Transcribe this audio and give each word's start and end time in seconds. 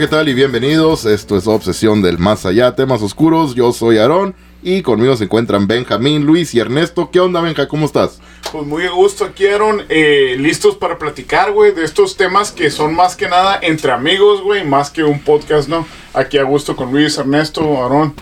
¿qué 0.00 0.06
tal? 0.06 0.30
Y 0.30 0.32
bienvenidos. 0.32 1.04
Esto 1.04 1.36
es 1.36 1.46
Obsesión 1.46 2.00
del 2.00 2.16
Más 2.16 2.46
Allá, 2.46 2.74
temas 2.74 3.02
oscuros. 3.02 3.54
Yo 3.54 3.70
soy 3.74 3.98
Aarón 3.98 4.34
y 4.62 4.80
conmigo 4.80 5.14
se 5.14 5.24
encuentran 5.24 5.66
Benjamín, 5.66 6.24
Luis 6.24 6.54
y 6.54 6.58
Ernesto. 6.58 7.10
¿Qué 7.10 7.20
onda, 7.20 7.42
Benja? 7.42 7.68
¿Cómo 7.68 7.84
estás? 7.84 8.18
Pues 8.50 8.66
muy 8.66 8.86
a 8.86 8.92
gusto 8.92 9.26
aquí, 9.26 9.46
Aaron. 9.46 9.82
Eh, 9.90 10.36
listos 10.38 10.76
para 10.76 10.96
platicar, 10.96 11.52
güey, 11.52 11.74
de 11.74 11.84
estos 11.84 12.16
temas 12.16 12.50
que 12.50 12.70
son 12.70 12.94
más 12.94 13.14
que 13.14 13.28
nada 13.28 13.58
entre 13.60 13.92
amigos, 13.92 14.40
güey, 14.40 14.64
más 14.64 14.88
que 14.88 15.04
un 15.04 15.20
podcast, 15.20 15.68
¿no? 15.68 15.86
Aquí 16.14 16.38
a 16.38 16.44
gusto 16.44 16.74
con 16.74 16.92
Luis, 16.92 17.18
Ernesto, 17.18 17.82
Aarón. 17.82 18.14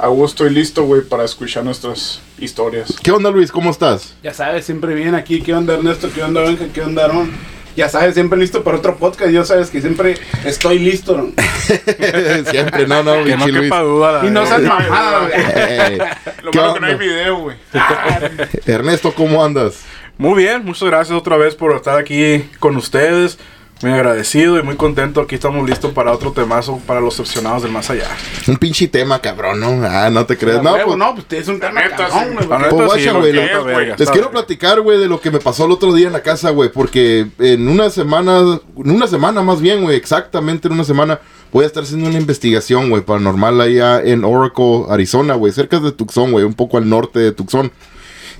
A 0.00 0.08
gusto 0.08 0.48
y 0.48 0.50
listo, 0.50 0.82
güey, 0.82 1.02
para 1.02 1.24
escuchar 1.24 1.62
nuestras 1.62 2.20
historias. 2.40 2.96
¿Qué 3.00 3.12
onda, 3.12 3.30
Luis? 3.30 3.52
¿Cómo 3.52 3.70
estás? 3.70 4.16
Ya 4.24 4.34
sabes, 4.34 4.64
siempre 4.64 4.96
bien 4.96 5.14
aquí. 5.14 5.42
¿Qué 5.42 5.54
onda, 5.54 5.74
Ernesto? 5.74 6.10
¿Qué 6.12 6.24
onda, 6.24 6.40
Benja? 6.40 6.66
¿Qué 6.72 6.80
onda, 6.82 7.02
Aarón? 7.02 7.30
Ya 7.80 7.88
sabes, 7.88 8.12
siempre 8.12 8.38
listo 8.38 8.62
para 8.62 8.76
otro 8.76 8.96
podcast. 8.96 9.30
Ya 9.30 9.42
sabes 9.42 9.70
que 9.70 9.80
siempre 9.80 10.18
estoy 10.44 10.78
listo. 10.78 11.16
¿no? 11.16 11.32
Siempre, 12.50 12.86
no, 12.86 13.02
no, 13.02 13.24
Que 13.24 13.38
no 13.38 13.46
quepa 13.46 13.80
duda. 13.80 14.20
Y 14.22 14.28
no 14.28 14.44
seas 14.44 14.60
mamada, 14.60 15.20
güey. 15.20 15.32
Eh, 15.34 15.98
Lo 16.42 16.50
¿Qué 16.50 16.58
malo 16.58 16.74
que 16.74 16.80
no 16.80 16.86
hay 16.88 16.94
video, 16.96 17.36
güey. 17.38 17.56
Ernesto, 18.66 19.14
¿cómo 19.14 19.42
andas? 19.42 19.82
Muy 20.18 20.42
bien, 20.42 20.62
muchas 20.62 20.90
gracias 20.90 21.16
otra 21.16 21.38
vez 21.38 21.54
por 21.54 21.74
estar 21.74 21.96
aquí 21.96 22.44
con 22.58 22.76
ustedes. 22.76 23.38
Muy 23.82 23.92
agradecido 23.92 24.58
y 24.58 24.62
muy 24.62 24.76
contento. 24.76 25.22
Aquí 25.22 25.36
estamos 25.36 25.66
listos 25.66 25.94
para 25.94 26.12
otro 26.12 26.32
temazo 26.32 26.78
para 26.86 27.00
los 27.00 27.18
opcionados 27.18 27.62
del 27.62 27.72
más 27.72 27.88
allá. 27.88 28.08
Un 28.46 28.58
pinche 28.58 28.88
tema, 28.88 29.20
cabrón, 29.20 29.58
¿no? 29.58 29.86
Ah, 29.88 30.10
no 30.10 30.26
te 30.26 30.36
crees. 30.36 30.62
No, 30.62 30.76
No, 30.76 30.84
pues, 30.84 30.98
no, 30.98 31.14
pues 31.14 31.26
es 31.42 31.48
un 31.48 31.58
tema 31.58 31.80
neta, 31.80 31.96
cabrón, 31.96 32.36
sí. 32.40 32.46
güey. 32.46 32.60
La 32.60 32.68
Pues 32.68 32.86
guacha, 32.86 33.12
güey, 33.12 33.32
les 33.32 34.10
quiero 34.10 34.30
platicar, 34.30 34.82
güey, 34.82 34.98
de 34.98 35.08
lo 35.08 35.18
que 35.18 35.30
me 35.30 35.38
pasó 35.38 35.64
el 35.64 35.70
otro 35.70 35.94
día 35.94 36.08
en 36.08 36.12
la 36.12 36.22
casa, 36.22 36.50
güey, 36.50 36.70
porque 36.70 37.28
en 37.38 37.68
una 37.68 37.88
semana, 37.88 38.60
en 38.76 38.90
una 38.90 39.06
semana 39.06 39.40
más 39.42 39.62
bien, 39.62 39.82
güey, 39.82 39.96
exactamente 39.96 40.68
en 40.68 40.74
una 40.74 40.84
semana, 40.84 41.18
voy 41.50 41.64
a 41.64 41.66
estar 41.66 41.82
haciendo 41.82 42.06
una 42.06 42.18
investigación, 42.18 42.90
güey, 42.90 43.02
paranormal 43.02 43.62
allá 43.62 44.02
en 44.02 44.24
Oracle, 44.26 44.84
Arizona, 44.90 45.34
güey, 45.36 45.54
cerca 45.54 45.80
de 45.80 45.92
Tucson, 45.92 46.32
güey, 46.32 46.44
un 46.44 46.54
poco 46.54 46.76
al 46.76 46.86
norte 46.86 47.18
de 47.18 47.32
Tucson. 47.32 47.72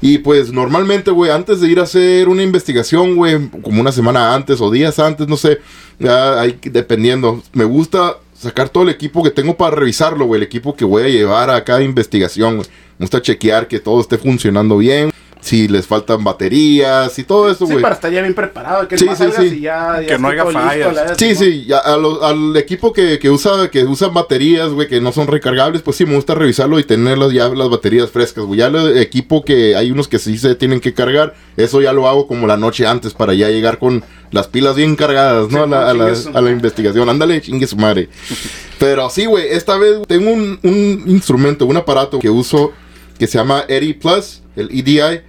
Y 0.02 0.18
pues 0.18 0.52
normalmente, 0.52 1.10
güey, 1.10 1.30
antes 1.30 1.60
de 1.60 1.68
ir 1.68 1.78
a 1.78 1.82
hacer 1.82 2.28
una 2.28 2.42
investigación, 2.42 3.16
güey, 3.16 3.50
como 3.62 3.80
una 3.80 3.92
semana 3.92 4.34
antes 4.34 4.60
o 4.60 4.70
días 4.70 4.98
antes, 4.98 5.28
no 5.28 5.36
sé, 5.36 5.58
ya 5.98 6.40
ahí 6.40 6.58
dependiendo, 6.62 7.42
me 7.52 7.64
gusta 7.64 8.16
sacar 8.32 8.70
todo 8.70 8.84
el 8.84 8.88
equipo 8.88 9.22
que 9.22 9.30
tengo 9.30 9.56
para 9.56 9.76
revisarlo, 9.76 10.24
güey, 10.24 10.38
el 10.38 10.46
equipo 10.46 10.74
que 10.74 10.86
voy 10.86 11.02
a 11.02 11.08
llevar 11.08 11.50
a 11.50 11.62
cada 11.64 11.82
investigación, 11.82 12.56
güey. 12.56 12.68
Me 12.98 13.04
gusta 13.04 13.20
chequear 13.20 13.68
que 13.68 13.78
todo 13.78 14.00
esté 14.00 14.16
funcionando 14.16 14.78
bien, 14.78 15.10
si 15.40 15.68
les 15.68 15.86
faltan 15.86 16.22
baterías 16.22 17.18
y 17.18 17.24
todo 17.24 17.50
eso, 17.50 17.66
Sí, 17.66 17.72
güey. 17.72 17.82
para 17.82 17.94
estar 17.94 18.12
ya 18.12 18.20
bien 18.20 18.34
preparado. 18.34 18.86
Que 18.86 18.98
Sí, 18.98 19.06
sí, 19.16 19.24
sí. 19.36 19.42
y 19.56 19.60
ya, 19.62 20.00
ya 20.00 20.06
Que 20.06 20.18
no 20.18 20.28
haya 20.28 20.44
listo, 20.44 20.60
fallas. 20.60 21.16
Sí, 21.16 21.34
sí, 21.34 21.64
ya 21.66 21.78
a 21.78 21.96
lo- 21.96 22.22
al 22.24 22.56
equipo 22.56 22.92
que, 22.92 23.18
que 23.18 23.30
usa 23.30 23.70
que 23.70 23.84
usa 23.84 24.08
baterías, 24.08 24.70
güey, 24.70 24.86
que 24.88 25.00
no 25.00 25.12
son 25.12 25.26
recargables, 25.28 25.82
pues 25.82 25.96
sí, 25.96 26.04
me 26.04 26.14
gusta 26.14 26.34
revisarlo 26.34 26.78
y 26.78 26.84
tener 26.84 27.16
las, 27.18 27.32
ya 27.32 27.48
las 27.48 27.68
baterías 27.70 28.10
frescas, 28.10 28.44
güey. 28.44 28.60
Ya 28.60 28.66
el 28.66 28.98
equipo 28.98 29.44
que 29.44 29.76
hay 29.76 29.90
unos 29.90 30.08
que 30.08 30.18
sí 30.18 30.36
se 30.38 30.54
tienen 30.54 30.80
que 30.80 30.92
cargar, 30.94 31.34
eso 31.56 31.80
ya 31.80 31.92
lo 31.92 32.06
hago 32.08 32.26
como 32.26 32.46
la 32.46 32.56
noche 32.56 32.86
antes 32.86 33.14
para 33.14 33.32
ya 33.34 33.48
llegar 33.48 33.78
con 33.78 34.04
las 34.32 34.46
pilas 34.46 34.76
bien 34.76 34.94
cargadas, 34.94 35.50
¿no? 35.50 35.64
Sí, 35.64 35.64
a, 35.64 35.66
la, 35.66 35.90
a, 35.90 35.94
la, 35.94 36.48
a 36.48 36.50
investigación. 36.52 37.08
Ándale, 37.08 37.40
chingue 37.40 37.66
su 37.66 37.76
madre. 37.76 38.08
Pero 38.78 39.10
sí, 39.10 39.26
güey, 39.26 39.46
esta 39.50 39.76
vez 39.76 39.98
tengo 40.06 40.30
un, 40.30 40.58
un 40.62 41.04
instrumento, 41.06 41.66
un 41.66 41.76
aparato 41.76 42.18
que 42.18 42.30
uso 42.30 42.72
que 43.18 43.26
se 43.26 43.36
llama 43.38 43.64
EDI 43.68 43.94
Plus, 43.94 44.42
el 44.56 44.70
EDI 44.70 45.20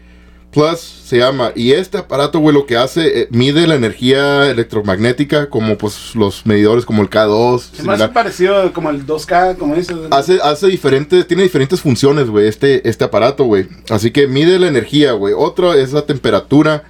Plus 0.51 0.79
se 0.79 1.17
llama. 1.17 1.51
Y 1.55 1.71
este 1.71 1.97
aparato, 1.97 2.39
güey, 2.39 2.53
lo 2.53 2.65
que 2.65 2.77
hace, 2.77 3.21
eh, 3.21 3.27
mide 3.31 3.67
la 3.67 3.75
energía 3.75 4.49
electromagnética, 4.49 5.49
como 5.49 5.77
pues 5.77 6.15
los 6.15 6.45
medidores 6.45 6.85
como 6.85 7.01
el 7.01 7.09
K2. 7.09 7.59
Se 7.59 7.83
me 7.83 7.93
hace 7.93 8.03
similar. 8.03 8.13
parecido 8.13 8.73
como 8.73 8.89
el 8.89 9.05
2K, 9.05 9.57
como 9.57 9.75
dices. 9.75 9.95
Hace, 10.11 10.39
hace 10.41 10.67
diferentes, 10.67 11.25
tiene 11.27 11.43
diferentes 11.43 11.81
funciones, 11.81 12.29
güey, 12.29 12.47
este, 12.47 12.87
este 12.87 13.03
aparato, 13.03 13.45
güey. 13.45 13.67
Así 13.89 14.11
que 14.11 14.27
mide 14.27 14.59
la 14.59 14.67
energía, 14.67 15.13
güey. 15.13 15.33
Otro 15.37 15.73
es 15.73 15.93
la 15.93 16.03
temperatura. 16.03 16.83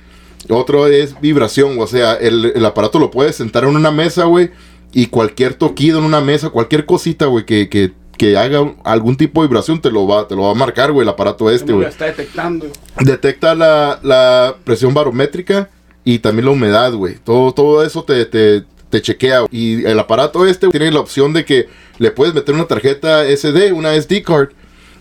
Otro 0.49 0.87
es 0.87 1.19
vibración, 1.21 1.79
o 1.79 1.87
sea, 1.87 2.15
el, 2.15 2.51
el 2.55 2.65
aparato 2.65 2.97
lo 2.97 3.11
puedes 3.11 3.35
sentar 3.35 3.63
en 3.63 3.75
una 3.75 3.91
mesa, 3.91 4.25
güey. 4.25 4.49
Y 4.93 5.07
cualquier 5.07 5.53
toquido 5.53 5.99
en 5.99 6.05
una 6.05 6.19
mesa, 6.19 6.49
cualquier 6.49 6.85
cosita, 6.85 7.27
güey, 7.27 7.45
que, 7.45 7.69
que, 7.69 7.93
que 8.21 8.37
haga 8.37 8.71
algún 8.83 9.17
tipo 9.17 9.41
de 9.41 9.47
vibración, 9.47 9.81
te 9.81 9.89
lo 9.89 10.05
va, 10.05 10.27
te 10.27 10.35
lo 10.35 10.43
va 10.43 10.51
a 10.51 10.53
marcar, 10.53 10.91
güey, 10.91 11.03
el 11.03 11.09
aparato 11.09 11.49
este, 11.49 11.73
güey. 11.73 11.87
está 11.87 12.05
detectando. 12.05 12.67
Detecta 12.99 13.55
la, 13.55 13.99
la 14.03 14.57
presión 14.63 14.93
barométrica 14.93 15.71
y 16.03 16.19
también 16.19 16.45
la 16.45 16.51
humedad, 16.51 16.93
güey. 16.93 17.15
Todo, 17.15 17.51
todo 17.51 17.83
eso 17.83 18.03
te, 18.03 18.23
te, 18.25 18.63
te 18.91 19.01
chequea. 19.01 19.45
Y 19.49 19.85
el 19.85 19.97
aparato 19.97 20.45
este 20.45 20.67
tiene 20.67 20.91
la 20.91 20.99
opción 20.99 21.33
de 21.33 21.45
que 21.45 21.67
le 21.97 22.11
puedes 22.11 22.35
meter 22.35 22.53
una 22.53 22.67
tarjeta 22.67 23.23
SD, 23.25 23.73
una 23.73 23.99
SD 23.99 24.21
card. 24.21 24.49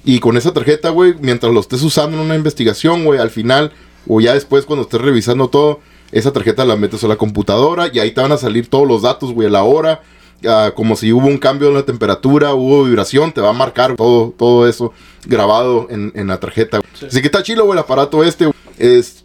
Y 0.03 0.19
con 0.21 0.39
esa 0.39 0.55
tarjeta, 0.55 0.89
güey, 0.89 1.13
mientras 1.21 1.53
lo 1.53 1.61
estés 1.61 1.83
usando 1.83 2.17
en 2.17 2.25
una 2.25 2.37
investigación, 2.37 3.05
güey, 3.05 3.21
al 3.21 3.29
final, 3.29 3.71
o 4.09 4.23
ya 4.23 4.33
después 4.33 4.65
cuando 4.65 4.85
estés 4.85 5.03
revisando 5.03 5.49
todo, 5.49 5.81
esa 6.11 6.33
tarjeta 6.33 6.65
la 6.65 6.77
metes 6.77 7.05
a 7.05 7.09
la 7.09 7.17
computadora 7.17 7.91
y 7.93 7.99
ahí 7.99 8.13
te 8.13 8.23
van 8.23 8.33
a 8.33 8.39
salir 8.39 8.69
todos 8.69 8.89
los 8.89 9.03
datos, 9.03 9.35
güey, 9.35 9.51
la 9.51 9.63
hora. 9.63 10.01
Ah, 10.49 10.73
como 10.75 10.97
si 10.97 11.13
hubo 11.13 11.27
un 11.27 11.39
cambio 11.39 11.69
en 11.69 11.75
la 11.75 11.83
temperatura, 11.85 12.55
hubo 12.55 12.85
vibración, 12.85 13.33
te 13.33 13.41
va 13.41 13.51
a 13.51 13.55
marcar 13.55 13.97
todo, 13.97 14.33
todo 14.37 14.69
eso 14.69 14.93
grabado 15.27 15.87
en, 15.91 16.13
en 16.15 16.29
la 16.29 16.39
tarjeta. 16.41 16.81
Así 17.07 17.21
que 17.21 17.27
está 17.27 17.43
güey, 17.65 17.73
el 17.73 17.79
aparato 17.79 18.25
este. 18.25 18.51
Es, 18.79 19.25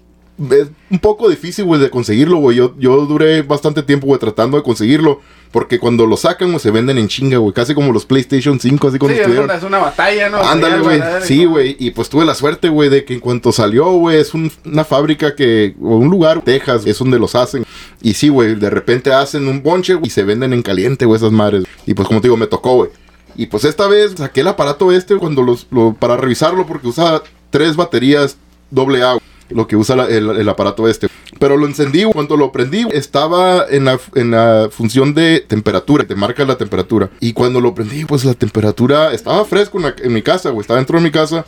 es 0.52 0.68
un 0.90 1.00
poco 1.00 1.30
difícil, 1.30 1.64
güey, 1.66 1.80
de 1.80 1.90
conseguirlo, 1.90 2.38
güey. 2.38 2.58
Yo, 2.58 2.74
yo 2.78 3.06
duré 3.06 3.42
bastante 3.42 3.82
tiempo, 3.84 4.08
güey, 4.08 4.20
tratando 4.20 4.58
de 4.58 4.64
conseguirlo. 4.64 5.22
Porque 5.52 5.80
cuando 5.80 6.06
lo 6.06 6.18
sacan, 6.18 6.50
güey, 6.50 6.60
se 6.60 6.70
venden 6.70 6.98
en 6.98 7.08
chinga, 7.08 7.38
güey. 7.38 7.54
Casi 7.54 7.74
como 7.74 7.94
los 7.94 8.06
PlayStation 8.06 8.60
5, 8.60 8.88
así 8.90 8.96
Sí, 8.96 9.00
cuando 9.00 9.16
estuvieron. 9.18 9.46
una, 9.46 9.56
es 9.56 9.64
una 9.64 9.78
batalla, 9.78 10.28
¿no? 10.30 10.40
Ándale, 10.40 10.80
güey. 10.80 11.02
Sí, 11.24 11.46
güey. 11.46 11.78
Y 11.80 11.92
pues 11.92 12.10
tuve 12.10 12.26
la 12.26 12.36
suerte, 12.36 12.68
güey, 12.68 12.90
de 12.90 13.06
que 13.06 13.14
en 13.14 13.22
cuanto 13.22 13.54
salió, 13.54 13.90
güey, 13.94 14.18
es 14.20 14.34
un- 14.34 14.52
una 14.66 14.84
fábrica 14.84 15.34
que, 15.34 15.74
o 15.82 15.96
un 15.96 16.10
lugar, 16.10 16.42
Texas, 16.42 16.86
es 16.86 17.00
donde 17.00 17.18
los 17.18 17.36
hacen. 17.36 17.66
Y 18.02 18.14
sí, 18.14 18.30
güey, 18.30 18.56
de 18.56 18.70
repente 18.70 19.14
hacen 19.14 19.48
un 19.48 19.64
bonche, 19.64 19.98
y 20.04 20.10
se 20.10 20.24
venden 20.24 20.54
en 20.54 20.62
caliente, 20.62 21.06
güey, 21.06 21.18
esas 21.18 21.32
madres. 21.32 21.64
Y 21.86 21.94
pues, 21.94 22.08
como 22.08 22.22
te 22.22 22.28
digo, 22.28 22.38
me 22.38 22.48
tocó, 22.48 22.76
güey. 22.76 22.90
Y 23.38 23.48
pues 23.48 23.66
esta 23.66 23.88
vez 23.88 24.14
saqué 24.18 24.42
el 24.42 24.48
aparato 24.48 24.92
este 24.92 25.18
cuando 25.18 25.42
los, 25.42 25.68
lo- 25.72 25.94
para 25.94 26.16
revisarlo, 26.16 26.66
porque 26.66 26.88
usa 26.88 27.22
tres 27.50 27.76
baterías 27.76 28.38
doble 28.72 29.04
A, 29.04 29.18
lo 29.50 29.68
que 29.68 29.76
usa 29.76 30.08
el, 30.08 30.48
aparato 30.50 30.88
este. 30.88 31.08
Pero 31.38 31.58
lo 31.58 31.66
encendí, 31.68 32.06
cuando 32.06 32.38
lo 32.38 32.52
prendí, 32.54 32.86
estaba 32.94 33.66
en 33.70 33.86
la, 33.86 34.00
en 34.16 34.32
la 34.32 34.70
función 34.72 35.14
de 35.14 35.42
temperatura, 35.42 36.06
te 36.06 36.16
marca 36.16 36.46
la 36.46 36.58
temperatura. 36.58 37.10
Y 37.20 37.34
cuando 37.34 37.60
lo 37.60 37.76
prendí, 37.76 38.06
pues 38.06 38.24
la 38.24 38.34
temperatura 38.36 39.14
estaba 39.14 39.44
fresco 39.44 39.80
en 40.02 40.14
mi 40.14 40.22
casa, 40.22 40.50
güey, 40.52 40.62
estaba 40.62 40.78
dentro 40.80 40.98
de 40.98 41.04
mi 41.04 41.12
casa. 41.12 41.46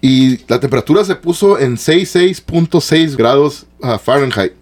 Y 0.00 0.40
la 0.48 0.58
temperatura 0.60 1.04
se 1.04 1.14
puso 1.14 1.58
en 1.60 1.76
66.6 1.76 3.16
grados 3.16 3.66
ah, 3.82 3.98
Fahrenheit. 3.98 4.52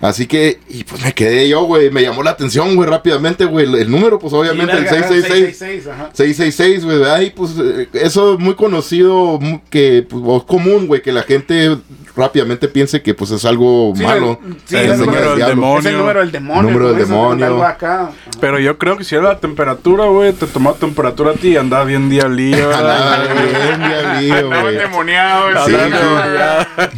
Así 0.00 0.26
que, 0.26 0.60
y 0.68 0.84
pues 0.84 1.02
me 1.04 1.12
quedé 1.12 1.48
yo, 1.48 1.62
güey, 1.64 1.90
me 1.90 2.02
llamó 2.02 2.22
la 2.22 2.30
atención, 2.30 2.74
güey, 2.76 2.88
rápidamente, 2.88 3.44
güey, 3.44 3.66
el, 3.66 3.74
el 3.76 3.90
número, 3.90 4.18
pues 4.18 4.32
obviamente 4.32 4.72
Sí, 4.72 4.78
el 4.78 4.84
verga, 4.84 5.08
666. 5.08 5.58
666, 5.58 5.86
ajá. 5.88 6.10
666, 6.12 6.84
güey. 6.84 7.26
Y 7.26 7.30
pues 7.30 7.52
eh, 7.58 7.88
eso 7.94 8.34
es 8.34 8.38
muy 8.40 8.54
conocido, 8.54 9.38
que 9.70 10.06
pues, 10.08 10.42
común, 10.44 10.86
güey, 10.86 11.02
que 11.02 11.12
la 11.12 11.22
gente 11.22 11.76
rápidamente 12.16 12.68
piense 12.68 13.02
que 13.02 13.12
pues 13.12 13.32
es 13.32 13.44
algo 13.44 13.92
Sí, 13.96 14.04
malo. 14.04 14.38
el- 14.46 14.54
sí, 14.66 14.76
es 14.76 14.90
el 14.92 14.98
número 15.00 15.30
del 15.30 15.38
del 15.40 15.48
demonio. 15.48 15.78
Es 15.80 15.86
el 15.86 15.96
número 15.98 16.20
del 16.20 16.30
demonio. 16.32 16.62
Número 16.62 16.92
del 16.92 17.04
como 17.08 17.24
dicen, 17.34 17.38
demonio. 17.48 17.64
acá. 17.66 18.10
Pero 18.40 18.58
yo 18.60 18.78
creo 18.78 18.96
que 18.96 19.02
si 19.02 19.16
era 19.16 19.24
la 19.24 19.40
temperatura, 19.40 20.04
güey, 20.06 20.32
te 20.32 20.46
tomaba 20.46 20.76
temperatura 20.76 21.32
a 21.32 21.34
ti 21.34 21.48
y 21.48 21.56
andaba 21.56 21.84
bien 21.84 22.08
diablillo. 22.08 22.68
¿verdad? 22.68 23.24
bien, 23.34 23.88
diablillo, 23.88 24.36
Andaba 24.44 24.62
güey. 24.62 24.74
endemoniado, 24.76 25.66
sí. 25.66 25.72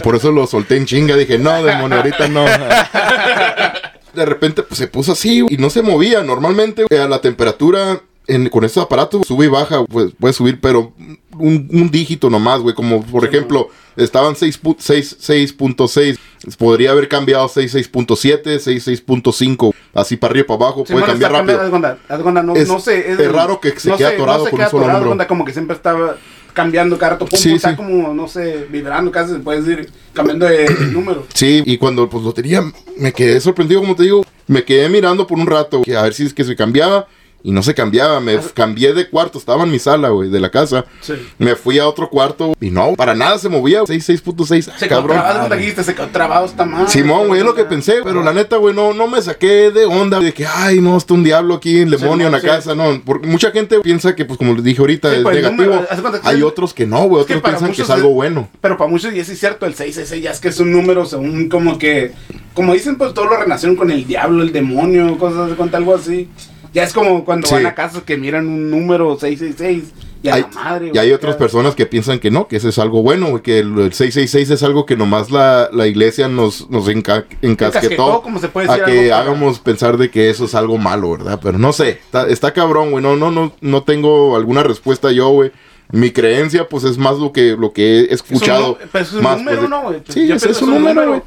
Por 0.02 0.16
eso 0.16 0.30
lo 0.32 0.46
solté 0.46 0.76
en 0.76 0.86
chinga. 0.86 1.16
Dije, 1.16 1.38
no, 1.38 1.62
demonio, 1.62 1.96
ahorita 1.98 2.28
no. 2.28 2.45
De 4.14 4.24
repente 4.24 4.62
pues, 4.62 4.78
se 4.78 4.88
puso 4.88 5.12
así 5.12 5.44
y 5.48 5.56
no 5.58 5.68
se 5.70 5.82
movía. 5.82 6.22
Normalmente 6.22 6.84
güey, 6.88 7.00
a 7.00 7.06
la 7.08 7.20
temperatura 7.20 8.00
en- 8.26 8.48
con 8.48 8.64
estos 8.64 8.82
aparatos 8.82 9.26
sube 9.26 9.44
y 9.46 9.48
baja, 9.48 9.84
pues 9.84 10.12
puede 10.18 10.32
subir, 10.32 10.60
pero 10.60 10.92
un, 11.38 11.68
un 11.70 11.90
dígito 11.90 12.30
nomás, 12.30 12.60
güey. 12.60 12.74
Como 12.74 13.02
por 13.02 13.24
ejemplo, 13.26 13.68
estaban 13.96 14.34
6 14.34 14.62
pu- 14.62 14.76
6 14.78 15.18
6.6. 15.20 16.18
Podría 16.56 16.92
haber 16.92 17.08
cambiado 17.08 17.46
6.6.7, 17.48 18.58
6.6.5. 18.58 19.74
Así 19.92 20.16
para 20.16 20.30
arriba 20.32 20.44
y 20.44 20.48
para 20.48 20.64
abajo. 20.64 20.84
Sí, 20.86 20.92
puede 20.92 21.04
cambiar 21.06 21.32
rápido. 21.32 21.58
cambiando, 21.70 21.98
haz 22.08 22.44
no, 22.44 22.56
Es- 22.56 22.68
no 22.68 22.80
sé. 22.80 23.10
es 23.10 23.32
raro 23.32 23.60
que 23.60 23.78
se 23.78 23.90
no 23.90 23.96
quede 23.98 24.08
atorado 24.14 24.38
no 24.40 24.44
se 24.44 24.50
con 24.50 24.58
queda 24.58 24.66
un 24.66 24.70
solo 24.70 24.84
atorado, 24.84 25.06
cuenta, 25.06 25.26
como 25.26 25.44
que 25.44 25.52
siempre 25.52 25.76
estaba 25.76 26.16
cambiando 26.56 26.96
cada 26.98 27.12
rato. 27.12 27.26
Pum, 27.26 27.38
Sí, 27.38 27.52
está 27.52 27.70
sí. 27.70 27.76
como, 27.76 28.14
no 28.14 28.26
sé, 28.26 28.66
vibrando 28.70 29.12
casi, 29.12 29.34
se 29.34 29.38
puede 29.40 29.60
decir, 29.60 29.90
cambiando 30.14 30.46
de, 30.46 30.64
de 30.66 30.86
número. 30.86 31.26
Sí, 31.34 31.62
y 31.66 31.76
cuando 31.76 32.08
pues 32.08 32.24
lo 32.24 32.32
tenía, 32.32 32.62
me 32.96 33.12
quedé 33.12 33.38
sorprendido, 33.40 33.82
como 33.82 33.94
te 33.94 34.04
digo. 34.04 34.24
Me 34.48 34.64
quedé 34.64 34.88
mirando 34.88 35.26
por 35.26 35.38
un 35.38 35.46
rato, 35.46 35.82
que 35.82 35.94
a 35.96 36.02
ver 36.02 36.14
si 36.14 36.24
es 36.24 36.32
que 36.32 36.44
se 36.44 36.56
cambiaba. 36.56 37.06
Y 37.46 37.52
no 37.52 37.62
se 37.62 37.74
cambiaba. 37.74 38.18
Me 38.18 38.40
cambié 38.54 38.92
de 38.92 39.08
cuarto, 39.08 39.38
estaba 39.38 39.62
en 39.62 39.70
mi 39.70 39.78
sala, 39.78 40.08
güey, 40.08 40.28
de 40.28 40.40
la 40.40 40.50
casa. 40.50 40.84
Sí. 41.00 41.14
Me 41.38 41.54
fui 41.54 41.78
a 41.78 41.86
otro 41.86 42.10
cuarto 42.10 42.54
y 42.60 42.70
no, 42.70 42.94
para 42.94 43.14
nada 43.14 43.38
se 43.38 43.48
movía. 43.48 43.82
6, 43.86 44.08
6.6, 44.24 44.62
Se 44.76 44.88
quedó 44.88 44.98
cabrón. 44.98 45.16
trabado, 45.16 45.40
¿dónde 45.42 45.56
dijiste? 45.58 45.84
Se 45.84 45.92
trabado 45.92 46.44
esta 46.44 46.64
madre. 46.64 46.88
Simón, 46.88 47.28
güey, 47.28 47.40
es 47.40 47.46
lo 47.46 47.54
que 47.54 47.64
pensé, 47.64 48.00
pero 48.02 48.24
la 48.24 48.32
neta, 48.32 48.56
güey, 48.56 48.74
no, 48.74 48.92
no 48.92 49.06
me 49.06 49.22
saqué 49.22 49.70
de 49.70 49.84
onda 49.84 50.18
de 50.18 50.34
que, 50.34 50.44
ay, 50.44 50.80
no, 50.80 50.96
está 50.96 51.14
un 51.14 51.22
diablo 51.22 51.54
aquí, 51.54 51.82
un 51.82 51.90
demonio 51.90 52.26
en 52.26 52.32
la 52.32 52.40
casa, 52.40 52.74
no. 52.74 53.00
Porque 53.04 53.28
mucha 53.28 53.52
gente 53.52 53.78
piensa 53.78 54.16
que, 54.16 54.24
pues, 54.24 54.38
como 54.38 54.52
les 54.54 54.64
dije 54.64 54.80
ahorita, 54.80 55.14
es 55.14 55.22
pues, 55.22 55.36
negativo. 55.36 55.84
Hay 56.24 56.42
otros 56.42 56.74
que 56.74 56.84
no, 56.84 57.04
güey, 57.04 57.22
otros 57.22 57.40
piensan 57.40 57.70
que 57.70 57.82
es 57.82 57.90
algo 57.90 58.08
bueno. 58.08 58.48
Pero 58.60 58.76
para 58.76 58.90
muchos, 58.90 59.14
y 59.14 59.20
es 59.20 59.38
cierto, 59.38 59.66
el 59.66 59.74
666 59.74 60.20
ya 60.20 60.32
es 60.32 60.40
que 60.40 60.48
es 60.48 60.58
un 60.58 60.72
número 60.72 61.06
según 61.06 61.48
como 61.48 61.78
que, 61.78 62.10
como 62.54 62.74
dicen, 62.74 62.96
pues 62.96 63.14
todo 63.14 63.26
lo 63.26 63.36
relacionan 63.36 63.76
con 63.76 63.92
el 63.92 64.04
diablo, 64.04 64.42
el 64.42 64.52
demonio, 64.52 65.16
cosas 65.16 65.48
de 65.48 65.54
cuenta, 65.54 65.76
algo 65.76 65.94
así. 65.94 66.28
Ya 66.76 66.84
es 66.84 66.92
como 66.92 67.24
cuando 67.24 67.48
Sí. 67.48 67.54
van 67.54 67.66
a 67.66 67.74
casas 67.74 68.02
que 68.02 68.16
miran 68.16 68.46
un 68.46 68.70
número 68.70 69.18
666 69.18 69.92
y 70.22 70.28
a 70.28 70.34
Hay- 70.34 70.42
la 70.42 70.48
madre. 70.48 70.90
y 70.92 70.98
hay 70.98 71.12
otras 71.12 71.36
personas 71.36 71.74
que 71.74 71.86
piensan 71.86 72.18
que 72.18 72.30
no, 72.30 72.48
que 72.48 72.56
ese 72.56 72.68
es 72.68 72.78
algo 72.78 73.02
bueno, 73.02 73.42
que 73.42 73.60
el, 73.60 73.68
el 73.78 73.92
666 73.94 74.50
es 74.50 74.62
algo 74.62 74.84
que 74.84 74.96
nomás 74.96 75.30
la, 75.30 75.68
la 75.72 75.86
iglesia 75.86 76.28
nos, 76.28 76.68
nos 76.70 76.86
enca- 76.88 77.24
Encasquetó, 77.42 78.20
como 78.22 78.38
se 78.40 78.48
puede 78.48 78.66
decir. 78.68 78.82
a 78.82 78.86
que 78.86 79.12
hagamos 79.12 79.58
pensar 79.58 79.96
de 79.96 80.10
que 80.10 80.28
eso 80.30 80.44
es 80.44 80.54
algo 80.54 80.76
malo, 80.78 81.12
¿verdad? 81.12 81.40
Pero 81.42 81.58
no 81.58 81.72
sé, 81.72 81.90
está, 82.04 82.28
está 82.28 82.52
cabrón, 82.52 82.90
güey, 82.90 83.02
no, 83.02 83.16
no, 83.16 83.30
no, 83.30 83.52
no 83.60 83.82
tengo 83.82 84.36
alguna 84.36 84.62
respuesta 84.62 85.10
yo, 85.12 85.30
güey. 85.30 85.52
Mi 85.92 86.10
creencia, 86.10 86.68
pues, 86.68 86.82
es 86.82 86.98
más 86.98 87.16
lo 87.18 87.32
que, 87.32 87.56
lo 87.56 87.72
que 87.72 88.00
he 88.00 88.00
Es 88.12 88.20
un 88.20 88.34
escuchado. 88.36 88.76
pero 88.92 89.04
es 89.04 89.12
un 89.12 89.22
más, 89.22 89.38
número, 89.38 89.58
pues, 89.58 89.70
¿no, 89.70 89.82
güey? 89.82 90.00
Pues 90.00 90.14
Sí, 90.14 90.30
es, 90.32 90.42
es 90.42 90.60
un 90.60 90.74
número, 90.74 91.08
güey. 91.08 91.22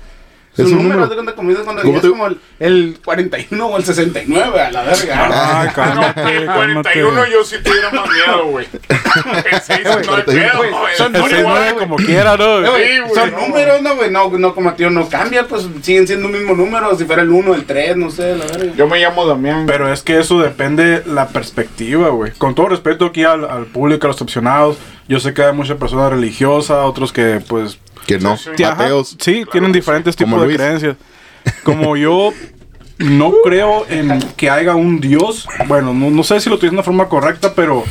Es 0.63 0.71
un 0.71 0.83
número, 0.83 1.03
haz 1.03 1.09
de 1.09 1.15
cuando 1.15 1.35
¿Cómo 1.35 1.51
ya 1.51 2.01
te- 2.01 2.07
es 2.07 2.11
como 2.11 2.27
el, 2.27 2.37
el 2.59 2.97
41 3.03 3.65
o 3.67 3.77
el 3.77 3.83
69, 3.83 4.61
a 4.61 4.71
la 4.71 4.83
verga. 4.83 5.29
Ay, 5.61 5.67
No, 5.67 5.73
cálmate, 5.73 6.37
el 6.37 6.45
cálmate. 6.45 7.01
41 7.01 7.25
yo 7.27 7.43
sí 7.43 7.55
tuviera 7.63 7.89
más 7.91 8.07
miedo, 8.09 8.45
güey. 8.47 8.67
El 9.51 9.61
6 9.61 9.79
no 9.85 9.91
hay 9.91 10.05
41, 10.05 10.25
pedo, 10.25 10.57
güey, 10.57 10.71
güey. 10.71 10.95
son 10.97 11.15
El 11.15 11.21
El 11.23 11.31
números, 11.31 11.49
6-9 11.59 11.73
güey. 11.73 11.75
como 11.87 11.95
quiera, 11.97 12.37
¿no? 12.37 12.57
Sí, 12.57 12.99
güey, 12.99 13.13
son 13.15 13.31
no. 13.31 13.47
números, 13.47 13.81
¿no, 13.81 13.95
güey? 13.95 14.11
No, 14.11 14.29
no, 14.37 14.55
como 14.55 14.73
tío, 14.73 14.89
no 14.89 15.09
cambia, 15.09 15.47
pues 15.47 15.67
siguen 15.81 16.07
siendo 16.07 16.27
el 16.27 16.33
mismo 16.33 16.53
número. 16.55 16.95
Si 16.95 17.05
fuera 17.05 17.21
el 17.21 17.29
1, 17.29 17.55
el 17.55 17.65
3, 17.65 17.97
no 17.97 18.11
sé, 18.11 18.35
la 18.35 18.45
verga. 18.45 18.73
Yo 18.75 18.87
me 18.87 18.99
llamo 18.99 19.25
Damián. 19.25 19.65
Pero 19.65 19.91
es 19.91 20.01
que 20.03 20.19
eso 20.19 20.39
depende 20.39 21.03
la 21.05 21.27
perspectiva, 21.29 22.09
güey. 22.09 22.31
Con 22.33 22.53
todo 22.55 22.69
respeto 22.69 23.05
aquí 23.07 23.23
al, 23.23 23.45
al 23.45 23.65
público, 23.65 24.07
a 24.07 24.09
los 24.09 24.21
opcionados, 24.21 24.77
yo 25.07 25.19
sé 25.19 25.33
que 25.33 25.43
hay 25.43 25.53
muchas 25.53 25.77
personas 25.77 26.11
religiosas, 26.11 26.77
otros 26.85 27.11
que 27.11 27.41
pues 27.47 27.79
Que 28.09 28.19
no, 28.19 28.37
Sí, 28.37 28.49
Sí, 28.55 28.63
ajá. 28.63 28.83
ateos. 28.83 29.15
Sí, 29.19 29.43
tienen 29.51 29.71
diferentes 29.71 30.15
tipos 30.15 30.41
de 30.47 30.55
creencias. 30.55 30.95
Como 31.63 31.95
yo 31.95 32.33
no 32.97 33.33
creo 33.43 33.85
en 33.89 34.19
que 34.35 34.49
haya 34.49 34.75
un 34.75 34.99
Dios, 34.99 35.47
bueno, 35.67 35.93
no, 35.93 36.09
no 36.09 36.23
sé 36.23 36.39
si 36.39 36.49
lo 36.49 36.55
estoy 36.55 36.67
diciendo 36.67 36.81
de 36.81 36.85
forma 36.85 37.07
correcta, 37.07 37.53
pero 37.55 37.83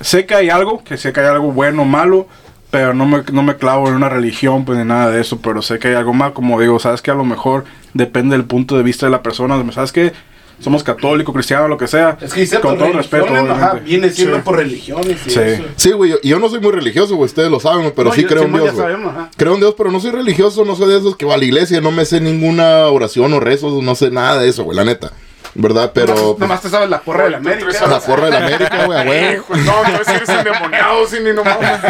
sé 0.00 0.24
que 0.24 0.34
hay 0.34 0.48
algo, 0.48 0.82
que 0.82 0.96
sé 0.96 1.12
que 1.12 1.20
hay 1.20 1.26
algo 1.26 1.52
bueno 1.52 1.82
o 1.82 1.84
malo, 1.84 2.26
pero 2.70 2.94
no 2.94 3.04
me, 3.04 3.22
no 3.32 3.42
me 3.42 3.56
clavo 3.56 3.88
en 3.88 3.94
una 3.94 4.08
religión, 4.08 4.64
pues 4.64 4.78
ni 4.78 4.84
nada 4.84 5.10
de 5.10 5.20
eso, 5.20 5.40
pero 5.40 5.60
sé 5.60 5.78
que 5.78 5.88
hay 5.88 5.94
algo 5.94 6.14
más, 6.14 6.32
como 6.32 6.60
digo, 6.60 6.78
sabes 6.78 7.02
que 7.02 7.10
a 7.10 7.14
lo 7.14 7.24
mejor 7.24 7.64
depende 7.92 8.36
del 8.36 8.46
punto 8.46 8.76
de 8.76 8.82
vista 8.82 9.06
de 9.06 9.10
la 9.12 9.22
persona, 9.22 9.62
sabes 9.72 9.92
que 9.92 10.12
somos 10.60 10.84
católicos, 10.84 11.34
cristianos, 11.34 11.68
lo 11.68 11.76
que 11.78 11.86
sea, 11.88 12.16
Es 12.20 12.32
que 12.34 12.60
con 12.60 12.76
todo 12.78 12.92
respeto, 12.92 13.26
ajá, 13.34 13.80
viene 13.84 14.10
siendo 14.10 14.36
Sí. 14.36 14.42
por 14.44 14.56
religiones 14.56 15.16
y 15.26 15.30
Sí. 15.30 15.40
eso. 15.40 15.62
Sí, 15.76 15.90
güey, 15.92 16.10
yo, 16.12 16.16
y 16.22 16.28
yo 16.28 16.38
no 16.38 16.48
soy 16.48 16.60
muy 16.60 16.70
religioso, 16.72 17.16
güey, 17.16 17.26
ustedes 17.26 17.50
lo 17.50 17.58
saben, 17.60 17.92
pero 17.96 18.10
No, 18.10 18.14
sí 18.14 18.22
yo- 18.22 18.28
creo 18.28 18.42
en 18.44 18.52
Dios, 18.52 18.76
sabemos, 18.76 19.12
ajá. 19.14 19.30
Creo 19.36 19.54
en 19.54 19.60
Dios, 19.60 19.74
pero 19.76 19.90
no 19.90 19.98
soy 20.00 20.10
religioso, 20.10 20.64
no 20.64 20.76
soy 20.76 20.88
de 20.92 20.98
esos 20.98 21.16
que 21.16 21.24
va 21.26 21.34
a 21.34 21.38
la 21.38 21.44
iglesia, 21.44 21.80
no 21.80 21.90
me 21.90 22.04
sé 22.04 22.20
ninguna 22.20 22.86
oración 22.86 23.32
o 23.32 23.40
rezos, 23.40 23.82
no 23.82 23.94
sé 23.94 24.10
nada 24.10 24.38
de 24.40 24.48
eso, 24.48 24.64
güey, 24.64 24.76
la 24.76 24.84
neta. 24.84 25.12
¿Verdad? 25.52 25.90
Pero. 25.92 26.14
Nomás, 26.14 26.38
nomás 26.38 26.62
te 26.62 26.68
sabes 26.68 26.88
la 26.88 27.00
porra 27.00 27.24
de 27.24 27.30
la 27.30 27.36
América. 27.38 27.68
La 27.88 27.98
porra 27.98 28.26
de 28.26 28.30
la 28.30 28.46
América, 28.46 28.84
güey, 28.86 29.36
no, 29.64 29.82
no 29.82 30.00
es 30.00 30.06
que 30.06 30.14
eres 30.14 30.28
endemoniado, 30.28 31.06
sí, 31.08 31.16
ni 31.24 31.32
no 31.32 31.42
mames. 31.42 31.80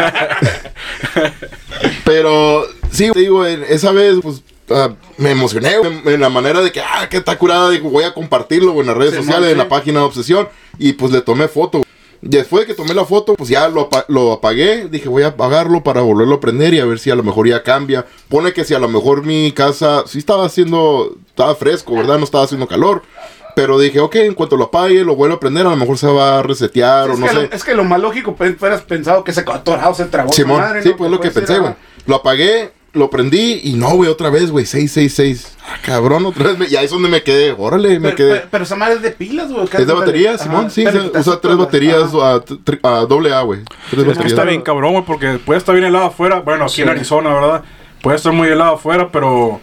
Pero 2.05 2.65
sí, 2.91 3.11
te 3.13 3.21
digo, 3.21 3.45
esa 3.45 3.93
vez, 3.93 4.17
pues, 4.23 4.43
ah, 4.71 4.91
me 5.19 5.31
emocioné 5.33 5.75
en 6.05 6.21
la 6.21 6.29
manera 6.29 6.61
de 6.61 6.73
que, 6.73 6.81
ah, 6.81 7.09
que 7.09 7.19
está 7.19 7.37
curada, 7.39 7.71
digo, 7.71 7.91
voy 7.91 8.05
a 8.05 8.15
compartirlo 8.15 8.73
güey, 8.73 8.81
en 8.83 8.87
las 8.89 8.97
redes 8.97 9.15
sociales, 9.15 9.53
en 9.53 9.59
la 9.59 9.69
página 9.69 10.01
de 10.01 10.07
Obsesión, 10.07 10.49
y 10.79 10.93
pues 10.95 11.13
le 11.13 11.21
tomé 11.21 11.49
foto. 11.49 11.83
Después 12.23 12.63
de 12.63 12.67
que 12.67 12.75
tomé 12.75 12.93
la 12.93 13.07
foto, 13.07 13.33
pues 13.35 13.49
ya 13.49 13.67
lo, 13.69 13.83
apa- 13.83 14.05
lo 14.09 14.33
apagué, 14.33 14.89
dije, 14.91 15.09
voy 15.09 15.23
a 15.23 15.29
apagarlo 15.29 15.83
para 15.83 16.03
volverlo 16.03 16.35
a 16.35 16.41
prender 16.41 16.75
y 16.75 16.79
a 16.81 16.85
ver 16.85 16.99
si 16.99 17.11
a 17.11 17.15
lo 17.15 17.23
mejor 17.23 17.49
ya 17.49 17.63
cambia. 17.63 18.05
Pone 18.29 18.53
que 18.53 18.65
si 18.65 18.75
a 18.75 18.79
lo 18.79 18.89
mejor 18.89 19.25
mi 19.25 19.53
casa 19.53 20.05
sí 20.07 20.19
estaba 20.19 20.45
haciendo, 20.45 21.17
estaba 21.29 21.55
fresco, 21.55 21.95
¿verdad? 21.95 22.19
No 22.19 22.25
estaba 22.25 22.45
haciendo 22.45 22.69
calor. 22.69 23.03
Pero 23.57 23.79
dije, 23.79 24.01
ok, 24.01 24.17
en 24.17 24.35
cuanto 24.35 24.57
lo 24.59 24.65
apague, 24.65 25.03
lo 25.03 25.17
vuelvo 25.17 25.37
a 25.37 25.41
prender, 25.41 25.67
a 25.67 25.71
lo 25.71 25.77
mejor 25.77 25.97
se 25.97 26.07
va 26.09 26.39
a 26.39 26.43
resetear 26.43 27.09
o 27.09 27.15
es, 27.15 27.19
no 27.19 27.27
sé. 27.27 27.35
lo, 27.35 27.41
es 27.45 27.65
que 27.65 27.75
lo 27.75 27.85
más 27.85 27.99
lógico, 28.01 28.37
pues, 28.37 28.55
fueras 28.59 28.83
pensado 28.83 29.25
que 29.25 29.33
se 29.33 29.41
atorado, 29.41 29.95
se 29.95 30.05
trabó. 30.05 30.31
Simón, 30.33 30.61
madre, 30.61 30.83
sí, 30.83 30.91
¿no? 30.91 30.97
pues 30.99 31.11
lo 31.11 31.21
que 31.21 31.31
pensé, 31.31 31.59
güey. 31.59 31.73
Lo 32.07 32.17
apagué, 32.17 32.71
lo 32.93 33.09
prendí 33.11 33.61
y 33.65 33.75
no, 33.75 33.91
güey, 33.91 34.11
otra 34.11 34.31
vez, 34.31 34.51
güey, 34.51 34.67
666. 34.67 35.57
Ah, 35.65 35.77
cabrón, 35.85 36.27
otra 36.27 36.49
vez. 36.49 36.59
me- 36.59 36.67
y 36.69 36.77
ahí 36.77 36.85
es 36.87 36.91
donde 36.91 37.09
me 37.09 37.23
quedé. 37.23 37.55
Órale, 37.57 38.01
me 38.01 38.09
Pero, 38.11 38.17
quedé. 38.17 38.31
pero, 38.37 38.49
pero 38.51 38.65
esa 38.65 38.77
madre 38.77 38.95
es 38.97 39.03
de 39.03 39.11
pilas, 39.13 39.51
güey. 39.53 39.65
es 39.73 39.87
de 39.87 39.93
batería, 39.93 40.39
Simón, 40.39 40.71
sí, 40.71 40.85
se- 40.85 41.19
usa 41.19 41.41
tres 41.41 41.57
baterías 41.57 42.11
a, 42.15 43.01
doble 43.07 43.33
A, 43.33 43.43
güey. 43.43 43.61
Tres 43.63 43.75
Es 43.93 43.99
que 43.99 44.05
baterías. 44.05 44.33
está 44.33 44.45
bien 44.45 44.63
cabrón, 44.63 44.93
güey, 44.93 45.05
porque 45.05 45.39
puede 45.45 45.59
estar 45.59 45.75
bien 45.75 45.87
helado 45.87 46.07
afuera. 46.07 46.41
Bueno, 46.41 46.65
aquí 46.65 46.83
en. 46.83 46.89
Arizona, 46.89 47.33
¿verdad? 47.33 47.63
Puede 48.03 48.17
estar 48.17 48.33
muy 48.33 48.49
helado 48.49 48.75
afuera, 48.75 49.09
pero 49.13 49.61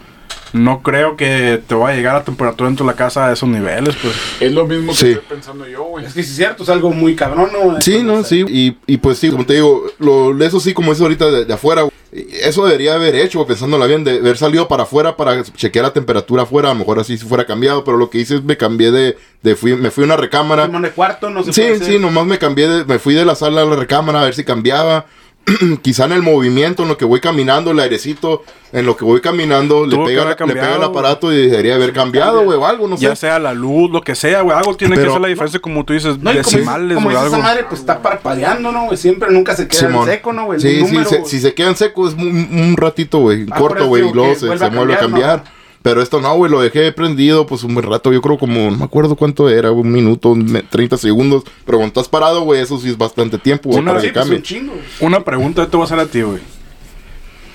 no 0.54 0.82
creo 0.82 1.14
que 1.16 1.60
te 1.66 1.74
vaya 1.74 1.92
a 1.92 1.96
llegar 1.96 2.16
a 2.16 2.24
temperatura 2.24 2.68
dentro 2.70 2.86
de 2.86 2.92
la 2.92 2.96
casa 2.96 3.26
a 3.28 3.32
esos 3.34 3.48
niveles, 3.48 3.94
pues. 4.00 4.14
Es 4.40 4.52
lo 4.52 4.66
mismo 4.66 4.92
que 4.92 4.98
Sí. 4.98 5.08
estoy 5.10 5.24
pensando 5.28 5.68
yo, 5.68 5.84
güey. 5.84 6.06
Es 6.06 6.14
que 6.14 6.22
sí 6.22 6.30
es 6.30 6.36
cierto, 6.36 6.62
es 6.62 6.68
algo 6.70 6.90
muy 6.90 7.14
cabrón, 7.14 7.50
¿no? 7.52 7.78
Sí, 7.82 8.02
no, 8.02 8.24
sí. 8.24 8.44
Y, 8.48 8.76
y 8.86 8.96
pues 8.96 9.18
sí, 9.18 9.30
como 9.30 9.44
te 9.44 9.54
digo, 9.54 9.84
lo, 9.98 10.42
eso 10.42 10.58
sí, 10.60 10.72
como 10.72 10.92
es 10.92 11.00
ahorita 11.02 11.30
de, 11.30 11.44
de 11.44 11.52
afuera, 11.52 11.82
güey, 11.82 11.92
eso 12.12 12.64
debería 12.66 12.94
haber 12.94 13.14
hecho, 13.16 13.46
pensándola 13.46 13.86
bien, 13.86 14.02
de 14.04 14.18
haber 14.18 14.38
salido 14.38 14.66
para 14.68 14.84
afuera 14.84 15.16
para 15.16 15.42
chequear 15.44 15.84
la 15.84 15.92
temperatura 15.92 16.44
afuera, 16.44 16.70
a 16.70 16.72
lo 16.74 16.78
mejor 16.80 16.98
así 16.98 17.18
si 17.18 17.26
fuera 17.26 17.44
cambiado, 17.46 17.84
pero 17.84 17.96
lo 17.96 18.08
que 18.08 18.18
hice 18.18 18.36
es 18.36 18.42
me 18.44 18.56
cambié 18.56 18.90
de, 18.90 19.16
de 19.42 19.56
fui, 19.56 19.76
me 19.76 19.90
fui 19.90 20.04
a 20.04 20.06
una 20.06 20.16
recámara. 20.16 20.66
De 20.68 20.90
cuarto, 20.90 21.28
no 21.28 21.42
se 21.42 21.52
Sí, 21.52 21.62
sí, 21.84 21.98
nomás 21.98 22.24
me 22.26 22.38
cambié, 22.38 22.68
de- 22.68 22.84
me 22.86 22.98
fui 22.98 23.14
de 23.14 23.24
la 23.24 23.34
sala 23.34 23.62
a 23.62 23.64
la 23.66 23.76
recámara 23.76 24.22
a 24.22 24.24
ver 24.24 24.34
si 24.34 24.44
cambiaba. 24.44 25.06
Quizá 25.82 26.04
en 26.04 26.12
el 26.12 26.22
movimiento, 26.22 26.82
en 26.82 26.88
lo 26.88 26.96
que 26.98 27.04
voy 27.04 27.20
caminando, 27.20 27.70
el 27.70 27.80
airecito, 27.80 28.42
en 28.72 28.84
lo 28.86 28.96
que 28.96 29.04
voy 29.04 29.20
caminando, 29.20 29.86
le 29.86 29.96
pega, 29.96 30.24
le 30.24 30.36
pega 30.54 30.76
el 30.76 30.82
aparato 30.82 31.32
y 31.32 31.48
debería 31.48 31.74
haber 31.76 31.92
cambiado, 31.92 32.44
güey, 32.44 32.58
o 32.58 32.66
algo, 32.66 32.86
no 32.88 32.96
Ya 32.96 33.10
sé. 33.10 33.22
sea 33.26 33.38
la 33.38 33.54
luz, 33.54 33.90
lo 33.90 34.00
que 34.02 34.14
sea, 34.14 34.42
güey. 34.42 34.56
Algo 34.56 34.76
tiene 34.76 34.96
que 34.96 35.06
hacer 35.06 35.20
la 35.20 35.28
diferencia, 35.28 35.60
como 35.60 35.84
tú 35.84 35.92
dices, 35.94 36.18
No, 36.18 36.30
y 36.30 36.34
como 36.34 36.38
dice, 36.44 36.56
decimales, 36.56 36.94
como 36.96 37.06
güey, 37.10 37.16
dice 37.16 37.28
esa 37.28 37.38
madre, 37.38 37.64
pues 37.68 37.80
está 37.80 38.02
parpadeando, 38.02 38.72
¿no, 38.72 38.84
güey? 38.86 38.96
Siempre, 38.98 39.30
nunca 39.30 39.54
se 39.56 39.66
queda 39.68 39.80
Simón. 39.88 40.08
en 40.08 40.14
seco, 40.16 40.32
¿no, 40.32 40.44
güey? 40.46 40.60
Sí, 40.60 40.76
sí, 40.76 40.82
número, 40.82 41.08
se- 41.08 41.18
güey. 41.18 41.30
si 41.30 41.40
se 41.40 41.54
quedan 41.54 41.76
secos 41.76 42.12
es 42.14 42.18
un, 42.18 42.28
un 42.52 42.76
ratito, 42.76 43.18
güey, 43.20 43.46
Ah, 43.50 43.58
corto, 43.58 43.86
güey, 43.86 44.08
y 44.08 44.12
luego 44.12 44.34
se, 44.34 44.46
vuelve 44.46 44.58
se 44.58 44.64
a 44.64 44.76
vuelve 44.76 44.94
a 44.94 44.98
cambiar, 44.98 45.36
cambiar. 45.42 45.57
Pero 45.82 46.02
esto 46.02 46.20
no, 46.20 46.34
güey, 46.36 46.50
lo 46.50 46.60
dejé 46.60 46.90
prendido 46.92 47.46
pues 47.46 47.62
un 47.62 47.72
buen 47.74 47.86
rato, 47.86 48.12
yo 48.12 48.20
creo 48.20 48.36
como, 48.36 48.70
no 48.70 48.76
me 48.76 48.84
acuerdo 48.84 49.14
cuánto 49.16 49.48
era, 49.48 49.70
un 49.70 49.90
minuto, 49.92 50.34
me- 50.34 50.62
30 50.62 50.96
segundos. 50.96 51.44
Pero 51.64 51.78
cuando 51.78 51.86
estás 51.88 52.08
parado, 52.08 52.42
güey, 52.42 52.60
eso 52.60 52.78
sí 52.78 52.88
es 52.88 52.98
bastante 52.98 53.38
tiempo, 53.38 53.68
güey, 53.70 53.80
Una- 53.82 53.92
para 53.92 54.00
Sí, 54.02 54.08
que 54.08 54.12
pues 54.12 54.22
cambie. 54.22 54.36
un 54.38 54.42
chingo. 54.42 54.72
güey. 54.72 54.84
Una 55.00 55.20
pregunta 55.24 55.66
te 55.66 55.76
voy 55.76 55.84
a 55.84 55.86
hacer 55.86 56.00
a 56.00 56.06
ti, 56.06 56.22
güey. 56.22 56.40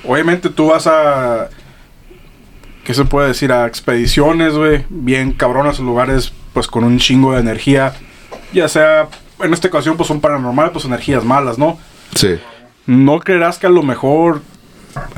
Obviamente 0.07 0.49
tú 0.49 0.67
vas 0.67 0.87
a. 0.87 1.49
¿Qué 2.83 2.93
se 2.93 3.05
puede 3.05 3.29
decir? 3.29 3.51
A 3.51 3.65
expediciones, 3.67 4.53
güey. 4.55 4.83
Bien 4.89 5.31
cabronas, 5.31 5.79
lugares, 5.79 6.33
pues 6.53 6.67
con 6.67 6.83
un 6.83 6.97
chingo 6.99 7.33
de 7.33 7.39
energía. 7.39 7.93
Ya 8.53 8.67
sea, 8.67 9.07
en 9.41 9.53
esta 9.53 9.67
ocasión, 9.69 9.95
pues 9.95 10.07
son 10.07 10.19
paranormales, 10.19 10.71
pues 10.73 10.85
energías 10.85 11.23
malas, 11.23 11.57
¿no? 11.57 11.79
Sí. 12.15 12.35
¿No 12.85 13.19
creerás 13.19 13.57
que 13.57 13.67
a 13.67 13.69
lo 13.69 13.83
mejor... 13.83 14.41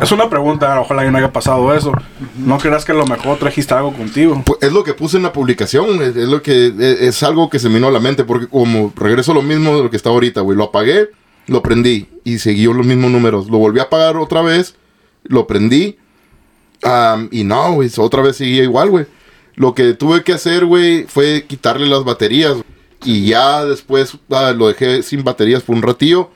Es 0.02 0.12
una 0.12 0.30
pregunta, 0.30 0.80
ojalá 0.80 1.04
que 1.04 1.12
no 1.12 1.18
haya 1.18 1.32
pasado 1.32 1.74
eso. 1.74 1.92
¿No 2.38 2.58
creerás 2.58 2.86
que 2.86 2.92
a 2.92 2.96
lo 2.96 3.06
mejor 3.06 3.38
trajiste 3.38 3.74
algo 3.74 3.94
contigo? 3.94 4.42
Pues 4.46 4.62
es 4.62 4.72
lo 4.72 4.84
que 4.84 4.94
puse 4.94 5.18
en 5.18 5.24
la 5.24 5.34
publicación, 5.34 6.02
es, 6.02 6.16
es 6.16 6.28
lo 6.28 6.42
que 6.42 6.68
es, 6.68 6.74
es 6.80 7.24
algo 7.24 7.50
que 7.50 7.60
se 7.60 7.70
me 7.70 7.76
vino 7.76 7.88
a 7.88 7.92
la 7.92 8.00
mente, 8.00 8.24
porque 8.24 8.48
como 8.48 8.94
regreso 8.96 9.32
a 9.32 9.36
lo 9.36 9.42
mismo 9.42 9.76
de 9.78 9.84
lo 9.84 9.90
que 9.90 9.98
está 9.98 10.10
ahorita, 10.10 10.42
güey, 10.42 10.58
lo 10.58 10.66
apagué, 10.66 11.10
lo 11.48 11.62
prendí 11.62 12.08
y 12.24 12.40
siguió 12.40 12.74
los 12.74 12.86
mismos 12.86 13.12
números. 13.12 13.48
Lo 13.50 13.58
volví 13.58 13.80
a 13.80 13.84
apagar 13.84 14.18
otra 14.18 14.42
vez, 14.42 14.76
lo 15.24 15.48
prendí 15.48 15.98
am, 16.84 17.30
y 17.32 17.44
no, 17.44 17.74
güey, 17.74 17.90
otra 17.98 18.22
vez 18.22 18.38
seguía 18.38 18.64
igual, 18.64 18.90
güey. 18.90 19.06
Lo 19.56 19.74
que 19.74 19.94
tuve 19.94 20.24
que 20.24 20.34
hacer, 20.34 20.66
güey, 20.66 21.04
fue 21.04 21.46
quitarle 21.48 21.88
las 21.88 22.04
baterías 22.04 22.58
y 23.06 23.28
ya 23.28 23.64
después 23.64 24.18
ah, 24.32 24.52
lo 24.52 24.68
dejé 24.68 25.04
sin 25.04 25.24
baterías 25.24 25.64
por 25.64 25.76
un 25.76 25.82
ratillo 25.82 26.32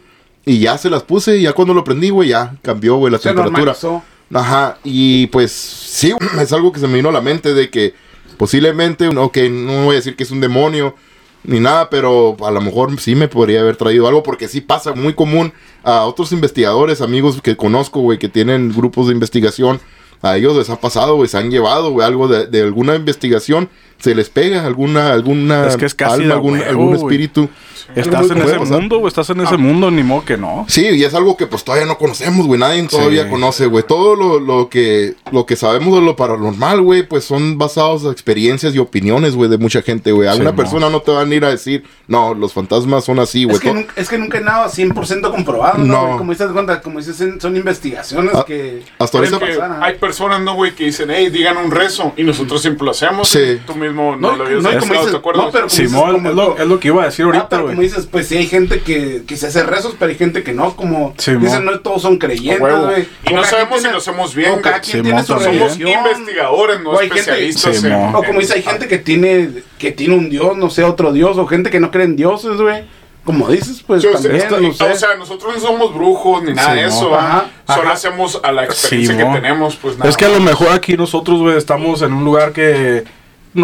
y 0.46 0.60
ya 0.60 0.78
se 0.78 0.90
las 0.90 1.04
puse 1.04 1.38
y 1.38 1.44
ya 1.44 1.54
cuando 1.54 1.74
lo 1.74 1.84
prendí, 1.84 2.10
güey, 2.10 2.30
ya 2.30 2.56
cambió, 2.62 2.96
güey, 2.98 3.12
la 3.12 3.18
Se 3.20 3.30
temperatura. 3.30 3.60
normalizó. 3.60 4.04
Ajá, 4.34 4.78
y 4.84 5.28
pues 5.28 5.52
sí, 5.52 6.14
es 6.40 6.54
algo 6.54 6.72
que 6.72 6.80
se 6.80 6.88
me 6.88 6.96
vino 6.96 7.10
a 7.10 7.14
la 7.14 7.22
mente 7.22 7.54
de 7.54 7.70
que 7.70 7.94
posiblemente, 8.38 9.08
ok, 9.08 9.38
no 9.52 9.86
voy 9.86 9.94
a 9.94 10.00
decir 10.00 10.16
que 10.16 10.24
es 10.24 10.32
un 10.32 10.40
demonio 10.40 10.96
ni 11.44 11.60
nada, 11.60 11.90
pero 11.90 12.36
a 12.46 12.52
lo 12.52 12.62
mejor 12.62 13.00
sí 13.00 13.16
me 13.16 13.28
podría 13.28 13.62
haber 13.62 13.76
traído 13.76 14.08
algo 14.08 14.24
porque 14.24 14.48
sí 14.48 14.62
pasa 14.62 14.94
muy 14.94 15.14
común 15.14 15.54
a 15.84 16.02
otros 16.06 16.32
investigadores, 16.32 17.02
amigos 17.02 17.42
que 17.42 17.56
conozco, 17.58 18.02
güey, 18.02 18.20
que 18.20 18.30
tienen 18.30 18.74
grupos 18.74 19.08
de 19.08 19.14
investigación, 19.14 19.80
a 20.22 20.36
ellos 20.38 20.56
les 20.58 20.70
ha 20.70 20.80
pasado, 20.82 21.16
güey, 21.16 21.30
se 21.30 21.38
han 21.38 21.50
llevado, 21.50 21.92
güey, 21.92 22.06
algo 22.06 22.28
de, 22.28 22.46
de 22.48 22.62
alguna 22.62 22.96
investigación, 22.96 23.70
se 24.00 24.16
les 24.16 24.30
pega 24.30 24.66
alguna, 24.66 25.12
alguna 25.14 25.68
Es 25.68 25.78
que 25.78 25.86
es 25.86 25.96
casi 25.96 26.22
alma, 26.24 26.36
algún, 26.36 26.54
huevo, 26.54 26.70
algún 26.70 26.96
espíritu. 26.96 27.50
Estás 27.96 28.30
en 28.30 28.38
ese 28.38 28.58
pasar. 28.60 28.80
mundo, 28.80 28.98
güey. 29.00 29.08
Estás 29.08 29.30
en 29.32 29.42
ese 29.42 29.58
mundo, 29.58 29.90
ni 29.90 30.04
modo 30.04 30.24
que 30.24 30.38
no. 30.38 30.64
Sí, 30.68 30.86
y 30.90 31.04
es 31.04 31.14
algo 31.16 31.36
que 31.36 31.48
pues 31.48 31.64
todavía 31.64 31.88
no 31.88 31.98
conocemos, 31.98 32.46
güey. 32.46 32.60
Nadie 32.60 32.84
todavía 32.84 33.24
Sí. 33.24 33.30
conoce, 33.30 33.66
güey. 33.66 33.84
Todo 33.88 34.16
lo, 34.16 34.40
lo 34.40 34.70
que 34.70 35.16
lo 35.32 35.48
que 35.48 35.56
sabemos 35.56 35.96
de 35.96 36.02
lo 36.02 36.16
paranormal, 36.16 36.82
güey, 36.82 37.02
pues 37.08 37.24
son 37.26 37.58
basados 37.58 38.04
en 38.04 38.12
experiencias 38.12 38.76
y 38.76 38.78
opiniones, 38.80 39.36
güey, 39.36 39.50
de 39.50 39.58
mucha 39.58 39.82
gente, 39.82 40.12
güey. 40.12 40.28
Alguna 40.28 40.52
Sí, 40.52 40.56
persona 40.58 40.90
no 40.92 41.02
te 41.02 41.10
van 41.12 41.32
a 41.32 41.36
ir 41.36 41.44
a 41.46 41.50
decir, 41.50 41.84
no, 42.08 42.36
los 42.36 42.54
fantasmas 42.54 43.06
son 43.06 43.18
así, 43.20 43.46
güey. 43.46 43.56
Es 43.58 43.62
que, 43.62 43.88
es 43.96 44.08
que 44.10 44.18
nunca 44.20 44.38
hay 44.38 44.44
nada 44.44 44.70
100% 44.70 45.32
comprobado, 45.32 45.80
¿no? 45.80 46.12
No. 46.12 46.18
Como 46.20 46.32
dices, 46.32 46.52
cuenta, 46.52 46.82
como 46.82 47.00
dices, 47.00 47.18
son- 47.40 47.56
investigaciones 47.56 48.36
Ah, 48.36 48.44
que... 48.46 48.84
hasta 49.00 49.24
es 49.24 49.34
ahorita- 49.34 49.80
hay 49.84 49.96
personas, 49.96 50.42
¿no, 50.42 50.54
güey? 50.54 50.76
Que 50.76 50.86
dicen, 50.86 51.10
hey, 51.12 51.30
digan 51.32 51.58
un 51.58 51.72
rezo. 51.72 52.14
Y 52.18 52.24
nosotros 52.24 52.62
siempre 52.62 52.86
lo 52.86 52.92
hacemos. 52.92 53.28
Sí. 53.30 53.40
y 53.40 53.56
Tú 53.66 53.74
mismo 53.90 54.16
no, 54.16 54.32
No, 54.32 54.38
lo 54.38 54.46
habías 54.46 54.64
no, 54.64 54.70
dices- 54.72 55.12
¿te 55.12 55.18
acuerdas? 55.18 55.46
no, 55.46 55.52
pero- 55.52 55.68
como 55.68 55.76
dices, 55.76 55.90
Simón, 55.92 56.12
como- 56.14 56.30
es 56.30 56.36
lo, 56.36 56.58
es 56.58 56.68
lo 56.68 56.80
que 56.80 56.88
iba 56.88 57.04
a 57.04 57.06
decir 57.08 57.26
Ah, 57.26 57.28
ahorita, 57.28 57.58
güey. 57.58 57.70
como 57.76 57.82
dices, 57.82 58.08
pues 58.10 58.28
sí 58.28 58.38
hay 58.38 58.48
gente 58.48 58.82
que, 58.82 59.24
que 59.28 59.36
se 59.38 59.48
hace 59.48 59.64
rezos, 59.64 59.96
pero 60.00 60.10
hay 60.12 60.18
gente 60.18 60.42
que 60.44 60.54
no, 60.54 60.76
como 60.76 61.14
Simón. 61.18 61.44
dicen, 61.44 61.66
no 61.66 61.80
todos 61.82 62.02
son 62.02 62.18
creyentes, 62.18 62.60
güey. 62.60 63.08
Y 63.30 63.34
no 63.34 63.44
sabemos 63.44 63.70
quien 63.70 63.80
si 63.80 63.84
tiene- 63.84 63.92
lo 63.94 63.98
hacemos 63.98 64.36
bien, 64.36 64.52
o 64.54 64.62
cada 64.62 64.80
quien 64.80 65.04
Simón, 65.04 65.04
tiene 65.06 65.24
su 65.24 65.34
también. 65.34 65.54
Somos 65.60 65.78
religión. 65.78 66.06
investigadores, 66.06 66.82
no 66.82 66.90
O 66.92 67.00
hay 67.00 67.08
gente- 67.08 67.20
especialistas. 67.20 67.84
en-. 67.84 68.16
O 68.16 68.24
como 68.24 68.40
dice, 68.40 68.54
hay 68.54 68.62
gente 68.64 68.88
que 68.88 68.98
tiene, 68.98 69.50
que 69.78 69.92
tiene 69.92 70.16
un 70.16 70.30
dios, 70.30 70.56
no 70.58 70.70
sé, 70.70 70.84
otro 70.84 71.12
dios, 71.12 71.38
o 71.38 71.46
gente 71.48 71.70
que 71.70 71.80
no 71.80 71.92
cree 71.92 72.06
en 72.06 72.16
dioses, 72.16 72.58
güey. 72.60 72.84
Como 73.26 73.48
dices, 73.50 73.84
pues 73.86 74.02
Yo 74.02 74.10
sé, 74.18 74.24
también, 74.30 74.38
esto- 74.38 74.60
no 74.60 74.74
sé. 74.74 74.84
O 74.86 74.96
sea, 74.96 75.16
nosotros 75.16 75.54
no 75.54 75.60
somos 75.60 75.94
brujos 75.94 76.42
ni 76.42 76.54
nada 76.54 76.74
de 76.74 76.90
Simón. 76.90 76.98
eso. 76.98 77.16
Ajá. 77.16 77.46
Solo 77.68 77.82
Ajá. 77.84 77.92
hacemos 77.92 78.40
a 78.42 78.52
la 78.52 78.64
experiencia 78.64 79.16
Simón. 79.16 79.34
que 79.36 79.42
tenemos, 79.42 79.76
pues 79.76 79.98
nada. 79.98 80.10
Es 80.10 80.18
que 80.18 80.26
a 80.26 80.30
lo 80.30 80.40
mejor 80.40 80.70
aquí 80.70 80.98
nosotros, 80.98 81.40
güey, 81.40 81.58
estamos 81.58 82.02
en 82.02 82.14
un 82.14 82.24
lugar 82.24 82.54
que 82.54 83.04
no- 83.04 83.10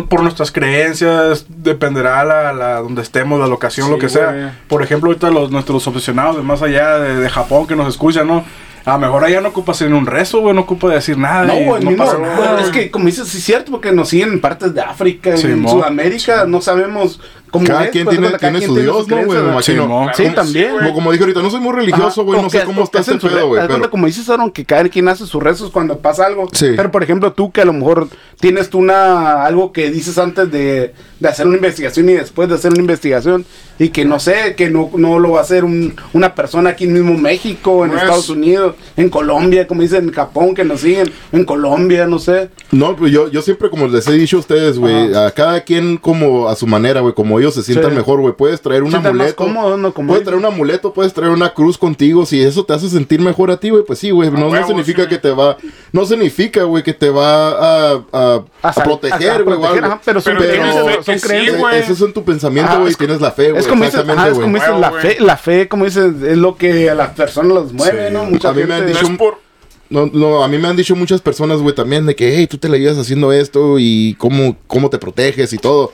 por 0.09 0.21
nuestras 0.23 0.51
creencias 0.51 1.45
dependerá 1.47 2.23
la, 2.23 2.53
la 2.53 2.75
donde 2.81 3.01
estemos, 3.01 3.39
la 3.39 3.47
locación, 3.47 3.87
Sí, 3.87 3.91
lo 3.93 3.99
que 3.99 4.09
sea. 4.09 4.57
Por 4.67 4.81
ejemplo, 4.83 5.09
ahorita 5.09 5.29
los 5.29 5.51
nuestros 5.51 5.85
obsesionados 5.87 6.37
de 6.37 6.41
más 6.43 6.61
allá 6.61 6.97
de, 6.99 7.15
de 7.17 7.29
Japón 7.29 7.67
que 7.67 7.75
nos 7.75 7.87
escuchan, 7.87 8.27
¿no? 8.27 8.43
A 8.85 8.93
lo 8.93 8.99
mejor 8.99 9.23
allá 9.23 9.41
no 9.41 9.49
ocupas 9.49 9.81
en 9.81 9.93
un 9.95 10.05
rezo, 10.05 10.41
güey, 10.41 10.53
no 10.53 10.61
ocupa 10.61 10.89
decir 10.89 11.17
nada. 11.17 11.45
No, 11.45 11.53
güey, 11.55 11.83
no 11.83 11.89
mismo- 11.91 12.05
pasa 12.05 12.17
bueno, 12.17 12.35
nada. 12.35 12.61
es 12.61 12.69
güey. 12.69 12.85
que 12.85 12.91
como 12.91 13.05
dices, 13.05 13.27
sí 13.27 13.39
es 13.39 13.43
cierto, 13.43 13.71
porque 13.71 13.91
nos 13.91 14.09
siguen 14.09 14.33
en 14.33 14.41
partes 14.41 14.73
de 14.75 14.81
África, 14.81 15.31
en 15.31 15.37
Simón. 15.39 15.71
Sudamérica, 15.71 16.45
no 16.45 16.61
sabemos 16.61 17.19
cómo 17.51 17.65
Cada 17.65 17.85
es, 17.85 17.91
quien 17.91 18.07
tiene, 18.07 18.27
cada 18.27 18.37
tiene 18.39 18.57
quien 18.59 18.69
su 18.69 18.75
tiene 18.75 18.91
Dios, 18.91 19.07
¿no, 19.07 19.15
güey? 19.25 19.41
Me 19.41 19.51
imagino. 19.51 19.87
Claro 19.87 20.11
Sí, 20.15 20.23
también. 20.35 20.71
Como, 20.77 20.93
como 20.93 21.11
dije 21.11 21.23
ahorita, 21.23 21.41
no 21.41 21.49
soy 21.49 21.59
muy 21.61 21.73
religioso, 21.73 22.23
güey. 22.23 22.41
No 22.41 22.49
sé 22.49 22.63
cómo 22.63 22.83
está 22.83 23.03
que 23.03 23.11
este 23.11 23.27
pedo, 23.27 23.47
güey. 23.47 23.67
Pero 23.67 23.89
como 23.89 24.05
dices, 24.07 24.29
Aaron, 24.29 24.51
que 24.51 24.65
cada 24.65 24.87
quien 24.89 25.07
hace 25.07 25.25
sus 25.25 25.41
rezos 25.41 25.71
cuando 25.71 25.99
pasa 25.99 26.25
algo. 26.25 26.47
Sí. 26.51 26.67
Pero, 26.75 26.91
por 26.91 27.03
ejemplo, 27.03 27.33
tú 27.33 27.51
que 27.51 27.61
a 27.61 27.65
lo 27.65 27.73
mejor 27.73 28.07
tienes 28.39 28.69
tú 28.69 28.79
una, 28.79 29.43
algo 29.45 29.71
que 29.71 29.89
dices 29.91 30.17
antes 30.17 30.51
de, 30.51 30.93
de 31.19 31.27
hacer 31.29 31.47
una 31.47 31.55
investigación 31.55 32.09
y 32.09 32.13
después 32.13 32.49
de 32.49 32.55
hacer 32.55 32.71
una 32.71 32.81
investigación 32.81 33.45
y 33.79 33.89
que 33.89 34.05
no 34.05 34.19
sé, 34.19 34.55
que 34.55 34.69
no, 34.69 34.89
no 34.95 35.19
lo 35.19 35.31
va 35.31 35.39
a 35.39 35.43
hacer 35.43 35.63
un- 35.65 35.95
una 36.13 36.33
persona 36.35 36.71
aquí 36.71 36.85
en 36.85 36.93
mismo 36.93 37.17
México, 37.17 37.83
en 37.85 37.91
Pues- 37.91 38.03
Estados 38.03 38.29
Unidos, 38.29 38.75
en 38.97 39.09
Colombia, 39.09 39.67
como 39.67 39.81
dicen 39.81 40.05
en 40.07 40.13
Japón, 40.13 40.53
que 40.55 40.63
nos 40.63 40.81
siguen, 40.81 41.11
en 41.31 41.43
Colombia, 41.45 42.05
no 42.07 42.19
sé. 42.19 42.49
No, 42.71 42.95
pues 42.95 43.11
yo, 43.11 43.29
yo 43.29 43.41
siempre, 43.41 43.69
como 43.69 43.87
les 43.87 44.07
he 44.07 44.13
dicho 44.13 44.37
a 44.37 44.39
ustedes, 44.41 44.77
güey, 44.79 45.13
a 45.15 45.31
cada 45.31 45.61
quien 45.61 45.97
como 45.97 46.47
a 46.47 46.55
su 46.55 46.67
manera, 46.67 47.01
güey, 47.01 47.13
como 47.13 47.34
ellos 47.39 47.53
se 47.53 47.63
sientan 47.63 47.91
Sí. 47.91 47.97
mejor, 47.97 48.19
güey. 48.21 48.33
Puedes 48.33 48.61
traer 48.61 48.83
un 48.83 48.89
Sientan 48.89 49.13
más 49.15 49.31
amuleto. 49.33 49.35
cómodos, 49.35 49.79
¿no? 49.79 49.93
Como 49.93 50.07
puedes 50.09 50.21
ellos. 50.21 50.31
traer 50.31 50.39
un 50.47 50.53
amuleto, 50.53 50.93
puedes 50.93 51.13
traer 51.13 51.31
una 51.31 51.53
cruz 51.53 51.77
contigo. 51.77 52.25
Si 52.25 52.41
eso 52.41 52.63
te 52.65 52.73
hace 52.73 52.89
sentir 52.89 53.19
mejor 53.21 53.51
a 53.51 53.57
ti, 53.59 53.69
güey, 53.69 53.83
pues 53.83 53.99
sí, 53.99 54.11
güey. 54.11 54.29
No, 54.31 54.49
no 54.49 54.67
significa 54.67 55.03
sí. 55.03 55.09
que 55.09 55.17
te 55.17 55.31
va. 55.31 55.57
No 55.91 56.05
significa, 56.05 56.63
güey, 56.63 56.83
que 56.83 56.93
te 56.93 57.09
va 57.09 57.49
a, 57.49 57.91
a, 57.91 58.03
a 58.11 58.43
A 58.61 58.73
sal- 58.73 58.83
proteger, 58.83 59.43
güey, 59.43 59.57
pero 60.03 60.21
son 60.21 60.33
Pero 60.35 60.45
creencias, 60.47 60.83
güey. 61.59 61.79
Eso 61.79 61.93
es 61.93 62.01
en 62.01 62.13
tu 62.13 62.23
pensamiento, 62.23 62.77
güey. 62.79 62.91
es- 62.91 62.97
Tienes 62.97 63.21
la 63.21 63.31
fe, 63.31 63.49
güey. 63.51 63.61
Es 63.61 63.67
como 63.67 63.83
dices, 63.85 63.99
ajá, 63.99 64.11
exactamente, 64.11 64.31
es 64.31 64.43
como 64.43 64.51
güey. 64.51 64.61
dices, 64.61 64.69
Huevo, 64.69 64.79
la 64.81 65.01
fe, 65.01 65.17
la 65.19 65.37
fe, 65.37 65.67
como 65.67 65.85
dices, 65.85 66.21
es 66.23 66.37
lo 66.37 66.55
que 66.57 66.89
a 66.89 66.95
las 66.95 67.09
personas 67.11 67.51
los 67.53 67.73
mueve, 67.73 68.07
Sí. 68.07 68.13
¿no? 68.13 68.23
Mucha 68.25 68.49
A 68.49 68.53
mí 68.53 68.63
me 68.63 68.73
han 68.75 68.87
gente- 68.87 69.01
No. 69.01 69.45
No, 69.87 70.09
no, 70.11 70.43
a 70.43 70.47
mí 70.47 70.57
me 70.57 70.67
han 70.67 70.75
dicho 70.75 70.95
muchas 70.95 71.21
personas, 71.21 71.59
güey, 71.59 71.75
también 71.75 72.07
de 72.07 72.15
que, 72.15 72.35
hey, 72.35 72.47
tú 72.47 72.57
te 72.57 72.67
la 72.69 72.77
llevas 72.77 72.97
haciendo 72.97 73.31
esto 73.31 73.75
y 73.77 74.15
cómo, 74.17 74.57
cómo 74.65 74.89
te 74.89 74.97
proteges 74.97 75.53
y 75.53 75.59
todo. 75.59 75.93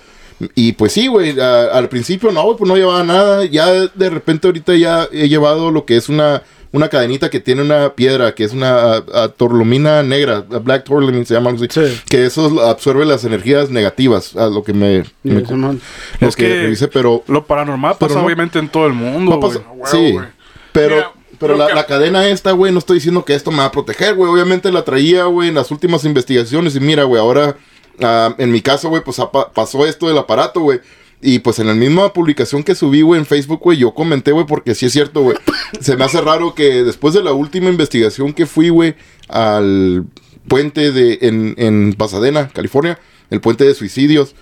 Y 0.55 0.73
pues 0.73 0.91
sí, 0.93 1.07
güey, 1.07 1.39
a- 1.39 1.65
al 1.71 1.89
principio 1.89 2.31
no, 2.31 2.43
güey, 2.43 2.57
pues 2.57 2.67
no 2.69 2.75
llevaba 2.77 3.03
nada. 3.03 3.45
Ya 3.45 3.67
de 3.71 4.09
repente 4.09 4.47
ahorita 4.47 4.75
ya 4.75 5.07
he 5.11 5.27
llevado 5.29 5.71
lo 5.71 5.85
que 5.85 5.97
es 5.97 6.09
una, 6.09 6.43
una 6.71 6.87
cadenita 6.89 7.29
que 7.29 7.39
tiene 7.39 7.61
una 7.61 7.93
piedra, 7.95 8.33
que 8.33 8.43
es 8.43 8.53
una 8.53 8.93
a- 8.95 9.03
a 9.23 9.27
torlumina 9.29 10.03
negra, 10.03 10.45
a 10.51 10.57
black 10.59 10.83
tourmaline 10.85 11.25
se 11.25 11.33
llama 11.33 11.49
algo 11.49 11.63
así. 11.63 11.67
Sí. 11.87 12.01
Que 12.09 12.25
eso 12.25 12.61
absorbe 12.65 13.05
las 13.05 13.23
energías 13.25 13.69
negativas, 13.69 14.35
a 14.35 14.47
lo 14.47 14.63
que 14.63 14.73
me... 14.73 15.03
me- 15.23 15.41
Sí, 15.41 15.45
Simón. 15.47 15.81
lo 16.19 16.27
Es 16.27 16.35
que, 16.35 16.47
que 16.47 16.61
revisé, 16.63 16.87
pero... 16.87 17.23
Lo 17.27 17.45
paranormal 17.45 17.95
Pero 17.99 18.07
pasa 18.09 18.19
no- 18.19 18.25
obviamente 18.25 18.57
en 18.59 18.69
todo 18.69 18.87
el 18.87 18.93
mundo, 18.93 19.31
no 19.31 19.39
pasa- 19.39 19.61
sí, 19.85 20.11
güey. 20.13 20.25
pero, 20.71 20.95
Mira, 20.95 21.11
pero 21.39 21.57
la, 21.57 21.73
la 21.73 21.85
cadena 21.87 22.27
esta, 22.27 22.51
güey, 22.51 22.71
no 22.71 22.79
estoy 22.79 22.95
diciendo 22.97 23.25
que 23.25 23.33
esto 23.33 23.49
me 23.51 23.57
va 23.57 23.65
a 23.65 23.71
proteger, 23.71 24.13
güey. 24.15 24.31
Obviamente 24.31 24.71
la 24.71 24.83
traía, 24.83 25.25
güey, 25.25 25.49
en 25.49 25.55
las 25.55 25.71
últimas 25.71 26.05
investigaciones. 26.05 26.75
Y 26.75 26.79
mira, 26.79 27.03
güey, 27.03 27.19
ahora, 27.19 27.57
ah, 28.01 28.35
en 28.37 28.51
mi 28.51 28.61
caso, 28.61 28.89
güey, 28.89 29.03
pues 29.03 29.17
pasó 29.53 29.85
esto 29.85 30.07
del 30.07 30.17
aparato, 30.17 30.61
güey. 30.61 30.79
Y 31.23 31.39
pues 31.39 31.59
en 31.59 31.67
la 31.67 31.75
misma 31.75 32.13
publicación 32.13 32.63
que 32.63 32.73
subí, 32.73 33.03
güey, 33.03 33.19
en 33.19 33.27
Facebook, 33.27 33.59
güey, 33.61 33.77
yo 33.77 33.93
comenté, 33.93 34.31
güey, 34.31 34.45
porque 34.47 34.73
sí 34.73 34.87
es 34.87 34.93
cierto, 34.93 35.21
güey. 35.21 35.37
Se 35.79 35.95
me 35.95 36.05
hace 36.05 36.19
raro 36.19 36.55
que 36.55 36.83
después 36.83 37.13
de 37.13 37.23
la 37.23 37.33
última 37.33 37.69
investigación 37.69 38.33
que 38.33 38.47
fui, 38.47 38.69
güey, 38.69 38.95
al 39.27 40.05
puente 40.47 40.91
de 40.91 41.19
en, 41.21 41.53
en 41.57 41.93
Pasadena, 41.93 42.49
California, 42.49 42.99
el 43.29 43.39
puente 43.39 43.65
de 43.65 43.75
suicidios. 43.75 44.35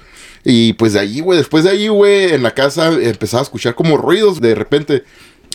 Y 0.46 0.74
pues 0.74 0.94
de 0.94 1.00
allí, 1.00 1.20
güey, 1.20 1.38
después 1.38 1.66
de 1.66 1.72
allí, 1.72 1.90
güey, 1.90 2.34
en 2.34 2.44
la 2.44 2.52
casa 2.52 2.94
empezaba 2.94 3.42
a 3.42 3.44
escuchar 3.44 3.76
como 3.76 3.98
ruidos 3.98 4.40
de 4.40 4.56
repente. 4.56 5.04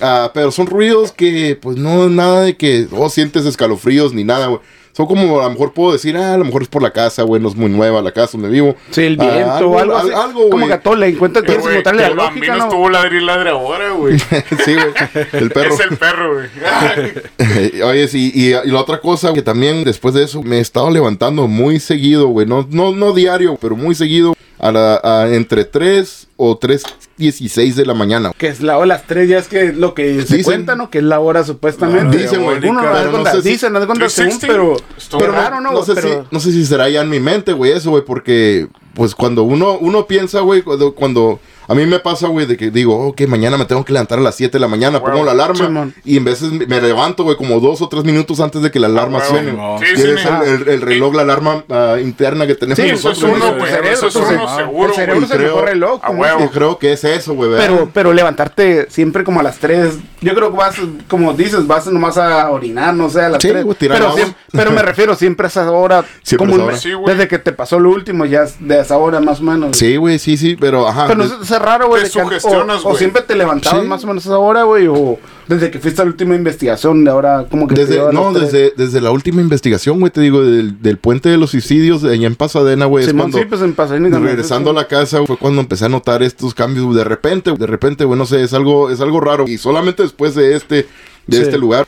Ah, 0.00 0.30
pero 0.34 0.50
son 0.50 0.66
ruidos 0.66 1.12
que, 1.12 1.56
pues 1.60 1.76
no, 1.76 2.08
nada 2.10 2.42
de 2.42 2.56
que, 2.56 2.86
oh, 2.92 3.08
sientes 3.08 3.46
escalofríos 3.46 4.12
ni 4.12 4.24
nada, 4.24 4.48
güey. 4.48 4.60
Son 4.96 5.06
como, 5.06 5.40
a 5.40 5.44
lo 5.44 5.50
mejor 5.50 5.72
puedo 5.72 5.92
decir, 5.92 6.16
ah, 6.16 6.34
a 6.34 6.38
lo 6.38 6.44
mejor 6.44 6.62
es 6.62 6.68
por 6.68 6.80
la 6.80 6.92
casa, 6.92 7.22
güey, 7.24 7.42
no 7.42 7.48
es 7.48 7.56
muy 7.56 7.68
nueva 7.68 8.00
la 8.00 8.12
casa 8.12 8.38
donde 8.38 8.48
vivo. 8.48 8.76
Sí, 8.90 9.02
el 9.02 9.18
Ah, 9.20 9.24
viento 9.34 9.50
algo- 9.56 9.70
o 9.72 9.78
algo, 9.80 9.96
así. 9.96 10.08
algo, 10.14 10.40
como 10.50 10.50
güey. 10.50 10.66
que 10.68 10.72
a 10.74 10.80
todo 10.80 10.94
le 10.94 11.08
encuentra, 11.08 11.42
Pero, 11.42 11.52
tienes 11.54 11.66
que 11.66 11.72
encontrarle 11.72 12.02
la 12.02 12.08
el 12.08 12.14
bambino 12.16 12.46
lógica, 12.46 12.56
¿no? 12.58 12.64
estuvo 12.64 12.88
ladre 13.20 13.50
ahora, 13.50 13.90
güey. 13.90 14.18
sí, 14.64 14.74
güey, 14.74 15.26
el 15.32 15.50
perro. 15.50 15.74
Es 15.74 15.80
el 15.80 15.96
perro, 15.96 16.34
güey. 16.34 17.82
Oye, 17.82 18.08
sí, 18.08 18.30
y, 18.34 18.48
y 18.54 18.70
la 18.70 18.80
otra 18.80 19.00
cosa 19.00 19.32
que 19.32 19.42
también 19.42 19.84
después 19.84 20.14
de 20.14 20.24
eso 20.24 20.42
me 20.42 20.58
he 20.58 20.60
estado 20.60 20.90
levantando 20.90 21.48
muy 21.48 21.80
seguido, 21.80 22.28
güey. 22.28 22.46
No, 22.46 22.66
no, 22.70 22.92
no 22.92 23.12
diario, 23.12 23.58
pero 23.60 23.76
muy 23.76 23.94
seguido. 23.94 24.33
A 24.64 24.72
la, 24.72 24.98
a 25.04 25.28
entre 25.34 25.66
3 25.66 26.28
o 26.38 26.58
3.16 26.58 27.74
de 27.74 27.84
la 27.84 27.92
mañana. 27.92 28.32
Que 28.38 28.48
es 28.48 28.62
la 28.62 28.78
hora 28.78 28.86
las 28.86 29.06
tres, 29.06 29.28
ya 29.28 29.38
es 29.38 29.46
que 29.46 29.72
lo 29.74 29.92
que 29.92 30.22
se 30.22 30.36
Dicen- 30.38 30.44
cuenta, 30.44 30.74
¿no? 30.74 30.88
Que 30.88 30.98
es 30.98 31.04
la 31.04 31.20
hora 31.20 31.44
supuestamente. 31.44 32.16
Dicen, 32.16 32.42
güey, 32.42 32.56
Uno 32.66 32.80
no 32.82 33.24
sé 33.26 33.42
si- 33.42 33.48
dicen, 33.50 33.74
no 33.74 33.80
según, 33.80 33.98
360, 33.98 34.46
pero... 34.46 34.76
Pero 35.18 35.32
no- 35.32 35.38
raro, 35.38 35.60
¿no? 35.60 35.72
no 35.72 35.84
sé, 35.84 35.94
Pero- 35.94 36.08
si, 36.22 36.28
no 36.30 36.40
sé 36.40 36.50
si 36.52 36.64
será 36.64 36.88
ya 36.88 37.02
en 37.02 37.10
mi 37.10 37.20
mente, 37.20 37.52
güey, 37.52 37.72
eso, 37.72 37.90
güey, 37.90 38.04
porque 38.06 38.68
pues 38.94 39.14
cuando 39.14 39.42
uno, 39.42 39.76
uno 39.78 40.06
piensa, 40.06 40.40
güey, 40.40 40.62
cuando, 40.62 40.94
cuando 40.94 41.40
a 41.66 41.74
mí 41.74 41.86
me 41.86 41.98
pasa, 41.98 42.28
güey, 42.28 42.46
de 42.46 42.56
que 42.56 42.70
digo, 42.70 43.08
ok, 43.08 43.22
mañana 43.28 43.56
me 43.56 43.64
tengo 43.64 43.84
que 43.84 43.92
levantar 43.92 44.18
a 44.18 44.22
las 44.22 44.34
7 44.34 44.52
de 44.52 44.60
la 44.60 44.68
mañana, 44.68 45.00
pongo 45.00 45.24
la 45.24 45.32
alarma 45.32 45.90
y 46.04 46.16
en 46.16 46.24
veces 46.24 46.50
me 46.52 46.66
me 46.66 46.80
levanto, 46.80 47.22
güey, 47.24 47.36
como 47.36 47.60
dos 47.60 47.80
o 47.82 47.88
tres 47.88 48.04
minutos 48.04 48.40
antes 48.40 48.60
de 48.62 48.70
que 48.70 48.78
la 48.80 48.88
alarma 48.88 49.22
suene. 49.24 49.52
No. 49.52 49.78
Sí, 49.78 49.84
Y 49.94 49.96
sí, 49.96 50.08
es 50.08 50.24
el, 50.26 50.62
el- 50.62 50.68
el 50.68 50.80
reloj, 50.80 51.14
la 51.14 51.22
alarma 51.22 51.64
ah, 51.70 51.96
interna 52.02 52.46
que 52.46 52.54
tenemos 52.54 52.78
Sí, 52.78 52.90
Eso 52.90 53.10
es 53.12 53.18
nosotros. 53.22 53.42
uno, 53.50 53.58
güey. 53.58 53.72
Eso 53.92 54.06
es 54.08 54.16
uno 54.16 54.56
seguro, 54.56 54.88
El 54.88 54.94
cerebro 54.94 55.14
güey. 55.20 55.24
es 55.26 55.30
el 55.30 55.38
creo- 55.38 55.62
reloj. 55.64 56.00
a 56.02 56.10
huevo. 56.10 56.40
Yo 56.40 56.50
creo 56.50 56.78
que 56.78 56.92
es 56.92 57.04
eso, 57.04 57.34
güey. 57.34 57.50
Pero, 57.56 57.88
pero 57.94 58.12
levantarte 58.12 58.86
siempre 58.90 59.22
como 59.24 59.40
a 59.40 59.42
las 59.42 59.58
3. 59.58 59.94
Yo 60.20 60.34
creo 60.34 60.50
que 60.50 60.56
vas, 60.56 60.76
como 61.08 61.32
dices, 61.34 61.66
vas 61.66 61.86
nomás 61.86 62.16
a 62.18 62.50
orinar, 62.50 62.94
no 62.94 63.08
sé, 63.08 63.20
a 63.20 63.28
las 63.28 63.42
Sí, 63.42 63.48
3. 63.48 63.64
güey, 63.64 63.76
tirar 63.76 63.98
pero, 63.98 64.14
pero 64.52 64.70
me 64.72 64.82
refiero 64.82 65.14
siempre 65.14 65.46
a 65.46 65.48
esa 65.48 65.70
hora. 65.70 66.04
Siempre 66.22 66.48
como 66.50 66.70
esa 66.70 66.88
un- 66.88 67.04
hora. 67.04 67.12
Desde 67.14 67.28
que 67.28 67.38
te 67.38 67.52
pasó 67.52 67.78
lo 67.78 67.90
último, 67.90 68.24
ya 68.24 68.44
de 68.60 68.80
esa 68.80 68.96
hora 68.98 69.20
más 69.20 69.40
o 69.40 69.44
menos. 69.44 69.76
Sí, 69.76 69.96
güey, 69.96 70.18
sí, 70.18 70.36
sí, 70.36 70.56
pero 70.58 70.88
ajá. 70.88 71.06
Pero 71.06 71.24
no 71.24 71.44
es, 71.54 71.60
es 71.60 71.66
raro, 71.66 71.88
güey. 71.88 72.02
Te 72.02 72.08
sugestionas, 72.10 72.78
o, 72.84 72.88
o 72.88 72.90
güey. 72.90 72.98
siempre 72.98 73.22
te 73.22 73.34
levantabas 73.34 73.82
Sí. 73.82 73.88
más 73.88 74.04
o 74.04 74.06
menos 74.06 74.26
a 74.26 74.28
esa 74.30 74.38
hora, 74.38 74.62
güey. 74.64 74.86
O 74.86 75.18
desde 75.48 75.70
que 75.70 75.78
fuiste 75.78 76.00
a 76.02 76.04
la 76.04 76.10
última 76.10 76.34
investigación, 76.34 77.04
de 77.04 77.10
ahora, 77.10 77.46
como 77.50 77.66
que 77.68 77.74
te 77.74 77.86
Desde, 77.86 78.12
no, 78.12 78.32
desde, 78.32 78.72
desde 78.76 79.00
la 79.00 79.10
última 79.10 79.40
investigación, 79.42 80.00
güey, 80.00 80.10
te 80.12 80.20
digo, 80.20 80.42
del, 80.42 80.80
del 80.82 80.98
puente 80.98 81.28
de 81.28 81.36
los 81.36 81.50
suicidios 81.50 82.02
de 82.02 82.12
allá 82.14 82.26
en 82.26 82.34
Pasadena, 82.36 82.86
güey. 82.86 83.04
cuando, 83.12 83.38
sí, 83.38 83.44
pues 83.48 83.60
en 83.62 83.74
Pasadena 83.74 84.10
también, 84.10 84.30
regresando 84.36 84.70
a 84.70 84.72
sí. 84.72 84.76
la 84.76 84.86
casa 84.88 85.24
fue 85.26 85.36
cuando 85.36 85.60
empecé 85.60 85.84
a 85.84 85.88
notar 85.88 86.22
estos 86.22 86.54
cambios 86.54 86.94
de 86.94 87.04
repente, 87.04 87.52
de 87.52 87.66
repente, 87.66 88.04
güey, 88.04 88.18
no 88.18 88.26
sé, 88.26 88.42
es 88.42 88.54
algo, 88.54 88.90
es 88.90 89.00
algo 89.00 89.20
raro. 89.20 89.44
Y 89.46 89.58
solamente 89.58 90.02
después 90.02 90.34
de 90.34 90.54
este, 90.56 90.86
de 91.26 91.36
Sí. 91.36 91.42
este 91.42 91.58
lugar. 91.58 91.86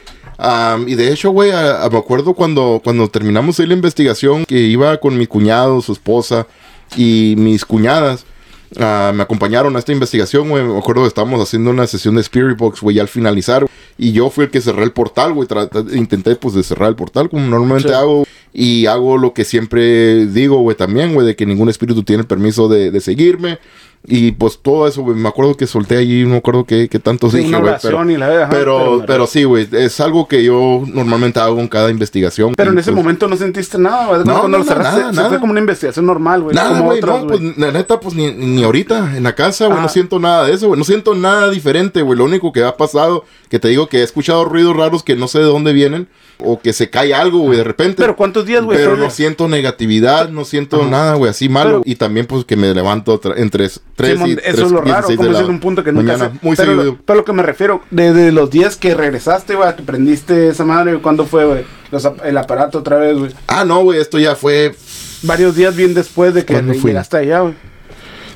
Y 0.86 0.94
de 0.96 1.12
hecho, 1.12 1.30
güey, 1.30 1.50
me 1.50 1.98
acuerdo 1.98 2.34
cuando, 2.34 2.80
cuando 2.84 3.08
terminamos 3.08 3.58
ahí 3.58 3.66
la 3.66 3.72
investigación 3.74 4.44
que 4.44 4.58
iba 4.58 4.96
con 4.98 5.16
mi 5.16 5.26
cuñado, 5.26 5.80
su 5.80 5.92
esposa 5.92 6.46
y 6.96 7.34
mis 7.38 7.64
cuñadas. 7.64 8.26
Ah, 8.78 9.12
me 9.14 9.22
acompañaron 9.22 9.74
a 9.76 9.78
esta 9.78 9.92
investigación, 9.92 10.48
güey. 10.48 10.62
Me 10.64 10.78
acuerdo 10.78 11.02
que 11.02 11.08
estábamos 11.08 11.40
haciendo 11.40 11.70
una 11.70 11.86
sesión 11.86 12.14
de 12.16 12.20
Spirit 12.22 12.56
Box, 12.58 12.80
güey, 12.80 12.98
al 12.98 13.08
finalizar, 13.08 13.66
y 13.98 14.12
yo 14.12 14.30
fui 14.30 14.44
el 14.44 14.50
que 14.50 14.60
cerré 14.60 14.82
el 14.84 14.92
portal, 14.92 15.32
güey. 15.32 15.48
Intenté, 15.94 16.36
pues, 16.36 16.54
de 16.54 16.62
cerrar 16.62 16.88
el 16.88 16.96
portal 16.96 17.28
como 17.30 17.46
normalmente 17.46 17.88
Sí. 17.90 17.94
hago. 17.94 18.26
Y 18.52 18.86
hago 18.86 19.18
lo 19.18 19.34
que 19.34 19.44
siempre 19.44 20.26
digo, 20.26 20.58
güey, 20.60 20.76
también, 20.76 21.12
güey, 21.12 21.26
de 21.26 21.36
que 21.36 21.44
ningún 21.44 21.68
espíritu 21.68 22.02
tiene 22.04 22.22
el 22.22 22.26
permiso 22.26 22.68
de, 22.68 22.90
de 22.90 23.00
seguirme. 23.00 23.58
Y 24.08 24.32
pues 24.32 24.58
todo 24.62 24.86
eso, 24.86 25.02
güey, 25.02 25.16
me 25.16 25.28
acuerdo 25.28 25.56
que 25.56 25.66
solté 25.66 25.96
allí, 25.96 26.22
no 26.22 26.30
me 26.30 26.36
acuerdo 26.36 26.64
qué, 26.64 26.88
qué 26.88 26.98
tanto 27.00 27.28
Sí, 27.28 27.38
dije, 27.38 27.56
güey. 27.58 27.74
Pero, 27.82 28.04
pero, 28.50 29.04
pero, 29.06 29.26
sí, 29.26 29.42
güey, 29.44 29.68
es 29.72 29.98
algo 30.00 30.28
que 30.28 30.44
yo 30.44 30.84
normalmente 30.86 31.40
hago 31.40 31.58
en 31.58 31.66
cada 31.66 31.90
investigación. 31.90 32.54
Pero 32.54 32.70
en 32.70 32.78
ese 32.78 32.92
pues, 32.92 33.02
momento 33.02 33.26
no 33.26 33.36
sentiste 33.36 33.78
nada, 33.78 34.06
güey. 34.06 34.18
No, 34.20 34.40
Cuando 34.40 34.48
no, 34.48 34.58
lo 34.58 34.64
cerraste, 34.64 35.00
nada, 35.00 35.10
se 35.10 35.16
nada. 35.16 35.28
fue 35.28 35.40
como 35.40 35.50
una 35.50 35.60
investigación 35.60 36.06
normal, 36.06 36.42
güey. 36.42 36.54
Nada, 36.54 36.80
güey, 36.80 37.00
no, 37.00 37.26
pues 37.26 37.40
la 37.56 37.72
neta, 37.72 37.98
pues 37.98 38.14
ni, 38.14 38.30
ni 38.30 38.62
ahorita 38.62 39.16
en 39.16 39.24
la 39.24 39.34
casa, 39.34 39.66
güey, 39.66 39.80
no 39.80 39.88
siento 39.88 40.20
nada 40.20 40.46
de 40.46 40.52
eso, 40.52 40.68
güey, 40.68 40.78
no 40.78 40.84
siento 40.84 41.14
nada 41.14 41.50
diferente, 41.50 42.02
güey, 42.02 42.16
lo 42.16 42.24
único 42.24 42.52
que 42.52 42.62
ha 42.62 42.76
pasado, 42.76 43.24
que 43.48 43.58
te 43.58 43.68
digo 43.68 43.88
que 43.88 43.98
he 43.98 44.02
escuchado 44.02 44.44
ruidos 44.44 44.76
raros 44.76 45.02
que 45.02 45.16
no 45.16 45.26
sé 45.26 45.40
de 45.40 45.46
dónde 45.46 45.72
vienen, 45.72 46.08
o 46.38 46.60
que 46.60 46.72
se 46.72 46.90
cae 46.90 47.14
algo, 47.14 47.38
güey, 47.40 47.58
de 47.58 47.64
repente. 47.64 47.96
Pero 47.98 48.14
¿cuántos 48.16 48.44
días, 48.46 48.62
güey? 48.62 48.76
Pero 48.78 48.96
no 48.96 49.10
siento 49.10 49.48
negatividad, 49.48 50.28
no 50.28 50.44
siento 50.44 50.80
Ajá. 50.82 50.90
nada, 50.90 51.14
güey, 51.14 51.30
así 51.30 51.48
malo. 51.48 51.80
Pero- 51.80 51.82
y 51.86 51.96
también, 51.96 52.26
pues, 52.26 52.44
que 52.44 52.56
me 52.56 52.72
levanto 52.74 53.20
tra- 53.20 53.34
en 53.36 53.50
tres, 53.50 53.80
Simón, 53.98 54.30
y 54.30 54.32
eso 54.44 54.66
es 54.66 54.70
lo 54.70 54.80
raro, 54.82 55.06
16 55.08 55.16
como 55.18 55.38
es 55.38 55.48
un 55.48 55.60
punto 55.60 55.82
que 55.82 55.92
nunca 55.92 56.12
mañana. 56.12 56.38
Muy 56.42 56.56
pero, 56.56 56.72
seguido. 56.76 56.98
pero 57.04 57.18
lo 57.18 57.24
que 57.24 57.32
me 57.32 57.42
refiero, 57.42 57.80
desde 57.90 58.32
los 58.32 58.50
días 58.50 58.76
que 58.76 58.94
regresaste, 58.94 59.54
güey, 59.54 59.74
que 59.76 59.82
prendiste 59.82 60.48
esa 60.48 60.64
madre, 60.64 60.98
¿cuándo 60.98 61.24
fue, 61.24 61.44
güey? 61.46 61.64
El 62.24 62.36
aparato 62.36 62.78
otra 62.78 62.98
vez, 62.98 63.16
güey. 63.16 63.30
Ah, 63.46 63.64
no, 63.64 63.82
güey, 63.82 64.00
esto 64.00 64.18
ya 64.18 64.34
fue... 64.36 64.74
Varios 65.22 65.56
días 65.56 65.74
bien 65.74 65.94
después 65.94 66.34
de 66.34 66.44
que 66.44 66.60
llegaste 66.60 67.16
allá, 67.16 67.40
güey. 67.40 67.54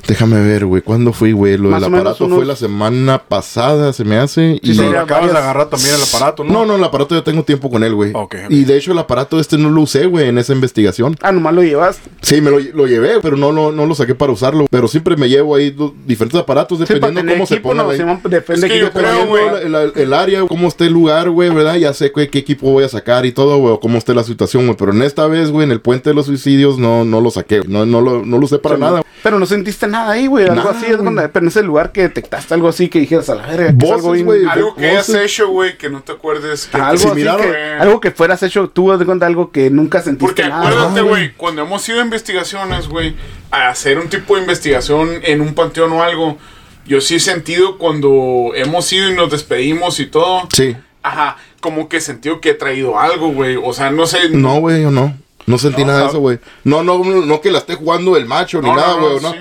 Déjame 0.06 0.40
ver, 0.40 0.66
güey, 0.66 0.82
¿cuándo 0.82 1.12
fui, 1.12 1.32
güey? 1.32 1.56
Lo 1.56 1.68
Más 1.70 1.80
del 1.82 1.94
aparato 1.94 2.24
unos- 2.26 2.36
fue 2.38 2.44
la 2.46 2.56
semana 2.56 3.18
pasada, 3.22 3.92
se 3.92 4.04
me 4.04 4.16
hace. 4.16 4.58
Sí, 4.62 4.70
y... 4.70 4.74
sí, 4.74 4.82
acabas 4.82 5.30
de 5.32 5.38
agarrar 5.38 5.68
también 5.70 5.94
el 5.94 6.02
aparato, 6.02 6.42
¿no? 6.44 6.52
No, 6.52 6.66
no, 6.66 6.76
el 6.76 6.84
aparato 6.84 7.14
ya 7.14 7.22
tengo 7.22 7.42
tiempo 7.44 7.70
con 7.70 7.84
él, 7.84 7.94
güey. 7.94 8.10
Ok, 8.14 8.34
ok. 8.46 8.50
Y 8.50 8.64
de 8.64 8.76
hecho 8.76 8.92
el 8.92 8.98
aparato 8.98 9.38
este 9.38 9.56
no 9.58 9.70
lo 9.70 9.82
usé, 9.82 10.06
güey, 10.06 10.28
en 10.28 10.38
esa 10.38 10.52
investigación. 10.52 11.16
Ah, 11.22 11.32
nomás 11.32 11.54
lo 11.54 11.62
llevaste. 11.62 12.08
Sí, 12.22 12.40
me 12.40 12.50
lo, 12.50 12.58
lo 12.58 12.86
llevé, 12.86 13.20
pero 13.22 13.36
no, 13.36 13.52
no, 13.52 13.70
no 13.72 13.86
lo 13.86 13.94
saqué 13.94 14.14
para 14.14 14.32
usarlo. 14.32 14.66
Pero 14.70 14.88
siempre 14.88 15.16
me 15.16 15.28
llevo 15.28 15.54
ahí 15.54 15.74
diferentes 16.06 16.40
aparatos 16.40 16.78
Sí, 16.78 16.84
para 16.86 16.94
dependiendo 16.98 17.32
cómo 17.34 17.46
se 17.46 17.56
ponga 17.60 17.82
no, 17.82 17.92
la... 17.92 18.20
Depende 18.28 18.66
Es 18.66 18.72
que 18.72 18.78
yo 18.80 18.90
creo, 18.92 19.26
güey. 19.26 19.44
el, 19.64 19.74
el- 19.74 19.92
el 19.96 20.12
área, 20.14 20.42
cómo 20.46 20.68
esté 20.68 20.86
el 20.86 20.92
lugar, 20.92 21.30
güey, 21.30 21.50
¿verdad? 21.50 21.76
Ya 21.76 21.92
sé 21.92 22.10
qué 22.12 22.38
equipo 22.38 22.70
voy 22.72 22.84
a 22.84 22.88
sacar 22.88 23.26
y 23.26 23.32
todo, 23.32 23.58
güey, 23.58 23.74
o 23.74 23.80
cómo 23.80 23.98
esté 23.98 24.14
la 24.14 24.24
situación, 24.24 24.66
güey. 24.66 24.76
Pero 24.76 24.92
en 24.92 25.02
esta 25.02 25.26
vez, 25.26 25.50
güey, 25.50 25.64
en 25.64 25.72
el 25.72 25.80
puente 25.80 26.10
de 26.10 26.14
los 26.14 26.26
suicidios 26.26 26.78
no, 26.78 27.04
no 27.04 27.20
lo 27.20 27.30
saqué. 27.30 27.62
No, 27.66 27.84
no, 27.86 28.00
lo, 28.00 28.24
no 28.24 28.38
lo 28.38 28.44
usé 28.44 28.58
para 28.58 28.76
nada. 28.76 29.02
Pero 29.22 29.38
no 29.38 29.44
sentiste 29.46 29.86
nada 29.90 30.12
ahí, 30.12 30.26
güey. 30.26 30.44
Algo 30.44 30.56
Nada, 30.56 30.70
así, 30.70 30.86
es 30.86 30.96
cuando, 30.96 31.22
pero 31.32 31.44
en 31.44 31.48
ese 31.48 31.62
lugar 31.62 31.92
que 31.92 32.02
detectaste 32.02 32.54
algo 32.54 32.68
así 32.68 32.88
que 32.88 33.00
dijeras 33.00 33.28
a 33.30 33.34
la 33.34 33.46
verga. 33.46 33.76
que 33.76 33.90
algo. 33.92 34.12
Algo 34.50 34.74
que 34.76 34.86
hayas 34.90 35.08
hecho, 35.10 35.48
güey, 35.48 35.76
que 35.76 35.90
no 35.90 36.00
te 36.02 36.12
acuerdes. 36.12 36.68
Que 36.72 36.80
algo, 36.80 37.14
miraron. 37.14 37.46
que, 37.46 37.56
algo 37.78 38.00
que 38.00 38.10
fueras 38.10 38.42
hecho 38.42 38.68
tú, 38.70 38.96
de 38.96 39.04
cuenta 39.04 39.26
algo 39.26 39.50
que 39.50 39.68
nunca 39.70 40.00
sentiste 40.02 40.24
Porque 40.26 40.48
nada. 40.48 40.68
acuérdate, 40.68 41.00
güey, 41.02 41.32
cuando 41.34 41.62
hemos 41.62 41.88
ido 41.88 42.00
a 42.00 42.04
investigaciones, 42.04 42.88
güey, 42.88 43.14
a 43.50 43.68
hacer 43.68 43.98
un 43.98 44.08
tipo 44.08 44.34
de 44.36 44.42
investigación 44.42 45.20
en 45.22 45.40
un 45.40 45.54
panteón 45.54 45.92
o 45.92 46.02
algo, 46.02 46.38
yo 46.86 47.00
sí 47.00 47.16
he 47.16 47.20
sentido 47.20 47.78
cuando 47.78 48.52
hemos 48.54 48.92
ido 48.92 49.10
y 49.10 49.14
nos 49.14 49.30
despedimos 49.30 50.00
y 50.00 50.06
todo. 50.06 50.42
Sí. 50.54 50.76
Ajá, 51.02 51.36
como 51.60 51.88
que 51.88 51.98
he 51.98 52.00
sentido 52.00 52.40
que 52.40 52.50
he 52.50 52.54
traído 52.54 52.98
algo, 52.98 53.28
güey. 53.28 53.56
O 53.56 53.72
sea, 53.72 53.90
no 53.90 54.06
sé. 54.06 54.28
No, 54.30 54.60
güey, 54.60 54.82
yo 54.82 54.90
no. 54.90 55.16
No 55.46 55.58
sentí 55.58 55.80
No, 55.82 55.88
nada 55.88 56.00
de 56.02 56.06
eso, 56.08 56.20
güey. 56.20 56.38
No, 56.64 56.82
no, 56.82 57.02
no, 57.02 57.24
no 57.24 57.40
que 57.40 57.50
la 57.50 57.58
esté 57.58 57.74
jugando 57.74 58.16
el 58.16 58.26
macho 58.26 58.60
ni 58.60 58.68
No, 58.68 58.76
nada, 58.76 58.96
no, 58.96 59.00
güey, 59.00 59.20
no. 59.20 59.32
sí. 59.32 59.38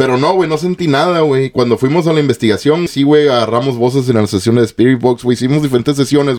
Pero 0.00 0.16
no, 0.16 0.32
güey, 0.32 0.48
no 0.48 0.56
sentí 0.56 0.88
nada, 0.88 1.20
güey. 1.20 1.50
Cuando 1.50 1.76
fuimos 1.76 2.06
a 2.06 2.14
la 2.14 2.20
investigación, 2.20 2.88
sí, 2.88 3.02
güey, 3.02 3.28
agarramos 3.28 3.76
voces 3.76 4.08
en 4.08 4.16
las 4.16 4.30
sesiones 4.30 4.62
de 4.62 4.66
Spirit 4.68 4.98
Box, 4.98 5.22
güey. 5.22 5.34
Hicimos 5.34 5.62
diferentes 5.62 5.94
sesiones. 5.94 6.38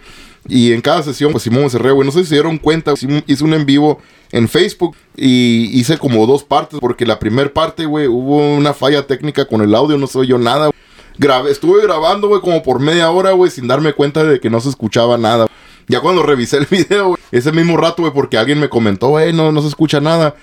Y 0.50 0.74
en 0.74 0.82
cada 0.82 1.04
sesión, 1.04 1.32
pues 1.32 1.44
Simón 1.44 1.70
cerré, 1.70 1.92
güey. 1.92 2.04
No 2.04 2.12
sé 2.12 2.22
si 2.22 2.30
se 2.30 2.36
dieron 2.36 2.58
cuenta, 2.58 2.92
hice 2.96 3.44
un 3.44 3.54
en 3.54 3.68
vivo 3.68 4.00
en 4.32 4.50
Facebook 4.50 4.96
y 5.16 5.80
hice 5.80 6.00
como 6.00 6.26
dos 6.26 6.44
partes, 6.44 6.80
porque 6.80 7.06
la 7.06 7.20
primera 7.20 7.54
parte, 7.54 7.86
güey, 7.86 8.08
hubo 8.08 8.38
una 8.56 8.74
falla 8.74 9.06
técnica 9.06 9.46
con 9.46 9.62
el 9.62 9.76
audio, 9.76 9.96
no 10.00 10.08
se 10.08 10.18
oyó 10.18 10.40
nada. 10.40 10.72
Grabé, 11.20 11.52
estuve 11.52 11.84
grabando, 11.84 12.30
güey, 12.30 12.42
como 12.42 12.64
por 12.64 12.80
media 12.80 13.12
hora, 13.12 13.34
güey, 13.34 13.52
sin 13.52 13.68
darme 13.68 13.94
cuenta 13.94 14.24
de 14.24 14.40
que 14.40 14.50
no 14.50 14.60
se 14.60 14.70
escuchaba 14.70 15.20
nada. 15.20 15.46
Ya 15.88 16.00
cuando 16.00 16.24
revisé 16.24 16.58
el 16.58 16.66
video, 16.72 17.10
güey, 17.10 17.22
ese 17.32 17.52
mismo 17.52 17.78
rato, 17.78 18.02
güey, 18.02 18.12
porque 18.12 18.40
alguien 18.40 18.60
me 18.60 18.70
comentó, 18.70 19.10
güey, 19.10 19.34
no, 19.34 19.52
no 19.52 19.62
se 19.62 19.68
escucha 19.68 20.02
nada. 20.02 20.36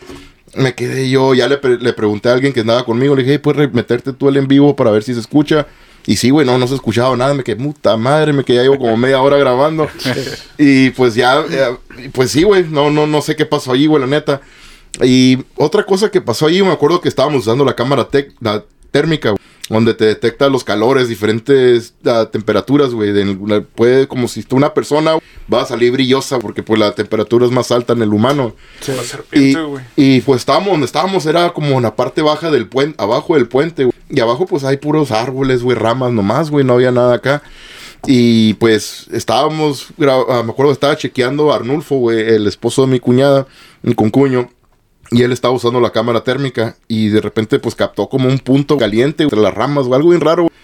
Me 0.55 0.75
quedé 0.75 1.09
yo, 1.11 1.35
ya 1.35 1.49
le, 1.49 1.59
pre- 1.59 1.79
le 1.79 1.93
pregunté 1.93 2.29
a 2.29 2.33
alguien 2.33 2.53
que 2.53 2.61
andaba 2.61 2.85
conmigo, 2.85 3.15
le 3.15 3.23
dije, 3.23 3.35
hey, 3.35 3.39
¿puedes 3.39 3.73
meterte 3.73 4.13
tú 4.13 4.29
el 4.29 4.37
en 4.37 4.49
vivo 4.49 4.75
para 4.77 4.91
ver 4.91 5.03
si 5.03 5.15
se 5.15 5.21
escucha? 5.21 5.67
Y 6.07 6.17
sí, 6.17 6.31
güey, 6.31 6.47
no, 6.47 6.57
no 6.59 6.67
se 6.67 6.75
escuchaba 6.75 7.15
nada, 7.17 7.35
me 7.35 7.45
quedé, 7.45 7.57
puta 7.57 7.97
madre, 7.99 8.33
me 8.33 8.43
quedé 8.45 8.63
llevo 8.63 8.79
como 8.79 8.97
media 8.99 9.21
hora 9.21 9.37
grabando. 9.37 9.89
y 10.59 10.91
pues 10.91 11.15
ya, 11.15 11.41
eh, 11.51 11.77
pues 12.13 12.31
sí, 12.31 12.43
güey, 12.45 12.65
no, 12.65 12.91
no, 12.91 13.07
no 13.07 13.21
sé 13.23 13.37
qué 13.37 13.45
pasó 13.47 13.73
allí, 13.73 13.87
güey, 13.87 14.01
la 14.01 14.07
neta. 14.07 14.41
Y 15.03 15.39
otra 15.57 15.85
cosa 15.85 16.11
que 16.11 16.21
pasó 16.21 16.47
allí, 16.47 16.63
me 16.63 16.73
acuerdo 16.73 17.01
que 17.01 17.09
estábamos 17.09 17.43
usando 17.43 17.65
la 17.65 17.75
cámara 17.77 18.09
la 18.41 18.65
térmica, 18.91 19.31
güey, 19.31 19.43
donde 19.69 19.95
te 19.95 20.05
detecta 20.07 20.49
los 20.49 20.65
calores, 20.65 21.09
diferentes 21.09 21.95
ah, 22.07 22.29
temperaturas, 22.33 22.95
güey. 22.95 23.13
de- 23.13 23.37
la- 23.47 23.61
Puede, 23.61 24.09
como 24.09 24.29
si 24.29 24.43
tú 24.43 24.57
una 24.57 24.73
persona 24.75 25.13
va 25.53 25.63
a 25.63 25.67
salir 25.67 25.93
brillosa, 25.93 26.39
porque 26.39 26.63
pues 26.63 26.79
la 26.81 26.93
temperatura 26.95 27.45
es 27.47 27.53
más 27.53 27.71
alta 27.71 27.93
en 27.93 28.03
el 28.03 28.13
humano. 28.13 28.55
La 28.87 28.95
Y, 29.03 29.07
serpiente, 29.07 29.61
güey. 29.63 29.85
y 29.97 30.21
pues 30.23 30.41
estábamos 30.41 30.71
donde 30.71 30.87
estábamos, 30.87 31.27
era 31.27 31.51
como 31.51 31.77
en 31.77 31.83
la 31.83 31.95
parte 31.97 32.23
baja 32.23 32.51
del 32.51 32.67
puente, 32.67 33.03
abajo 33.03 33.35
del 33.35 33.49
puente, 33.49 33.85
güey. 33.85 33.95
Y 34.11 34.21
abajo 34.21 34.47
pues 34.47 34.65
hay 34.65 34.79
puros 34.79 35.11
árboles, 35.11 35.63
güey, 35.63 35.77
ramas 35.77 36.13
nomás, 36.13 36.51
güey, 36.51 36.65
no 36.65 36.73
había 36.75 36.91
nada 36.91 37.15
acá. 37.15 37.43
Y 38.07 38.55
pues 38.55 39.07
estábamos, 39.13 39.89
ah, 40.01 40.43
me 40.45 40.53
acuerdo, 40.53 40.73
estaba 40.73 40.97
chequeando 40.97 41.53
a 41.53 41.57
Arnulfo, 41.57 41.97
güey, 41.97 42.21
el 42.21 42.47
esposo 42.47 42.83
de 42.83 42.89
mi 42.89 43.01
cuñada, 43.01 43.47
mi 43.83 43.95
concuño. 43.95 44.49
Y 45.11 45.23
él 45.23 45.33
estaba 45.33 45.55
usando 45.55 45.81
la 45.81 45.91
cámara 45.91 46.23
térmica 46.23 46.77
y 46.87 47.09
de 47.09 47.21
repente 47.21 47.59
pues 47.59 47.75
captó 47.75 48.09
como 48.09 48.29
un 48.29 48.39
punto 48.39 48.77
caliente 48.77 49.23
entre 49.25 49.41
las 49.41 49.55
ramas 49.55 49.87
o 49.87 49.95
algo 49.95 50.11
bien 50.11 50.21
raro. 50.21 50.43
güey. 50.45 50.55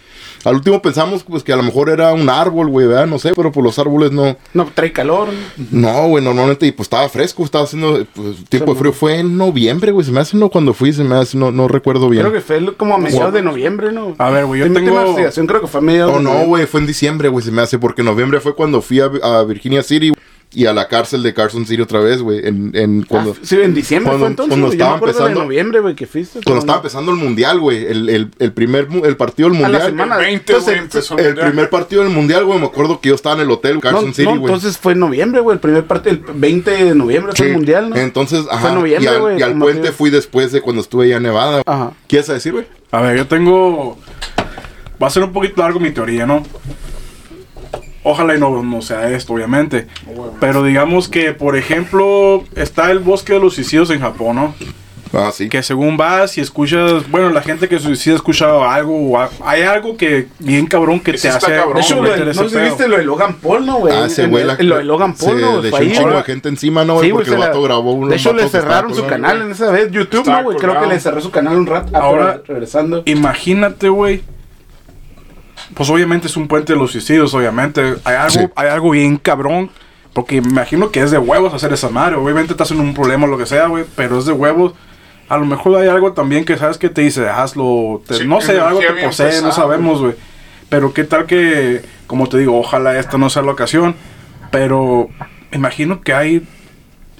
Al 0.44 0.57
último 0.57 0.83
pensamos 0.83 1.22
pues 1.24 1.42
que 1.42 1.54
a 1.54 1.57
lo 1.57 1.62
mejor 1.62 1.88
era 1.88 2.12
un 2.12 2.28
árbol, 2.28 2.68
güey, 2.68 2.87
¿verdad? 2.87 3.07
No 3.07 3.18
sé, 3.18 3.33
pero 3.35 3.50
pues 3.50 3.64
los 3.64 3.78
árboles 3.78 4.12
no, 4.12 4.37
No, 4.52 4.66
trae 4.74 4.92
calor. 4.92 5.28
no, 5.70 6.09
güey, 6.09 6.22
normalmente, 6.22 6.66
y 6.66 6.72
pues 6.72 6.85
estaba 6.85 7.09
fresco, 7.09 7.42
estaba 7.44 7.64
haciendo, 7.64 8.04
pues, 8.14 8.44
tiempo 8.50 8.74
de 8.74 8.78
frío. 8.80 8.92
Fue 8.92 9.20
en 9.20 9.38
noviembre, 9.38 9.90
güey, 9.90 10.04
se 10.04 10.12
me 10.12 10.20
hace, 10.20 10.37
no, 10.37 10.50
cuando 10.50 10.74
fui, 10.74 10.92
se 10.92 11.02
me 11.02 11.14
hace, 11.14 11.38
no, 11.38 11.50
no 11.50 11.66
recuerdo 11.66 12.11
bien. 12.11 12.24
Creo 12.24 12.35
que 12.35 12.42
fue 12.42 12.76
como 12.76 12.94
a 12.94 12.98
mediados 12.98 13.33
de 13.33 13.40
noviembre, 13.40 13.90
¿no? 13.90 14.14
A 14.18 14.28
ver, 14.28 14.44
güey, 14.44 14.61
yo 14.61 14.70
tengo- 14.70 15.00
investigación 15.00 15.46
creo 15.46 15.62
que 15.62 15.66
fue 15.66 15.78
a 15.78 15.83
mediados 15.83 16.12
Oh, 16.14 16.18
de 16.18 16.24
no, 16.24 16.44
güey, 16.44 16.66
fue 16.66 16.80
en 16.80 16.87
diciembre, 16.88 17.30
güey, 17.30 17.42
se 17.42 17.50
me 17.50 17.62
hace, 17.62 17.78
porque 17.78 18.02
en 18.02 18.07
noviembre 18.09 18.38
fue 18.40 18.54
cuando 18.54 18.83
fui 18.83 19.00
a, 19.00 19.07
a 19.22 19.44
Virginia 19.44 19.83
City 19.83 20.11
güey, 20.11 20.20
y 20.54 20.66
a 20.66 20.72
la 20.72 20.88
cárcel 20.88 21.22
de 21.22 21.34
Carson 21.34 21.66
City 21.66 21.82
otra 21.82 22.00
vez, 22.00 22.22
güey, 22.22 22.46
en, 22.46 22.70
en 22.74 23.02
cuando, 23.02 23.32
Ah, 23.32 23.40
sí, 23.42 23.56
en 23.60 23.74
diciembre 23.74 24.10
cuando- 24.10 24.24
fue 24.26 24.30
entonces. 24.30 24.50
cuando 24.50 24.66
güey. 24.68 24.78
Yo 24.78 24.84
me 24.84 24.90
estaba 24.94 25.10
empezando- 25.10 25.40
de 25.40 25.44
noviembre, 25.46 25.80
güey, 25.80 25.94
que 25.94 26.06
fuiste. 26.06 26.40
cuando 26.44 26.60
estaba 26.60 26.78
empezando 26.78 27.12
el 27.12 27.18
mundial, 27.18 27.60
güey, 27.60 27.84
el, 27.86 28.08
el, 28.08 28.30
el 28.38 28.52
primer, 28.52 28.88
el 29.04 29.16
partido 29.16 29.48
del 29.50 29.58
A 29.58 29.60
la 29.62 29.68
mundial. 29.68 29.90
semana. 29.90 30.14
El 30.16 30.20
20, 30.26 30.52
Entonces, 30.52 30.64
güey, 30.74 30.78
empezó 30.84 31.18
El 31.18 31.24
mundial. 31.26 31.46
primer 31.48 31.70
partido 31.70 32.02
del 32.04 32.12
mundial, 32.12 32.44
güey, 32.44 32.58
me 32.58 32.66
acuerdo 32.66 33.00
que 33.00 33.08
yo 33.10 33.14
estaba 33.14 33.34
en 33.36 33.40
el 33.42 33.50
hotel 33.50 33.74
No, 33.74 33.80
Carson 33.80 34.14
City, 34.14 34.24
no, 34.24 34.30
güey. 34.38 34.42
entonces 34.44 34.78
fue 34.78 34.92
en 34.92 35.00
noviembre, 35.00 35.40
güey. 35.40 35.54
El 35.54 35.60
primer 35.60 35.84
parte, 35.84 36.10
el 36.10 36.18
20 36.18 36.70
de 36.70 36.94
noviembre 36.94 37.32
fue 37.36 37.46
el 37.48 37.52
mundial, 37.54 37.90
¿no? 37.90 37.96
Entonces, 37.96 38.44
ajá, 38.50 38.60
Fue 38.60 38.68
en 38.70 38.74
noviembre, 38.76 39.04
y 39.04 39.14
al, 39.14 39.20
güey, 39.20 39.38
y 39.38 39.42
al 39.42 39.58
puente 39.58 39.92
fui 39.92 40.10
después 40.10 40.52
de 40.52 40.60
cuando 40.60 40.82
estuve 40.82 41.06
allá 41.06 41.16
en 41.16 41.22
Nevada. 41.24 41.62
Ajá. 41.66 41.92
¿Quieres 42.06 42.28
decir, 42.28 42.52
güey? 42.52 42.66
A 42.90 43.00
ver, 43.00 43.16
yo 43.16 43.26
tengo. 43.26 43.98
Va 45.02 45.08
a 45.08 45.10
ser 45.10 45.24
un 45.24 45.32
poquito 45.32 45.60
largo 45.60 45.80
mi 45.80 45.90
teoría, 45.90 46.24
¿no? 46.26 46.42
Ojalá 48.04 48.36
y 48.36 48.38
no, 48.38 48.62
no 48.62 48.82
sea 48.82 49.10
esto, 49.10 49.32
obviamente. 49.32 49.86
Pero 50.40 50.62
digamos 50.62 51.08
que, 51.08 51.32
por 51.32 51.56
ejemplo, 51.56 52.44
está 52.54 52.90
el 52.90 52.98
bosque 53.00 53.32
de 53.32 53.40
los 53.40 53.54
suicidios 53.54 53.90
en 53.90 54.00
Japón, 54.00 54.36
¿no? 54.36 54.54
Ah, 55.16 55.30
sí. 55.32 55.48
Que 55.48 55.62
según 55.62 55.96
vas 55.96 56.36
y 56.38 56.40
escuchas, 56.40 57.08
bueno, 57.08 57.30
la 57.30 57.40
gente 57.40 57.68
que 57.68 57.78
suicida 57.78 58.16
escucha 58.16 58.46
algo, 58.74 59.10
o 59.12 59.16
a- 59.18 59.30
hay 59.44 59.62
algo 59.62 59.96
que 59.96 60.26
bien 60.40 60.66
cabrón 60.66 60.98
que 60.98 61.12
te 61.12 61.28
hace. 61.28 61.52
cabrón, 61.52 61.74
De 61.76 61.80
hecho, 61.82 61.94
lo 62.02 62.16
no 62.16 62.48
pedo. 62.50 62.64
viste 62.64 62.88
lo 62.88 62.96
de 62.96 63.04
Logan 63.04 63.34
Paul, 63.36 63.64
¿no, 63.64 63.76
güey? 63.78 63.94
Ah, 63.94 64.06
ese 64.06 64.24
En- 64.24 64.30
güey. 64.32 64.44
Lo 64.58 64.76
de 64.76 64.82
Logan 64.84 65.14
Paul, 65.14 65.36
se 65.38 65.40
¿no? 65.40 65.62
le 65.62 65.70
Fue 65.70 65.78
echó 65.78 65.82
ahí, 65.82 65.86
un 65.86 65.92
chingo 65.92 66.06
güey. 66.08 66.16
de 66.18 66.24
gente 66.24 66.48
encima, 66.48 66.84
¿no? 66.84 67.00
Sí, 67.00 67.10
porque 67.10 67.28
se 67.28 67.34
el 67.34 67.40
la- 67.40 67.46
vato 67.46 67.62
grabó 67.62 67.92
un 67.92 68.08
De 68.08 68.16
hecho, 68.16 68.32
le 68.32 68.48
cerraron 68.48 68.92
su 68.92 69.06
canal 69.06 69.40
en 69.42 69.52
esa 69.52 69.70
vez, 69.70 69.88
YouTube, 69.92 70.26
¿no, 70.26 70.42
güey? 70.42 70.58
Creo 70.58 70.80
que 70.80 70.86
le 70.88 70.98
cerró 70.98 71.20
su 71.20 71.30
canal 71.30 71.56
un 71.58 71.66
rato. 71.66 71.92
Ah, 71.94 72.00
Ahora- 72.00 72.42
regresando. 72.46 73.02
Imagínate, 73.06 73.88
güey. 73.88 74.22
Pues 75.72 75.88
obviamente 75.90 76.27
es 76.27 76.37
un 76.37 76.46
puente 76.48 76.72
de 76.74 76.79
los 76.79 76.92
suicidios, 76.92 77.33
obviamente. 77.35 77.94
Hay 78.05 78.14
algo, 78.16 78.31
Sí. 78.31 78.40
hay 78.57 78.68
algo 78.68 78.90
bien 78.90 79.16
cabrón. 79.16 79.70
Porque 80.12 80.40
me 80.40 80.48
imagino 80.50 80.90
que 80.92 81.00
es 81.03 81.11
de 81.11 81.18
huevos 81.18 81.55
hacer 81.55 81.72
esa 81.72 81.88
madre. 81.88 82.14
Obviamente 82.16 82.53
estás 82.53 82.70
en 82.70 82.79
un 82.81 82.94
problema 82.94 83.24
o 83.24 83.29
lo 83.29 83.37
que 83.38 83.46
sea, 83.46 83.66
güey. 83.66 83.85
Pero 83.96 84.18
es 84.18 84.27
de 84.27 84.33
huevos. 84.33 84.74
A 85.29 85.37
lo 85.38 85.46
mejor 85.46 85.77
hay 85.81 85.88
algo 85.88 86.12
también 86.12 86.44
que 86.44 86.57
sabes 86.57 86.79
que 86.79 86.88
te 86.88 87.00
dice, 87.00 87.29
hazlo. 87.29 88.00
te- 88.07 88.14
Sí, 88.14 88.27
no 88.27 88.40
sé, 88.40 88.61
algo 88.61 88.79
te 88.79 88.87
posee, 89.05 89.27
no 89.27 89.33
pesada, 89.48 89.53
sabemos, 89.53 90.00
güey. 90.00 90.14
Pero 90.68 90.92
qué 90.92 91.03
tal 91.05 91.27
que, 91.27 91.83
como 92.07 92.29
te 92.29 92.38
digo, 92.38 92.57
ojalá 92.59 92.96
esta 92.98 93.18
no 93.18 93.29
sea 93.31 93.42
la 93.42 93.53
ocasión. 93.53 93.96
Pero 94.53 95.09
imagino 95.53 96.00
que 96.03 96.12
hay 96.14 96.46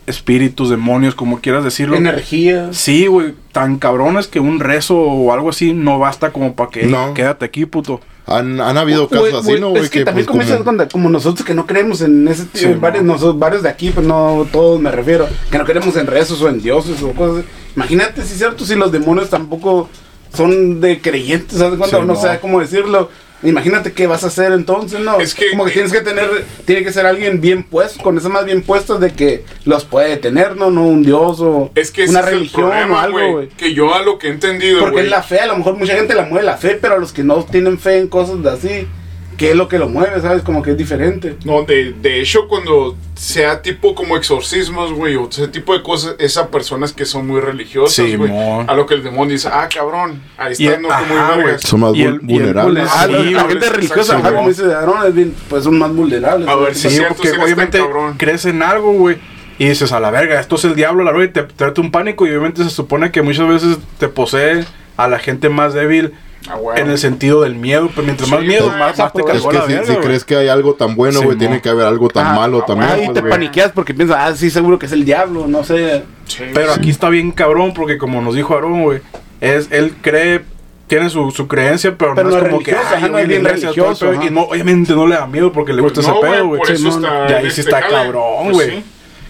espíritus, 0.07 0.71
demonios, 0.71 1.15
como 1.15 1.41
quieras 1.41 1.65
decirlo. 1.65 1.97
Energía. 1.97 2.69
Sí, 2.73 3.07
güey, 3.07 3.35
tan 3.53 3.79
cabrones 3.79 4.27
que 4.27 4.41
un 4.41 4.61
rezo 4.61 4.97
o 4.97 5.33
algo 5.33 5.51
así 5.51 5.73
no 5.73 5.99
basta 5.99 6.31
como 6.33 6.55
para 6.55 6.71
que 6.71 6.87
No. 6.87 7.15
quédate 7.15 7.45
aquí, 7.45 7.67
puto. 7.67 8.01
Han, 8.27 8.59
han 8.61 8.79
habido 8.79 9.07
casos 9.09 9.35
así, 9.35 9.61
¿no, 9.61 9.69
güey? 9.71 9.83
Es 9.83 9.91
que, 9.91 10.05
también 10.05 10.27
pues, 10.27 10.47
como, 10.49 10.65
cuando- 10.65 10.89
como 10.89 11.11
nosotros 11.11 11.45
que 11.47 11.53
no 11.55 11.67
creemos 11.67 12.01
en 12.01 12.27
ese 12.27 12.45
tipo, 12.45 12.59
Sí, 12.59 12.65
en 12.65 12.81
varios, 12.81 13.05
no. 13.05 13.13
nosotros, 13.15 13.39
varios 13.39 13.63
de 13.63 13.69
aquí, 13.69 13.91
pues 13.91 14.07
no 14.07 14.47
todos 14.51 14.81
me 14.81 14.91
refiero, 14.91 15.29
que 15.51 15.59
no 15.59 15.65
creemos 15.65 15.95
en 15.97 16.07
rezos 16.07 16.41
o 16.41 16.49
en 16.49 16.63
dioses 16.63 17.03
o 17.03 17.13
cosas. 17.13 17.39
así. 17.41 17.49
Imagínate 17.77 18.23
si 18.23 18.33
es 18.33 18.39
cierto 18.39 18.65
si 18.65 18.77
los 18.77 18.91
demonios 18.93 19.29
tampoco 19.29 19.91
son 20.33 20.81
de 20.81 21.01
creyentes, 21.01 21.59
¿sabes 21.59 21.77
cuándo? 21.79 22.01
Sí, 22.01 22.07
no 22.07 22.15
no. 22.15 22.21
sé 22.21 22.39
cómo 22.41 22.61
decirlo. 22.61 23.11
Imagínate 23.45 23.93
qué 23.93 24.07
vas 24.07 24.25
a 24.25 24.29
hacer 24.29 24.53
entonces, 24.53 25.01
¿no? 25.01 25.21
Es 25.21 25.35
que- 25.35 25.51
como 25.51 25.65
que 25.67 25.73
tienes 25.73 25.93
que 25.93 26.01
tener, 26.01 26.45
tiene 26.65 26.83
que 26.83 26.93
ser 26.93 27.07
alguien 27.07 27.41
bien 27.41 27.63
puesto, 27.63 28.03
con 28.03 28.17
esas 28.17 28.31
más 28.31 28.45
bien 28.45 28.63
puestas 28.63 29.01
de 29.01 29.13
que 29.13 29.45
los 29.65 29.85
puede 29.85 30.17
tener, 30.17 30.57
¿no? 30.57 30.71
No 30.71 30.87
un 30.87 31.03
dios 31.03 31.41
o 31.41 31.71
Es 31.75 31.91
que 31.91 32.05
una 32.07 32.23
religión 32.23 32.65
o 32.65 32.71
problema, 32.71 33.03
algo, 33.03 33.33
güey. 33.33 33.49
Que 33.51 33.75
yo 33.75 33.95
a 33.95 34.03
lo 34.03 34.19
que 34.19 34.29
he 34.29 34.31
entendido, 34.31 34.81
Porque 34.81 35.01
es 35.03 35.09
la 35.11 35.23
fe, 35.23 35.41
a 35.41 35.47
lo 35.47 35.57
mejor 35.57 35.77
mucha 35.77 35.95
gente 35.95 36.15
la 36.15 36.23
mueve 36.25 36.45
la 36.47 36.57
fe, 36.57 36.79
pero 36.81 36.95
a 36.95 36.99
los 36.99 37.13
que 37.13 37.23
no 37.23 37.45
tienen 37.45 37.79
fe 37.79 37.99
en 37.99 38.09
cosas 38.09 38.43
de 38.43 38.51
así, 38.51 38.89
¿qué 39.37 39.51
es 39.51 39.57
lo 39.57 39.69
que 39.69 39.79
lo 39.79 39.89
mueve? 39.89 40.21
¿Sabes? 40.21 40.43
Como 40.43 40.63
que 40.63 40.73
es 40.73 40.77
diferente. 40.77 41.37
No, 41.45 41.63
de, 41.63 41.93
de 41.93 42.21
hecho, 42.21 42.49
cuando 42.49 42.97
sea 43.15 43.63
tipo 43.63 43.95
como 43.95 44.17
exorcismos, 44.17 44.93
güey, 44.93 45.17
o 45.17 45.29
ese 45.29 45.49
tipo 45.49 45.73
de 45.73 45.83
cosas, 45.83 46.17
esas 46.19 46.49
personas 46.49 46.93
que 46.93 47.05
son 47.05 47.27
muy 47.27 47.41
religiosas, 47.41 47.95
Sí, 48.07 48.17
güey. 48.17 48.31
mon. 48.31 48.69
A 48.69 48.75
lo 48.75 48.87
que 48.87 48.95
el 48.95 49.03
demonio 49.03 49.33
dice, 49.33 49.49
ah, 49.53 49.69
cabrón, 49.73 50.21
ahí 50.37 50.55
Y 50.59 50.65
está, 50.67 50.77
el- 50.77 50.83
no, 50.83 50.91
ajá, 50.91 51.37
vergas. 51.37 51.63
Son 51.63 51.81
más 51.81 51.95
Y 51.95 52.03
el- 52.03 52.21
vul- 52.21 52.31
y 52.31 52.35
el 52.35 52.41
vulnerables. 52.41 52.89
Ah, 52.93 53.05
Sí, 53.07 53.13
la, 53.13 53.19
la 53.19 53.43
güey, 53.43 53.53
gente 53.55 53.71
religiosa, 53.71 54.13
ajá, 54.17 54.23
güey. 54.31 54.35
como 54.35 54.49
dice 54.49 54.75
Aaron, 54.75 55.07
es 55.07 55.15
bien, 55.15 55.35
pues 55.49 55.65
son 55.65 55.79
más 55.79 55.93
vulnerables. 55.95 56.49
A 56.49 56.57
ver, 56.57 56.75
Sí, 56.75 56.89
es 56.89 56.95
cierto, 56.95 57.15
porque 57.15 57.29
está 57.31 57.43
obviamente 57.45 57.79
cabrón. 57.79 58.15
crees 58.19 58.45
en 58.47 58.63
algo, 58.63 58.93
güey. 58.93 59.17
Y 59.59 59.69
dices, 59.69 59.93
a 59.93 60.01
la 60.01 60.11
verga, 60.11 60.41
esto 60.41 60.57
es 60.57 60.65
el 60.65 60.75
diablo, 60.75 61.05
la 61.05 61.13
verdad, 61.13 61.27
y 61.27 61.33
te 61.33 61.43
trata 61.45 61.81
un 61.81 61.93
pánico. 61.93 62.27
Y 62.27 62.31
obviamente 62.31 62.65
se 62.65 62.71
supone 62.71 63.13
que 63.13 63.23
muchas 63.23 63.47
veces 63.49 63.79
te 63.99 64.09
posee 64.09 64.65
a 64.97 65.07
la 65.09 65.19
gente 65.21 65.49
más 65.49 65.75
débil 65.75 66.13
Ah, 66.49 66.59
en 66.77 66.91
el 66.91 66.99
sentido 66.99 67.41
del 67.43 67.55
miedo. 67.55 67.89
Pero 67.95 68.03
mientras 68.05 68.29
Sí, 68.29 68.35
más 68.35 68.45
miedo, 68.45 68.67
güey. 68.67 68.79
más, 68.79 68.99
más 68.99 69.13
te 69.13 69.21
Es 69.21 69.27
que 69.47 69.53
la 69.55 69.63
si, 69.67 69.73
verga, 69.73 69.87
si 69.87 69.97
crees 69.97 70.25
que 70.25 70.37
hay 70.37 70.49
algo 70.49 70.75
tan 70.75 70.95
bueno, 70.95 71.21
Sí, 71.21 71.25
güey, 71.25 71.39
tiene 71.39 71.61
que 71.63 71.69
haber 71.71 71.87
algo 71.87 72.09
tan 72.09 72.27
Ah, 72.27 72.35
malo 72.35 72.61
ah, 72.63 72.67
también. 72.67 72.91
Ah, 72.93 72.99
y 72.99 73.05
pues, 73.07 73.15
te 73.15 73.21
güey. 73.21 73.31
paniqueas 73.33 73.73
porque 73.73 73.95
piensas, 73.95 74.17
ah, 74.21 74.37
sí, 74.37 74.51
seguro 74.51 74.79
que 74.79 74.87
es 74.87 74.93
el 74.93 75.05
diablo, 75.05 75.47
no 75.47 75.65
sé. 75.65 76.03
Sí, 76.27 76.45
Pero 76.53 76.75
sí. 76.75 76.81
aquí 76.81 76.91
está 76.91 77.09
bien 77.09 77.31
cabrón, 77.33 77.73
porque 77.75 77.97
como 77.99 78.21
nos 78.21 78.35
dijo 78.35 78.55
Aarón, 78.55 78.83
güey, 78.83 79.01
es, 79.41 79.69
él 79.71 79.95
cree, 80.03 80.43
tiene 80.87 81.09
su, 81.09 81.31
su 81.31 81.49
creencia, 81.49 81.97
pero, 81.97 82.15
Pero 82.15 82.29
no 82.29 82.37
es 82.37 82.43
no 82.43 82.47
es 82.49 82.53
como 82.53 82.63
que, 82.65 82.77
ay, 82.77 83.11
no 83.11 83.19
es 83.19 83.29
bien 83.29 83.43
todo 83.43 83.53
religioso, 83.53 84.13
y 84.23 84.31
no, 84.31 84.43
obviamente 84.43 84.93
no 84.95 85.07
le 85.07 85.15
da 85.17 85.27
miedo 85.27 85.51
porque 85.51 85.73
le 85.73 85.81
Pues 85.83 85.95
gusta 85.95 86.11
no, 86.13 86.19
ese 86.19 86.27
pedo, 86.31 86.47
güey, 86.49 86.61
Sí, 86.77 86.89
está. 86.89 87.27
Y 87.31 87.33
ahí 87.33 87.43
sí 87.45 87.49
este 87.49 87.61
está 87.63 87.81
jale. 87.81 87.95
cabrón, 87.95 88.23
Pues 88.45 88.55
güey. 88.57 88.71
sí. 88.71 88.85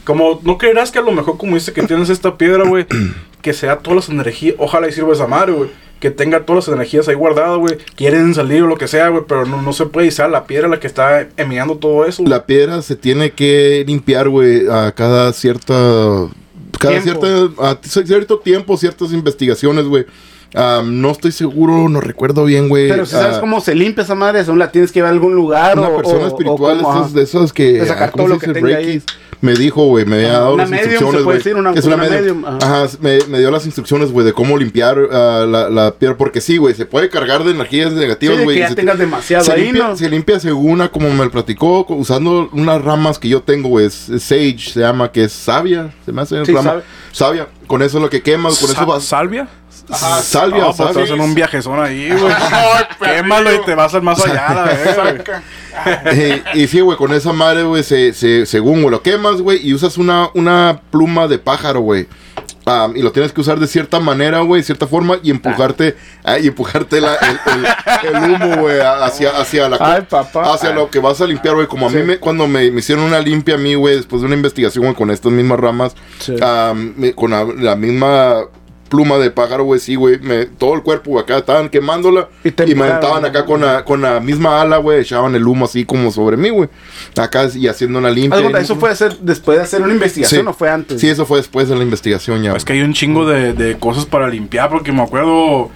Como, 0.05 0.40
no 0.42 0.59
creerás 0.59 0.90
que 0.90 0.98
a 0.98 1.03
lo 1.03 1.12
mejor 1.12 1.38
como 1.38 1.55
dice 1.55 1.72
que 1.72 1.83
tienes 1.85 2.11
esta 2.11 2.37
piedra, 2.37 2.64
güey, 2.64 2.87
que 3.40 3.53
sea 3.55 3.79
todas 3.79 3.96
las 3.96 4.09
energías, 4.09 4.57
ojalá 4.59 4.88
y 4.88 4.92
sirva 4.92 5.12
esa 5.12 5.27
madre, 5.29 5.53
güey. 5.53 5.70
Que 6.04 6.10
tenga 6.10 6.44
todas 6.44 6.68
las 6.68 6.74
energías 6.76 7.08
ahí 7.08 7.14
guardadas, 7.14 7.56
güey. 7.56 7.78
Quieren 7.96 8.34
salir 8.34 8.62
o 8.62 8.66
lo 8.66 8.76
que 8.76 8.88
sea, 8.88 9.08
güey, 9.08 9.22
pero 9.26 9.46
no, 9.46 9.62
no 9.62 9.72
se 9.72 9.86
puede. 9.86 10.08
Y 10.08 10.10
sea 10.10 10.28
la 10.28 10.44
piedra 10.46 10.68
la 10.68 10.78
que 10.78 10.86
está 10.86 11.28
emanando 11.38 11.76
todo 11.78 12.04
eso. 12.04 12.22
La 12.26 12.44
piedra 12.44 12.82
se 12.82 12.94
tiene 12.94 13.30
que 13.30 13.84
limpiar, 13.86 14.28
güey, 14.28 14.68
a 14.70 14.92
cada 14.92 15.32
cierta. 15.32 15.72
Cada 16.78 17.00
Tiempo. 17.00 17.24
cierta, 17.24 17.70
a 17.70 17.78
cierto 17.82 18.38
tiempo, 18.40 18.76
ciertas 18.76 19.14
investigaciones, 19.14 19.86
güey. 19.86 20.04
No 20.84 21.10
estoy 21.10 21.32
seguro, 21.32 21.88
no 21.88 22.00
recuerdo 22.02 22.44
bien, 22.44 22.68
güey. 22.68 22.88
Pero 22.88 23.06
si 23.06 23.12
sabes 23.12 23.38
Ah, 23.38 23.40
cómo 23.40 23.60
se 23.62 23.74
limpia 23.74 24.04
esa 24.04 24.14
madre, 24.14 24.44
según 24.44 24.58
la 24.58 24.70
tienes 24.70 24.92
que 24.92 24.98
llevar 24.98 25.10
a 25.10 25.14
algún 25.14 25.34
lugar 25.34 25.78
una 25.78 25.88
o 25.88 25.96
persona 25.96 26.24
o- 26.24 26.28
espiritual, 26.28 26.76
o 26.76 26.80
esas, 26.80 26.96
ajá. 27.06 27.08
de 27.14 27.22
esas 27.22 27.52
que. 27.52 27.72
De 27.72 27.86
sacar 27.86 28.08
ah, 28.08 28.12
¿cómo 28.12 28.24
todo 28.28 28.38
se 28.40 28.46
lo 28.48 28.52
que 28.54 28.60
tenga 28.60 28.76
ahí. 28.76 29.02
Me 29.44 29.54
dijo, 29.54 29.85
güey, 29.87 30.07
me 30.07 30.16
había 30.16 30.30
Ajá, 30.30 30.38
dado 30.40 30.54
una 30.54 30.62
las 30.62 30.70
medium, 30.70 30.90
instrucciones, 30.90 31.24
güey. 31.24 31.37
decir, 31.38 31.54
una- 31.57 31.72
Es 31.72 31.85
una 31.85 31.96
medium. 31.98 32.14
medium, 32.40 32.44
ajá. 32.46 32.83
Ajá, 32.85 32.96
me, 33.00 33.18
me 33.28 33.38
dio 33.40 33.50
las 33.50 33.66
instrucciones, 33.66 34.11
güey, 34.11 34.24
de 34.24 34.33
cómo 34.33 34.57
limpiar 34.57 34.96
ah, 35.12 35.44
la, 35.46 35.68
la 35.68 35.90
piedra. 35.94 36.16
Porque 36.16 36.40
sí, 36.40 36.57
güey, 36.57 36.74
se 36.74 36.87
puede 36.87 37.11
cargar 37.11 37.44
de 37.44 37.50
energías 37.50 37.90
Sí, 37.92 37.98
negativas, 37.98 38.42
güey. 38.42 38.57
que 38.57 38.61
ya 38.62 38.68
se- 38.70 38.74
tengas 38.74 38.98
demasiado 38.98 39.44
se 39.44 39.52
ahí, 39.52 39.64
limpia, 39.64 39.88
¿no? 39.88 39.96
se 39.96 40.09
limpia 40.09 40.40
según 40.40 40.80
a 40.80 40.88
como 40.90 41.11
me 41.11 41.24
lo 41.24 41.30
platicó, 41.30 41.85
usando 41.90 42.48
unas 42.52 42.80
ramas 42.83 43.18
que 43.18 43.28
yo 43.28 43.42
tengo, 43.42 43.68
güey. 43.68 43.87
es- 43.87 44.09
es 44.09 44.22
Sage 44.22 44.57
se 44.72 44.80
llama, 44.80 45.12
que 45.12 45.24
es 45.24 45.33
savia. 45.33 45.92
Se 46.07 46.12
me 46.12 46.22
hace 46.22 46.42
Sí, 46.46 46.52
rama. 46.52 46.70
sabe. 46.70 46.83
Savia. 47.12 47.48
Con 47.66 47.83
eso 47.83 47.98
es 47.98 48.02
lo 48.02 48.09
que 48.11 48.22
quemas, 48.22 48.59
con 48.59 48.70
eso 48.70 48.87
vas. 48.87 49.04
¿Salvia? 49.04 49.46
Ajá, 49.90 50.22
salvia, 50.22 50.60
No, 50.60 50.66
pues 50.66 50.76
te 50.76 50.84
savia. 50.84 51.00
vas 51.02 51.10
en 51.10 51.20
un 51.20 51.34
viajezón 51.34 51.78
ahí, 51.82 52.10
güey. 52.10 52.34
Quémalo 53.02 53.54
y 53.54 53.58
te 53.64 53.74
vas 53.74 53.94
al 53.94 54.02
más 54.02 54.24
allá, 54.24 54.54
la 54.54 54.64
verga, 54.72 55.02
güey. 55.02 55.16
Saca. 55.18 55.42
y, 56.54 56.62
y 56.62 56.68
sí, 56.68 56.80
güey, 56.80 56.96
con 56.96 57.12
esa 57.12 57.32
madre, 57.32 57.64
güey, 57.64 57.82
se, 57.82 58.12
se- 58.12 58.46
según, 58.46 58.80
güey, 58.82 58.90
lo 58.90 59.02
quemas, 59.02 59.40
güey, 59.40 59.66
y 59.66 59.74
usas 59.74 59.98
una, 59.98 60.28
una 60.34 60.80
pluma 60.90 61.28
de 61.28 61.38
pájaro, 61.38 61.80
güey. 61.80 62.06
Am, 62.66 62.96
y 62.96 63.02
lo 63.02 63.12
tienes 63.12 63.30
que 63.32 63.42
usar 63.42 63.58
de 63.60 63.66
cierta 63.66 64.00
manera, 64.00 64.40
güey, 64.40 64.62
cierta 64.62 64.86
forma, 64.86 65.18
y 65.22 65.30
empujarte, 65.30 65.96
ah, 66.24 66.38
y 66.38 66.46
empujarte 66.46 66.98
la- 67.00 67.16
el, 67.16 67.38
el- 67.52 68.14
el 68.24 68.30
humo, 68.32 68.56
güey, 68.62 68.80
hacia, 68.80 69.30
hacia 69.38 69.68
la 69.68 69.76
Ay, 69.80 70.02
papá. 70.08 70.54
hacia 70.54 70.70
lo 70.70 70.88
que 70.90 70.98
vas 70.98 71.20
a 71.20 71.26
limpiar, 71.26 71.56
güey. 71.56 71.66
Como 71.66 71.88
a 71.88 71.90
mí, 71.90 72.02
me, 72.02 72.16
cuando 72.18 72.46
me, 72.48 72.70
me 72.70 72.78
hicieron 72.78 73.04
una 73.04 73.20
limpia 73.20 73.56
a 73.56 73.58
mí, 73.58 73.74
güey, 73.74 73.96
después 73.96 74.22
de 74.22 74.26
una 74.26 74.36
investigación, 74.36 74.84
güey, 74.84 74.94
con 74.96 75.10
estas 75.10 75.30
mismas 75.30 75.60
ramas, 75.60 75.94
Sí. 76.20 76.36
me- 76.96 77.12
con 77.14 77.32
la, 77.32 77.44
la 77.44 77.76
misma 77.76 78.44
pluma 78.94 79.18
de 79.18 79.30
pájaro, 79.33 79.64
güey, 79.64 79.80
sí, 79.80 79.96
güey, 79.96 80.20
me- 80.20 80.46
todo 80.46 80.74
el 80.74 80.83
cuerpo, 80.83 81.11
güey, 81.11 81.24
acá 81.24 81.38
estaban 81.38 81.68
quemándola 81.68 82.28
Y 82.44 82.48
y, 82.48 82.74
me 82.76 82.85
aventaban 82.85 83.24
acá 83.24 83.44
con 83.44 83.61
la, 83.61 83.85
con 83.85 84.00
la 84.02 84.20
misma 84.20 84.61
ala, 84.61 84.76
güey, 84.76 85.00
echaban 85.00 85.35
el 85.35 85.44
humo 85.46 85.64
así 85.64 85.85
como 85.85 86.12
sobre 86.12 86.37
mí, 86.37 86.50
güey. 86.50 86.68
Acá 87.18 87.48
y 87.52 87.66
haciendo 87.66 87.98
una 87.98 88.11
limpia. 88.11 88.40
¿Eso 88.61 88.76
fue 88.76 88.90
hacer 88.90 89.16
después 89.18 89.59
de 89.59 89.64
hacer 89.64 89.83
una 89.83 89.92
investigación 89.92 90.46
o 90.46 90.54
fue 90.54 90.70
antes? 90.70 91.00
Sí, 91.00 91.09
eso 91.09 91.26
fue 91.26 91.38
después 91.38 91.68
de 91.68 91.74
la 91.74 91.83
investigación 91.83 92.42
ya. 92.42 92.54
Es 92.54 92.64
que 92.64 92.74
hay 92.74 92.83
un 92.83 92.92
chingo 92.94 93.26
de, 93.26 93.52
de 93.52 93.76
cosas 93.78 94.07
para 94.07 94.28
limpiar, 94.28 94.70
porque 94.70 94.92
me 94.92 95.02
acuerdo 95.02 95.70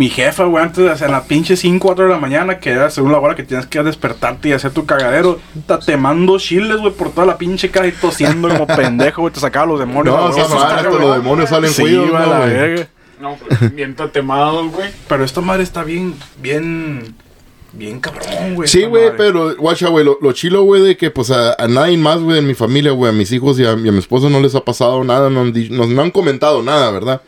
mi 0.00 0.08
jefa, 0.08 0.44
güey, 0.44 0.64
antes 0.64 0.82
de 0.82 0.90
hacer 0.90 1.10
la 1.10 1.24
pinche 1.24 1.58
5, 1.58 1.86
4 1.86 2.06
de 2.06 2.10
la 2.10 2.18
mañana, 2.18 2.58
que 2.58 2.70
era 2.70 2.88
según 2.88 3.12
la 3.12 3.18
hora 3.18 3.34
que 3.34 3.42
tienes 3.42 3.66
que 3.66 3.82
despertarte 3.82 4.48
y 4.48 4.52
hacer 4.52 4.70
tu 4.70 4.86
cagadero, 4.86 5.38
está 5.54 5.78
temando 5.78 6.38
chiles, 6.38 6.78
güey, 6.78 6.94
por 6.94 7.10
toda 7.10 7.26
la 7.26 7.36
pinche 7.36 7.70
cara 7.70 7.86
y 7.86 7.92
tosiendo 7.92 8.48
como 8.48 8.66
pendejo, 8.78 9.20
güey, 9.20 9.34
te 9.34 9.40
sacaba 9.40 9.66
los 9.66 9.78
demonios. 9.78 10.16
No, 10.16 10.28
madre, 10.28 10.40
hasta 10.40 10.82
los 10.84 11.16
demonios 11.16 11.50
salen 11.50 11.70
Sí, 11.70 11.82
juidos, 11.82 12.08
güey, 12.08 12.86
¿no, 13.20 13.36
pues, 13.36 13.74
bien 13.74 13.94
tatemados, 13.94 14.72
güey. 14.72 14.88
Pero 15.06 15.22
esta 15.22 15.42
madre 15.42 15.64
está 15.64 15.84
bien, 15.84 16.14
bien, 16.40 17.14
bien 17.72 18.00
cabrón, 18.00 18.54
güey. 18.54 18.68
Sí, 18.68 18.84
güey, 18.84 19.10
pero, 19.16 19.54
guacha, 19.56 19.88
güey, 19.88 20.04
lo, 20.04 20.18
lo 20.20 20.32
chilo, 20.32 20.62
güey, 20.62 20.82
de 20.82 20.96
que, 20.96 21.10
pues, 21.10 21.30
a, 21.30 21.54
a 21.54 21.68
nadie 21.68 21.96
más, 21.96 22.20
güey, 22.20 22.38
en 22.38 22.46
mi 22.46 22.54
familia, 22.54 22.92
güey, 22.92 23.10
a 23.10 23.12
mis 23.14 23.30
hijos 23.32 23.58
y 23.58 23.64
a, 23.64 23.70
y 23.72 23.88
a 23.88 23.92
mi 23.92 23.98
esposo 23.98 24.28
no 24.30 24.40
les 24.40 24.54
ha 24.54 24.64
pasado 24.64 25.02
nada, 25.04 25.30
no 25.30 25.40
han, 25.42 25.52
nos- 25.70 25.88
no 25.88 26.02
han 26.02 26.10
comentado 26.10 26.62
nada, 26.62 26.90
¿verdad? 26.90 27.22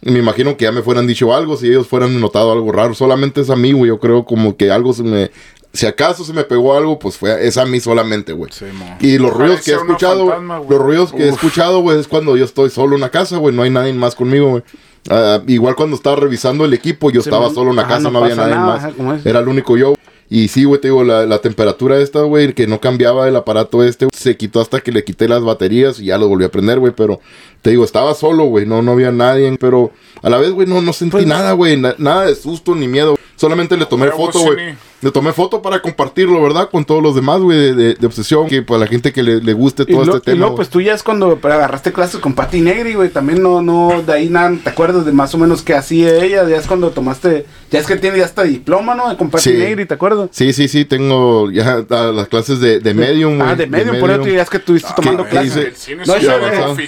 Y 0.00 0.10
me 0.10 0.20
imagino 0.20 0.56
que 0.56 0.64
ya 0.64 0.72
me 0.72 0.82
fueran 0.82 1.06
dicho 1.06 1.34
algo, 1.34 1.56
si 1.56 1.66
ellos 1.68 1.86
fueran 1.88 2.20
notado 2.20 2.52
algo 2.52 2.70
raro, 2.72 2.94
solamente 2.94 3.40
es 3.40 3.50
a 3.50 3.56
mí, 3.56 3.72
güey, 3.72 3.88
yo 3.88 3.98
creo 3.98 4.24
como 4.24 4.56
que 4.56 4.70
algo 4.70 4.92
se 4.92 5.02
me... 5.02 5.30
Si 5.70 5.84
acaso 5.84 6.24
se 6.24 6.32
me 6.32 6.44
pegó 6.44 6.74
algo, 6.74 6.98
pues 6.98 7.18
fue, 7.18 7.46
es 7.46 7.58
a 7.58 7.66
mí 7.66 7.78
solamente, 7.78 8.32
güey. 8.32 8.50
Sí. 8.52 8.64
Y 9.00 9.18
los 9.18 9.34
ruidos 9.34 9.60
que 9.60 9.72
he 9.72 9.74
escuchado, 9.74 10.26
fantasma, 10.28 10.58
güey. 10.58 10.70
los 10.70 10.78
ruidos 10.80 11.12
que 11.12 11.24
he 11.24 11.28
escuchado, 11.28 11.80
güey, 11.82 12.00
es 12.00 12.08
cuando 12.08 12.36
yo 12.38 12.44
estoy 12.46 12.70
solo 12.70 12.94
en 12.94 13.02
la 13.02 13.10
casa, 13.10 13.36
güey, 13.36 13.54
no 13.54 13.62
hay 13.62 13.70
nadie 13.70 13.92
más 13.92 14.14
conmigo, 14.14 14.48
güey. 14.48 14.62
Ah, 15.10 15.40
igual 15.46 15.74
cuando 15.74 15.96
estaba 15.96 16.16
revisando 16.16 16.64
el 16.64 16.74
equipo, 16.74 17.10
yo 17.10 17.22
Sí, 17.22 17.28
estaba 17.28 17.50
solo 17.50 17.70
en 17.70 17.76
la 17.76 17.82
Ajá, 17.82 17.90
casa, 17.96 18.02
no 18.04 18.10
no, 18.12 18.18
había 18.24 18.34
nadie 18.36 18.54
nada, 18.54 18.66
más. 18.66 18.84
ajá. 18.84 19.18
Era 19.28 19.40
el 19.40 19.48
único 19.48 19.76
yo. 19.76 19.94
Y 20.30 20.48
sí, 20.48 20.64
güey, 20.64 20.78
te 20.78 20.88
digo, 20.88 21.04
la, 21.04 21.24
la 21.24 21.38
temperatura 21.38 21.96
esta, 21.98 22.20
güey, 22.20 22.52
que 22.52 22.66
no 22.66 22.80
cambiaba 22.80 23.26
el 23.28 23.34
aparato 23.36 23.82
este, 23.82 24.08
se 24.14 24.36
quitó 24.36 24.60
hasta 24.60 24.80
que 24.80 24.92
le 24.92 25.02
quité 25.02 25.26
las 25.26 25.42
baterías 25.42 26.00
y 26.00 26.06
ya 26.06 26.18
lo 26.18 26.28
volví 26.28 26.44
a 26.44 26.50
prender, 26.50 26.78
güey, 26.78 26.92
pero 26.94 27.18
te 27.62 27.70
digo, 27.70 27.82
estaba 27.82 28.12
solo, 28.14 28.44
güey, 28.44 28.66
no, 28.66 28.82
no 28.82 28.92
había 28.92 29.10
nadie, 29.10 29.56
pero 29.58 29.90
a 30.22 30.28
la 30.28 30.36
vez, 30.36 30.50
güey, 30.50 30.66
no, 30.68 30.82
no 30.82 30.92
sentí 30.92 31.12
Pues- 31.12 31.26
nada, 31.26 31.52
güey, 31.52 31.78
na- 31.78 31.94
nada 31.96 32.26
de 32.26 32.34
susto 32.34 32.74
ni 32.74 32.86
miedo. 32.88 33.16
Solamente 33.36 33.74
le 33.78 33.86
tomé 33.86 34.10
foto, 34.10 34.40
güey. 34.40 34.74
Le 35.00 35.12
tomé 35.12 35.32
foto 35.32 35.62
para 35.62 35.80
compartirlo, 35.80 36.42
¿verdad? 36.42 36.70
Con 36.70 36.84
todos 36.84 37.00
los 37.00 37.14
demás, 37.14 37.40
güey, 37.40 37.56
de, 37.56 37.74
de- 37.74 37.94
de 37.94 38.06
obsesión, 38.06 38.48
que 38.48 38.62
para 38.62 38.80
la 38.80 38.86
gente 38.88 39.12
que 39.12 39.22
le, 39.22 39.40
le 39.40 39.52
guste 39.52 39.84
Y, 39.86 39.92
todo 39.92 40.04
lo- 40.04 40.16
este 40.16 40.32
tema. 40.32 40.46
güey. 40.46 40.56
pues 40.56 40.68
tú 40.70 40.80
ya 40.80 40.92
es 40.92 41.04
cuando 41.04 41.38
agarraste 41.40 41.92
clases 41.92 42.18
con 42.20 42.34
Patti 42.34 42.60
Negri, 42.60 42.94
güey. 42.94 43.08
También 43.08 43.40
no, 43.42 43.62
no, 43.62 44.02
de 44.04 44.12
ahí 44.12 44.28
nada, 44.28 44.52
¿te 44.62 44.70
acuerdas 44.70 45.04
de 45.06 45.12
más 45.12 45.32
o 45.34 45.38
menos 45.38 45.62
qué 45.62 45.74
hacía 45.74 46.16
ella? 46.24 46.48
Ya 46.48 46.56
es 46.56 46.66
cuando 46.66 46.90
tomaste, 46.90 47.46
ya 47.70 47.78
es 47.78 47.86
que 47.86 47.94
tiene 47.96 48.18
ya 48.18 48.24
hasta 48.24 48.42
diploma, 48.42 48.96
¿no? 48.96 49.16
Con 49.16 49.30
Patti 49.30 49.50
Sí. 49.50 49.56
Negri, 49.56 49.86
¿te 49.86 49.94
acuerdas? 49.94 50.30
Sí, 50.32 50.52
sí, 50.52 50.66
sí, 50.66 50.84
tengo 50.84 51.48
ya 51.52 51.84
las 51.88 52.26
clases 52.26 52.58
de, 52.58 52.80
de 52.80 52.94
Medium, 52.94 53.36
güey. 53.38 53.48
Ah, 53.50 53.54
de 53.54 53.68
medio, 53.68 53.98
por 54.00 54.10
eso 54.10 54.26
ya 54.26 54.42
es 54.42 54.50
que 54.50 54.56
estuviste 54.56 54.88
tomando 54.96 55.22
¿qué 55.24 55.30
clases. 55.30 55.88
No, 56.06 56.14
es 56.16 56.22
yo- 56.22 56.32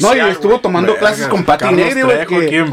no, 0.00 0.16
y 0.16 0.30
estuvo 0.30 0.58
tomando 0.58 0.94
Verga, 0.94 1.06
clases 1.08 1.28
con 1.28 1.44
Patti 1.44 1.64
Carlos 1.64 1.80
Negri, 1.86 2.02
güey. 2.02 2.26
Que- 2.26 2.64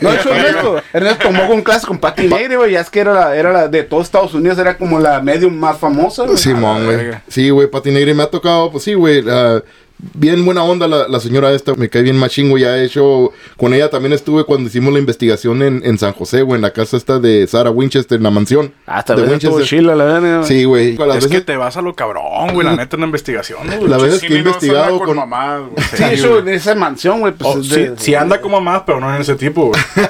No, 0.00 0.12
hecho 0.12 0.32
Ernesto. 0.32 0.80
Ernesto 0.92 1.22
tomó 1.26 1.48
con 1.48 1.62
clases 1.62 1.86
con 1.86 1.98
Patti 1.98 2.22
Negri, 2.28 2.54
güey. 2.54 2.70
Ya 2.72 2.80
es 2.82 2.90
que 2.90 3.00
era 3.00 3.12
la, 3.12 3.36
era 3.36 3.52
la 3.52 3.66
de 3.68 3.82
todos 3.82 4.04
Estados 4.04 4.32
Unidos, 4.34 4.58
era 4.58 4.75
como 4.76 4.98
la 4.98 5.20
medium 5.20 5.54
más 5.54 5.78
famosa, 5.78 6.24
güey. 6.24 6.36
Simón, 6.36 6.84
güey. 6.84 7.12
Sí, 7.28 7.50
güey, 7.50 7.68
Pati 7.68 7.90
Negri 7.90 8.14
me 8.14 8.22
ha 8.22 8.30
tocado, 8.30 8.70
pues 8.70 8.84
sí, 8.84 8.94
güey. 8.94 9.24
ah, 9.28 9.62
bien 9.98 10.44
buena 10.44 10.62
onda 10.62 10.86
la, 10.88 11.08
la 11.08 11.20
señora 11.20 11.52
esta, 11.52 11.74
me 11.74 11.88
cae 11.88 12.02
bien 12.02 12.16
machingo, 12.18 12.58
ya 12.58 12.76
he 12.76 12.84
hecho, 12.84 13.32
con 13.56 13.72
ella 13.74 13.88
también 13.90 14.12
estuve 14.12 14.44
cuando 14.44 14.68
hicimos 14.68 14.92
la 14.92 14.98
investigación 14.98 15.62
en, 15.62 15.80
en 15.84 15.98
San 15.98 16.12
José, 16.12 16.42
güey, 16.42 16.56
en 16.56 16.62
la 16.62 16.72
casa 16.72 16.96
esta 16.96 17.18
de 17.18 17.46
Sarah 17.46 17.70
Winchester, 17.70 18.16
en 18.18 18.22
la 18.24 18.30
mansión. 18.30 18.72
Hasta 18.86 19.14
de 19.14 19.22
vez 19.22 19.32
estuvo 19.32 19.54
Winchester. 19.56 19.78
chila, 19.80 19.94
la 19.94 20.04
verdad. 20.04 20.42
Sí, 20.44 20.64
güey. 20.64 20.96
Las 20.96 21.16
Es 21.18 21.24
que 21.26 21.30
veces- 21.30 21.46
te 21.46 21.56
vas 21.56 21.76
a 21.76 21.82
lo 21.82 21.94
cabrón, 21.94 22.52
güey, 22.52 22.66
la 22.66 22.76
neta, 22.76 22.96
en 22.96 23.00
la 23.00 23.06
investigación, 23.06 23.66
¿no, 23.66 23.76
güey? 23.78 23.88
La 23.88 23.96
veces 23.98 24.20
Sí, 24.20 24.26
que 24.28 24.34
he 24.34 24.42
no, 24.42 24.44
se 24.44 24.48
investigado 24.66 24.98
con 24.98 25.16
con... 25.16 25.30
güey. 25.30 25.86
Sí, 25.96 26.04
eso 26.04 26.38
en 26.40 26.48
esa 26.48 26.74
mansión, 26.74 27.20
güey. 27.20 27.32
Pues, 27.32 27.46
Oh, 27.56 27.60
es 27.60 27.68
sí, 27.68 27.74
de- 27.80 27.94
sí 27.98 28.14
anda 28.14 28.40
como 28.40 28.60
mamás, 28.60 28.82
pero 28.86 29.00
no 29.00 29.14
en 29.14 29.20
ese 29.22 29.34
tipo, 29.36 29.66
güey. 29.68 29.80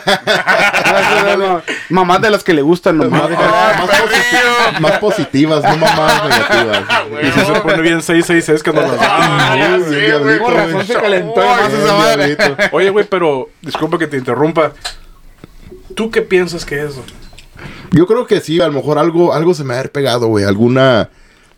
No, 0.87 1.37
no, 1.37 1.47
no. 1.55 1.63
Mamás 1.91 2.21
de 2.23 2.31
las 2.31 2.43
que 2.45 2.55
le 2.55 2.63
gustan, 2.63 2.99
nomás. 2.99 3.23
Ah, 3.37 3.75
más, 3.87 3.91
posi- 4.01 4.81
más 4.81 4.99
positivas, 4.99 5.63
no 5.63 5.77
mamadas 5.77 6.25
negativas. 6.29 6.79
Y 7.23 7.31
si 7.31 7.41
se 7.47 7.61
pone 7.61 7.81
bien 7.83 8.03
666 8.03 8.63
cuando 8.63 8.83
las 8.97 9.01
Ah, 9.01 9.76
ya 9.79 9.89
sé, 9.89 10.19
güey, 10.19 10.39
Con 10.39 10.55
razón 10.55 10.73
güey. 10.75 10.87
se 10.87 10.95
calentó 10.95 11.41
más 11.41 11.73
esa 11.73 11.95
madre. 11.95 12.37
Oye, 12.73 12.91
güey, 12.91 13.07
pero 13.09 13.49
disculpa 13.63 13.99
que 13.99 14.07
te 14.07 14.17
interrumpa. 14.17 14.73
¿Tú 15.95 16.11
qué 16.11 16.23
piensas 16.23 16.65
que 16.65 16.83
es? 16.85 16.95
Yo 17.93 18.07
creo 18.07 18.27
que 18.27 18.41
sí, 18.41 18.61
a 18.61 18.67
lo 18.67 18.73
mejor 18.75 18.99
algo, 18.99 19.33
algo 19.33 19.55
se 19.55 19.65
me 19.65 19.75
ha 19.77 19.83
pegado, 19.85 20.27
güey. 20.27 20.45
Alguna, 20.45 21.09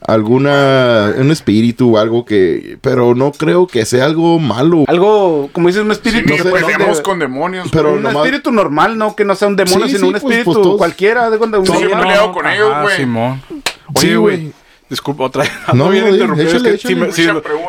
alguna, 0.07 1.13
un 1.19 1.31
espíritu, 1.31 1.99
algo 1.99 2.25
que, 2.25 2.79
pero 2.81 3.15
no 3.15 3.33
creo 3.33 3.67
que 3.67 3.85
sea 3.85 4.05
algo 4.05 4.39
malo. 4.39 4.85
Algo, 4.87 5.49
como 5.53 5.69
dices, 5.69 5.83
un 5.83 5.89
Sí, 5.89 5.93
espíritu. 5.93 6.25
ni 6.27 6.31
no 6.31 6.37
que 6.37 6.43
sé, 6.43 6.49
no 6.49 6.55
peleamos 6.67 6.97
de- 6.99 7.03
con 7.03 7.19
demonios. 7.19 7.69
Pero 7.73 7.95
un 7.95 8.03
nomás- 8.03 8.25
espíritu 8.25 8.53
normal, 8.53 8.97
no 8.99 9.17
que 9.17 9.25
no 9.25 9.35
sea 9.35 9.49
un 9.49 9.57
demonio, 9.57 9.87
Sí, 9.87 9.93
sino 9.95 10.01
sí, 10.01 10.07
un 10.07 10.13
pues, 10.13 10.23
espíritu 10.23 10.45
pues, 10.53 10.63
todos- 10.63 10.79
cualquiera. 10.79 11.31
De 11.31 11.39
cuando 11.39 11.65
Sí, 11.65 11.71
uno- 11.73 11.81
yo 11.81 11.89
me 11.89 11.95
he 11.95 11.99
peleado 12.05 12.33
con 12.33 12.47
ellos, 12.47 12.73
güey. 12.83 12.97
Simón. 12.97 13.43
Sí, 13.97 14.07
Oye, 14.09 14.17
güey. 14.17 14.53
Disculpa, 14.91 15.25
otra 15.25 15.43
vez. 15.43 15.53
No, 15.53 15.63
Ando 15.73 15.89
bien 15.91 16.05
no, 16.05 16.11
interrumpido, 16.15 16.49
échale, 16.51 16.75
es 16.75 16.81
que 16.83 16.89
si, 16.89 16.93
échale. 16.95 17.07
me- 17.09 17.13
si- 17.13 17.29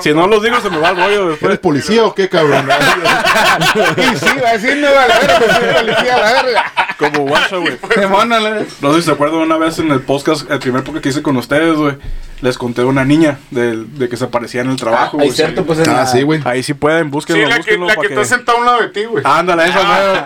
si 0.10 0.14
no 0.14 0.28
los 0.28 0.42
digo, 0.42 0.60
se 0.62 0.70
me 0.70 0.78
va 0.78 0.92
el 0.92 0.96
rollo 0.98 1.30
después. 1.30 1.50
¿Eres 1.50 1.60
policía 1.60 2.04
o 2.06 2.16
qué, 2.16 2.30
cabrón? 2.30 2.68
Y 3.98 4.18
sí, 4.18 4.26
va 4.44 4.50
a 4.50 4.54
decir, 4.54 4.78
no, 4.78 4.88
a 4.88 4.92
la 5.08 5.20
verga, 5.20 5.38
pues, 5.40 5.52
soy 5.52 5.74
policía, 5.86 6.16
a 6.16 6.20
la 6.20 6.44
verga. 6.44 6.74
Como 6.98 7.20
guacha, 7.28 7.58
güey. 7.58 7.78
La 7.96 8.08
verga. 8.40 8.66
No 8.82 8.94
sé 8.94 9.00
si 9.00 9.06
se 9.06 9.12
acuerdan 9.12 9.40
una 9.42 9.58
vez 9.58 9.80
en 9.80 9.92
el 9.92 10.02
podcast, 10.02 10.50
el 10.50 10.60
primer 10.60 10.84
podcast 10.84 11.04
que 11.04 11.10
hice 11.10 11.22
con 11.22 11.36
ustedes, 11.38 11.76
güey. 11.76 11.96
Les 12.42 12.58
conté 12.58 12.82
de 12.84 12.88
una 12.88 13.04
niña 13.04 13.38
de, 13.52 13.84
de 13.86 14.08
que 14.08 14.16
se 14.16 14.24
aparecía 14.24 14.62
en 14.62 14.70
el 14.70 14.78
trabajo, 14.78 15.18
Ahí 15.20 15.26
güey. 15.28 15.36
cierto, 15.36 15.66
pues 15.66 15.80
en 15.80 15.90
ah, 15.90 15.94
la- 15.94 16.06
sí, 16.08 16.22
güey. 16.22 16.40
Ahí 16.46 16.64
sí 16.64 16.74
pueden, 16.74 17.06
Sí, 17.08 17.10
búsquenlo, 17.12 17.50
la 17.50 17.56
que, 17.56 17.58
búsquenlo 17.60 17.88
la 17.88 17.96
para 17.96 18.08
que 18.08 18.14
está 18.14 18.26
sentada 18.26 18.58
a 18.58 18.62
un 18.62 18.66
lado 18.66 18.80
de 18.82 18.88
ti, 18.90 19.04
güey. 19.04 19.24
Ándale, 19.28 19.66
esa 19.66 19.84
mero. 19.84 20.26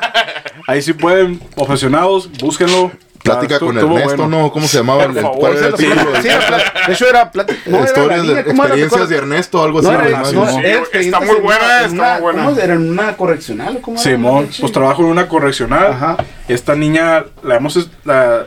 Ahí 0.67 0.81
sí 0.83 0.93
pueden, 0.93 1.41
obsesionados, 1.55 2.29
búsquenlo. 2.39 2.91
Plática 3.23 3.59
con 3.59 3.77
Ernesto, 3.77 4.17
bueno. 4.17 4.27
¿no? 4.27 4.51
¿Cómo 4.51 4.67
se 4.67 4.77
llamaba? 4.77 5.05
El- 5.05 5.13
favor, 5.13 5.39
¿Cuál 5.39 5.57
era 5.57 5.67
el 5.67 5.77
Sí, 5.77 5.85
título? 5.85 6.15
sí, 6.21 6.27
de 6.87 6.93
hecho 6.93 7.07
era 7.07 7.31
plática. 7.31 7.59
No, 7.67 7.83
Historias 7.83 8.27
de 8.27 8.39
experiencias 8.41 9.09
de 9.09 9.15
Ernesto, 9.17 9.63
algo 9.63 9.79
así. 9.79 9.87
No, 9.87 9.93
güey, 9.95 10.07
era, 10.09 10.19
más 10.19 10.33
no, 10.33 10.41
o 10.41 10.45
menos. 10.45 10.55
Sí, 10.61 10.61
era 10.65 10.99
está 11.05 11.19
muy 11.21 11.35
en 11.37 11.43
buena, 11.43 11.81
está 11.81 11.93
una- 11.93 12.13
muy 12.13 12.21
buena. 12.21 12.43
¿Cómo 12.45 12.59
era? 12.59 12.73
¿En 12.73 12.89
una 12.91 13.17
correccional? 13.17 13.79
¿Cómo 13.81 13.95
era? 13.97 14.03
Simón, 14.03 14.49
pues 14.59 14.71
trabajo 14.71 15.01
en 15.03 15.07
una 15.07 15.27
correccional. 15.29 15.93
Ajá. 15.93 16.17
Esta 16.49 16.75
niña 16.75 17.25
la 17.43 17.55
hemos 17.55 17.89
la, 18.03 18.45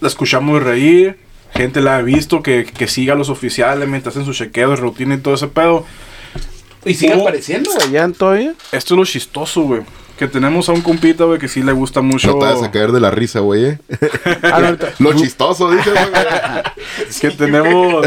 la 0.00 0.08
escuchamos 0.08 0.62
reír. 0.62 1.18
Gente 1.54 1.80
la 1.80 1.96
ha 1.96 2.02
visto 2.02 2.42
que, 2.42 2.64
que 2.64 2.88
siga 2.88 3.14
a 3.14 3.16
los 3.16 3.28
oficiales 3.30 3.88
mientras 3.88 4.14
hacen 4.16 4.26
su 4.26 4.32
chequeo 4.32 4.70
de 4.70 4.76
rutina 4.76 5.14
y 5.14 5.18
todo 5.18 5.34
ese 5.34 5.48
pedo. 5.48 5.84
Y 6.84 6.94
sigue 6.94 7.14
apareciendo, 7.14 7.70
güey, 7.74 7.90
ya 7.90 8.08
todavía. 8.08 8.54
Esto 8.72 8.94
es 8.94 8.98
lo 8.98 9.04
chistoso, 9.04 9.62
güey. 9.62 9.82
Que 10.18 10.26
tenemos 10.26 10.68
a 10.68 10.72
un 10.72 10.80
compita, 10.80 11.24
güey, 11.24 11.38
que 11.38 11.46
sí 11.46 11.62
le 11.62 11.70
gusta 11.72 12.00
mucho. 12.00 12.32
No 12.32 12.38
te 12.40 12.46
vas 12.46 12.62
a 12.62 12.70
caer 12.72 12.90
de 12.90 12.98
la 13.00 13.10
risa, 13.12 13.38
güey, 13.38 13.64
eh. 13.66 13.78
Ah. 14.42 14.74
Lo 14.98 15.12
chistoso, 15.12 15.70
dice, 15.70 15.90
güey. 15.90 16.02
que 17.20 17.30
tenemos. 17.30 18.04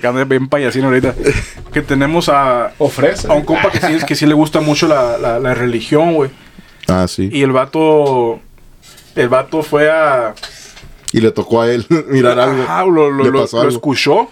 Que 0.00 0.24
bien 0.24 0.48
payasino 0.48 0.86
ahorita. 0.88 1.14
Que 1.72 1.82
tenemos 1.82 2.28
a, 2.28 2.72
Ofrece. 2.78 3.28
a 3.30 3.34
un 3.34 3.44
compa 3.44 3.70
que 3.70 3.78
sí, 3.78 4.04
que 4.06 4.14
sí 4.16 4.26
le 4.26 4.34
gusta 4.34 4.60
mucho 4.60 4.88
la, 4.88 5.16
la, 5.18 5.38
la 5.38 5.54
religión, 5.54 6.14
güey. 6.14 6.30
Ah, 6.88 7.06
sí. 7.06 7.28
Y 7.32 7.42
el 7.42 7.52
vato. 7.52 8.40
El 9.14 9.28
vato 9.28 9.62
fue 9.62 9.88
a. 9.90 10.34
Y 11.12 11.20
le 11.20 11.30
tocó 11.30 11.62
a 11.62 11.70
él 11.70 11.86
mirar 12.08 12.40
algo. 12.40 12.62
Ajá, 12.64 12.84
lo, 12.86 13.08
lo- 13.10 13.22
Le 13.24 13.30
pasó 13.30 13.58
lo 13.58 13.62
algo. 13.62 13.74
escuchó. 13.74 14.28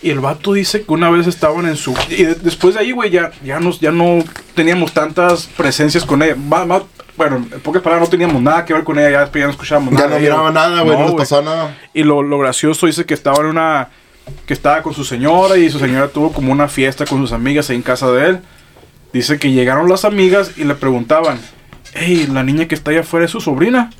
Y 0.00 0.10
el 0.10 0.20
vato 0.20 0.52
dice 0.52 0.82
que 0.84 0.92
una 0.92 1.10
vez 1.10 1.26
estaban 1.26 1.66
en 1.66 1.76
su. 1.76 1.92
Y 2.08 2.22
de- 2.24 2.34
después 2.36 2.74
de 2.74 2.80
ahí, 2.80 2.92
güey, 2.92 3.10
ya, 3.10 3.32
ya, 3.44 3.58
nos, 3.58 3.80
ya 3.80 3.90
no 3.90 4.22
teníamos 4.54 4.92
tantas 4.92 5.46
presencias 5.56 6.04
con 6.04 6.22
ella. 6.22 6.36
Va- 6.52 6.64
va- 6.64 6.84
bueno, 7.16 7.36
en 7.36 7.60
pocas 7.60 7.82
palabras, 7.82 8.06
no 8.08 8.10
teníamos 8.10 8.40
nada 8.40 8.64
que 8.64 8.72
ver 8.74 8.84
con 8.84 8.96
ella. 8.96 9.10
Ya 9.10 9.20
después 9.22 9.40
ya 9.40 9.46
no 9.46 9.52
escuchábamos 9.52 9.92
Ya 9.94 9.98
nada. 9.98 10.10
no 10.10 10.16
ella. 10.16 10.22
miraba 10.30 10.50
nada, 10.52 10.82
güey, 10.82 10.96
no, 10.98 11.16
pasaba 11.16 11.42
nada. 11.42 11.76
Y 11.92 12.04
lo, 12.04 12.22
lo 12.22 12.38
gracioso 12.38 12.86
dice 12.86 13.04
que 13.06 13.14
estaba 13.14 13.38
en 13.40 13.46
una. 13.46 13.88
Que 14.46 14.52
estaba 14.54 14.82
con 14.82 14.94
su 14.94 15.04
señora 15.04 15.56
y 15.56 15.68
su 15.70 15.78
señora 15.80 16.08
tuvo 16.08 16.32
como 16.32 16.52
una 16.52 16.68
fiesta 16.68 17.04
con 17.06 17.18
sus 17.20 17.32
amigas 17.32 17.68
ahí 17.70 17.76
en 17.76 17.82
casa 17.82 18.10
de 18.12 18.26
él. 18.28 18.40
Dice 19.12 19.38
que 19.38 19.50
llegaron 19.50 19.88
las 19.88 20.04
amigas 20.04 20.52
y 20.58 20.64
le 20.64 20.74
preguntaban: 20.76 21.40
Hey, 21.94 22.28
la 22.32 22.42
niña 22.42 22.66
que 22.68 22.74
está 22.74 22.90
allá 22.90 23.00
afuera 23.00 23.24
es 23.26 23.32
su 23.32 23.40
sobrina. 23.40 23.90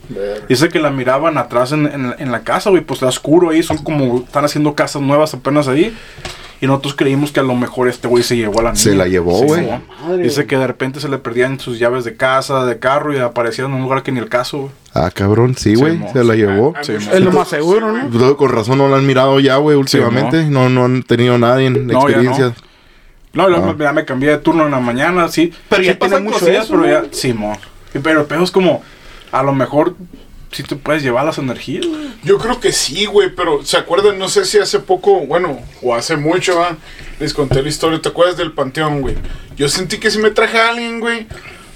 Dice 0.49 0.69
que 0.69 0.79
la 0.81 0.91
miraban 0.91 1.39
atrás 1.39 1.73
en, 1.73 1.87
en- 1.87 2.15
en 2.19 2.33
la 2.33 2.41
casa, 2.41 2.71
güey, 2.71 2.83
pues 2.83 2.99
está 2.99 3.07
oscuro 3.09 3.51
ahí, 3.51 3.63
son 3.63 3.79
como, 3.79 4.19
están 4.19 4.45
haciendo 4.45 4.75
casas 4.75 5.03
nuevas 5.03 5.35
apenas 5.35 5.69
ahí. 5.69 5.97
Y 6.61 6.67
nosotros 6.67 6.95
creímos 6.97 7.31
que 7.31 7.39
a 7.39 7.45
lo 7.45 7.55
mejor 7.55 7.89
este 7.89 8.09
güey 8.09 8.25
se 8.25 8.37
llevó 8.37 8.59
a 8.59 8.63
la 8.65 8.73
niña. 8.73 8.83
Se 8.83 8.95
la 8.97 9.07
llevó, 9.07 9.43
güey. 9.45 9.65
Madre, 10.03 10.25
Dice 10.25 10.45
que 10.47 10.57
de 10.59 10.67
repente 10.67 10.99
se 10.99 11.09
le 11.09 11.19
perdían 11.19 11.61
sus 11.61 11.79
llaves 11.79 12.03
de 12.05 12.17
casa, 12.17 12.65
de 12.67 12.81
carro 12.81 13.15
y 13.15 13.19
aparecían 13.19 13.69
en 13.69 13.75
un 13.75 13.83
lugar 13.83 14.03
que 14.03 14.11
ni 14.11 14.19
el 14.19 14.29
caso, 14.29 14.59
güey. 14.59 14.71
Ah, 14.93 15.11
cabrón, 15.15 15.55
sí, 15.57 15.77
güey. 15.77 16.01
Se 16.13 16.25
la 16.25 16.35
sí. 16.35 16.41
llevó. 16.41 16.75
Sí, 16.83 16.95
Es 16.95 17.21
lo 17.21 17.31
más 17.31 17.47
seguro, 17.49 17.93
¿no? 17.93 18.09
Pues, 18.11 18.35
Con 18.35 18.51
razón 18.51 18.79
no 18.79 18.89
la 18.89 18.97
han 18.97 19.07
mirado 19.07 19.39
ya, 19.39 19.57
güey, 19.59 19.77
últimamente. 19.77 20.47
no. 20.47 20.69
no, 20.69 20.85
han 20.87 21.05
tenido 21.05 21.39
nadie 21.39 21.67
en 21.67 21.87
No, 21.87 22.01
experiencias. 22.09 22.55
No, 23.35 23.49
ya, 23.49 23.57
Ah. 23.59 23.73
me- 23.77 23.85
ya 23.85 23.93
me 23.93 24.05
cambié 24.05 24.31
de 24.31 24.39
turno 24.39 24.65
en 24.65 24.73
la 24.73 24.81
mañana, 24.81 25.29
sí. 25.29 25.53
Pero 25.69 25.83
sí 25.83 25.89
ya 25.91 25.99
pasan 25.99 26.25
mucho 26.25 26.41
cosillas, 26.41 26.65
eso, 26.65 26.75
pero 26.81 26.83
¿no? 26.83 26.89
ya, 27.07 27.09
sí, 27.13 27.33
mo. 27.35 27.57
Pero 27.93 28.21
el 28.21 28.27
pedo 28.27 28.43
es 28.43 28.51
como, 28.51 28.83
a 29.33 29.43
lo 29.43 29.53
mejor, 29.55 29.97
si 30.53 30.63
te 30.63 30.77
puedes 30.77 31.03
llevar 31.03 31.25
las 31.25 31.39
energías, 31.39 31.87
güey. 31.87 32.09
Yo 32.25 32.39
creo 32.39 32.61
que 32.61 32.73
sí, 32.73 33.07
güey, 33.07 33.35
pero 33.35 33.65
¿se 33.65 33.77
acuerdan? 33.77 34.19
No 34.19 34.29
sé 34.29 34.45
si 34.45 34.59
hace 34.59 34.81
poco, 34.81 35.21
bueno, 35.27 35.61
o 35.83 35.95
hace 35.95 36.17
mucho, 36.17 36.63
¿ah? 36.63 36.77
les 37.21 37.35
conté 37.35 37.63
la 37.63 37.69
historia. 37.69 38.01
¿Te 38.01 38.09
acuerdas 38.09 38.37
del 38.37 38.53
panteón, 38.53 39.01
güey? 39.01 39.17
Yo 39.57 39.69
sentí 39.69 39.99
que 39.99 40.11
sí 40.11 40.19
me 40.19 40.31
traje 40.31 40.59
a 40.59 40.71
alguien, 40.71 41.01
güey, 41.01 41.27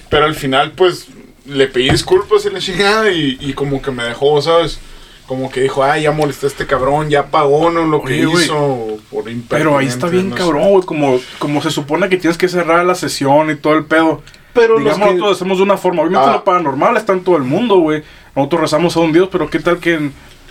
pero 0.08 0.24
al 0.24 0.34
final, 0.34 0.72
pues, 0.72 1.06
le 1.46 1.66
pedí 1.66 1.90
disculpas 1.90 2.44
y 2.46 2.50
la 2.50 2.60
chingada 2.60 3.10
y, 3.10 3.36
y 3.40 3.52
como 3.54 3.82
que 3.82 3.90
me 3.90 4.04
dejó, 4.04 4.40
¿sabes? 4.40 4.78
Como 5.26 5.50
que 5.50 5.60
dijo, 5.60 5.82
ay, 5.82 6.02
ya 6.02 6.12
molesté 6.12 6.46
a 6.46 6.48
este 6.48 6.66
cabrón, 6.66 7.08
ya 7.08 7.26
pagó, 7.26 7.70
¿no? 7.70 7.84
Lo 7.86 8.02
que 8.02 8.26
güey. 8.26 8.44
hizo 8.44 8.98
por 9.10 9.24
Pero 9.48 9.78
ahí 9.78 9.86
está 9.86 10.08
bien 10.08 10.30
no 10.30 10.36
cabrón, 10.36 10.70
güey. 10.70 10.82
Como, 10.82 11.20
como 11.38 11.62
se 11.62 11.70
supone 11.70 12.08
que 12.08 12.16
tienes 12.16 12.36
que 12.36 12.48
cerrar 12.48 12.84
la 12.84 12.94
sesión 12.94 13.50
y 13.50 13.56
todo 13.56 13.74
el 13.74 13.84
pedo. 13.84 14.22
Pero 14.52 14.74
los 14.74 14.84
Digamos, 14.84 15.08
que- 15.08 15.14
nosotros 15.14 15.36
hacemos 15.36 15.58
de 15.58 15.64
una 15.64 15.76
forma. 15.76 16.02
Obviamente 16.02 16.28
Ah. 16.30 16.32
lo 16.34 16.44
paranormal 16.44 16.96
está 16.96 17.12
en 17.12 17.24
todo 17.24 17.36
el 17.36 17.42
mundo, 17.42 17.76
güey. 17.78 18.02
Nosotros 18.36 18.60
rezamos 18.62 18.96
a 18.96 19.00
un 19.00 19.12
Dios, 19.12 19.28
pero 19.32 19.48
¿qué 19.48 19.58
tal 19.60 19.78
que... 19.78 20.10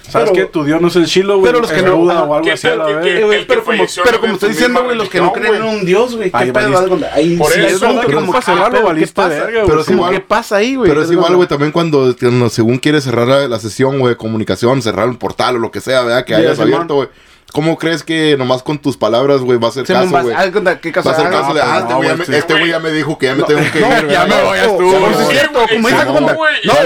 ¿Sabes 0.09 0.31
Pero- 0.31 0.47
qué? 0.47 0.51
Tu 0.51 0.63
Dios 0.65 0.81
no 0.81 0.87
es 0.89 0.95
el 0.97 1.05
chilo, 1.05 1.35
güey. 1.37 1.45
pero 1.45 1.61
los 1.61 1.71
que 1.71 1.81
no- 1.83 1.95
Buda 1.95 2.13
ajá, 2.15 2.23
o 2.23 2.33
algo 2.33 2.45
¿qué 2.45 2.51
así 2.51 2.67
a 2.67 2.75
la 2.75 2.87
que- 2.87 2.93
vez. 2.95 3.05
que- 3.05 3.45
pero 3.47 3.63
como, 3.63 3.83
pero 4.03 4.11
no 4.17 4.19
como 4.19 4.33
estoy 4.33 4.49
diciendo, 4.49 4.83
güey, 4.83 4.97
los 4.97 5.09
que 5.09 5.21
no 5.21 5.31
creen 5.31 5.55
en 5.55 5.63
un 5.63 5.85
Dios, 5.85 6.15
güey, 6.17 6.31
qué 6.31 6.51
pedo, 6.51 6.77
algo, 6.77 6.99
ahí 7.13 7.37
Por 7.37 7.53
eso, 7.53 7.85
como, 8.11 8.31
para 8.31 8.41
cerrarlo, 8.41 8.65
ah, 8.65 8.69
pero 8.71 8.81
¿qué 8.81 8.87
valiste 8.87 9.13
pasa? 9.13 9.29
verga, 9.29 9.51
güey. 9.59 9.65
Pero 9.67 9.79
es 9.81 9.85
Como, 9.85 9.97
igual- 9.99 10.13
¿Qué 10.13 10.19
pasa 10.19 10.55
ahí, 10.57 10.75
güey? 10.75 10.89
Pero 10.89 11.03
es 11.03 11.11
igual, 11.11 11.35
güey, 11.37 11.47
también 11.47 11.71
cuando, 11.71 12.13
cuando 12.19 12.49
según 12.49 12.77
quieres 12.79 13.05
cerrar 13.05 13.27
la, 13.27 13.47
la 13.47 13.59
sesión, 13.59 13.99
güey, 13.99 14.09
de 14.13 14.17
comunicación, 14.17 14.81
cerrar 14.81 15.07
un 15.07 15.15
portal 15.15 15.55
o 15.55 15.59
lo 15.59 15.71
que 15.71 15.79
sea, 15.79 16.01
¿verdad? 16.01 16.25
Que 16.25 16.31
Ya, 16.33 16.39
hayas 16.39 16.59
abierto, 16.59 16.95
güey. 16.95 17.07
¿Cómo 17.53 17.77
crees 17.77 18.03
que 18.03 18.35
nomás 18.37 18.63
con 18.63 18.79
tus 18.79 18.95
palabras, 18.97 19.41
güey, 19.41 19.59
va 19.59 19.67
a 19.67 19.71
ser 19.71 19.85
caso, 19.85 20.09
güey? 20.09 20.35
¿Qué 20.81 20.91
caso? 20.91 21.09
Va 21.09 21.15
a 21.15 21.17
ser 21.17 21.27
Ah, 21.27 21.29
caso 21.31 21.53
de, 21.53 21.61
ah, 21.61 21.77
este 21.79 21.89
no, 21.89 21.97
güey 21.97 22.07
ya 22.09 22.15
güey, 22.15 22.29
me- 22.29 22.37
este 22.37 22.53
güey. 22.53 22.69
ya 22.69 22.79
me 22.79 22.91
dijo 22.91 23.17
que 23.17 23.25
ya 23.25 23.33
me 23.35 23.41
No, 23.41 23.45
tengo 23.45 23.61
que 23.73 23.79
no, 23.81 23.87
ir, 23.97 24.07
ya 24.07 24.25
me 24.25 24.41
voy, 24.41 24.57
Ya 24.57 24.67
tú, 24.67 24.81
No, 24.81 25.07
es 25.07 25.17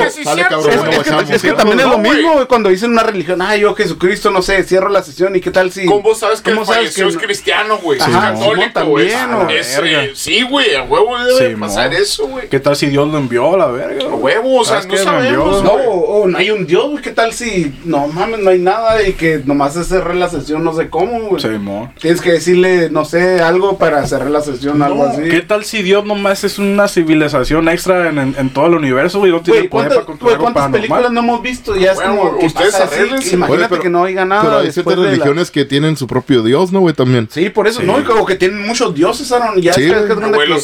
que 0.05 0.11
sí 0.11 0.23
sale 0.23 0.41
cierto, 0.41 0.49
cabrón, 0.49 0.73
Es, 0.73 0.77
güey. 0.79 0.91
no, 0.91 0.91
es 0.91 1.03
que, 1.03 1.11
guachamos, 1.11 1.23
es 1.29 1.41
que 1.41 1.49
¿sí? 1.49 1.55
también 1.55 1.79
es 1.81 1.85
lo 1.85 1.97
mismo, 1.99 2.33
güey, 2.33 2.45
cuando 2.47 2.69
dicen 2.69 2.91
una 2.91 3.03
religión, 3.03 3.41
ay, 3.41 3.61
yo 3.61 3.75
Jesucristo, 3.75 4.31
no 4.31 4.41
sé, 4.41 4.63
cierro 4.63 4.89
la 4.89 5.03
sesión 5.03 5.35
y 5.35 5.41
qué 5.41 5.51
tal 5.51 5.71
si... 5.71 5.85
¿Cómo 5.85 6.01
vos 6.01 6.19
sabes 6.19 6.41
que 6.41 6.49
el 6.49 6.55
¿Cómo 6.55 6.65
sabes 6.65 6.79
falleció 6.81 7.03
que 7.05 7.09
es 7.09 7.15
no? 7.15 7.21
cristiano, 7.21 7.77
güey? 7.77 7.99
Ajá, 8.01 8.33
es 8.33 8.39
católico, 8.39 8.85
güey. 8.85 9.07
verga. 9.07 10.03
eh, 10.03 10.11
sí, 10.15 10.43
güey, 10.49 10.75
a 10.75 10.83
huevo 10.83 11.15
debe 11.23 11.57
pasar 11.57 11.93
eso, 11.93 12.27
güey. 12.27 12.49
¿Qué 12.49 12.59
tal 12.59 12.75
si 12.75 12.87
Dios 12.87 13.07
lo 13.07 13.17
envió 13.17 13.53
a 13.53 13.57
la 13.57 13.67
verga? 13.67 14.05
A 14.05 14.15
huevo, 14.15 14.61
o 14.61 14.65
sea, 14.65 14.81
¿Sabes 14.81 14.99
no 15.05 15.11
sabemos. 15.11 15.63
No, 15.63 16.25
no 16.27 16.37
hay 16.37 16.49
un 16.51 16.65
Dios, 16.65 16.89
güey, 16.89 17.01
qué 17.03 17.11
tal 17.11 17.33
si... 17.33 17.73
No 17.85 18.07
mames, 18.07 18.39
no 18.39 18.49
hay 18.49 18.59
nada 18.59 19.01
y 19.07 19.13
que 19.13 19.41
nomás 19.45 19.75
es 19.75 19.87
cerrar 19.87 20.15
la 20.15 20.29
sesión, 20.29 20.54
no 20.59 20.73
sé 20.73 20.89
cómo, 20.89 21.19
güey. 21.21 21.41
Sí, 21.41 21.47
mo. 21.47 21.91
Tienes 21.99 22.21
que 22.21 22.31
decirle, 22.33 22.89
no 22.89 23.05
sé, 23.05 23.41
algo 23.41 23.77
para 23.77 24.05
cerrar 24.07 24.29
la 24.31 24.41
sesión, 24.41 24.81
algo 24.81 25.05
No, 25.05 25.11
así. 25.11 25.23
¿Qué 25.29 25.41
tal 25.41 25.63
si 25.65 25.81
Dios 25.83 26.05
nomás 26.05 26.43
es 26.43 26.59
una 26.59 26.87
civilización 26.87 27.67
extra 27.69 28.09
en, 28.09 28.17
en- 28.19 28.35
en 28.37 28.49
todo 28.51 28.67
el 28.67 28.75
universo, 28.75 29.19
güey? 29.19 29.31
No 29.31 29.41
tiene 29.41 29.59
Güey, 29.61 29.69
poder 29.69 29.87
¿cuántas, 29.89 29.95
para 29.97 30.05
controlar 30.05 30.37
güey, 30.37 30.47
algo 30.47 30.53
¿cuántas 30.61 30.79
películas 30.81 31.11
no 31.11 31.19
hemos 31.19 31.41
visto? 31.41 31.75
Ya 31.75 31.91
es 31.93 31.99
como 31.99 32.37
que 32.39 32.45
ustedes 32.47 32.71
pasa 32.75 32.83
así, 32.85 33.33
Imagínate 33.33 33.69
pero- 33.69 33.81
que 33.81 33.89
no 33.89 34.01
oiga 34.01 34.25
nada 34.25 34.41
Pero 34.43 34.57
hay 34.59 34.65
después 34.67 34.83
ciertas 34.85 35.03
la- 35.05 35.11
religiones 35.11 35.51
que 35.51 35.65
tienen 35.65 35.97
su 35.97 36.07
propio 36.07 36.43
Dios, 36.43 36.71
¿no, 36.71 36.79
güey? 36.81 36.93
También. 36.93 37.27
Sí, 37.31 37.49
por 37.49 37.67
eso, 37.67 37.81
Sí. 37.81 37.85
¿no? 37.85 37.99
Y 37.99 38.03
como 38.03 38.25
que 38.25 38.35
tienen 38.35 38.65
muchos 38.65 38.93
dioses, 38.95 39.31
Aaron. 39.31 39.61
Ya 39.61 39.73
Sí, 39.73 39.83
es 39.83 39.91
que- 39.91 39.95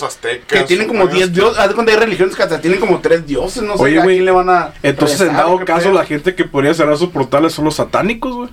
aztecas, 0.01 0.45
Que 0.47 0.63
tienen 0.63 0.87
como 0.87 1.03
güey, 1.03 1.15
10 1.15 1.27
los- 1.29 1.35
dioses. 1.35 1.59
Haz 1.59 1.69
de 1.69 1.75
cuenta 1.75 1.91
hay 1.93 1.99
religiones 1.99 2.35
que 2.35 2.43
hasta 2.43 2.61
tienen 2.61 2.79
como 2.79 2.99
3 2.99 3.25
dioses, 3.25 3.63
no 3.63 3.77
sé 3.77 3.83
Oye, 3.83 3.99
a 3.99 4.03
güey, 4.03 4.15
quién 4.17 4.25
le 4.25 4.31
van 4.31 4.49
a. 4.49 4.73
Entonces, 4.83 5.21
en 5.21 5.33
dado 5.33 5.59
caso, 5.65 5.91
la 5.91 6.05
gente 6.05 6.35
que 6.35 6.45
podría 6.45 6.73
cerrar 6.73 6.97
sus 6.97 7.09
portales 7.09 7.53
son 7.53 7.65
los 7.65 7.75
satánicos, 7.75 8.35
güey. 8.35 8.49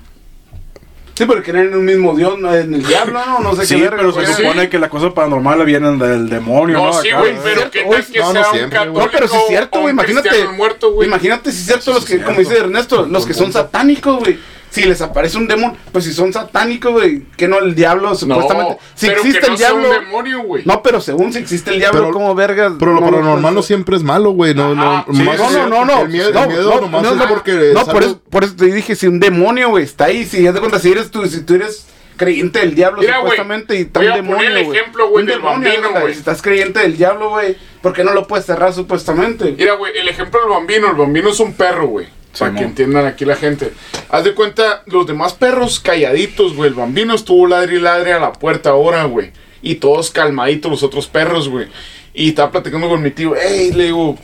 Sí, 1.19 1.25
porque 1.25 1.51
creen 1.51 1.67
en 1.67 1.79
un 1.79 1.85
mismo 1.85 2.15
Dios, 2.17 2.39
no, 2.39 2.55
en 2.55 2.73
el 2.75 2.87
diablo, 2.87 3.19
¿no? 3.27 3.41
No 3.41 3.57
sé 3.57 3.67
Sí, 3.67 3.75
qué 3.75 3.91
pero 3.91 4.13
se 4.13 4.35
supone 4.35 4.69
que 4.69 4.79
las 4.79 4.89
cosas 4.89 5.13
paranormales 5.13 5.67
vienen 5.67 5.99
del 5.99 6.29
demonio, 6.29 6.77
¿no? 6.77 6.87
No, 6.93 6.93
sí, 6.93 7.09
güey, 7.11 7.35
¿no? 7.35 7.41
pero 7.43 7.71
qué 7.73 7.83
tal 7.91 8.07
que 8.07 8.19
No, 8.21 8.27
no 8.27 8.33
sea 8.35 8.51
un 8.53 8.57
siempre, 8.57 8.87
güey. 8.87 9.05
No, 9.05 9.11
pero 9.11 9.27
sí 9.27 9.37
es 9.37 9.49
cierto, 9.49 9.81
güey. 9.81 9.93
Imagínate. 9.93 10.29
cristiano 10.29 10.57
muerto, 10.57 10.93
güey. 10.93 11.09
Imagínate 11.09 11.51
si 11.51 11.59
es 11.59 11.67
cierto 11.67 11.93
los 11.93 12.05
que, 12.05 12.23
como 12.23 12.39
dice 12.39 12.57
Ernesto, 12.57 13.05
los 13.05 13.27
que 13.27 13.35
son 13.35 13.53
satánicos, 13.53 14.21
güey. 14.21 14.39
Si 14.71 14.83
les 14.85 15.01
aparece 15.01 15.39
un 15.39 15.49
demonio, 15.49 15.77
pues 15.93 16.05
si 16.05 16.13
son 16.13 16.33
satánicos, 16.33 16.93
güey, 16.93 17.23
que 17.37 17.49
no 17.49 17.59
el 17.59 17.75
diablo 17.75 18.15
supuestamente. 18.15 18.73
No, 18.75 18.79
Si 18.95 19.07
pero 19.07 19.19
existe 19.21 19.41
que 19.41 19.47
no 19.47 19.53
el 19.55 19.59
sea 19.59 19.71
diablo. 19.71 19.89
un 19.89 19.95
demonio, 20.05 20.43
güey. 20.43 20.63
No, 20.67 20.83
pero 20.83 21.01
según 21.01 21.33
si 21.33 21.39
existe 21.39 21.71
el 21.71 21.79
diablo, 21.79 22.01
Pero- 22.01 22.13
como 22.13 22.35
vergas. 22.35 22.73
Pero 22.79 22.93
lo 22.95 23.01
no 23.01 23.07
paranormal 23.07 23.55
no 23.55 23.63
siempre 23.63 23.97
es 23.97 24.03
malo, 24.03 24.31
güey. 24.33 24.55
No, 24.55 24.75
no, 24.75 25.07
sí, 25.13 25.23
más- 25.23 25.39
No, 25.39 25.51
no, 25.51 25.69
no, 25.69 25.85
no. 25.85 26.03
El 26.03 26.09
miedo, 26.11 26.29
el 26.29 26.81
nomás 26.83 27.05
es 27.07 27.23
porque. 27.29 27.71
No, 27.75 27.87
por 27.87 28.03
eso, 28.03 28.21
por 28.31 28.45
eso 28.45 28.55
te 28.57 28.67
dije, 28.67 28.95
si 28.95 29.07
un 29.07 29.21
demonio, 29.21 29.71
güey, 29.71 29.85
está 29.85 30.05
ahí, 30.07 30.27
si 30.27 30.43
ya 30.43 30.53
te 30.53 30.59
cuenta, 30.61 30.79
si 30.79 30.91
eres 30.93 31.11
tú, 31.11 31.25
si 31.27 31.41
tú 31.41 31.55
eres 31.55 31.87
creyente 32.17 32.59
del 32.59 32.75
diablo, 32.75 33.01
Mira, 33.01 33.19
supuestamente, 33.21 33.77
y 33.79 33.83
está 33.83 34.01
un 34.01 34.07
demonio, 34.07 34.49
el 34.49 34.57
ejemplo, 34.59 35.09
güey, 35.09 35.23
Un 35.23 35.29
del 35.29 35.37
demonio, 35.39 35.69
bambino, 35.71 35.91
güey, 35.91 36.03
güey. 36.03 36.13
Si 36.15 36.19
estás 36.19 36.43
creyente 36.43 36.81
del 36.81 36.97
diablo, 36.97 37.31
güey, 37.31 37.57
¿por 37.81 37.93
qué 37.93 38.03
no 38.05 38.13
lo 38.13 38.27
puedes 38.27 38.45
cerrar 38.45 38.73
supuestamente? 38.75 39.55
Mira, 39.57 39.75
güey, 39.75 39.97
el 39.97 40.09
ejemplo 40.09 40.41
del 40.41 40.51
bambino. 40.51 40.89
El 40.91 40.97
bambino 40.97 41.31
es 41.31 41.39
un 41.41 41.55
perro, 41.55 41.87
güey. 41.87 42.07
Para 42.39 42.55
que 42.55 42.65
entiendan 42.65 43.07
aquí 43.07 43.25
la 43.25 43.37
gente. 43.37 43.73
Haz 44.11 44.25
de 44.25 44.35
cuenta, 44.35 44.83
los 44.87 45.07
demás 45.07 45.35
perros 45.35 45.81
calladitos, 45.81 46.55
güey. 46.55 46.69
El 46.69 46.75
bambino 46.75 47.15
estuvo 47.15 47.47
ladre 47.47 47.77
y 47.77 47.81
ladre 47.81 48.13
a 48.13 48.21
la 48.21 48.33
puerta 48.33 48.71
ahora, 48.71 49.05
güey. 49.05 49.31
Y 49.63 49.77
todos 49.77 50.11
calmaditos 50.11 50.71
los 50.71 50.83
otros 50.83 51.09
perros, 51.09 51.49
güey. 51.49 51.67
Y 52.15 52.31
estaba 52.31 52.53
platicando 52.53 52.89
con 52.89 53.03
mi 53.03 53.11
tío. 53.11 53.35
Hey, 53.41 53.73
le 53.75 53.85
digo, 53.87 54.17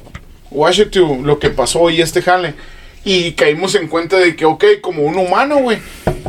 Washington, 0.50 1.26
lo 1.26 1.38
que 1.38 1.50
pasó 1.50 1.90
y 1.90 2.00
este 2.00 2.22
jale. 2.22 2.54
Y 3.04 3.32
caímos 3.32 3.74
en 3.74 3.88
cuenta 3.88 4.16
de 4.18 4.36
que, 4.36 4.44
ok, 4.44 4.64
como 4.80 5.02
un 5.02 5.16
humano, 5.16 5.58
güey. 5.58 5.78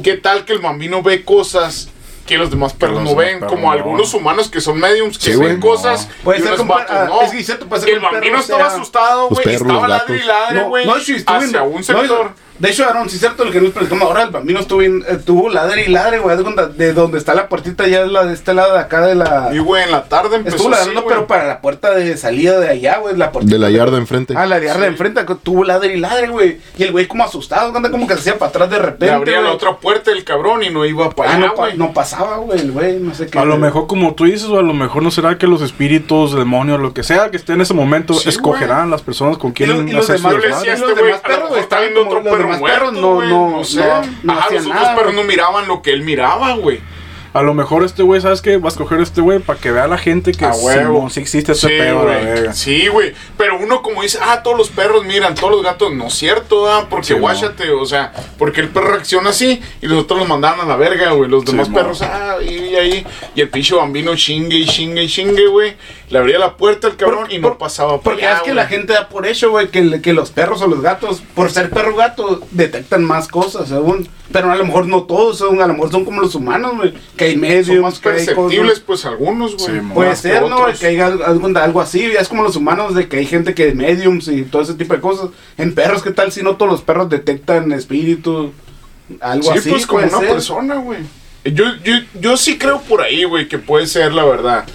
¿Qué 0.04 0.18
tal 0.18 0.46
que 0.46 0.54
el 0.54 0.60
bambino 0.60 1.02
ve 1.02 1.24
cosas 1.24 1.90
que 2.26 2.38
los 2.38 2.50
demás 2.50 2.74
perros 2.74 3.04
los 3.04 3.12
no 3.12 3.16
ven? 3.16 3.40
perros 3.40 3.52
Como 3.54 3.68
no. 3.68 3.72
algunos 3.72 4.14
humanos 4.14 4.50
que 4.50 4.60
son 4.62 4.80
mediums 4.80 5.18
que 5.18 5.34
Sí, 5.34 5.40
ven 5.40 5.60
cosas. 5.60 6.10
Puede 6.24 6.40
y 6.40 6.42
ser 6.42 6.54
unos 6.54 6.68
vatos 6.68 7.08
no. 7.08 7.22
es 7.22 7.32
que 7.32 7.66
puede 7.66 7.82
ser 7.84 7.94
el 7.94 8.00
bambino 8.00 8.40
estaba 8.40 8.66
sea- 8.66 8.74
asustado, 8.76 9.30
güey. 9.30 9.48
Estaba 9.56 9.74
los 9.82 9.90
ladre 9.90 10.16
y 10.16 10.20
gatos. 10.20 10.28
ladre, 10.28 10.60
No, 10.62 10.68
güey. 10.70 10.86
no, 10.86 11.00
sí, 11.00 11.16
estuvo 11.16 11.38
hacia 11.38 11.64
un 11.64 11.76
no, 11.76 11.84
sector. 11.84 12.34
De 12.60 12.70
hecho, 12.70 12.86
Aaron, 12.86 13.10
sí 13.10 13.16
es 13.16 13.22
cierto 13.22 13.44
lo 13.46 13.52
que 13.52 13.62
nos 13.62 13.72
platicamos 13.72 14.04
ahora, 14.04 14.24
el 14.24 14.30
bambino 14.30 14.60
estuvo, 14.60 14.80
bien, 14.80 15.04
estuvo 15.08 15.50
ladre 15.50 15.86
y 15.86 15.90
ladre, 15.90 16.20
güey, 16.20 16.38
de 16.76 16.94
donde 16.94 17.18
está 17.18 17.34
la 17.36 17.50
puertita 17.50 17.88
ya 17.88 18.02
es 18.04 18.12
la 18.12 18.26
de 18.26 18.34
este 18.34 18.54
lado 18.54 18.74
de 18.74 18.80
acá 18.80 19.02
de 19.06 19.16
la... 19.16 19.50
Y, 19.54 19.60
güey, 19.60 19.84
en 19.84 19.92
la 19.92 20.06
tarde 20.06 20.38
empezó 20.38 20.56
Estuvo 20.58 20.70
así, 20.74 20.80
ladrando, 20.80 21.02
güey. 21.04 21.16
pero 21.16 21.28
para 21.28 21.46
la 21.48 21.62
puerta 21.62 21.92
de 21.92 22.16
salida 22.18 22.60
de 22.60 22.70
allá, 22.70 22.98
güey, 23.00 23.16
la 23.18 23.32
puerta. 23.32 23.50
De 23.52 23.60
la 23.60 23.70
yarda 23.70 23.98
enfrente. 23.98 24.34
Ah, 24.38 24.46
la 24.46 24.60
yarda 24.60 24.82
de 24.82 24.88
enfrente, 24.88 25.26
tuvo 25.44 25.64
ladre 25.64 25.96
y 25.96 26.00
ladre, 26.00 26.28
güey. 26.30 26.60
Y 26.78 26.84
el 26.84 26.92
güey 26.92 27.08
como 27.08 27.24
asustado, 27.24 27.76
anda 27.76 27.92
como 27.92 28.08
que 28.08 28.14
se 28.16 28.20
hacía 28.22 28.38
para 28.38 28.50
atrás 28.50 28.70
de 28.70 28.80
repente, 28.80 29.06
Le 29.08 29.12
abría 29.12 29.36
la 29.38 29.42
güey. 29.44 29.54
otra 29.56 29.78
puerta 29.78 30.12
el 30.12 30.24
cabrón 30.24 30.64
y 30.64 30.70
no 30.70 30.86
iba 30.86 31.10
para 31.10 31.32
Ah, 31.32 31.36
allá, 31.36 31.48
no, 31.48 31.56
pa- 31.56 31.74
no 31.74 31.94
pasaba, 31.94 32.38
güey, 32.38 32.60
el 32.60 32.72
güey, 32.72 33.00
no 33.00 33.14
sé 33.14 33.28
qué. 33.28 33.38
A 33.40 33.46
lo 33.46 33.58
mejor, 33.58 33.88
como 33.88 34.14
tú 34.16 34.26
dices, 34.26 34.46
o 34.50 34.60
a 34.60 34.64
lo 34.64 34.74
mejor 34.74 35.04
no 35.04 35.12
será 35.12 35.38
que 35.38 35.48
los 35.48 35.62
espíritus, 35.62 36.34
demonios, 36.36 36.80
lo 36.80 36.94
que 36.94 37.04
sea 37.04 37.30
que 37.32 37.38
esté 37.38 37.54
en 37.54 37.62
ese 37.62 37.74
momento, 37.74 38.14
Sí, 38.14 38.30
escogerán 38.30 38.90
las 38.90 39.02
personas 39.02 39.38
con 39.38 39.52
Y, 39.52 39.54
quien 39.54 39.70
lo- 39.70 39.88
y 39.88 39.92
los 39.92 40.08
demás, 40.08 40.34
los 40.34 40.44
este 40.44 40.48
demás 40.48 40.64
lo 40.66 40.96
perros, 40.96 41.24
mejor 41.28 41.50
güey, 41.50 41.62
está 41.62 41.76
estaban 41.76 41.84
viendo 41.94 42.00
como- 42.10 42.20
otro 42.22 42.32
perro 42.32 42.45
perros 42.62 42.94
no, 42.94 43.16
güey, 43.16 43.30
no, 43.30 43.64
sé. 43.64 43.80
no, 43.80 44.02
no 44.24 44.34
Ajá, 44.34 44.50
los 44.52 44.66
nada, 44.68 44.82
otros 44.82 44.96
perros 44.96 45.14
güey. 45.14 45.24
no 45.24 45.24
miraban 45.30 45.68
lo 45.68 45.82
que 45.82 45.92
él 45.92 46.02
miraba, 46.04 46.54
güey. 46.56 46.80
A 47.36 47.42
lo 47.42 47.54
mejor 47.54 47.84
este 47.84 48.02
güey, 48.02 48.22
¿sabes 48.22 48.42
qué? 48.42 48.56
Va 48.56 48.70
a 48.70 48.72
escoger 48.72 49.02
este 49.02 49.20
güey 49.20 49.40
para 49.40 49.60
que 49.60 49.70
vea 49.70 49.88
la 49.88 49.98
gente 49.98 50.32
que 50.32 50.46
A. 50.46 50.54
Simón, 50.54 51.10
sí 51.12 51.20
existe 51.20 51.52
ese 51.52 51.68
Sí, 51.68 51.74
pedo, 51.78 52.04
güey. 52.04 52.54
Sí, 52.54 52.88
güey. 52.88 53.14
Pero 53.38 53.60
uno 53.60 53.82
como 53.82 54.04
dice, 54.04 54.20
ah, 54.22 54.42
todos 54.42 54.58
los 54.58 54.70
perros 54.70 55.04
miran, 55.04 55.36
todos 55.36 55.52
los 55.52 55.62
gatos, 55.62 55.94
no 55.94 56.08
es 56.08 56.14
cierto, 56.14 56.72
ah, 56.72 56.88
porque 56.90 57.08
Sí, 57.08 57.14
guáchate, 57.14 57.72
o 57.72 57.86
sea, 57.86 58.14
porque 58.38 58.62
el 58.62 58.70
perro 58.70 58.92
reacciona 58.94 59.32
así 59.32 59.62
y 59.82 59.88
los 59.88 60.04
otros 60.04 60.20
los 60.20 60.30
mandaban 60.30 60.62
a 60.62 60.66
la 60.66 60.78
verga, 60.78 61.12
güey. 61.12 61.30
Los 61.30 61.42
Sí, 61.44 61.52
demás 61.52 61.68
mo. 61.68 61.76
perros, 61.78 62.02
ah, 62.04 62.38
y, 62.42 62.74
ahí. 62.78 63.06
Y 63.36 63.42
el 63.42 63.50
pinche 63.50 63.76
bambino 63.76 64.16
chingue 64.16 64.56
y 64.56 64.66
chingue 64.66 65.04
y 65.04 65.10
chingue, 65.10 65.48
güey. 65.48 65.76
Le 66.10 66.20
abría 66.20 66.40
la 66.40 66.56
puerta 66.56 66.88
al 66.88 66.96
cabrón 66.96 67.24
Por- 67.26 67.34
y 67.34 67.40
no 67.40 67.50
por- 67.50 67.58
pasaba 67.58 67.96
por 67.96 68.02
Porque 68.14 68.26
allá, 68.28 68.38
es 68.38 68.42
que 68.44 68.52
güey. 68.52 68.56
la 68.56 68.68
gente 68.68 68.94
da 68.94 69.10
por 69.10 69.28
hecho, 69.28 69.50
güey, 69.52 69.68
que, 69.68 70.02
que 70.02 70.14
los 70.14 70.32
perros 70.32 70.62
o 70.62 70.68
los 70.68 70.82
gatos, 70.82 71.22
por 71.34 71.52
ser 71.52 71.70
perro 71.70 71.98
gato, 71.98 72.42
detectan 72.52 73.04
más 73.04 73.28
cosas, 73.28 73.68
según. 73.68 74.08
Pero 74.32 74.52
a 74.52 74.56
lo 74.56 74.66
mejor 74.66 74.88
no 74.88 75.04
todos, 75.04 75.38
según, 75.38 75.62
a 75.62 75.68
lo 75.68 75.74
mejor 75.74 75.92
son 75.92 76.04
como 76.04 76.20
los 76.22 76.34
humanos, 76.36 76.76
güey. 76.78 76.94
Que 77.16 77.26
hay 77.26 77.32
Son 77.34 77.42
medios, 77.42 77.82
más 77.82 78.00
que 78.00 78.10
hay 78.10 78.16
perceptibles, 78.26 78.72
cosas. 78.72 78.84
pues 78.86 79.06
algunos, 79.06 79.56
güey. 79.56 79.80
Sí. 79.80 79.86
Puede 79.94 80.10
que 80.10 80.16
ser, 80.16 80.42
¿no? 80.42 80.58
otros. 80.58 80.80
Que 80.80 80.88
haya 80.88 81.06
algo, 81.08 81.48
algo 81.58 81.82
así, 81.82 82.12
ya 82.12 82.20
es 82.20 82.28
como 82.28 82.44
los 82.44 82.56
humanos, 82.56 82.96
de 82.96 83.08
que 83.08 83.18
hay 83.18 83.26
gente 83.28 83.54
que 83.54 83.74
mediums 83.76 84.28
y 84.28 84.42
todo 84.44 84.64
ese 84.64 84.74
tipo 84.74 84.94
de 84.96 85.00
cosas. 85.02 85.30
En 85.58 85.76
perros, 85.76 86.02
¿qué 86.02 86.12
tal 86.12 86.32
si 86.32 86.42
no 86.42 86.56
todos 86.56 86.72
los 86.72 86.82
perros 86.82 87.10
detectan 87.10 87.72
espíritus? 87.72 88.50
Algo 89.22 89.52
Sí, 89.54 89.60
así. 89.60 89.70
pues 89.70 89.86
como 89.86 90.04
una 90.04 90.18
ser. 90.20 90.28
persona, 90.30 90.76
güey. 90.76 91.00
Yo, 91.44 91.66
yo, 91.84 91.94
yo 92.20 92.38
sí 92.38 92.58
creo 92.58 92.82
por 92.82 93.02
ahí, 93.04 93.24
güey, 93.26 93.48
que 93.48 93.60
puede 93.60 93.86
ser 93.86 94.12
la 94.14 94.26
verdad. 94.26 94.66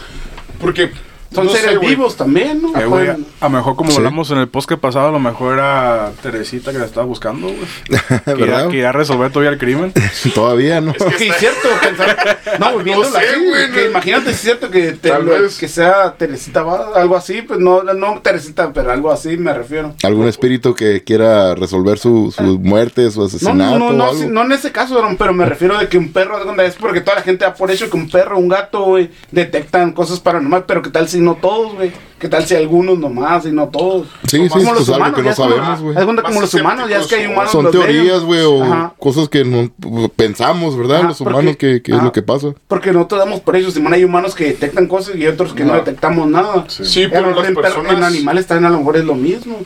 Porque. 0.60 0.92
Son 1.32 1.46
no 1.46 1.52
seres 1.52 1.78
vivos 1.78 2.16
también, 2.16 2.60
¿no? 2.60 2.70
Eh, 2.76 3.16
a 3.40 3.44
lo 3.44 3.50
mejor 3.50 3.76
como 3.76 3.90
Sí. 3.92 3.98
hablamos 3.98 4.30
en 4.32 4.38
el 4.38 4.48
podcast 4.48 4.80
pasado, 4.80 5.08
a 5.08 5.12
lo 5.12 5.20
mejor 5.20 5.54
era 5.54 6.10
Teresita 6.22 6.72
que 6.72 6.78
la 6.78 6.86
estaba 6.86 7.06
buscando, 7.06 7.46
güey. 7.46 7.58
Que 8.24 8.34
¿Verdad? 8.34 8.68
que 8.68 8.78
ya 8.78 8.90
resolver 8.92 9.30
todavía 9.30 9.50
el 9.50 9.58
crimen. 9.58 9.92
Todavía, 10.34 10.80
¿no? 10.80 10.90
Es 10.90 11.04
que 11.16 11.28
es 11.28 11.36
cierto, 11.36 11.68
pensar, 11.80 12.38
no, 12.58 12.82
No 12.82 13.04
sé, 13.04 13.18
así, 13.18 13.44
güey, 13.48 13.70
que 13.70 13.84
no- 13.84 13.90
imagínate 13.90 14.24
si 14.26 14.30
es 14.32 14.40
cierto 14.40 14.70
que, 14.70 14.92
te- 14.92 15.12
que 15.58 15.68
sea 15.68 16.14
Teresita, 16.18 16.64
algo 16.96 17.16
así, 17.16 17.42
pues 17.42 17.60
no, 17.60 17.82
no 17.84 18.20
Teresita, 18.22 18.72
pero 18.72 18.90
algo 18.90 19.12
así 19.12 19.36
me 19.36 19.54
refiero. 19.54 19.94
Algún 20.02 20.26
espíritu 20.26 20.74
que 20.74 21.04
quiera 21.04 21.54
resolver 21.54 21.98
su, 21.98 22.32
su 22.36 22.58
muerte, 22.58 23.08
su 23.10 23.22
asesinato 23.24 23.56
no, 23.56 23.78
no, 23.78 23.86
o 23.88 23.92
no, 23.92 24.04
algo. 24.08 24.20
sí, 24.20 24.26
no 24.28 24.42
en 24.42 24.52
ese 24.52 24.72
caso, 24.72 25.00
pero 25.16 25.32
me 25.32 25.46
refiero 25.46 25.78
de 25.78 25.88
que 25.88 25.96
un 25.98 26.12
perro, 26.12 26.38
es 26.60 26.74
porque 26.74 27.00
toda 27.00 27.16
la 27.16 27.22
gente 27.22 27.44
da 27.44 27.54
por 27.54 27.70
hecho 27.70 27.88
que 27.88 27.96
un 27.96 28.10
perro, 28.10 28.36
un 28.38 28.48
gato, 28.48 28.82
güey, 28.84 29.10
detectan 29.30 29.92
cosas 29.92 30.18
paranormales, 30.20 30.64
pero 30.66 30.82
qué 30.82 30.90
tal 30.90 31.08
si 31.08 31.19
no 31.20 31.36
todos, 31.36 31.74
güey, 31.74 31.92
qué 32.18 32.28
tal 32.28 32.44
si 32.44 32.54
algunos 32.54 32.98
nomás 32.98 33.46
y 33.46 33.52
no 33.52 33.68
todos. 33.68 34.08
Sí, 34.26 34.38
sí, 34.42 34.48
como 34.48 34.64
pues 34.64 34.88
los 34.88 34.88
algo 34.88 35.14
que 35.14 35.20
humanos, 35.20 35.24
no 35.24 35.34
sabemos, 35.34 35.80
güey. 35.80 35.94
Más 35.94 36.24
como 36.24 36.40
los 36.40 36.54
humanos, 36.54 36.90
ya 36.90 36.98
es 36.98 37.06
que 37.06 37.14
hay 37.16 37.26
humanos. 37.26 37.52
Son 37.52 37.62
los 37.64 37.72
teorías, 37.72 38.20
güey, 38.22 38.42
o 38.42 38.62
Ajá. 38.64 38.94
cosas 38.98 39.28
que 39.28 39.44
no 39.44 39.70
pensamos, 40.16 40.76
¿verdad? 40.76 40.98
Ajá, 40.98 41.08
Los 41.08 41.18
porque- 41.18 41.32
humanos, 41.32 41.56
que, 41.56 41.82
que 41.82 41.92
es 41.92 42.02
lo 42.02 42.12
que 42.12 42.22
pasa. 42.22 42.48
Porque 42.68 42.92
nosotros 42.92 43.20
damos 43.20 43.40
por 43.40 43.56
ellos, 43.56 43.74
Simón, 43.74 43.92
hay 43.94 44.04
humanos 44.04 44.34
que 44.34 44.44
detectan 44.44 44.86
cosas 44.86 45.16
y 45.16 45.26
otros 45.26 45.52
que 45.52 45.64
no, 45.64 45.72
No. 45.72 45.78
detectamos 45.78 46.26
nada. 46.28 46.64
Sí, 46.68 47.06
pero 47.10 47.34
las 47.34 47.46
en, 47.48 47.54
personas. 47.54 47.92
en 47.92 48.02
animales 48.04 48.46
también 48.46 48.66
a 48.66 48.70
lo 48.70 48.78
mejor 48.78 48.96
es 48.96 49.04
lo 49.04 49.14
mismo. 49.14 49.58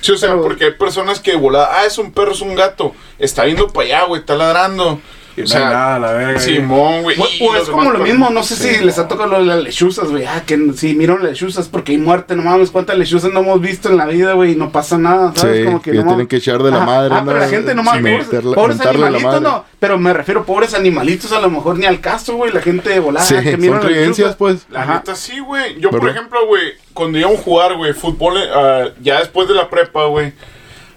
Sí, 0.00 0.12
o 0.12 0.16
sea, 0.16 0.30
Pero- 0.30 0.42
porque 0.42 0.64
hay 0.66 0.72
personas 0.74 1.18
que 1.18 1.34
volada, 1.34 1.70
ah, 1.72 1.84
es 1.84 1.98
un 1.98 2.12
perro, 2.12 2.30
es 2.32 2.40
un 2.40 2.54
gato, 2.54 2.92
está 3.18 3.44
viendo 3.44 3.66
para 3.68 3.86
allá, 3.86 4.04
güey, 4.04 4.20
está 4.20 4.36
ladrando. 4.36 5.00
O 5.38 5.42
no 5.42 5.46
sea, 5.48 5.68
hay 5.68 5.74
nada, 5.74 5.98
la 5.98 6.12
verga. 6.12 6.40
Simón, 6.40 7.02
güey. 7.02 7.16
O, 7.40 7.54
es 7.56 7.68
como 7.68 7.90
lo 7.92 7.98
mismo, 8.00 8.30
no 8.30 8.42
sé 8.42 8.56
si 8.56 8.84
les 8.84 8.98
ha 8.98 9.08
tocado 9.08 9.30
lo 9.30 9.38
de 9.40 9.46
las 9.46 9.62
lechuzas, 9.62 10.08
güey. 10.10 10.24
Ah, 10.24 10.42
que 10.46 10.58
si 10.76 10.94
miran 10.94 11.18
las 11.22 11.30
lechuzas 11.32 11.68
porque 11.68 11.92
hay 11.92 11.98
muerte, 11.98 12.34
no 12.36 12.42
mames, 12.42 12.70
cuántas 12.70 12.98
lechuzas 12.98 13.32
no 13.32 13.40
hemos 13.40 13.60
visto 13.60 13.88
en 13.88 13.96
la 13.96 14.06
vida, 14.06 14.32
güey, 14.34 14.52
y 14.52 14.56
no 14.56 14.70
pasa 14.70 14.98
nada, 14.98 15.32
¿sabes? 15.34 15.58
Sí, 15.60 15.64
como 15.64 15.82
que 15.82 15.90
que 15.90 15.96
no 15.96 16.02
tienen 16.02 16.12
mames. 16.16 16.28
que 16.28 16.36
echar 16.36 16.62
de 16.62 16.70
la 16.70 16.80
madre, 16.80 17.14
Ah, 17.14 17.20
¿no? 17.20 17.26
pero 17.26 17.38
la 17.38 17.48
gente 17.48 17.74
no 17.74 17.82
mames, 17.82 18.26
Sí, 18.30 18.36
pobres, 18.54 18.80
animalitos, 18.80 19.40
no. 19.42 19.64
Pero 19.78 19.98
me 19.98 20.12
refiero, 20.12 20.44
pobres 20.44 20.74
animalitos, 20.74 21.32
a 21.32 21.40
lo 21.40 21.50
mejor 21.50 21.78
ni 21.78 21.86
al 21.86 22.00
caso, 22.00 22.34
güey. 22.34 22.52
La 22.52 22.60
gente 22.60 22.90
de 22.90 23.00
volada 23.00 23.24
Sí, 23.26 23.36
que 23.42 23.52
son 23.52 23.60
miran 23.60 23.76
las 23.78 23.86
creencias, 23.86 24.18
lechuzas. 24.18 24.36
pues. 24.36 24.66
La 24.70 24.82
Ajá. 24.82 24.94
neta 24.94 25.14
sí, 25.14 25.38
güey. 25.38 25.80
Yo, 25.80 25.90
por 25.90 26.08
ejemplo, 26.08 26.46
güey, 26.46 26.72
cuando 26.94 27.18
íbamos 27.18 27.40
a 27.40 27.42
jugar, 27.42 27.74
güey, 27.76 27.92
fútbol, 27.92 28.38
eh, 28.38 28.48
ah, 28.54 28.84
ya 29.00 29.18
después 29.20 29.46
de 29.48 29.54
la 29.54 29.68
prepa, 29.70 30.06
güey, 30.06 30.32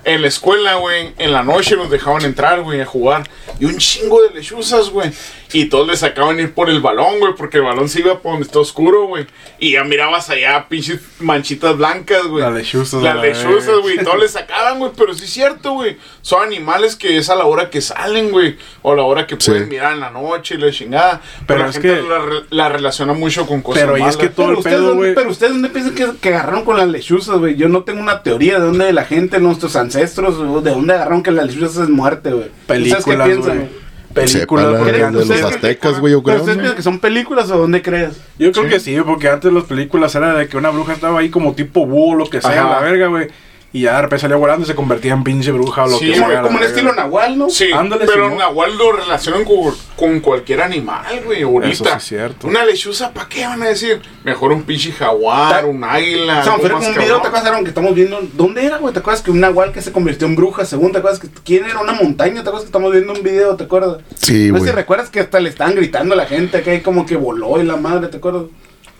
en 0.04 0.22
la 0.22 0.28
escuela, 0.28 0.76
güey, 0.76 1.14
en 1.18 1.32
la 1.32 1.44
noche 1.44 1.76
nos 1.76 1.90
dejaban 1.90 2.26
entrar, 2.26 2.62
güey, 2.62 2.82
a 2.82 2.86
jugar. 2.86 3.30
Y 3.60 3.66
un 3.66 3.78
chingo 3.78 4.22
de 4.24 4.34
lechuzas, 4.34 4.90
güey. 4.90 5.12
Y 5.54 5.66
todos 5.66 5.88
les 5.88 6.00
sacaban 6.00 6.40
ir 6.40 6.54
por 6.54 6.70
el 6.70 6.80
balón, 6.82 7.20
güey, 7.20 7.34
porque 7.36 7.58
el 7.58 7.64
balón 7.64 7.90
se 7.90 8.00
iba 8.00 8.20
por 8.20 8.34
donde 8.34 8.46
está 8.48 8.60
oscuro, 8.60 9.06
güey. 9.08 9.26
Y 9.60 9.74
ya 9.74 9.84
mirabas 9.84 10.30
allá, 10.30 10.68
pinches 10.70 11.00
manchitas 11.20 11.78
blancas, 11.78 12.26
güey. 12.28 12.44
Las 12.44 12.54
lechuzas, 12.54 13.02
Las 13.04 13.16
la 13.16 13.22
lechuzas, 13.22 13.80
güey. 13.82 14.00
y 14.00 14.04
Todos 14.04 14.20
les 14.20 14.32
sacaban, 14.32 14.80
güey. 14.80 14.92
Pero 14.96 15.14
sí 15.14 15.26
es 15.26 15.30
cierto, 15.32 15.74
güey. 15.74 15.98
Son 16.22 16.44
animales 16.44 16.96
que 16.96 17.18
es 17.18 17.30
a 17.30 17.36
la 17.36 17.46
hora 17.46 17.70
que 17.70 17.82
salen, 17.82 18.32
güey. 18.32 18.58
O 18.82 18.94
a 18.94 18.96
la 18.96 19.04
hora 19.04 19.28
que 19.28 19.36
Sí. 19.40 19.52
pueden 19.52 19.70
mirar 19.70 19.94
en 19.94 20.00
la 20.00 20.12
noche 20.12 20.56
y 20.56 20.58
la 20.58 20.72
chingada. 20.72 21.22
Pero, 21.22 21.46
Pero 21.48 21.60
la 21.60 21.66
es 21.68 21.74
gente 21.74 21.88
que- 21.96 22.02
la, 22.10 22.20
re- 22.20 22.46
la 22.50 22.70
relaciona 22.70 23.14
mucho 23.14 23.46
con 23.46 23.62
cosas 23.62 23.82
Pero 23.84 23.94
y 23.98 24.00
es 24.00 24.02
malas. 24.02 24.18
que 24.18 24.28
todo 24.30 24.46
Pero 24.48 24.52
el 24.52 24.58
ustedes, 24.60 24.76
pedo, 24.78 24.88
dónde- 24.88 25.04
güey. 25.04 25.16
pero 25.16 25.30
ustedes, 25.30 25.52
¿dónde 25.54 25.70
piensan 25.70 25.96
que, 25.96 26.08
que 26.22 26.30
agarraron 26.30 26.64
con 26.66 26.78
las 26.78 26.88
lechuzas, 26.88 27.38
güey? 27.38 27.56
Yo 27.56 27.68
no 27.68 27.84
tengo 27.84 28.00
una 28.02 28.24
teoría 28.24 28.60
de 28.60 28.66
dónde 28.66 28.92
la 28.94 29.06
gente, 29.06 29.40
nuestros 29.40 29.76
ancestros, 29.76 30.38
de 30.64 30.72
dónde 30.72 30.94
agarraron 30.94 31.24
que 31.24 31.32
las 31.32 31.48
lechuzas 31.48 31.84
es 31.84 31.90
muerte, 31.90 32.30
güey. 32.32 32.46
¿Ustedes 32.46 33.04
qué 33.06 33.12
Películas, 33.12 33.28
piensan, 33.28 33.58
güey. 33.58 33.81
Películas, 34.14 34.66
Sepa, 34.66 34.78
porque 34.80 34.98
la- 35.00 35.08
antes- 35.08 35.28
de 35.28 35.42
los 35.42 35.52
aztecas, 35.54 36.00
güey, 36.00 36.14
yo 36.14 36.24
¿Pero 36.24 36.36
creo. 36.38 36.40
ustedes 36.42 36.58
¿no? 36.58 36.62
piensan 36.62 36.78
que 36.78 36.84
son 36.84 37.00
películas 37.00 37.52
o 37.52 37.58
dónde 37.58 37.82
crees? 37.82 38.22
Yo 38.38 38.52
creo 38.52 38.64
Sí. 38.66 38.70
que 38.70 38.80
sí, 38.80 38.98
porque 39.06 39.30
antes 39.30 39.52
las 39.54 39.64
películas 39.66 40.14
era 40.16 40.34
de 40.36 40.48
que 40.48 40.58
una 40.58 40.70
bruja 40.70 40.94
estaba 40.94 41.20
ahí 41.20 41.30
como 41.30 41.54
tipo 41.54 41.86
búho, 41.86 42.16
lo 42.16 42.30
que 42.30 42.42
sea, 42.42 42.66
Ajá. 42.66 42.70
la 42.70 42.80
verga, 42.80 43.08
güey. 43.08 43.28
Y 43.74 43.84
ya 43.84 43.96
de 43.96 44.02
repente 44.02 44.22
salía 44.24 44.36
volando 44.36 44.66
y 44.66 44.68
se 44.68 44.76
convertía 44.76 45.14
en 45.14 45.24
pinche 45.24 45.50
bruja 45.52 45.86
o 45.86 45.88
lo 45.88 45.98
Sí, 45.98 46.08
que 46.12 46.16
sea. 46.16 46.28
la 46.28 46.42
Como 46.42 46.58
el 46.60 46.66
estilo 46.66 46.94
Nahual, 46.94 47.38
¿no? 47.38 47.50
Sí, 47.50 47.72
Ándale, 47.72 48.06
pero. 48.06 48.30
Nahual 48.36 48.78
lo 48.78 48.92
relacionan 48.92 49.46
con, 49.46 49.74
con 49.96 50.20
cualquier 50.20 50.62
animal, 50.62 51.22
güey, 51.24 51.44
ahorita. 51.44 51.72
Eso 51.72 51.86
sí 51.86 51.92
es 51.96 52.04
cierto. 52.04 52.48
Una 52.48 52.66
lechuza, 52.66 53.14
¿para 53.14 53.30
qué 53.30 53.46
van 53.46 53.64
a 53.64 53.68
decir? 53.70 54.02
Mejor 54.26 54.52
un 54.52 54.64
pinche 54.64 54.92
jaguar, 54.92 55.64
un 55.66 55.82
águila. 55.86 56.42
O 56.42 56.44
sea, 56.44 56.70
como 56.70 56.86
un 56.86 56.94
video, 56.96 57.22
¿te 57.22 57.28
acuerdas? 57.28 57.46
Aaron, 57.50 57.64
que 57.64 57.70
estamos 57.70 57.96
viendo. 57.96 58.20
¿Dónde 58.34 58.66
era, 58.66 58.78
güey? 58.78 58.94
¿Te 58.94 59.00
acuerdas 59.00 59.22
que 59.22 59.32
un 59.32 59.40
Nahual 59.40 59.72
que 59.72 59.82
se 59.82 59.94
convirtió 59.94 60.28
en 60.28 60.36
bruja? 60.36 60.66
Según, 60.66 60.92
¿te 60.92 60.98
acuerdas 60.98 61.22
que 61.22 61.30
quién 61.46 61.64
era 61.64 61.80
una 61.80 61.94
montaña? 61.94 62.34
¿Te 62.36 62.40
acuerdas 62.50 62.64
que 62.64 62.68
estamos 62.68 62.92
viendo 62.92 63.14
un 63.14 63.24
video? 63.24 63.56
¿Te 63.56 63.64
acuerdas? 63.64 64.00
Sí, 64.16 64.50
no 64.50 64.56
sé 64.56 64.60
güey. 64.60 64.64
si 64.70 64.76
recuerdas 64.76 65.10
que 65.10 65.22
hasta 65.22 65.40
le 65.40 65.48
estaban 65.48 65.76
gritando 65.76 66.14
a 66.14 66.18
la 66.18 66.26
gente 66.26 66.62
que 66.62 66.72
ahí 66.72 66.82
como 66.82 67.06
que 67.06 67.16
voló 67.16 67.62
y 67.62 67.64
la 67.64 67.78
madre, 67.78 68.10
¿te 68.10 68.18
acuerdas? 68.18 68.44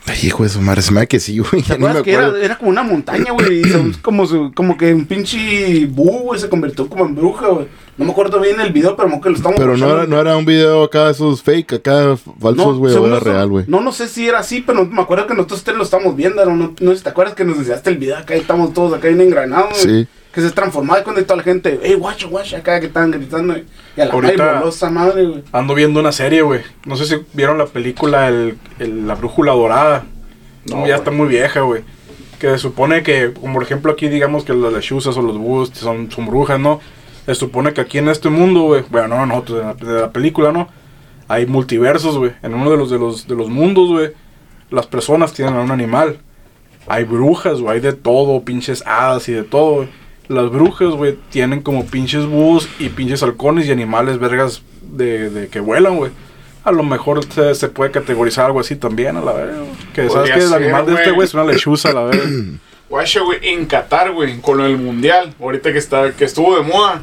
Ay, 0.06 0.18
hijo 0.24 0.42
de 0.42 0.48
su 0.48 0.60
madre, 0.60 0.82
se 0.82 0.90
me 0.92 1.00
da 1.00 1.06
que 1.06 1.20
sí, 1.20 1.38
güey. 1.38 1.62
¿Te 1.62 1.68
Ya 1.70 1.78
ni 1.78 1.86
me 1.86 2.02
que 2.02 2.12
era, 2.12 2.32
era 2.40 2.58
como 2.58 2.70
una 2.70 2.82
montaña, 2.82 3.32
güey? 3.32 3.62
Y 3.62 3.92
como, 4.02 4.26
su- 4.26 4.52
como 4.54 4.76
que 4.76 4.92
un 4.92 5.06
pinche 5.06 5.86
búho, 5.86 6.20
güey, 6.22 6.40
se 6.40 6.48
convirtió 6.48 6.88
como 6.88 7.06
en 7.06 7.14
bruja, 7.14 7.46
güey. 7.48 7.68
No 7.96 8.06
me 8.06 8.10
acuerdo 8.10 8.40
bien 8.40 8.58
el 8.60 8.72
video, 8.72 8.96
pero 8.96 9.08
como 9.10 9.20
que 9.22 9.28
lo 9.30 9.36
estamos 9.36 9.58
Pero 9.58 9.76
no 9.76 9.88
era, 9.94 10.06
no 10.06 10.18
era 10.18 10.36
un 10.36 10.44
video 10.44 10.82
acá, 10.82 11.10
esos 11.10 11.42
fake, 11.42 11.74
acá 11.74 12.16
falsos, 12.40 12.78
güey, 12.78 12.90
o 12.92 12.94
según 12.94 13.10
era 13.10 13.18
eso- 13.18 13.24
real, 13.32 13.48
güey. 13.48 13.64
No, 13.68 13.80
no 13.80 13.92
sé 13.92 14.08
si 14.08 14.26
era 14.26 14.40
así, 14.40 14.60
pero 14.60 14.84
me 14.86 15.02
acuerdo 15.02 15.26
que 15.26 15.34
nosotros 15.34 15.62
tres 15.62 15.76
lo 15.76 15.84
estamos 15.84 16.16
viendo, 16.16 16.44
¿no? 16.46 16.56
No, 16.56 16.74
no 16.80 16.90
sé 16.92 16.96
si 16.98 17.02
te 17.04 17.10
acuerdas 17.10 17.34
que 17.34 17.44
nos 17.44 17.58
enseñaste 17.58 17.90
el 17.90 17.98
video 17.98 18.16
acá 18.16 18.34
y 18.36 18.40
estamos 18.40 18.72
todos 18.72 18.94
acá 18.94 19.06
bien 19.08 19.20
engranados, 19.20 19.84
güey. 19.84 20.04
Sí. 20.04 20.08
Que 20.32 20.40
se 20.40 20.50
transformaba 20.50 21.02
cuando 21.04 21.22
toda 21.24 21.36
la 21.36 21.42
gente, 21.42 21.78
hey, 21.82 21.94
guacho, 21.94 22.28
guacho, 22.30 22.56
acá 22.56 22.80
que 22.80 22.86
estaban 22.86 23.10
gritando. 23.10 23.54
Y 23.96 24.00
a 24.00 24.06
la 24.06 24.12
Ahorita- 24.12 24.54
voló 24.60 24.68
esa 24.70 24.88
madre, 24.90 25.26
güey. 25.26 25.42
Ando 25.52 25.74
viendo 25.74 26.00
una 26.00 26.12
serie, 26.12 26.40
güey. 26.42 26.62
No 26.86 26.96
sé 26.96 27.04
si 27.06 27.16
vieron 27.34 27.58
la 27.58 27.66
película 27.66 28.28
el, 28.28 28.56
el- 28.78 29.06
La 29.06 29.14
Brújula 29.14 29.52
Dorada. 29.52 30.04
No, 30.64 30.86
ya 30.86 30.96
está 30.96 31.10
muy 31.10 31.28
vieja, 31.28 31.60
güey. 31.60 31.82
Que 32.38 32.48
se 32.48 32.58
supone 32.58 33.02
que, 33.02 33.32
como 33.34 33.54
por 33.54 33.62
ejemplo 33.62 33.92
aquí 33.92 34.08
digamos 34.08 34.44
que 34.44 34.54
las 34.54 34.72
lechuzas 34.72 35.16
o 35.16 35.22
los 35.22 35.36
búhos 35.36 35.70
son, 35.74 36.10
son 36.10 36.26
brujas, 36.26 36.58
¿no? 36.58 36.80
Se 37.26 37.34
supone 37.34 37.72
que 37.72 37.80
aquí 37.82 37.98
en 37.98 38.08
este 38.08 38.30
mundo, 38.30 38.62
güey, 38.62 38.84
bueno, 38.90 39.08
no 39.08 39.26
nosotros, 39.26 39.58
de 39.58 39.64
la, 39.64 39.74
de 39.94 40.00
la 40.00 40.10
película, 40.12 40.50
¿no? 40.50 40.68
Hay 41.28 41.46
multiversos, 41.46 42.16
güey. 42.18 42.32
En 42.42 42.54
uno 42.54 42.70
de 42.70 42.76
los, 42.76 42.90
de 42.90 42.98
los, 42.98 43.28
de 43.28 43.34
los 43.36 43.48
mundos, 43.48 43.88
güey, 43.90 44.10
las 44.70 44.86
personas 44.86 45.32
tienen 45.34 45.54
a 45.54 45.60
un 45.60 45.70
animal. 45.70 46.18
Hay 46.88 47.04
brujas, 47.04 47.60
güey, 47.60 47.74
hay 47.74 47.80
de 47.80 47.92
todo, 47.92 48.42
pinches 48.42 48.82
hadas 48.86 49.28
y 49.28 49.32
de 49.32 49.42
todo, 49.44 49.74
güey. 49.76 49.88
Las 50.28 50.50
brujas, 50.50 50.90
güey, 50.90 51.18
tienen 51.30 51.62
como 51.62 51.86
pinches 51.86 52.26
búhos 52.26 52.68
y 52.78 52.88
pinches 52.88 53.22
halcones 53.22 53.66
y 53.66 53.72
animales 53.72 54.18
vergas 54.18 54.62
de, 54.82 55.30
de 55.30 55.48
que 55.48 55.60
vuelan, 55.60 55.96
güey. 55.96 56.12
A 56.64 56.70
lo 56.70 56.84
mejor 56.84 57.24
se, 57.24 57.54
se 57.54 57.68
puede 57.68 57.90
categorizar 57.90 58.46
algo 58.46 58.60
así 58.60 58.76
también, 58.76 59.16
a 59.16 59.20
la 59.20 59.32
güey. 59.32 59.48
Que 59.94 60.08
sabes 60.08 60.30
que 60.30 60.38
el 60.38 60.54
animal 60.54 60.86
de 60.86 60.94
este 60.94 61.10
güey. 61.10 61.26
es 61.26 61.34
una 61.34 61.44
lechuza, 61.44 61.90
a 61.90 61.92
la 61.92 62.04
verga. 62.04 62.24
Guacha, 62.88 63.20
güey, 63.20 63.38
en 63.42 63.64
Qatar, 63.66 64.12
güey, 64.12 64.38
con 64.40 64.60
el 64.60 64.76
mundial, 64.76 65.34
ahorita 65.40 65.72
que 65.72 65.78
está, 65.78 66.12
que 66.12 66.24
estuvo 66.24 66.56
de 66.56 66.62
moda, 66.62 67.02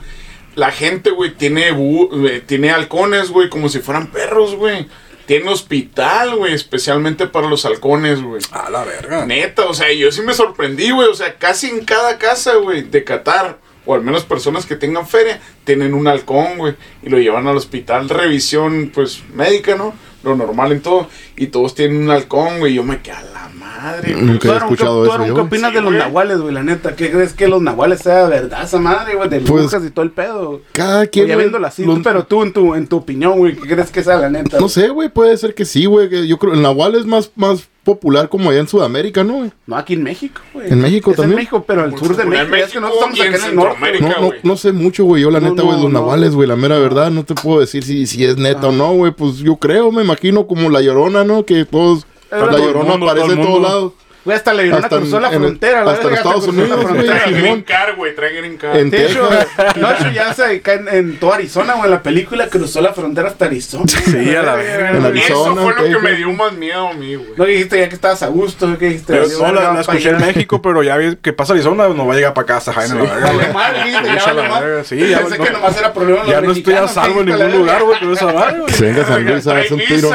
la 0.55 0.71
gente, 0.71 1.09
güey, 1.09 1.33
tiene, 1.33 1.69
eh, 1.69 2.43
tiene 2.45 2.69
halcones, 2.69 3.31
güey, 3.31 3.49
como 3.49 3.69
si 3.69 3.79
fueran 3.79 4.07
perros, 4.07 4.55
güey. 4.55 4.87
Tiene 5.29 5.51
hospital, 5.51 6.37
güey, 6.37 6.55
especialmente 6.55 7.27
para 7.27 7.47
los 7.47 7.63
halcones, 7.63 8.19
güey. 8.19 8.41
A 8.49 8.71
la 8.71 8.83
verga. 8.83 9.27
Neta, 9.27 9.67
o 9.67 9.75
sea, 9.75 9.93
yo 9.93 10.11
sí 10.11 10.23
me 10.23 10.33
sorprendí, 10.33 10.89
güey. 10.89 11.07
O 11.07 11.13
sea, 11.13 11.35
casi 11.35 11.67
en 11.67 11.85
cada 11.85 12.17
casa, 12.17 12.55
güey, 12.55 12.81
de 12.81 13.03
Qatar, 13.03 13.59
o 13.85 13.93
al 13.93 14.01
menos 14.01 14.23
personas 14.25 14.65
que 14.65 14.75
tengan 14.75 15.07
feria, 15.07 15.39
tienen 15.65 15.93
un 15.93 16.07
halcón, 16.07 16.57
güey. 16.57 16.73
Y 17.03 17.09
lo 17.09 17.19
llevan 17.19 17.45
al 17.45 17.57
hospital, 17.57 18.09
revisión, 18.09 18.91
pues, 18.91 19.21
médica, 19.31 19.75
¿no? 19.75 19.93
Lo 20.23 20.35
normal 20.35 20.71
en 20.71 20.81
todo. 20.81 21.07
Y 21.35 21.45
todos 21.45 21.75
tienen 21.75 22.01
un 22.01 22.09
halcón, 22.09 22.57
güey. 22.57 22.73
Yo 22.73 22.83
me 22.83 23.03
quedé 23.03 23.17
a 23.17 23.21
la 23.21 23.38
madre, 23.81 24.13
güey. 24.13 24.25
Nunca 24.25 24.47
he 24.47 24.51
Aaron, 24.51 24.67
¿qué- 24.69 24.73
escuchado 24.73 25.03
tú, 25.05 25.23
eso. 25.23 25.35
¿Qué 25.35 25.41
opinas 25.41 25.69
Sí, 25.69 25.75
de 25.75 25.81
los 25.81 25.91
güey. 25.93 25.99
nahuales, 26.03 26.39
güey? 26.39 26.53
La 26.53 26.63
neta, 26.63 26.95
¿qué 26.95 27.11
crees 27.11 27.33
que 27.33 27.47
los 27.47 27.61
nahuales 27.61 27.99
sea 27.99 28.27
verdad 28.27 28.63
esa 28.63 28.79
madre, 28.79 29.15
güey? 29.15 29.29
De 29.29 29.39
Pues, 29.41 29.61
brujas 29.63 29.83
y 29.85 29.89
todo 29.91 30.03
el 30.03 30.11
pedo. 30.11 30.61
Cada 30.73 31.07
quien. 31.07 31.27
ya 31.27 31.35
güey, 31.35 31.45
viéndolo 31.45 31.67
así, 31.67 31.85
los- 31.85 31.95
tú, 31.95 32.01
pero 32.03 32.23
tú, 32.25 32.43
en 32.43 32.53
tu, 32.53 32.75
en 32.75 32.87
tu 32.87 32.97
opinión, 32.97 33.37
güey, 33.37 33.55
¿qué 33.55 33.67
crees 33.67 33.91
que 33.91 34.03
sea 34.03 34.17
la 34.17 34.29
neta? 34.29 34.59
No 34.59 34.69
sé, 34.69 34.89
güey, 34.89 35.09
puede 35.09 35.35
ser 35.37 35.53
que 35.53 35.65
sí, 35.65 35.85
güey. 35.85 36.27
Yo 36.27 36.37
creo 36.37 36.53
el 36.53 36.61
Nahual 36.61 36.95
es 36.95 37.05
más, 37.05 37.31
más 37.35 37.67
popular 37.83 38.29
como 38.29 38.49
allá 38.51 38.59
en 38.59 38.67
Sudamérica, 38.67 39.23
¿no, 39.23 39.35
güey? 39.37 39.51
No, 39.65 39.75
aquí 39.75 39.93
en 39.93 40.03
México, 40.03 40.41
güey. 40.53 40.71
¿En 40.71 40.79
México 40.79 41.09
Es 41.11 41.17
también? 41.17 41.31
En 41.31 41.37
México, 41.37 41.63
pero 41.65 41.81
al 41.83 41.97
sur 41.97 42.15
de 42.15 42.23
México. 42.25 42.55
es 42.55 42.71
que 42.71 42.79
nosotros 42.79 43.09
estamos 43.13 43.19
acá 43.19 43.45
en 43.45 43.49
el 43.49 43.55
norte. 43.55 43.99
No, 44.01 44.09
no, 44.09 44.27
güey. 44.27 44.39
no 44.43 44.57
sé 44.57 44.71
mucho, 44.73 45.05
güey. 45.05 45.23
Yo, 45.23 45.31
la 45.31 45.39
No, 45.39 45.49
neta, 45.49 45.63
güey, 45.63 45.77
no, 45.77 45.83
los 45.83 45.91
no. 45.93 45.99
nahuales, 45.99 46.35
güey, 46.35 46.47
la 46.47 46.55
mera 46.55 46.77
verdad, 46.77 47.09
no 47.09 47.23
te 47.23 47.33
puedo 47.33 47.59
decir 47.61 47.83
si, 47.83 48.05
si 48.05 48.25
es 48.25 48.37
neta 48.37 48.67
o 48.67 48.71
no, 48.71 48.93
güey. 48.93 49.11
Pues 49.11 49.37
yo 49.37 49.55
creo, 49.55 49.91
me 49.91 50.03
imagino 50.03 50.45
como 50.45 50.69
la 50.69 50.81
llorona, 50.81 51.23
¿no? 51.23 51.45
Que 51.45 51.65
todos. 51.65 52.05
Pero 52.29 52.51
la 52.51 52.59
llorona 52.59 52.93
aparece 52.93 53.33
en 53.33 53.41
todos 53.41 53.61
lados. 53.61 53.93
Güey, 54.29 54.37
hasta 54.37 54.53
la 54.53 54.61
Llorona 54.63 54.83
Hasta 54.83 54.95
en- 54.95 55.01
cruzó 55.01 55.19
la 55.19 55.27
en 55.29 55.33
el- 55.33 55.39
frontera, 55.39 55.83
la 55.83 55.91
hasta 55.91 56.07
en 56.07 56.13
Estados 56.13 56.43
cruzó 56.43 56.51
la 56.57 56.61
Unidos, 56.63 56.81
güey. 56.83 56.93
frontera. 56.93 57.19
Trae 57.23 57.31
green 57.41 57.61
card, 57.63 57.95
güey, 57.97 58.15
trae 58.15 58.33
green 58.35 58.57
card. 58.57 58.75
En 58.75 58.91
Texas. 58.91 59.47
no, 59.77 59.91
hecho, 59.91 60.11
ya 60.13 60.33
se 60.33 60.45
acá 60.45 60.73
en, 60.73 60.87
en 60.87 61.17
toda 61.19 61.35
Arizona, 61.35 61.73
güey, 61.73 61.89
la 61.89 62.03
película 62.03 62.47
cruzó 62.47 62.81
la 62.81 62.93
frontera 62.93 63.27
hasta 63.29 63.45
Arizona. 63.45 63.85
Sí, 63.87 64.35
a 64.35 64.43
la 64.43 64.55
verga. 64.55 64.91
En 64.91 65.17
Eso 65.17 65.55
fue 65.55 65.73
lo 65.73 65.83
que 65.83 65.99
me 65.99 66.11
dio 66.13 66.31
más 66.31 66.53
miedo 66.53 66.87
a 66.89 66.93
mí, 66.93 67.15
güey. 67.15 67.29
No 67.35 67.45
dijiste 67.45 67.79
ya 67.79 67.89
que 67.89 67.95
estabas 67.95 68.21
a 68.23 68.27
gusto, 68.27 68.77
que 68.77 68.85
dijiste. 68.85 69.13
Pero 69.13 69.23
"Valió 69.23 69.39
no, 69.47 69.53
la, 69.53 69.61
la 69.61 69.69
va 69.71 69.81
escuché 69.81 70.09
en 70.09 70.15
allá". 70.15 70.25
México, 70.27 70.61
pero 70.61 70.83
ya 70.83 70.97
vi 70.97 71.15
que 71.15 71.33
pasa 71.33 71.53
Arizona, 71.53 71.87
no 71.89 72.05
va 72.05 72.13
a 72.13 72.15
llegar 72.15 72.33
para 72.33 72.59
Jaime. 72.59 73.05
la 73.05 74.33
la 74.33 74.49
madre. 74.49 74.65
verga, 74.67 74.83
sí, 74.83 74.97
ya 75.09 75.19
Pensé 75.19 75.37
no- 75.37 75.43
que 75.43 75.51
nomás 75.51 75.77
era 75.77 75.93
problema 75.93 76.21
Ya 76.27 76.41
no 76.41 76.51
estoy 76.51 76.73
a 76.73 76.87
salvo 76.87 77.21
en 77.21 77.27
ningún 77.27 77.39
la 77.49 77.55
lugar, 77.55 77.83
güey, 77.83 77.99
con 77.99 78.13
esa 78.13 78.25
madre, 78.33 78.59
güey. 78.59 78.65
Que 78.67 78.73
se 78.73 78.85
venga 78.85 79.05
San 79.05 79.25
Luis 79.25 79.47
a 79.47 79.53
darse 79.53 79.73
un 79.73 79.79
tiro. 79.81 80.09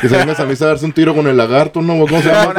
Que 0.00 0.08
se 0.08 0.16
venga 0.16 0.34
San 0.34 0.46
Luis 0.46 0.62
a 0.62 0.66
darse 0.66 0.84
un 0.84 0.92
tiro 0.92 1.14
con 1.14 1.26
el 1.26 1.36
lagarto, 1.36 1.80
¿no? 1.82 1.98
¿Cómo 1.98 2.20
se 2.22 2.28
llama? 2.28 2.54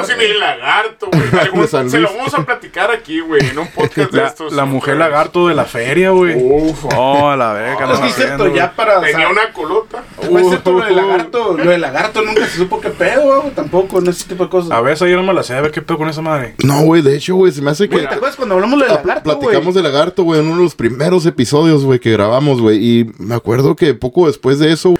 No, 0.00 0.06
no, 0.06 0.08
no, 0.08 0.12
No, 0.12 0.12
lagarto. 0.12 0.12
sin 0.12 0.20
el 0.20 0.40
lagarto, 0.40 1.08
güey. 1.12 1.82
De 1.84 1.90
Se 1.90 1.98
lo 2.00 2.08
vamos 2.14 2.34
a 2.34 2.44
platicar 2.44 2.90
aquí, 2.90 3.20
güey, 3.20 3.46
en 3.48 3.58
un 3.58 3.66
podcast 3.74 4.10
de 4.12 4.20
La, 4.20 4.26
estos. 4.28 4.52
la 4.52 4.64
mujer 4.64 4.96
lagarto 4.96 5.48
de 5.48 5.54
la 5.54 5.64
feria, 5.64 6.10
güey. 6.10 6.34
Uf, 6.36 6.84
Oh, 6.96 7.28
a 7.30 7.36
la 7.36 7.52
verga. 7.52 7.92
Es 7.92 8.00
que 8.00 8.06
es 8.08 8.14
cierto, 8.14 8.54
ya 8.54 8.72
para. 8.72 8.98
o 8.98 9.02
sea, 9.02 9.10
tenía 9.10 9.28
una 9.28 9.52
colota. 9.52 10.04
Lo 10.30 10.80
del 10.84 10.96
lagarto, 10.96 11.56
lo 11.56 11.70
del 11.70 11.80
lagarto 11.80 12.22
nunca 12.22 12.46
se 12.46 12.58
supo 12.58 12.80
qué 12.80 12.90
pedo, 12.90 13.40
güey, 13.42 13.54
tampoco, 13.54 14.00
no 14.00 14.10
ese 14.10 14.26
tipo 14.28 14.44
de 14.44 14.50
cosas. 14.50 14.70
A 14.70 14.80
ver, 14.80 14.94
esa 14.94 15.06
yo 15.06 15.16
no 15.16 15.22
me 15.22 15.32
la 15.32 15.42
sé, 15.42 15.54
a 15.54 15.60
ver 15.60 15.70
qué 15.70 15.82
pedo 15.82 15.98
con 15.98 16.08
esa 16.08 16.22
madre. 16.22 16.54
No, 16.64 16.82
güey, 16.82 17.02
de 17.02 17.16
hecho, 17.16 17.34
güey, 17.36 17.52
se 17.52 17.62
me 17.62 17.70
hace 17.70 17.88
que. 17.88 17.98
¿te 17.98 18.06
acuerdas 18.06 18.36
cuando 18.36 18.54
hablamos 18.56 18.80
del 18.80 18.90
Ah, 18.90 18.94
lagarto? 19.04 19.22
Platicamos 19.24 19.74
de 19.74 19.82
lagarto, 19.82 20.22
güey, 20.24 20.40
en 20.40 20.46
uno 20.46 20.56
de 20.58 20.62
los 20.64 20.74
primeros 20.74 21.26
episodios, 21.26 21.84
güey, 21.84 21.98
que 21.98 22.10
grabamos, 22.12 22.60
güey. 22.60 22.78
Y 22.82 23.10
me 23.18 23.34
acuerdo 23.34 23.76
que 23.76 23.94
poco 23.94 24.26
después 24.26 24.58
de 24.58 24.72
eso 24.72 24.94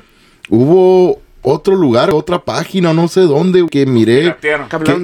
hubo 0.49 1.21
otro 1.49 1.77
lugar, 1.77 2.11
otra 2.11 2.41
página, 2.43 2.93
no 2.93 3.07
sé 3.07 3.21
dónde, 3.21 3.65
que 3.71 3.87
miré. 3.87 4.35
Que 4.41 4.57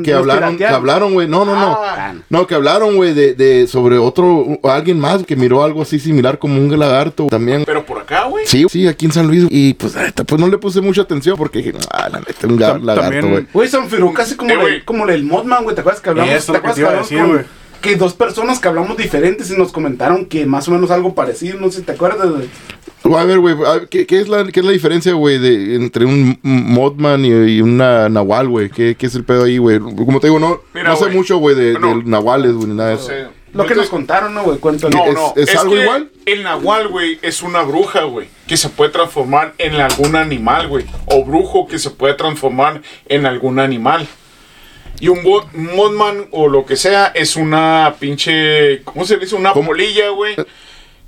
Que, 0.02 0.12
hablaron, 0.12 0.56
que 0.58 0.66
hablaron, 0.66 1.12
güey. 1.14 1.28
No, 1.28 1.44
no, 1.44 1.54
no. 1.54 1.78
Ah. 1.80 2.14
No, 2.28 2.46
que 2.48 2.56
hablaron, 2.56 2.96
güey, 2.96 3.14
de, 3.14 3.34
de 3.34 3.68
sobre 3.68 3.96
otro, 3.98 4.58
alguien 4.64 4.98
más 4.98 5.22
que 5.24 5.36
miró 5.36 5.62
algo 5.62 5.82
así 5.82 6.00
similar 6.00 6.38
como 6.40 6.56
un 6.60 6.76
lagarto 6.78 7.26
también. 7.28 7.62
Pero 7.64 7.86
por 7.86 7.98
acá, 8.00 8.24
güey. 8.24 8.44
Sí, 8.46 8.66
sí, 8.68 8.88
aquí 8.88 9.06
en 9.06 9.12
San 9.12 9.28
Luis. 9.28 9.46
Y 9.50 9.74
pues, 9.74 9.94
la 9.94 10.10
pues 10.24 10.40
no 10.40 10.48
le 10.48 10.58
puse 10.58 10.80
mucha 10.80 11.02
atención 11.02 11.36
porque 11.36 11.58
dije, 11.58 11.72
ah, 11.92 12.08
la 12.10 12.18
neta, 12.18 12.46
un 12.48 12.58
Tam- 12.58 12.82
lagarto, 12.82 13.10
también- 13.12 13.30
güey. 13.30 13.46
Güey, 13.52 13.68
San 13.68 13.88
Firu, 13.88 14.12
casi 14.12 14.34
como, 14.34 14.50
Eh, 14.50 14.54
el, 14.54 14.60
güey. 14.60 14.84
como 14.84 15.08
el 15.08 15.22
Modman, 15.24 15.62
güey. 15.62 15.76
¿Te 15.76 15.82
acuerdas 15.82 16.00
que 16.02 16.10
hablamos? 16.10 16.34
Eso 16.34 16.52
¿te 16.52 16.60
que 16.60 16.66
acuerdas 16.66 16.74
te 16.74 16.80
iba 16.80 16.88
a 16.88 16.90
hablamos 16.92 17.08
decir, 17.10 17.22
con- 17.24 17.32
güey. 17.34 17.44
Que 17.82 17.96
dos 17.96 18.14
personas 18.14 18.60
que 18.60 18.68
hablamos 18.68 18.96
diferentes 18.96 19.50
y 19.50 19.56
nos 19.58 19.72
comentaron 19.72 20.26
que 20.26 20.46
más 20.46 20.68
o 20.68 20.70
menos 20.70 20.92
algo 20.92 21.14
parecido. 21.16 21.58
No 21.58 21.68
sé 21.70 21.78
si 21.80 21.82
te 21.84 21.90
acuerdas, 21.92 22.30
güey. 22.30 22.48
A 23.04 23.24
ver, 23.24 23.40
güey, 23.40 23.54
a 23.66 23.72
ver, 23.74 23.88
¿qué, 23.88 24.06
qué 24.06 24.20
es 24.20 24.28
la, 24.28 24.44
¿qué 24.44 24.60
es 24.60 24.66
la 24.66 24.72
diferencia, 24.72 25.12
güey, 25.14 25.38
de, 25.38 25.74
entre 25.74 26.04
un 26.04 26.38
Modman 26.42 27.24
y, 27.24 27.28
y 27.56 27.60
una 27.60 28.08
Nahual, 28.08 28.48
güey? 28.48 28.70
¿Qué, 28.70 28.94
¿Qué 28.96 29.06
es 29.06 29.14
el 29.16 29.24
pedo 29.24 29.44
ahí, 29.44 29.58
güey? 29.58 29.78
Como 29.80 30.20
te 30.20 30.28
digo, 30.28 30.38
no, 30.38 30.60
Mira, 30.72 30.90
no 30.90 30.96
sé 30.96 31.08
mucho, 31.08 31.38
güey, 31.38 31.56
de, 31.56 31.72
Bueno, 31.72 31.98
de 31.98 32.04
Nahuales, 32.04 32.52
güey, 32.52 32.68
ni 32.68 32.74
nada 32.76 32.90
de 32.90 32.94
No 32.96 33.00
eso. 33.00 33.08
sé. 33.08 33.26
Lo 33.54 33.66
que 33.66 33.74
nos 33.74 33.90
contaron, 33.90 34.32
¿no, 34.32 34.44
güey? 34.44 34.58
Cuéntalo. 34.58 34.96
No, 34.96 35.04
¿Es- 35.06 35.14
no. 35.14 35.34
es 35.36 35.56
algo 35.56 35.74
que 35.74 35.82
igual? 35.82 36.10
El 36.24 36.42
nahual, 36.42 36.88
güey, 36.88 37.18
es 37.20 37.42
una 37.42 37.60
bruja, 37.62 38.04
güey, 38.04 38.28
que 38.46 38.56
se 38.56 38.70
puede 38.70 38.90
transformar 38.92 39.52
en 39.58 39.74
algún 39.74 40.16
animal, 40.16 40.68
güey. 40.68 40.86
O 41.06 41.22
brujo 41.24 41.66
que 41.66 41.78
se 41.78 41.90
puede 41.90 42.14
transformar 42.14 42.80
en 43.08 43.26
algún 43.26 43.58
animal. 43.58 44.06
Y 45.00 45.08
un 45.08 45.22
bo- 45.22 45.46
modman 45.52 46.28
o 46.30 46.48
lo 46.48 46.64
que 46.64 46.76
sea 46.76 47.06
es 47.14 47.36
una 47.36 47.94
pinche. 47.98 48.82
¿Cómo 48.84 49.04
se 49.04 49.16
le 49.16 49.24
dice? 49.24 49.34
Una 49.34 49.52
¿Cómo? 49.52 49.66
polilla, 49.68 50.08
güey. 50.10 50.34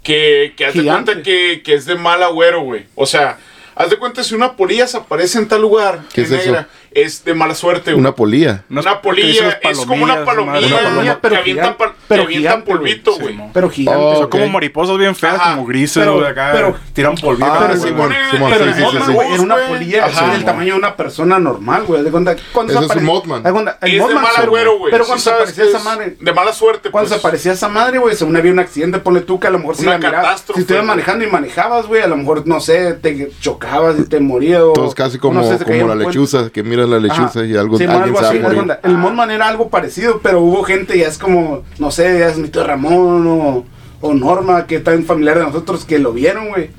Que, 0.04 0.52
que 0.56 0.66
haz 0.66 0.74
de 0.74 0.84
cuenta 0.84 1.22
que, 1.22 1.62
que 1.64 1.74
es 1.74 1.86
de 1.86 1.96
mal 1.96 2.22
agüero, 2.22 2.60
güey. 2.60 2.86
O 2.94 3.06
sea, 3.06 3.38
haz 3.74 3.90
de 3.90 3.96
cuenta 3.98 4.22
si 4.22 4.34
una 4.34 4.54
polilla 4.54 4.86
se 4.86 4.98
aparece 4.98 5.38
en 5.38 5.48
tal 5.48 5.62
lugar, 5.62 6.02
¿Qué 6.12 6.20
en 6.20 6.26
es 6.26 6.46
eso? 6.46 6.66
Es 6.94 7.24
de 7.24 7.34
mala 7.34 7.54
suerte, 7.54 7.92
güey. 7.92 8.00
Una 8.00 8.14
polilla. 8.14 8.64
Una 8.70 9.00
polilla 9.02 9.58
es 9.62 9.78
como 9.80 10.04
una 10.04 10.24
palomilla. 10.24 10.66
Una 10.66 10.76
palomilla, 10.78 11.14
que 11.14 11.20
pero 11.22 11.36
avientan, 11.38 11.64
gigante, 11.74 11.84
pa- 11.84 11.94
pero 12.08 12.22
que 12.22 12.26
avientan 12.26 12.52
gigante, 12.64 12.70
polvito, 12.72 13.12
Sí, 13.14 13.20
güey. 13.22 13.40
Pero 13.52 13.70
gigante. 13.70 14.00
Oh. 14.04 14.16
Son 14.18 14.28
como 14.30 14.48
mariposas 14.48 14.96
bien 14.98 15.14
feas, 15.14 15.34
Ajá. 15.34 15.54
como 15.54 15.66
grises, 15.66 15.96
Pero- 15.98 16.14
güey, 16.14 16.26
acá. 16.26 16.50
pero- 16.52 16.76
tiran 16.92 17.14
polvito. 17.16 17.46
Ah, 17.46 17.74
sí, 17.76 17.90
güey. 17.90 18.08
Pero 18.30 18.64
sí, 18.64 18.70
el 18.70 18.74
sí, 18.74 18.78
sí, 18.78 18.82
Mothman, 18.84 19.06
sí. 19.06 19.12
güey, 19.12 19.32
era 19.32 19.42
una 19.42 19.56
polilla 19.68 20.04
Ajá. 20.06 20.32
del 20.32 20.44
tamaño 20.44 20.72
de 20.74 20.78
una 20.78 20.96
persona 20.96 21.38
normal, 21.38 21.84
güey. 21.86 22.02
De 22.02 22.10
cuenta, 22.10 22.36
¿cuándo 22.52 22.72
Ese 22.72 22.86
se 22.86 22.92
es 22.92 22.96
un 22.98 23.04
Mothman. 23.04 23.38
Es 23.38 23.92
de 23.92 24.14
mal 24.14 24.24
pero- 24.36 24.46
agüero, 24.48 24.78
güey. 24.78 24.90
Pero 24.92 25.04
cuando 25.04 25.22
se 25.22 25.30
aparecía 25.30 25.64
esa 25.64 25.78
es 25.78 25.84
madre. 25.84 26.16
De 26.20 26.32
mala 26.32 26.52
suerte, 26.52 26.90
Cuando 26.90 27.08
pues. 27.08 27.20
se 27.20 27.26
aparecía 27.26 27.52
esa 27.52 27.68
madre, 27.68 27.98
güey, 27.98 28.14
según 28.16 28.36
había 28.36 28.52
un 28.52 28.58
accidente, 28.58 28.98
ponle 28.98 29.20
tú 29.22 29.40
que 29.40 29.46
a 29.46 29.50
lo 29.50 29.58
mejor 29.58 29.76
si 29.76 29.84
la 29.84 29.98
catástrofe, 29.98 30.58
si 30.58 30.62
estuvieras 30.62 30.86
güey. 30.86 30.96
manejando 30.96 31.24
y 31.24 31.28
manejabas, 31.30 31.86
güey, 31.86 32.02
a 32.02 32.06
lo 32.06 32.16
mejor, 32.16 32.46
no 32.46 32.60
sé, 32.60 32.92
te 32.94 33.30
chocabas 33.40 33.98
y 33.98 34.04
te 34.08 34.20
morías 34.20 34.60
o... 34.62 34.72
Todos 34.72 34.94
casi 34.94 35.18
como, 35.18 35.40
la 35.40 35.94
lechuza 35.94 36.50
que 36.50 36.62
mira 36.62 36.83
era 36.84 36.92
la 36.94 37.00
lechuza 37.00 37.40
Ajá. 37.40 37.44
y 37.46 37.56
algo, 37.56 37.76
Sí, 37.78 37.84
alguien 37.84 38.02
algo 38.02 38.16
se 38.18 38.22
va 38.22 38.28
a 38.28 38.30
así, 38.32 38.38
morir. 38.40 38.78
El 38.82 38.96
Mothman 38.98 39.30
era 39.30 39.48
algo 39.48 39.68
parecido, 39.70 40.20
pero 40.22 40.40
hubo 40.40 40.62
gente, 40.62 40.96
ya 40.98 41.08
es 41.08 41.18
como, 41.18 41.62
no 41.78 41.90
sé, 41.90 42.18
ya 42.18 42.28
es 42.28 42.38
mi 42.38 42.48
tío 42.48 42.64
Ramón 42.64 43.26
o, 43.26 43.64
o 44.00 44.14
Norma, 44.14 44.66
que 44.66 44.76
está 44.76 44.92
en 44.94 45.04
familiar 45.04 45.38
de 45.38 45.44
nosotros, 45.44 45.84
que 45.84 45.98
lo 45.98 46.12
vieron, 46.12 46.48
güey. 46.48 46.70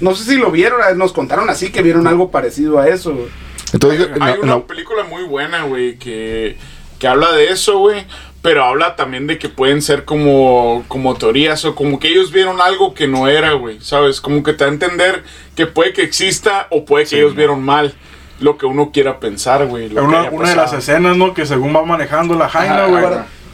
No 0.00 0.14
sé 0.14 0.24
si 0.24 0.36
lo 0.38 0.50
vieron, 0.50 0.80
eh, 0.80 0.94
nos 0.96 1.12
contaron 1.12 1.50
así 1.50 1.70
que 1.70 1.82
vieron 1.82 2.06
algo 2.06 2.30
parecido 2.30 2.78
a 2.78 2.88
eso, 2.88 3.12
güey. 3.14 3.26
Entonces, 3.72 4.08
en 4.16 4.22
Hay 4.22 4.34
en 4.34 4.40
una 4.42 4.54
la- 4.56 4.66
película 4.66 5.04
muy 5.04 5.22
buena, 5.24 5.62
güey, 5.64 5.96
que, 5.98 6.56
que 6.98 7.06
habla 7.06 7.32
de 7.32 7.48
eso, 7.50 7.78
güey. 7.78 8.04
Pero 8.42 8.64
habla 8.64 8.96
también 8.96 9.26
de 9.26 9.36
que 9.38 9.50
pueden 9.50 9.82
ser 9.82 10.06
como, 10.06 10.82
como 10.88 11.14
teorías 11.14 11.62
o 11.66 11.74
como 11.74 12.00
que 12.00 12.08
ellos 12.08 12.32
vieron 12.32 12.58
algo 12.62 12.94
que 12.94 13.06
no 13.06 13.28
era, 13.28 13.52
güey. 13.52 13.78
¿Sabes? 13.82 14.22
Como 14.22 14.42
que 14.42 14.54
te 14.54 14.64
da 14.64 14.70
a 14.70 14.72
entender 14.72 15.24
que 15.54 15.66
puede 15.66 15.92
que 15.92 16.00
exista 16.02 16.66
o 16.70 16.86
puede 16.86 17.04
que 17.04 17.18
ellos 17.18 17.36
vieron 17.36 17.62
mal 17.62 17.92
lo 18.40 18.56
que 18.58 18.66
uno 18.66 18.90
quiera 18.92 19.20
pensar, 19.20 19.66
güey. 19.66 19.86
Una, 19.96 20.30
una 20.30 20.48
de 20.50 20.56
las 20.56 20.72
escenas, 20.72 21.16
¿no? 21.16 21.34
Que 21.34 21.46
según 21.46 21.74
va 21.74 21.84
manejando 21.84 22.34
la 22.34 22.48
Jaina, 22.48 22.86
güey. 22.86 23.04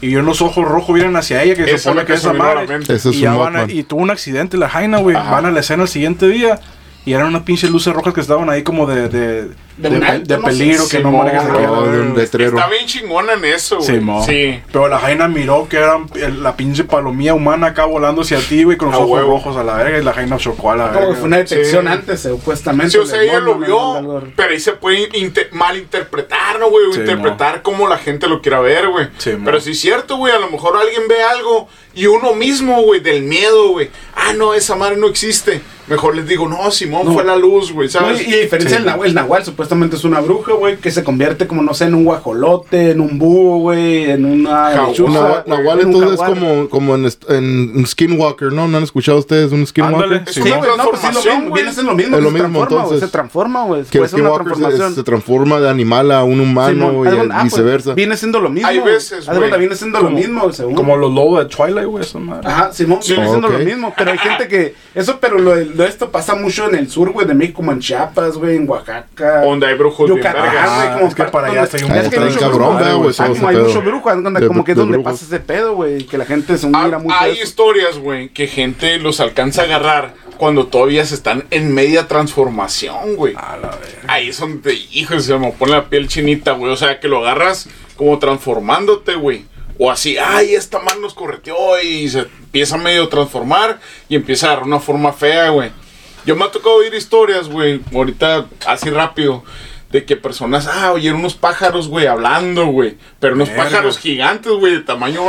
Y 0.03 0.11
los 0.11 0.43
ojos 0.43 0.65
rojos 0.67 0.95
vienen 0.95 1.17
hacia 1.17 1.43
ella, 1.43 1.55
que 1.55 1.65
se 1.65 1.71
Eso 1.77 1.85
supone 1.91 2.03
que 2.03 2.07
que 2.09 2.13
es 2.15 2.21
esa 2.21 2.33
madre. 2.35 2.67
y, 2.67 2.93
un 3.09 3.13
ya 3.13 3.33
van 3.35 3.57
a- 3.57 3.61
Mothman. 3.61 3.71
y 3.71 3.83
tuvo 3.83 4.03
un 4.03 4.11
accidente 4.11 4.57
la 4.59 4.69
Jaina, 4.69 4.99
güey. 4.99 5.15
Van 5.17 5.47
a 5.47 5.51
la 5.51 5.61
escena 5.61 5.85
el 5.85 5.89
siguiente 5.89 6.29
día. 6.29 6.61
Y 7.07 7.13
eran 7.15 7.29
unas 7.29 7.43
pinches 7.43 7.71
luces 7.71 7.95
rojas 7.95 8.13
que 8.13 8.21
estaban 8.21 8.51
ahí 8.51 8.63
como 8.65 8.85
de, 8.87 9.09
de, 9.09 9.43
De 9.45 9.51
de, 9.77 9.97
un 9.97 10.03
alto, 10.05 10.27
de 10.35 10.41
no 10.41 10.43
sé. 10.43 10.59
peligro 10.59 10.89
que 10.89 10.99
no 10.99 11.11
Simón, 11.11 11.31
oh, 11.69 11.83
de 11.87 12.01
un 12.01 12.17
letrero. 12.17 12.57
Está 12.59 12.69
bien 12.69 12.85
chingona 12.87 13.35
en 13.35 13.45
eso, 13.45 13.77
güey. 13.77 13.89
Sí, 13.89 14.01
mo. 14.01 14.25
Sí. 14.27 14.61
Pero 14.73 14.89
la 14.89 14.99
Jaina 14.99 15.29
miró 15.29 15.69
que 15.69 15.77
era 15.77 15.99
el- 16.17 16.43
la 16.43 16.57
pinche 16.57 16.83
palomía 16.83 17.33
humana 17.35 17.69
acá 17.69 17.85
volando 17.85 18.23
hacia 18.23 18.41
ti, 18.41 18.65
güey, 18.65 18.77
con 18.77 18.89
los 18.91 18.97
A 18.97 19.05
ojos 19.05 19.11
huevo. 19.13 19.31
rojos 19.31 19.57
a 19.57 19.63
la 19.63 19.75
verga. 19.75 19.99
Y 19.99 20.03
la 20.03 20.13
Jaina 20.15 20.37
chocó 20.37 20.73
a 20.73 20.77
la 20.77 20.89
Como 20.89 20.95
verga. 20.99 21.09
que 21.15 21.19
fue 21.21 21.29
una 21.29 21.37
detección 21.39 21.87
Sí. 21.87 21.93
antes, 21.93 22.21
supuestamente. 22.23 22.91
Sí, 22.91 22.99
o 22.99 23.07
sea, 23.07 23.23
ella 23.23 23.39
lo 23.39 23.55
vio, 23.55 24.23
pero 24.35 24.51
ahí 24.51 24.59
se 24.59 24.73
puede 24.73 25.09
inte- 25.17 25.49
malinterpretar, 25.53 26.59
¿no, 26.59 26.71
güey? 26.71 26.87
O 26.87 26.93
Sí, 26.93 27.01
interpretar 27.01 27.63
como 27.63 27.89
la 27.89 27.99
gente 27.99 28.27
lo 28.27 28.43
quiera 28.43 28.59
ver, 28.61 28.89
güey. 28.89 29.09
Sí, 29.19 29.31
mo. 29.31 29.45
pero 29.45 29.61
sí 29.61 29.71
es 29.71 29.81
cierto, 29.81 30.17
güey, 30.17 30.33
a 30.35 30.39
lo 30.41 30.51
mejor 30.51 30.77
alguien 30.77 31.07
ve 31.09 31.23
algo 31.23 31.69
y 31.95 32.07
uno 32.07 32.35
mismo, 32.35 32.83
güey, 32.83 33.01
del 33.01 33.23
miedo, 33.23 33.69
güey. 33.71 33.91
Ah, 34.15 34.33
no, 34.35 34.55
esa 34.55 34.75
madre 34.75 34.97
no 34.97 35.07
existe. 35.07 35.61
Mejor 35.89 36.17
les 36.17 36.27
digo, 36.27 36.49
no, 36.49 36.71
Simón 36.71 37.07
No. 37.07 37.13
fue 37.13 37.25
la 37.25 37.37
luz, 37.37 37.73
güey, 37.73 37.87
No, 37.89 37.93
¿sabes? 37.93 38.27
y, 38.27 38.31
y 38.31 38.35
a 38.35 38.39
diferencia 38.41 38.79
Sí. 38.79 38.83
del 38.83 38.87
Nahual, 38.87 39.09
el 39.09 39.15
Nahual 39.15 39.45
supuestamente 39.45 39.97
es 39.97 40.05
una 40.05 40.21
bruja, 40.21 40.53
güey, 40.55 40.79
que 40.79 40.91
se 40.91 41.05
convierte 41.05 41.47
como, 41.47 41.63
no 41.63 41.75
sé, 41.75 41.85
en 41.85 41.95
un 41.95 42.05
guajolote, 42.05 42.91
en 42.91 43.01
un 43.01 43.19
búho, 43.19 43.59
güey, 43.59 44.11
en 44.11 44.25
una 44.25 44.87
lechuza, 44.89 45.13
Nahual, 45.13 45.45
Nahual 45.47 45.81
en 45.81 45.87
un 45.89 45.95
entonces 45.95 46.21
es 46.21 46.27
como, 46.27 46.69
como 46.69 46.95
en, 46.97 47.09
en 47.29 47.87
Skinwalker, 47.87 48.53
¿no? 48.53 48.67
¿No 48.69 48.79
han 48.79 48.83
escuchado 48.85 49.19
ustedes 49.19 49.53
un 49.53 49.67
Skinwalker? 49.67 50.25
Sí, 50.29 50.41
güey, 50.41 50.53
no, 50.53 50.91
pues 50.91 51.01
sí, 51.01 51.07
lo 51.13 51.35
mismo, 51.37 51.55
viene 51.55 51.73
siendo 51.73 51.93
lo 51.93 51.97
mismo, 51.97 52.17
Es 52.17 52.23
lo 52.23 52.31
se 52.31 52.39
mismo, 52.43 52.63
entonces. 52.63 53.01
se 53.01 53.09
transforma, 53.09 53.65
güey, 53.65 53.83
Que 53.85 53.99
el 53.99 54.09
Skinwalker 54.09 54.39
se, 54.39 54.45
transformación. 54.61 54.95
se 54.95 55.03
transforma 55.05 55.61
de 55.61 55.71
animal 55.71 56.11
a 56.13 56.25
un 56.25 56.41
humano 56.41 56.89
Simón, 56.91 57.07
y 57.07 57.09
ah, 57.09 57.25
pues, 57.29 57.45
viceversa. 57.45 57.95
viene 57.95 58.17
siendo 58.17 58.41
lo 58.41 58.51
mismo. 58.51 58.69
Hay 58.69 58.81
veces, 58.81 59.25
cuenta, 59.27 59.47
güey. 59.49 59.61
viene 59.61 59.77
siendo 59.77 59.99
lo 59.99 60.05
Como- 60.07 60.17
mismo, 60.19 60.53
según. 60.53 60.75
Como 60.75 60.97
los 60.97 61.13
lobos 61.13 61.39
de 61.41 61.55
Twilight, 61.55 61.87
güey, 61.89 62.05
esa 62.05 62.19
madre. 62.19 62.49
Ajá, 62.49 62.73
Simón, 62.73 62.99
viene 63.07 63.25
Sí. 63.25 63.29
siendo 63.31 63.49
lo 63.49 63.59
mismo, 63.61 63.95
pero 63.97 64.11
hay 64.13 64.19
gente 64.19 64.49
que, 64.49 64.75
eso, 64.95 65.19
pero 65.21 65.39
lo, 65.39 65.55
de- 65.55 65.67
lo 65.67 65.73
de 65.76 65.76
esto 65.85 66.11
pasa 66.11 66.35
mucho 66.35 66.69
en 66.69 66.77
el 66.77 66.91
sur, 66.91 67.11
güey, 67.11 67.27
de 67.27 67.35
México, 67.35 67.57
como 67.57 67.73
en 67.73 67.81
Chiapas, 67.81 68.37
güey, 68.39 68.57
en 68.57 68.69
Oaxaca. 68.69 69.43
Donde 69.43 69.67
hay 69.67 69.75
brujos 69.75 70.07
bien 70.07 70.19
Yucatán, 70.19 70.43
vergas. 70.43 70.75
güey, 70.77 70.89
Ah, 70.89 70.93
como 70.95 71.07
es 71.09 71.15
que 71.15 71.23
para 71.25 71.47
allá 71.49 71.61
donde- 71.63 71.77
está 71.77 71.87
un 71.87 71.93
es 71.93 72.07
Ah, 72.07 72.11
que 72.11 72.17
hay 72.17 72.25
mucho 72.25 72.39
bien 72.39 72.51
cabrón, 72.51 72.79
güey. 72.79 72.95
güey, 72.95 73.15
Ah, 73.19 73.27
como 73.29 73.49
hay 73.49 73.57
pedo. 73.57 73.67
mucho 73.67 73.83
brujo, 73.83 74.09
haz 74.11 74.17
de 74.17 74.23
cuenta, 74.23 74.41
De- 74.41 74.47
como 74.49 74.65
que 74.65 74.73
es 74.73 74.77
de 74.77 74.81
donde 74.83 74.97
brujos. 74.99 75.13
pasa 75.13 75.25
ese 75.25 75.41
pedo, 75.45 75.75
güey, 75.75 76.05
que 76.07 76.19
la 76.19 76.25
gente 76.25 76.59
se 76.59 76.67
mira 76.67 76.99
mucho 76.99 77.15
a 77.15 77.21
hay 77.23 77.39
historias, 77.41 77.99
güey, 77.99 78.29
que 78.29 78.47
gente 78.47 78.99
los 78.99 79.21
alcanza 79.21 79.63
a 79.63 79.65
agarrar 79.65 80.15
cuando 80.37 80.67
todavía 80.67 81.05
se 81.07 81.15
están 81.15 81.45
en 81.51 81.73
media 81.75 82.07
transformación, 82.09 83.17
güey. 83.17 83.35
A 83.37 83.57
la 83.57 83.69
verga. 83.71 84.03
Ahí 84.07 84.29
es 84.29 84.39
donde, 84.39 84.75
hijo, 84.93 85.19
se 85.21 85.37
me 85.39 85.51
pone 85.53 85.73
la 85.73 85.85
piel 85.89 86.09
chinita, 86.09 86.53
güey. 86.53 86.73
O 86.73 86.77
sea, 86.77 87.01
que 87.01 87.09
lo 87.09 87.19
agarras 87.19 87.69
como 87.97 88.19
transformándote, 88.19 89.15
güey. 89.15 89.45
O 89.79 89.91
así, 89.91 90.17
ay, 90.19 90.55
esta 90.55 90.79
mano 90.79 91.01
nos 91.01 91.15
correteó 91.15 91.81
y 91.83 92.09
se 92.09 92.21
empieza 92.21 92.77
a 92.77 92.79
medio 92.79 93.09
transformar 93.09 93.79
y 94.09 94.17
empieza 94.17 94.47
a 94.47 94.51
agarrar 94.51 94.67
una 94.67 94.81
forma 94.81 95.13
fea, 95.13 95.51
güey. 95.51 95.71
Yo 96.25 96.35
me 96.35 96.45
ha 96.45 96.51
tocado 96.51 96.77
oír 96.77 96.95
historias, 96.95 97.49
güey, 97.49 97.81
ahorita 97.95 98.47
así 98.67 98.91
rápido, 98.91 99.45
de 99.91 100.05
que 100.05 100.17
personas, 100.17 100.67
ah, 100.67 100.93
oyeron 100.93 101.21
unos 101.21 101.35
pájaros, 101.35 101.89
güey, 101.89 102.07
hablando, 102.07 102.67
güey. 102.67 102.97
Pero 103.21 103.35
unos 103.35 103.51
pájaros 103.51 103.99
gigantes, 103.99 104.51
güey, 104.53 104.75
de 104.75 104.81
tamaño, 104.81 105.23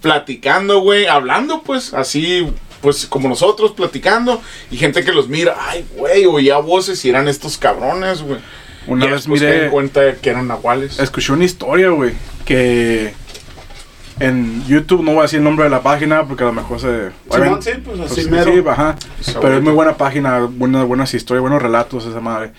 platicando, 0.00 0.80
güey, 0.80 1.06
hablando, 1.06 1.62
pues, 1.62 1.94
así, 1.94 2.46
pues, 2.80 3.06
como 3.06 3.28
nosotros, 3.28 3.72
platicando. 3.72 4.40
Y 4.70 4.76
gente 4.76 5.04
que 5.04 5.12
los 5.12 5.28
mira, 5.28 5.56
ay, 5.58 5.84
güey, 5.96 6.26
oía 6.26 6.58
voces 6.58 7.04
y 7.04 7.08
eran 7.08 7.26
estos 7.28 7.58
cabrones, 7.58 8.22
güey. 8.22 8.38
Una 8.86 9.06
Y 9.06 9.10
vez 9.10 9.26
miré, 9.26 9.64
en 9.64 9.70
cuenta 9.72 10.14
que 10.14 10.30
eran 10.30 10.46
nahuales. 10.46 11.00
escuché 11.00 11.32
una 11.32 11.44
historia, 11.44 11.88
güey, 11.88 12.12
que 12.44 13.12
en 14.18 14.64
YouTube, 14.66 15.02
no 15.02 15.12
voy 15.12 15.20
a 15.20 15.22
decir 15.22 15.38
el 15.38 15.44
nombre 15.44 15.64
de 15.64 15.70
la 15.70 15.82
página 15.82 16.24
porque 16.24 16.42
a 16.44 16.46
lo 16.46 16.52
mejor 16.52 16.80
se... 16.80 17.10
Simón, 17.30 17.62
sí, 17.62 17.70
pues 17.84 18.00
así 18.00 18.14
Pues, 18.26 18.30
mero. 18.30 18.52
sí, 18.52 18.62
ajá. 18.66 18.96
Pero 19.40 19.56
es 19.58 19.62
muy 19.62 19.72
buena 19.72 19.96
página, 19.96 20.40
buenas, 20.40 20.86
buenas 20.86 21.12
historias, 21.14 21.42
buenos 21.42 21.60
relatos 21.62 22.06
esa 22.06 22.20
madre. 22.20 22.52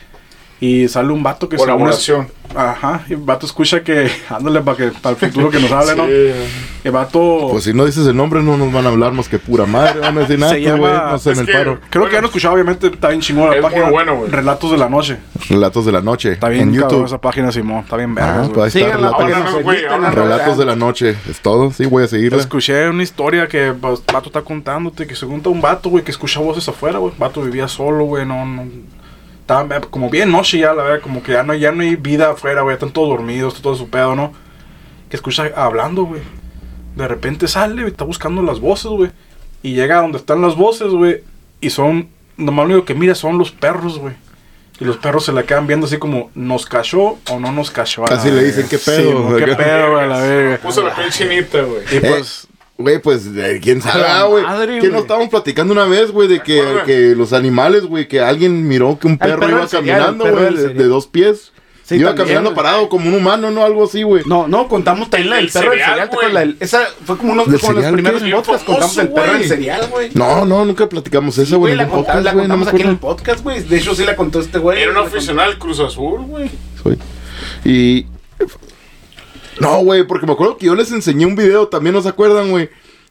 Y 0.60 0.88
sale 0.88 1.14
un 1.14 1.22
vato 1.22 1.47
que 1.47 1.55
Colaboración. 1.58 2.30
Ajá, 2.55 3.03
y 3.10 3.14
el 3.14 3.20
vato 3.20 3.45
escucha 3.45 3.84
que, 3.84 4.10
ándale 4.30 4.62
para 4.62 4.78
que 4.78 4.88
para 4.88 5.16
el 5.16 5.18
futuro 5.18 5.49
que 5.51 5.60
nos 5.60 5.72
hable, 5.72 5.95
¿no? 5.95 6.05
El 6.05 6.91
vato, 6.91 7.49
Pues 7.51 7.66
si 7.66 7.74
no 7.74 7.86
dices 7.86 8.08
el 8.08 8.16
nombre 8.16 8.41
no 8.41 8.58
nos 8.58 8.72
van 8.72 8.86
a 8.86 8.89
hablar 8.89 9.12
más 9.12 9.28
que 9.30 9.38
pura 9.38 9.66
madre. 9.66 9.99
Van 9.99 10.18
a 10.18 10.22
decir 10.22 10.39
nada, 10.39 10.53
Se 10.55 10.60
güey. 10.62 10.72
llama- 10.91 11.12
No 11.12 11.20
sé, 11.20 11.32
en 11.34 11.39
el 11.39 11.45
que- 11.45 11.51
paro. 11.53 11.80
creo 11.89 12.05
que 12.08 12.14
ya 12.14 12.22
lo 12.22 12.26
he 12.28 12.30
escuchado, 12.30 12.53
obviamente 12.55 12.88
está 12.88 13.10
bien 13.10 13.20
chingón 13.22 13.49
la 13.49 13.58
Es 13.58 13.62
página. 13.62 13.84
muy 13.84 13.91
bueno, 13.91 14.16
güey. 14.16 14.32
Relatos 14.32 14.72
de 14.72 14.78
la 14.78 14.89
noche. 14.89 15.18
Relatos 15.49 15.86
de 15.86 15.91
la 15.91 16.01
noche. 16.01 16.32
Está 16.32 16.49
bien 16.49 16.70
en 16.70 16.74
YouTube. 16.74 17.05
esa 17.05 17.20
página, 17.20 17.51
Simón. 17.51 17.82
Está 17.84 17.97
bien 17.97 18.16
Ah, 18.18 18.38
güey. 18.39 18.49
pues 18.53 18.76
ahí 18.76 18.82
está. 18.82 18.97
Que 18.97 20.12
Relatos, 20.12 20.58
de 20.58 20.66
la 20.66 20.76
noche. 20.76 21.16
Es 21.30 21.39
todo. 21.41 21.72
Sí, 21.72 21.86
voy 21.86 22.03
a 22.05 22.08
seguirla. 22.08 22.39
Escuché 22.39 22.89
una 22.89 23.03
historia 23.03 23.47
que 23.47 23.74
pues, 23.80 24.01
vato 24.12 24.28
está 24.30 24.41
contándote 24.41 25.05
que 25.05 25.16
según 25.16 25.38
está 25.38 25.49
un 25.49 25.62
vato, 25.62 25.89
güey, 25.89 26.03
que 26.03 26.12
escucha 26.12 26.39
voces 26.39 26.68
afuera, 26.68 26.97
güey. 26.97 27.14
Vato 27.20 27.41
vivía 27.41 27.68
solo, 27.68 28.05
güey, 28.05 28.26
no, 28.26 28.45
no. 28.45 28.64
Estaba 29.48 29.80
como 29.80 30.10
bien 30.10 30.30
noche 30.30 30.60
ya, 30.60 30.74
la 30.74 30.84
verdad, 30.84 31.02
como 31.02 31.24
que 31.24 31.32
ya 31.32 31.41
no, 31.41 31.54
ya 31.54 31.72
no 31.72 31.82
hay 31.82 31.95
vida 31.95 32.32
afuera, 32.32 32.64
güey, 32.64 32.74
están 32.74 32.91
todos 32.91 33.08
dormidos, 33.08 33.54
está 33.54 33.64
todo 33.64 33.76
su 33.76 33.89
pedo, 33.89 34.14
¿no? 34.14 34.34
Que 35.10 35.16
escucha 35.16 35.50
hablando, 35.56 36.04
güey. 36.04 36.20
De 36.98 37.08
repente 37.08 37.48
sale, 37.48 37.76
güey, 37.76 37.88
está 37.93 38.04
buscando 38.04 38.41
las 38.41 38.60
voces, 38.60 38.91
güey. 38.91 39.10
Y 39.64 39.74
llega 39.74 40.00
a 40.00 40.02
donde 40.02 40.18
están 40.18 40.41
las 40.41 40.58
voces, 40.58 40.89
güey. 40.89 41.24
Y 41.62 41.70
son, 41.70 42.10
nomás 42.36 42.68
lo 42.68 42.74
único 42.74 42.86
que 42.86 42.93
mira 42.93 43.16
son 43.16 43.38
los 43.38 43.52
perros, 43.54 44.00
güey. 44.00 44.16
Y 44.82 44.84
los 44.84 44.98
perros 44.98 45.24
se 45.24 45.32
la 45.32 45.43
quedan 45.43 45.66
viendo 45.66 45.86
así 45.88 45.98
como, 45.98 46.30
¿nos 46.36 46.66
cachó 46.66 47.18
o 47.30 47.39
no 47.39 47.54
nos 47.54 47.72
cachó? 47.72 48.06
a 48.06 48.10
la 48.10 48.18
Así 48.18 48.30
le 48.30 48.43
dicen, 48.43 48.68
¿qué 48.68 48.78
Sí, 48.78 48.91
pedo? 48.91 49.20
mo, 49.20 49.36
¿Qué 49.38 49.48
pedo, 49.48 49.91
güey, 49.91 50.04
a 50.04 50.08
la 50.08 50.20
verga? 50.20 50.58
Puso 50.58 50.84
la 50.84 50.93
piel 50.93 51.10
chinita, 51.10 51.62
güey. 51.62 51.84
Y 51.89 51.95
Eh, 51.95 52.02
pues, 52.02 52.48
Güey, 52.78 53.00
pues, 53.00 53.24
quién 53.62 53.82
sabe, 53.82 54.04
la 54.04 54.24
güey. 54.26 54.44
Que 54.46 54.80
güey. 54.80 54.92
nos 54.92 55.02
estábamos 55.02 55.30
platicando 55.30 55.74
una 55.74 55.86
vez, 55.86 56.12
güey, 56.12 56.28
de 56.28 56.42
que, 56.42 57.14
los 57.18 57.34
animales, 57.34 57.84
güey, 57.86 58.08
que 58.08 58.20
alguien 58.22 58.68
miró 58.68 59.00
que 59.00 59.08
un 59.08 59.18
perro, 59.18 59.40
perro 59.40 59.58
iba 59.58 59.68
caminando, 59.68 60.26
güey, 60.30 60.54
de, 60.54 60.70
de 60.70 60.84
dos 60.86 61.08
pies. 61.08 61.52
Sí, 61.84 61.96
iba 61.96 62.10
también, 62.10 62.36
caminando 62.36 62.54
parado 62.54 62.90
como 62.90 63.08
un 63.08 63.16
humano, 63.16 63.50
¿no? 63.50 63.64
Algo 63.64 63.86
así, 63.86 64.04
güey. 64.04 64.22
No, 64.26 64.46
no, 64.48 64.68
contamos 64.68 65.10
también 65.10 65.30
la 65.30 65.36
del 65.38 65.46
El 65.46 65.52
perro 65.52 65.72
del 65.72 65.80
cereal. 65.80 66.10
La- 66.34 66.54
Esa 66.60 66.82
fue 67.06 67.18
como 67.18 67.32
uno 67.32 67.46
¿Del 67.46 67.62
como 67.62 67.74
los 67.80 67.92
primeros 67.94 68.22
podcasts. 68.24 68.64
Contamos 68.66 68.98
el 68.98 69.08
perro 69.10 69.34
del 69.34 69.48
cereal, 69.48 69.88
güey. 69.90 70.10
No, 70.14 70.46
no, 70.46 70.66
nunca 70.66 70.90
platicamos 70.90 71.38
esa, 71.38 71.52
Sí, 71.52 71.56
güey. 71.56 71.76
la, 71.78 71.84
en 71.84 71.88
el 71.90 71.96
conta- 71.96 72.08
podcast, 72.14 72.26
la 72.26 72.34
no 72.34 72.40
contamos 72.40 72.68
aquí 72.68 72.82
en 72.82 72.90
el 72.90 72.98
podcast, 72.98 73.42
güey. 73.42 73.64
De 73.64 73.78
hecho, 73.78 73.96
sí 73.96 74.04
la 74.04 74.18
contó 74.18 74.42
este 74.42 74.58
güey. 74.60 74.82
Era 74.82 74.92
un 74.92 74.98
La 74.98 75.04
aficionado 75.04 75.50
del 75.50 75.58
Cruz 75.58 75.80
Azul, 75.80 76.24
güey. 76.24 76.52
Soy. 76.84 76.98
Y. 77.64 78.06
No, 79.60 79.80
güey, 79.84 80.05
porque 80.05 80.26
me 80.26 80.34
acuerdo 80.34 80.58
que 80.58 80.68
yo 80.68 80.76
les 80.76 80.91
enseñé 80.91 81.26
un 81.26 81.36
video, 81.36 81.68
también 81.68 81.95
no 81.95 82.01
se 82.01 82.10
acuerdan, 82.10 82.49
güey, 82.51 82.70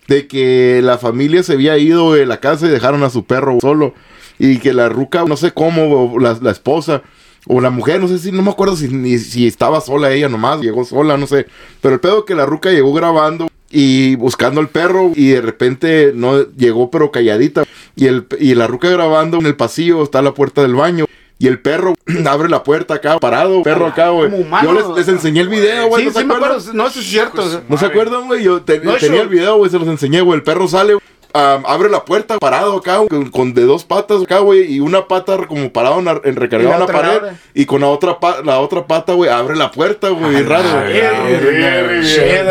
de 0.08 0.26
que 0.28 0.80
la 0.82 0.98
familia 0.98 1.42
se 1.42 1.54
había 1.54 1.76
ido 1.78 2.12
de 2.12 2.26
la 2.26 2.38
casa 2.40 2.66
y 2.66 2.70
dejaron 2.70 3.02
a 3.02 3.10
su 3.10 3.24
perro 3.24 3.58
solo. 3.60 3.94
Y 4.38 4.58
que 4.58 4.72
la 4.72 4.88
ruca, 4.88 5.24
no 5.26 5.36
sé 5.36 5.52
cómo, 5.52 6.16
la, 6.20 6.38
la 6.40 6.50
esposa, 6.50 7.02
o 7.48 7.60
la 7.60 7.70
mujer, 7.70 8.00
no 8.00 8.08
sé 8.08 8.18
si, 8.18 8.32
no 8.32 8.42
me 8.42 8.50
acuerdo 8.50 8.76
si, 8.76 8.88
ni- 8.88 9.18
si 9.18 9.46
estaba 9.46 9.80
sola 9.80 10.12
ella 10.12 10.28
nomás, 10.28 10.60
llegó 10.60 10.84
sola, 10.84 11.16
no 11.16 11.26
sé. 11.26 11.46
Pero 11.80 11.94
el 11.94 12.00
pedo 12.00 12.24
que 12.24 12.34
la 12.34 12.44
ruca 12.46 12.70
llegó 12.70 12.92
grabando 12.92 13.48
y 13.70 14.14
buscando 14.16 14.60
al 14.60 14.68
perro 14.68 15.10
y 15.14 15.28
de 15.30 15.40
repente 15.40 16.12
no 16.14 16.42
llegó 16.52 16.90
pero 16.90 17.10
calladita. 17.10 17.64
Y, 17.96 18.06
el, 18.06 18.26
y 18.38 18.54
la 18.54 18.66
ruca 18.66 18.88
grabando 18.90 19.38
en 19.38 19.46
el 19.46 19.56
pasillo, 19.56 20.02
está 20.02 20.22
la 20.22 20.34
puerta 20.34 20.62
del 20.62 20.74
baño. 20.74 21.06
Y 21.38 21.48
el 21.48 21.60
perro 21.60 21.94
abre 22.26 22.48
la 22.48 22.62
puerta 22.62 22.94
acá, 22.94 23.18
parado, 23.18 23.62
perro 23.62 23.86
acá, 23.86 24.08
güey. 24.08 24.30
Yo 24.62 24.72
les, 24.72 24.86
les 24.96 25.08
enseñé 25.08 25.40
el 25.42 25.48
video, 25.48 25.88
güey. 25.88 26.02
Sí, 26.02 26.06
¿no 26.08 26.12
se 26.14 26.20
sí 26.20 26.24
me 26.24 26.34
acuerdo. 26.34 26.58
No, 26.72 26.86
eso 26.86 27.00
es 27.00 27.06
cierto. 27.06 27.48
De 27.48 27.60
¿No 27.68 27.76
se 27.76 27.86
acuerdan, 27.86 28.26
güey? 28.26 28.42
Yo 28.42 28.62
te- 28.62 28.80
No, 28.80 28.94
tenía 28.94 29.16
yo- 29.18 29.22
el 29.22 29.28
video, 29.28 29.56
güey, 29.56 29.70
se 29.70 29.78
los 29.78 29.88
enseñé, 29.88 30.22
güey. 30.22 30.36
El 30.38 30.42
perro 30.42 30.66
sale, 30.66 30.94
am, 31.34 31.62
abre 31.66 31.90
la 31.90 32.04
puerta 32.06 32.38
parado 32.38 32.76
acá, 32.78 33.00
con, 33.10 33.30
con 33.30 33.52
de 33.52 33.64
dos 33.66 33.84
patas 33.84 34.22
acá, 34.22 34.38
güey, 34.38 34.72
y 34.72 34.80
una 34.80 35.06
pata 35.08 35.36
como 35.46 35.70
parado 35.70 35.98
en, 35.98 36.08
en 36.08 36.34
la 36.36 36.46
en 36.46 36.68
la 36.70 36.84
otra 36.84 36.96
pared. 37.00 37.16
abre. 37.18 37.30
Y 37.52 37.66
con 37.66 37.82
la 37.82 37.88
otra, 37.88 38.18
pa- 38.18 38.40
la 38.42 38.58
otra 38.60 38.86
pata, 38.86 39.12
güey, 39.12 39.28
abre 39.30 39.56
la 39.56 39.70
puerta, 39.70 40.08
güey, 40.08 40.42
raro. 40.42 40.68
güey. 40.84 40.94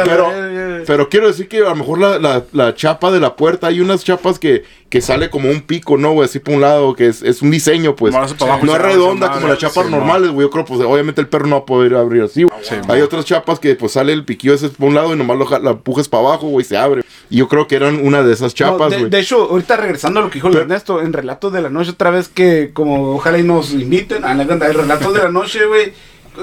Pero-. 0.05 0.54
Pero 0.85 1.09
quiero 1.09 1.27
decir 1.27 1.47
que 1.47 1.57
a 1.59 1.69
lo 1.69 1.75
mejor 1.75 1.99
la, 1.99 2.19
la, 2.19 2.43
la 2.53 2.73
chapa 2.75 3.11
de 3.11 3.19
la 3.19 3.35
puerta, 3.35 3.67
hay 3.67 3.81
unas 3.81 4.03
chapas 4.03 4.39
que, 4.39 4.63
que 4.89 5.01
sale 5.01 5.29
como 5.29 5.49
un 5.49 5.61
pico, 5.61 5.97
¿no, 5.97 6.11
güey? 6.13 6.25
Así 6.25 6.39
por 6.39 6.55
un 6.55 6.61
lado, 6.61 6.95
que 6.95 7.07
es, 7.07 7.21
es 7.21 7.41
un 7.41 7.51
diseño, 7.51 7.95
pues. 7.95 8.13
Para 8.13 8.25
abajo 8.25 8.65
no 8.65 8.75
es 8.75 8.81
redonda 8.81 9.31
como 9.31 9.47
las 9.47 9.57
chapas 9.57 9.85
Sí, 9.85 9.91
normales, 9.91 10.31
güey. 10.31 10.45
Yo 10.47 10.51
creo, 10.51 10.65
pues, 10.65 10.79
obviamente 10.81 11.21
el 11.21 11.27
perro 11.27 11.47
no 11.47 11.57
va 11.57 11.61
a 11.63 11.65
poder 11.65 11.95
abrir 11.95 12.23
así, 12.23 12.43
güey. 12.43 12.57
Sí, 12.63 12.75
Hay 12.87 13.01
otras 13.01 13.25
chapas 13.25 13.59
que, 13.59 13.75
pues, 13.75 13.93
sale 13.93 14.13
el 14.13 14.23
piquillo 14.25 14.53
ese 14.53 14.69
por 14.69 14.87
un 14.89 14.95
lado 14.95 15.13
y 15.13 15.17
nomás 15.17 15.37
lo 15.37 15.59
la 15.59 15.71
empujas 15.71 16.07
para 16.07 16.27
abajo, 16.27 16.47
güey, 16.47 16.65
y 16.65 16.69
se 16.69 16.77
abre. 16.77 17.03
Y 17.29 17.37
yo 17.37 17.47
creo 17.47 17.67
que 17.67 17.75
eran 17.75 18.05
una 18.05 18.23
de 18.23 18.33
esas 18.33 18.53
chapas, 18.53 18.97
güey. 18.97 19.09
de 19.09 19.19
hecho, 19.19 19.49
ahorita 19.49 19.77
regresando 19.77 20.19
a 20.19 20.23
lo 20.23 20.29
que 20.29 20.35
dijo 20.35 20.47
el 20.47 20.57
Ernesto, 20.57 21.01
en 21.01 21.11
Relatos 21.13 21.51
de 21.51 21.61
la 21.61 21.69
Noche, 21.69 21.91
otra 21.91 22.11
vez 22.11 22.27
que, 22.29 22.71
como 22.73 23.15
ojalá 23.15 23.37
y 23.39 23.43
nos 23.43 23.71
inviten 23.71 24.23
a 24.23 24.33
la 24.33 24.45
cuenta 24.45 24.67
de 24.67 24.73
Relatos 24.73 25.13
de 25.13 25.23
la 25.23 25.29
Noche, 25.29 25.65
güey, 25.65 25.93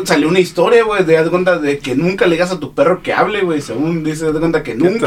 salió 0.05 0.29
una 0.29 0.41
historia, 0.41 0.85
güey, 0.85 1.05
de, 1.05 1.23
de 1.23 1.31
cuenta 1.31 1.59
de 1.59 1.79
que 1.79 1.95
nunca 1.95 2.27
le 2.27 2.33
digas 2.37 2.51
a 2.51 2.61
tu 2.61 2.75
perro 2.75 3.03
que 3.03 3.13
hable, 3.13 3.43
güey, 3.43 3.61
según 3.61 4.03
dice, 4.05 4.27
haz 4.27 4.35
de 4.35 4.41
cuenta 4.41 4.63
que 4.63 4.75
nunca. 4.75 5.07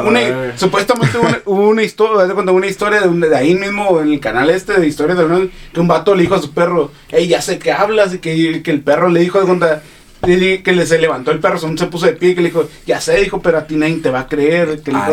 la 0.00 0.08
una- 0.08 0.20
verga. 0.20 0.58
supuestamente 0.58 1.18
una, 1.18 1.40
hubo 1.44 1.68
una 1.68 1.82
historia, 1.84 2.26
de 2.26 2.34
cuenta, 2.34 2.52
una 2.52 2.66
historia 2.66 3.00
de, 3.00 3.08
un- 3.08 3.20
de 3.20 3.36
ahí 3.36 3.54
mismo, 3.54 4.00
en 4.00 4.12
el 4.12 4.20
canal 4.20 4.50
este 4.50 4.80
de 4.80 4.86
historias 4.86 5.18
de 5.18 5.24
un- 5.24 5.50
que 5.72 5.80
un 5.80 5.88
vato 5.88 6.14
le 6.14 6.22
dijo 6.22 6.34
a 6.34 6.42
su 6.42 6.52
perro, 6.52 6.90
hey, 7.10 7.26
ya 7.28 7.40
sé 7.42 7.58
que 7.58 7.72
hablas, 7.72 8.14
y 8.14 8.18
que, 8.18 8.62
que 8.62 8.70
el 8.70 8.80
perro 8.82 9.08
le 9.08 9.20
dijo, 9.20 9.40
de 9.40 9.46
cuenta, 9.46 9.82
le 10.26 10.62
que 10.62 10.72
le, 10.72 10.86
se 10.86 10.98
levantó 10.98 11.30
el 11.30 11.40
perro, 11.40 11.58
se 11.58 11.86
puso 11.86 12.06
de 12.06 12.12
pie, 12.12 12.30
y 12.30 12.34
que 12.34 12.40
le 12.40 12.48
dijo, 12.48 12.68
ya 12.86 13.00
sé, 13.00 13.20
dijo, 13.20 13.40
pero 13.40 13.58
a 13.58 13.66
ti 13.66 13.76
nadie 13.76 13.96
te 13.96 14.10
va 14.10 14.20
a 14.20 14.28
creer. 14.28 14.80
Que 14.82 14.92
le 14.92 14.98
dijo, 14.98 15.12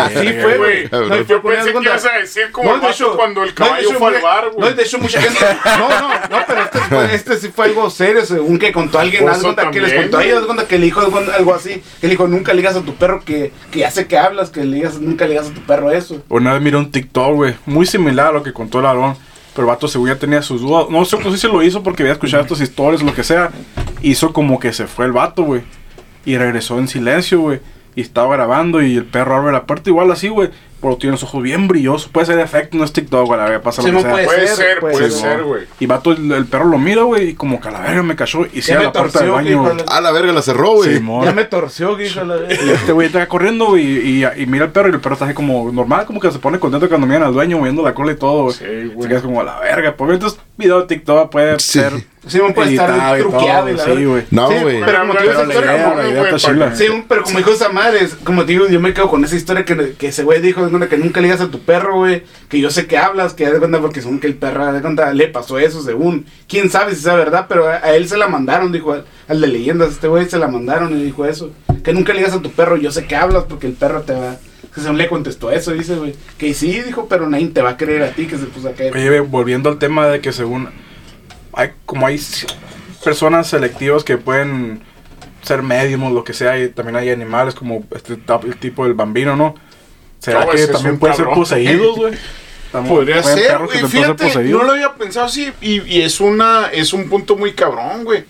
así 0.00 0.32
fue, 0.40 0.58
güey. 0.58 0.88
No, 0.90 1.16
Yo 1.16 1.42
pensé 1.42 1.70
eso, 1.70 1.80
que 1.80 1.86
ibas 1.86 2.06
a 2.06 2.18
decir 2.18 2.50
como 2.52 2.74
el 2.74 2.80
de 2.80 2.86
vato 2.86 3.16
cuando 3.16 3.42
el 3.42 3.48
no, 3.50 3.54
caballo 3.54 3.88
hecho, 3.88 3.98
fue 3.98 4.16
al 4.16 4.22
bar, 4.22 4.50
güey. 4.50 4.70
No, 4.70 4.76
de 4.76 4.82
hecho, 4.82 4.98
mucha 4.98 5.20
gente. 5.20 5.38
No, 5.78 5.88
no, 5.88 6.08
no, 6.08 6.44
pero 6.46 6.62
este, 6.62 6.78
fue, 6.78 7.14
este 7.14 7.36
sí 7.38 7.48
fue 7.54 7.66
algo 7.66 7.90
serio, 7.90 8.24
según 8.24 8.58
que 8.58 8.72
contó 8.72 8.98
alguien. 8.98 9.24
Cuenta 9.24 9.70
que 9.70 9.80
les 9.80 9.90
también, 9.90 10.02
contó 10.02 10.18
a 10.18 10.24
ellos, 10.24 10.64
que 10.68 10.78
le 10.78 10.84
dijo 10.84 11.00
algo 11.00 11.18
algo 11.18 11.54
así. 11.54 11.82
Que 12.00 12.06
le 12.06 12.10
dijo, 12.10 12.28
nunca 12.28 12.52
le 12.52 12.58
digas 12.58 12.76
a 12.76 12.82
tu 12.82 12.94
perro 12.94 13.20
que, 13.24 13.52
que 13.70 13.80
ya 13.80 13.90
sé 13.90 14.06
que 14.06 14.18
hablas, 14.18 14.50
que 14.50 14.64
le 14.64 14.76
digas, 14.76 15.00
nunca 15.00 15.24
le 15.24 15.32
digas 15.32 15.48
a 15.48 15.54
tu 15.54 15.60
perro 15.62 15.90
eso. 15.90 16.22
Una 16.28 16.52
vez 16.52 16.62
miré 16.62 16.76
un 16.76 16.90
TikTok, 16.90 17.34
güey, 17.34 17.54
muy 17.66 17.86
similar 17.86 18.28
a 18.28 18.32
lo 18.32 18.42
que 18.42 18.52
contó 18.52 18.80
el 18.80 18.86
Aarón. 18.86 19.16
Pero 19.54 19.66
el 19.66 19.74
vato 19.74 19.88
según 19.88 20.08
ya 20.08 20.18
tenía 20.18 20.42
sus 20.42 20.60
dudas. 20.60 20.86
No 20.90 21.04
sé 21.04 21.16
pues, 21.16 21.40
si 21.40 21.46
lo 21.46 21.62
hizo 21.62 21.82
porque 21.82 22.02
había 22.02 22.12
escuchado 22.12 22.42
estas 22.42 22.60
historias 22.60 23.02
lo 23.02 23.14
que 23.14 23.24
sea. 23.24 23.50
Hizo 24.02 24.32
como 24.32 24.58
que 24.58 24.72
se 24.72 24.86
fue 24.86 25.06
el 25.06 25.12
vato, 25.12 25.42
güey. 25.44 25.62
Y 26.24 26.36
regresó 26.36 26.78
en 26.78 26.88
silencio, 26.88 27.40
güey. 27.40 27.60
Y 27.96 28.02
estaba 28.02 28.36
grabando 28.36 28.82
y 28.82 28.96
el 28.96 29.04
perro 29.04 29.36
abre 29.36 29.52
la 29.52 29.66
puerta 29.66 29.90
igual 29.90 30.10
así, 30.10 30.28
güey. 30.28 30.50
Pero 30.80 30.96
tiene 30.96 31.12
los 31.12 31.22
ojos 31.22 31.42
bien 31.42 31.68
brillosos. 31.68 32.08
Puede 32.08 32.26
ser 32.26 32.38
efecto, 32.38 32.76
no 32.78 32.84
es 32.84 32.92
TikTok, 32.92 33.26
güey. 33.26 33.38
La 33.38 33.44
verdad, 33.46 33.62
pasa 33.62 33.82
Sí, 33.82 33.90
lo 33.90 33.98
que 33.98 34.02
sea. 34.04 34.12
puede 34.12 34.24
Puede 34.26 34.46
ser, 34.48 34.80
puede 34.80 34.92
puede 34.94 35.10
Sí, 35.10 35.20
ser, 35.20 35.42
güey. 35.42 35.62
Y 35.78 35.86
vato, 35.86 36.12
el, 36.12 36.32
el 36.32 36.46
perro 36.46 36.64
lo 36.66 36.78
mira, 36.78 37.02
güey, 37.02 37.28
y 37.30 37.34
como 37.34 37.60
que 37.60 37.68
a 37.68 37.70
la 37.70 37.80
verga 37.80 38.02
me 38.02 38.16
cayó 38.16 38.46
y 38.52 38.62
cierra 38.62 38.84
la 38.84 38.92
puerta 38.92 39.20
del 39.20 39.30
baño. 39.30 39.62
güey. 39.62 39.76
Ah, 39.88 40.00
la 40.00 40.10
verga, 40.12 40.32
la 40.32 40.42
cerró, 40.42 40.74
güey. 40.76 40.94
Simón. 40.96 41.24
Ya 41.24 41.32
me 41.32 41.44
torció, 41.44 41.96
la- 41.96 42.52
Y 42.52 42.70
este 42.70 42.92
güey 42.92 43.06
está 43.08 43.26
corriendo, 43.28 43.66
güey, 43.66 43.84
y, 43.84 44.24
y, 44.24 44.42
y 44.42 44.46
mira 44.46 44.64
el 44.64 44.70
perro 44.72 44.88
y 44.88 44.92
el 44.92 45.00
perro 45.00 45.14
está 45.14 45.26
así 45.26 45.34
como 45.34 45.70
normal, 45.72 46.06
como 46.06 46.20
que 46.20 46.30
se 46.30 46.38
pone 46.38 46.58
contento 46.58 46.88
cuando 46.88 47.06
miran 47.06 47.24
al 47.24 47.32
dueño 47.34 47.58
moviendo 47.58 47.82
la 47.82 47.92
cola 47.94 48.12
y 48.12 48.16
todo, 48.16 48.44
güey. 48.44 48.54
Sí, 48.54 48.64
Se 48.64 48.86
güey. 48.94 49.08
queda 49.08 49.20
como 49.22 49.40
a 49.40 49.44
la 49.44 49.60
verga. 49.60 49.94
Por 49.94 50.10
entonces, 50.12 50.38
video 50.56 50.80
de 50.80 50.86
TikTok 50.86 51.30
puede 51.30 51.58
Sí. 51.60 51.78
ser 51.80 51.92
Sí, 52.26 52.36
no 52.38 52.52
puede 52.52 52.72
estar 52.72 53.18
truqueado 53.18 53.68
sí, 53.78 54.04
güey. 54.04 54.24
No, 54.30 54.48
Sí, 54.50 54.54
güey. 54.60 54.80
pero 54.84 55.00
como 55.00 55.14
te 55.14 55.22
digo, 55.22 55.32
Pero 55.48 56.26
esa 56.26 56.36
historia, 56.36 56.74
Sí, 56.74 56.84
pero 57.08 57.22
como 57.22 57.38
dijo 57.38 57.50
esa 57.50 57.70
madre, 57.70 58.04
es- 58.04 58.14
como 58.14 58.44
te 58.44 58.52
digo, 58.52 58.68
yo 58.68 58.78
me 58.78 58.92
quedo 58.92 59.08
con 59.08 59.24
esa 59.24 59.36
historia 59.36 59.64
que, 59.64 59.94
que 59.98 60.08
ese 60.08 60.22
güey 60.22 60.40
dijo, 60.42 60.68
que 60.88 60.96
nunca 60.98 61.20
le 61.20 61.28
digas 61.28 61.40
a 61.40 61.50
tu 61.50 61.60
perro, 61.60 61.96
güey, 61.96 62.24
que 62.50 62.60
yo 62.60 62.70
sé 62.70 62.86
que 62.86 62.98
hablas, 62.98 63.32
que 63.32 63.48
de 63.50 63.58
cuenta 63.58 63.80
porque 63.80 64.02
según 64.02 64.20
que 64.20 64.26
el 64.26 64.34
perro, 64.34 64.70
de 64.70 64.82
cuenta, 64.82 65.12
le 65.14 65.28
pasó 65.28 65.58
eso, 65.58 65.82
según, 65.82 66.26
quién 66.46 66.68
sabe 66.70 66.94
si 66.94 67.00
sea 67.02 67.14
verdad, 67.14 67.46
pero 67.48 67.66
a, 67.68 67.76
a 67.76 67.94
él 67.94 68.06
se 68.06 68.18
la 68.18 68.28
mandaron, 68.28 68.70
dijo, 68.70 68.92
al, 68.92 69.06
al 69.26 69.40
de 69.40 69.46
leyendas, 69.46 69.92
este 69.92 70.06
güey 70.08 70.28
se 70.28 70.38
la 70.38 70.48
mandaron 70.48 70.94
y 70.94 71.02
dijo 71.02 71.24
eso, 71.24 71.50
que 71.82 71.94
nunca 71.94 72.12
le 72.12 72.18
digas 72.18 72.34
a 72.34 72.42
tu 72.42 72.50
perro, 72.52 72.76
yo 72.76 72.92
sé 72.92 73.06
que 73.06 73.16
hablas 73.16 73.44
porque 73.48 73.66
el 73.66 73.72
perro 73.72 74.02
te 74.02 74.12
va, 74.12 74.36
que 74.74 74.80
según 74.82 74.98
le 74.98 75.08
contestó 75.08 75.50
eso, 75.50 75.72
dice, 75.72 75.96
güey, 75.96 76.14
que 76.36 76.52
sí, 76.52 76.80
dijo, 76.82 77.06
pero 77.08 77.28
nadie 77.30 77.48
te 77.48 77.62
va 77.62 77.70
a 77.70 77.76
creer 77.78 78.02
a 78.02 78.10
ti, 78.10 78.26
que 78.26 78.36
se 78.36 78.44
puso 78.44 78.68
a 78.68 78.72
caer. 78.72 78.94
Oye, 78.94 79.20
volviendo 79.20 79.70
al 79.70 79.78
tema 79.78 80.06
de 80.06 80.20
que 80.20 80.32
según 80.32 80.68
hay 81.52 81.72
como 81.86 82.06
hay 82.06 82.20
personas 83.04 83.48
selectivas 83.48 84.04
que 84.04 84.18
pueden 84.18 84.82
ser 85.42 85.62
médiums, 85.62 86.12
lo 86.12 86.24
que 86.24 86.32
sea, 86.32 86.58
y 86.58 86.68
también 86.68 86.96
hay 86.96 87.10
animales 87.10 87.54
como 87.54 87.84
este 87.94 88.18
el 88.44 88.56
tipo 88.56 88.84
del 88.84 88.94
bambino, 88.94 89.36
¿no? 89.36 89.54
¿Será 90.18 90.44
No, 90.44 90.50
que 90.50 90.56
ese 90.56 90.64
es 90.64 90.72
también 90.72 90.98
pueden 91.00 91.16
ser 91.16 91.26
poseídos, 91.26 91.96
güey? 91.96 92.14
Podría 92.88 93.22
ser, 93.22 93.58
güey. 93.58 93.84
Fíjate, 93.86 94.44
no 94.44 94.62
lo 94.62 94.72
había 94.72 94.94
pensado 94.94 95.26
así. 95.26 95.50
Y, 95.60 95.80
y 95.82 96.02
es 96.02 96.20
una 96.20 96.68
es 96.72 96.92
un 96.92 97.08
punto 97.08 97.36
muy 97.36 97.52
cabrón, 97.52 98.04
güey. 98.04 98.24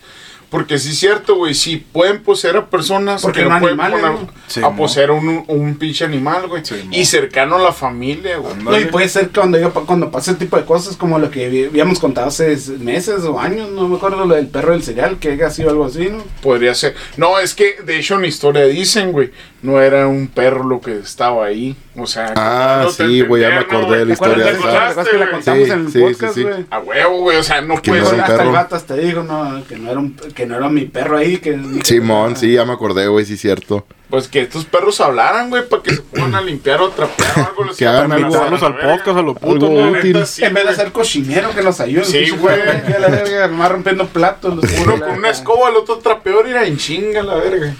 Porque 0.51 0.77
sí 0.77 0.89
es 0.89 0.99
cierto, 0.99 1.35
güey. 1.37 1.53
Si 1.53 1.77
pueden 1.77 2.21
poseer 2.21 2.57
a 2.57 2.69
personas 2.69 3.21
Porque 3.21 3.39
que 3.39 3.49
no 3.49 3.57
pueden 3.61 3.79
animales, 3.79 4.01
poner 4.01 4.27
¿no? 4.27 4.33
Sí, 4.47 4.61
a 4.61 4.75
poseer 4.75 5.09
a 5.09 5.13
un, 5.13 5.45
un 5.47 5.75
pinche 5.77 6.03
animal, 6.03 6.49
güey. 6.49 6.63
Sí, 6.65 6.75
y 6.91 7.05
cercano 7.05 7.55
a 7.55 7.59
la 7.59 7.71
familia, 7.71 8.35
güey. 8.35 8.55
No, 8.57 8.77
y 8.77 8.83
puede 8.83 9.07
ser 9.07 9.29
cuando, 9.29 9.57
yo, 9.57 9.73
cuando 9.73 10.11
pase 10.11 10.31
ese 10.31 10.39
tipo 10.41 10.57
de 10.57 10.65
cosas 10.65 10.97
como 10.97 11.17
lo 11.19 11.31
que 11.31 11.67
habíamos 11.69 11.99
contado 11.99 12.27
hace 12.27 12.57
meses 12.79 13.23
o 13.23 13.39
años, 13.39 13.69
no 13.69 13.87
me 13.87 13.95
acuerdo 13.95 14.25
lo 14.25 14.35
del 14.35 14.47
perro 14.47 14.73
del 14.73 14.83
cereal, 14.83 15.19
que 15.19 15.31
haya 15.31 15.49
sido 15.49 15.69
algo 15.69 15.85
así, 15.85 16.09
¿no? 16.09 16.21
Podría 16.41 16.75
ser. 16.75 16.95
No, 17.15 17.39
es 17.39 17.55
que 17.55 17.77
de 17.85 17.99
hecho 17.99 18.15
en 18.15 18.21
la 18.23 18.27
historia 18.27 18.65
dicen, 18.65 19.13
güey, 19.13 19.31
no 19.61 19.79
era 19.81 20.07
un 20.07 20.27
perro 20.27 20.63
lo 20.63 20.81
que 20.81 20.97
estaba 20.99 21.45
ahí. 21.45 21.75
O 21.95 22.07
sea, 22.07 22.33
Ah, 22.35 22.87
sí, 22.95 23.21
güey, 23.21 23.41
ya 23.43 23.49
me 23.49 23.55
entender, 23.57 23.73
¿no, 23.73 23.79
acordé 23.81 23.99
de 23.99 24.05
la 24.05 24.15
¿Te 24.15 24.23
acuerdas, 24.23 24.37
historia 24.37 24.45
de 24.45 24.51
¿Te 24.51 24.59
esa? 24.59 24.69
esa. 24.69 24.71
¿Te 24.71 24.91
acuerdas 24.91 25.09
que 25.09 25.17
la 25.17 25.31
contamos 25.31 25.65
Sí, 25.67 25.71
en 25.71 25.79
el 25.85 25.91
sí, 25.91 25.99
podcast, 25.99 26.33
sí, 26.33 26.39
sí. 26.41 26.47
güey? 26.47 26.65
A 26.69 26.79
huevo, 26.79 27.17
güey. 27.19 27.37
O 27.37 27.43
sea, 27.43 27.61
no 27.61 27.75
puede 27.75 27.99
no 28.01 28.05
ser. 28.07 28.21
hasta 28.21 28.43
el 28.43 28.49
vato 28.51 28.75
hasta 28.75 28.95
dijo, 28.95 29.23
no, 29.23 29.63
que 29.67 29.75
no 29.77 29.91
era 29.91 29.99
un, 29.99 30.13
que 30.13 30.45
no 30.45 30.55
era 30.57 30.69
mi 30.69 30.85
perro 30.85 31.17
ahí, 31.17 31.37
que... 31.37 31.59
Simón, 31.83 32.35
sí, 32.37 32.53
ya 32.53 32.65
me 32.65 32.73
acordé, 32.73 33.07
güey, 33.07 33.25
sí, 33.25 33.37
cierto. 33.37 33.85
Pues 34.11 34.27
que 34.27 34.41
estos 34.41 34.65
perros 34.65 34.99
hablaran, 35.01 35.49
güey, 35.49 35.67
para 35.67 35.81
que 35.81 35.95
se 35.95 36.01
pongan 36.01 36.35
a 36.35 36.41
limpiar 36.41 36.81
o 36.81 36.89
trapear 36.89 37.31
o 37.37 37.47
algo. 37.47 37.63
les 37.63 37.77
Que 37.77 37.87
hagan 37.87 38.11
algo. 38.11 38.35
al 38.43 38.77
podcast, 38.77 39.17
a 39.17 39.21
lo 39.21 39.33
puto, 39.33 39.67
útil. 39.67 40.11
Neta, 40.13 40.25
sí, 40.25 40.43
en 40.43 40.53
vez 40.53 40.67
de 40.67 40.75
ser 40.75 40.91
cochinero 40.91 41.51
que 41.55 41.61
nos 41.63 41.79
ayuden. 41.79 42.05
Sí, 42.05 42.29
güey. 42.31 42.59
a 42.61 42.99
la 42.99 43.07
verga, 43.07 43.47
nomás 43.51 43.71
rompiendo 43.71 44.05
platos. 44.07 44.53
los- 44.55 44.79
Uno 44.81 44.99
con 44.99 45.11
una 45.11 45.29
escoba, 45.29 45.69
el 45.69 45.77
otro 45.77 45.97
trapeador, 45.99 46.47
ir 46.49 46.57
en 46.57 46.77
chinga 46.77 47.23
la 47.23 47.35
verga. 47.35 47.73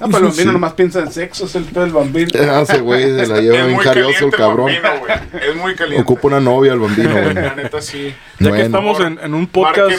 Ah, 0.00 0.06
pero 0.06 0.16
el 0.18 0.24
bambino 0.24 0.52
nomás 0.52 0.72
piensa 0.72 1.00
en 1.00 1.12
sexo, 1.12 1.44
es 1.44 1.54
el 1.54 1.64
pedo 1.64 1.84
del 1.84 1.92
bambino. 1.92 2.30
Ah, 2.54 2.62
ese 2.62 2.78
güey 2.80 3.02
se 3.02 3.26
la 3.26 3.40
lleva 3.40 3.66
bien 3.66 3.78
carioso 3.78 4.24
el 4.26 4.32
cabrón. 4.32 4.70
Es 4.70 5.54
muy 5.56 5.74
caliente. 5.74 6.02
Ocupa 6.02 6.28
una 6.28 6.40
novia 6.40 6.72
el 6.72 6.78
bambino, 6.78 7.10
güey. 7.12 7.34
La 7.34 7.54
neta 7.54 7.82
sí. 7.82 8.14
Ya 8.38 8.52
que 8.52 8.62
estamos 8.62 9.00
en, 9.00 9.18
en 9.22 9.34
un 9.34 9.46
podcast. 9.46 9.92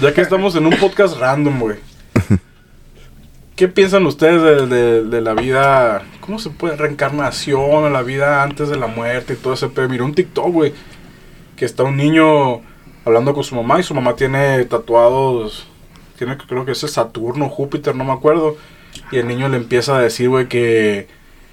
Ya 0.00 0.14
que 0.14 0.20
estamos 0.22 0.54
en 0.56 0.66
un 0.66 0.76
podcast 0.78 1.18
random, 1.18 1.60
güey. 1.60 1.76
¿Qué 3.56 3.68
piensan 3.68 4.04
ustedes 4.06 4.42
de, 4.68 5.04
de- 5.04 5.20
la 5.20 5.34
vida? 5.34 6.02
¿Cómo 6.20 6.38
se 6.40 6.50
puede? 6.50 6.76
Reencarnación, 6.76 7.92
la 7.92 8.02
vida 8.02 8.42
antes 8.42 8.68
de 8.68 8.76
la 8.76 8.88
muerte 8.88 9.34
y 9.34 9.36
todo 9.36 9.54
ese 9.54 9.68
pedo. 9.68 9.88
Miré 9.88 10.02
un 10.02 10.14
TikTok, 10.14 10.48
güey. 10.52 10.72
Que 11.56 11.64
está 11.64 11.84
un 11.84 11.96
niño 11.96 12.62
hablando 13.04 13.32
con 13.32 13.44
su 13.44 13.54
mamá 13.54 13.78
y 13.78 13.84
su 13.84 13.94
mamá 13.94 14.16
tiene 14.16 14.64
tatuados. 14.64 15.68
Tiene, 16.18 16.36
creo 16.36 16.64
que 16.64 16.72
ese 16.72 16.88
Saturno, 16.88 17.48
Júpiter, 17.48 17.94
no 17.94 18.04
me 18.04 18.12
acuerdo. 18.12 18.56
Y 19.12 19.18
el 19.18 19.28
niño 19.28 19.48
le 19.48 19.56
empieza 19.58 19.96
a 19.96 20.00
decir, 20.00 20.28
güey, 20.30 20.48
que, 20.48 21.06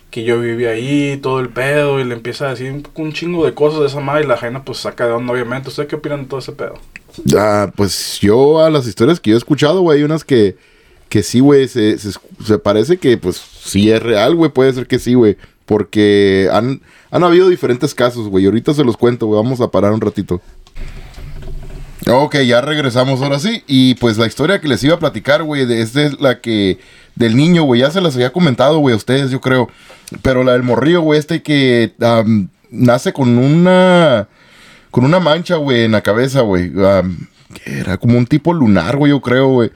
que 0.09 0.23
yo 0.23 0.39
viví 0.39 0.65
ahí, 0.65 1.17
todo 1.21 1.39
el 1.39 1.49
pedo. 1.49 1.99
Y 1.99 2.03
le 2.03 2.15
empieza 2.15 2.47
a 2.47 2.49
decir 2.49 2.71
un, 2.71 2.87
un 2.95 3.13
chingo 3.13 3.45
de 3.45 3.53
cosas 3.53 3.79
de 3.81 3.85
esa 3.87 3.99
madre. 3.99 4.23
Y 4.23 4.27
la 4.27 4.37
gente, 4.37 4.59
pues, 4.65 4.79
saca 4.79 5.05
de 5.05 5.13
onda, 5.13 5.33
obviamente. 5.33 5.69
¿Ustedes 5.69 5.87
qué 5.87 5.97
opinan 5.97 6.23
de 6.23 6.27
todo 6.29 6.39
ese 6.39 6.51
pedo? 6.53 6.73
Ah, 7.37 7.71
pues 7.75 8.17
yo 8.21 8.59
a 8.63 8.71
las 8.71 8.87
historias 8.87 9.19
que 9.19 9.29
yo 9.29 9.35
he 9.35 9.37
escuchado, 9.37 9.81
güey, 9.81 9.99
hay 9.99 10.03
unas 10.03 10.23
que, 10.23 10.55
que 11.11 11.23
sí, 11.23 11.41
güey, 11.41 11.67
se, 11.67 11.97
se, 11.99 12.57
parece 12.57 12.95
que 12.95 13.17
pues 13.17 13.35
sí 13.35 13.91
es 13.91 14.01
real, 14.01 14.33
güey, 14.33 14.49
puede 14.49 14.71
ser 14.71 14.87
que 14.87 14.97
sí, 14.97 15.13
güey. 15.13 15.35
Porque 15.65 16.47
han, 16.53 16.81
han 17.11 17.25
habido 17.25 17.49
diferentes 17.49 17.93
casos, 17.93 18.29
güey. 18.29 18.45
Ahorita 18.45 18.73
se 18.73 18.85
los 18.85 18.95
cuento, 18.95 19.25
güey. 19.25 19.43
Vamos 19.43 19.59
a 19.59 19.69
parar 19.69 19.91
un 19.91 19.99
ratito. 19.99 20.39
Ok, 22.07 22.37
ya 22.47 22.61
regresamos 22.61 23.21
ahora 23.21 23.39
sí. 23.39 23.61
Y 23.67 23.95
pues 23.95 24.17
la 24.17 24.25
historia 24.25 24.61
que 24.61 24.69
les 24.69 24.81
iba 24.85 24.95
a 24.95 24.99
platicar, 24.99 25.43
güey, 25.43 25.65
de 25.65 25.81
esta 25.81 26.01
es 26.01 26.21
la 26.21 26.39
que... 26.39 26.79
Del 27.15 27.35
niño, 27.35 27.63
güey, 27.63 27.81
ya 27.81 27.91
se 27.91 27.99
las 27.99 28.15
había 28.15 28.31
comentado, 28.31 28.79
güey, 28.79 28.93
a 28.93 28.97
ustedes, 28.97 29.31
yo 29.31 29.41
creo. 29.41 29.67
Pero 30.21 30.45
la 30.45 30.53
del 30.53 30.63
morrillo, 30.63 31.01
güey, 31.01 31.19
este 31.19 31.43
que 31.43 31.93
am, 31.99 32.47
nace 32.69 33.11
con 33.11 33.37
una... 33.37 34.29
Con 34.91 35.03
una 35.03 35.19
mancha, 35.19 35.57
güey, 35.57 35.83
en 35.83 35.91
la 35.91 36.01
cabeza, 36.01 36.39
güey. 36.39 36.71
era 37.65 37.97
como 37.97 38.17
un 38.17 38.25
tipo 38.25 38.53
lunar, 38.53 38.95
güey, 38.95 39.09
yo 39.09 39.19
creo, 39.19 39.49
güey. 39.49 39.71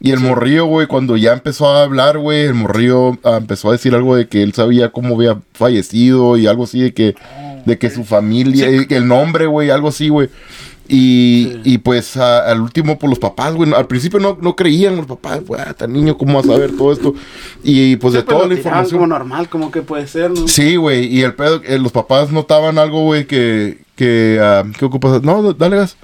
Y 0.00 0.12
el 0.12 0.20
morrillo, 0.20 0.66
güey, 0.66 0.86
cuando 0.86 1.16
ya 1.16 1.32
empezó 1.32 1.68
a 1.68 1.82
hablar, 1.82 2.18
güey, 2.18 2.42
el 2.46 2.54
morrillo 2.54 3.18
ah, 3.24 3.36
empezó 3.38 3.68
a 3.68 3.72
decir 3.72 3.94
algo 3.94 4.14
de 4.14 4.28
que 4.28 4.42
él 4.42 4.52
sabía 4.54 4.90
cómo 4.90 5.16
había 5.16 5.38
fallecido 5.54 6.36
y 6.36 6.46
algo 6.46 6.64
así 6.64 6.80
de 6.80 6.94
que, 6.94 7.14
de 7.66 7.78
que 7.78 7.90
su 7.90 8.04
familia, 8.04 8.86
que 8.86 8.96
el 8.96 9.08
nombre, 9.08 9.46
güey, 9.46 9.70
algo 9.70 9.88
así, 9.88 10.08
güey. 10.08 10.28
Y, 10.90 11.52
y 11.64 11.78
pues 11.78 12.16
a- 12.16 12.50
al 12.50 12.62
último, 12.62 12.98
por 12.98 13.10
los 13.10 13.18
papás, 13.18 13.54
güey, 13.54 13.74
al 13.74 13.86
principio 13.86 14.18
no, 14.20 14.38
no 14.40 14.56
creían 14.56 14.96
los 14.96 15.04
papás, 15.04 15.44
güey, 15.44 15.60
ah, 15.66 15.74
tan 15.74 15.92
niño, 15.92 16.16
¿cómo 16.16 16.34
va 16.34 16.40
a 16.40 16.44
saber 16.44 16.74
todo 16.78 16.92
esto? 16.92 17.14
Y 17.62 17.96
pues 17.96 18.14
de 18.14 18.20
Sí, 18.20 18.24
pues, 18.26 18.36
toda 18.38 18.48
la 18.48 18.54
información. 18.54 19.00
como 19.00 19.06
normal, 19.06 19.48
como 19.50 19.70
que 19.70 19.82
puede 19.82 20.06
ser, 20.06 20.30
¿no? 20.30 20.48
Sí, 20.48 20.76
güey, 20.76 21.04
y 21.14 21.22
el 21.22 21.34
pedo, 21.34 21.60
eh, 21.66 21.78
los 21.78 21.92
papás 21.92 22.32
notaban 22.32 22.78
algo, 22.78 23.02
güey, 23.02 23.26
que, 23.26 23.80
que, 23.96 24.38
ah, 24.40 24.62
¿qué 24.78 24.84
ocupas? 24.86 25.22
No, 25.22 25.52
dale 25.52 25.76
gas. 25.76 25.96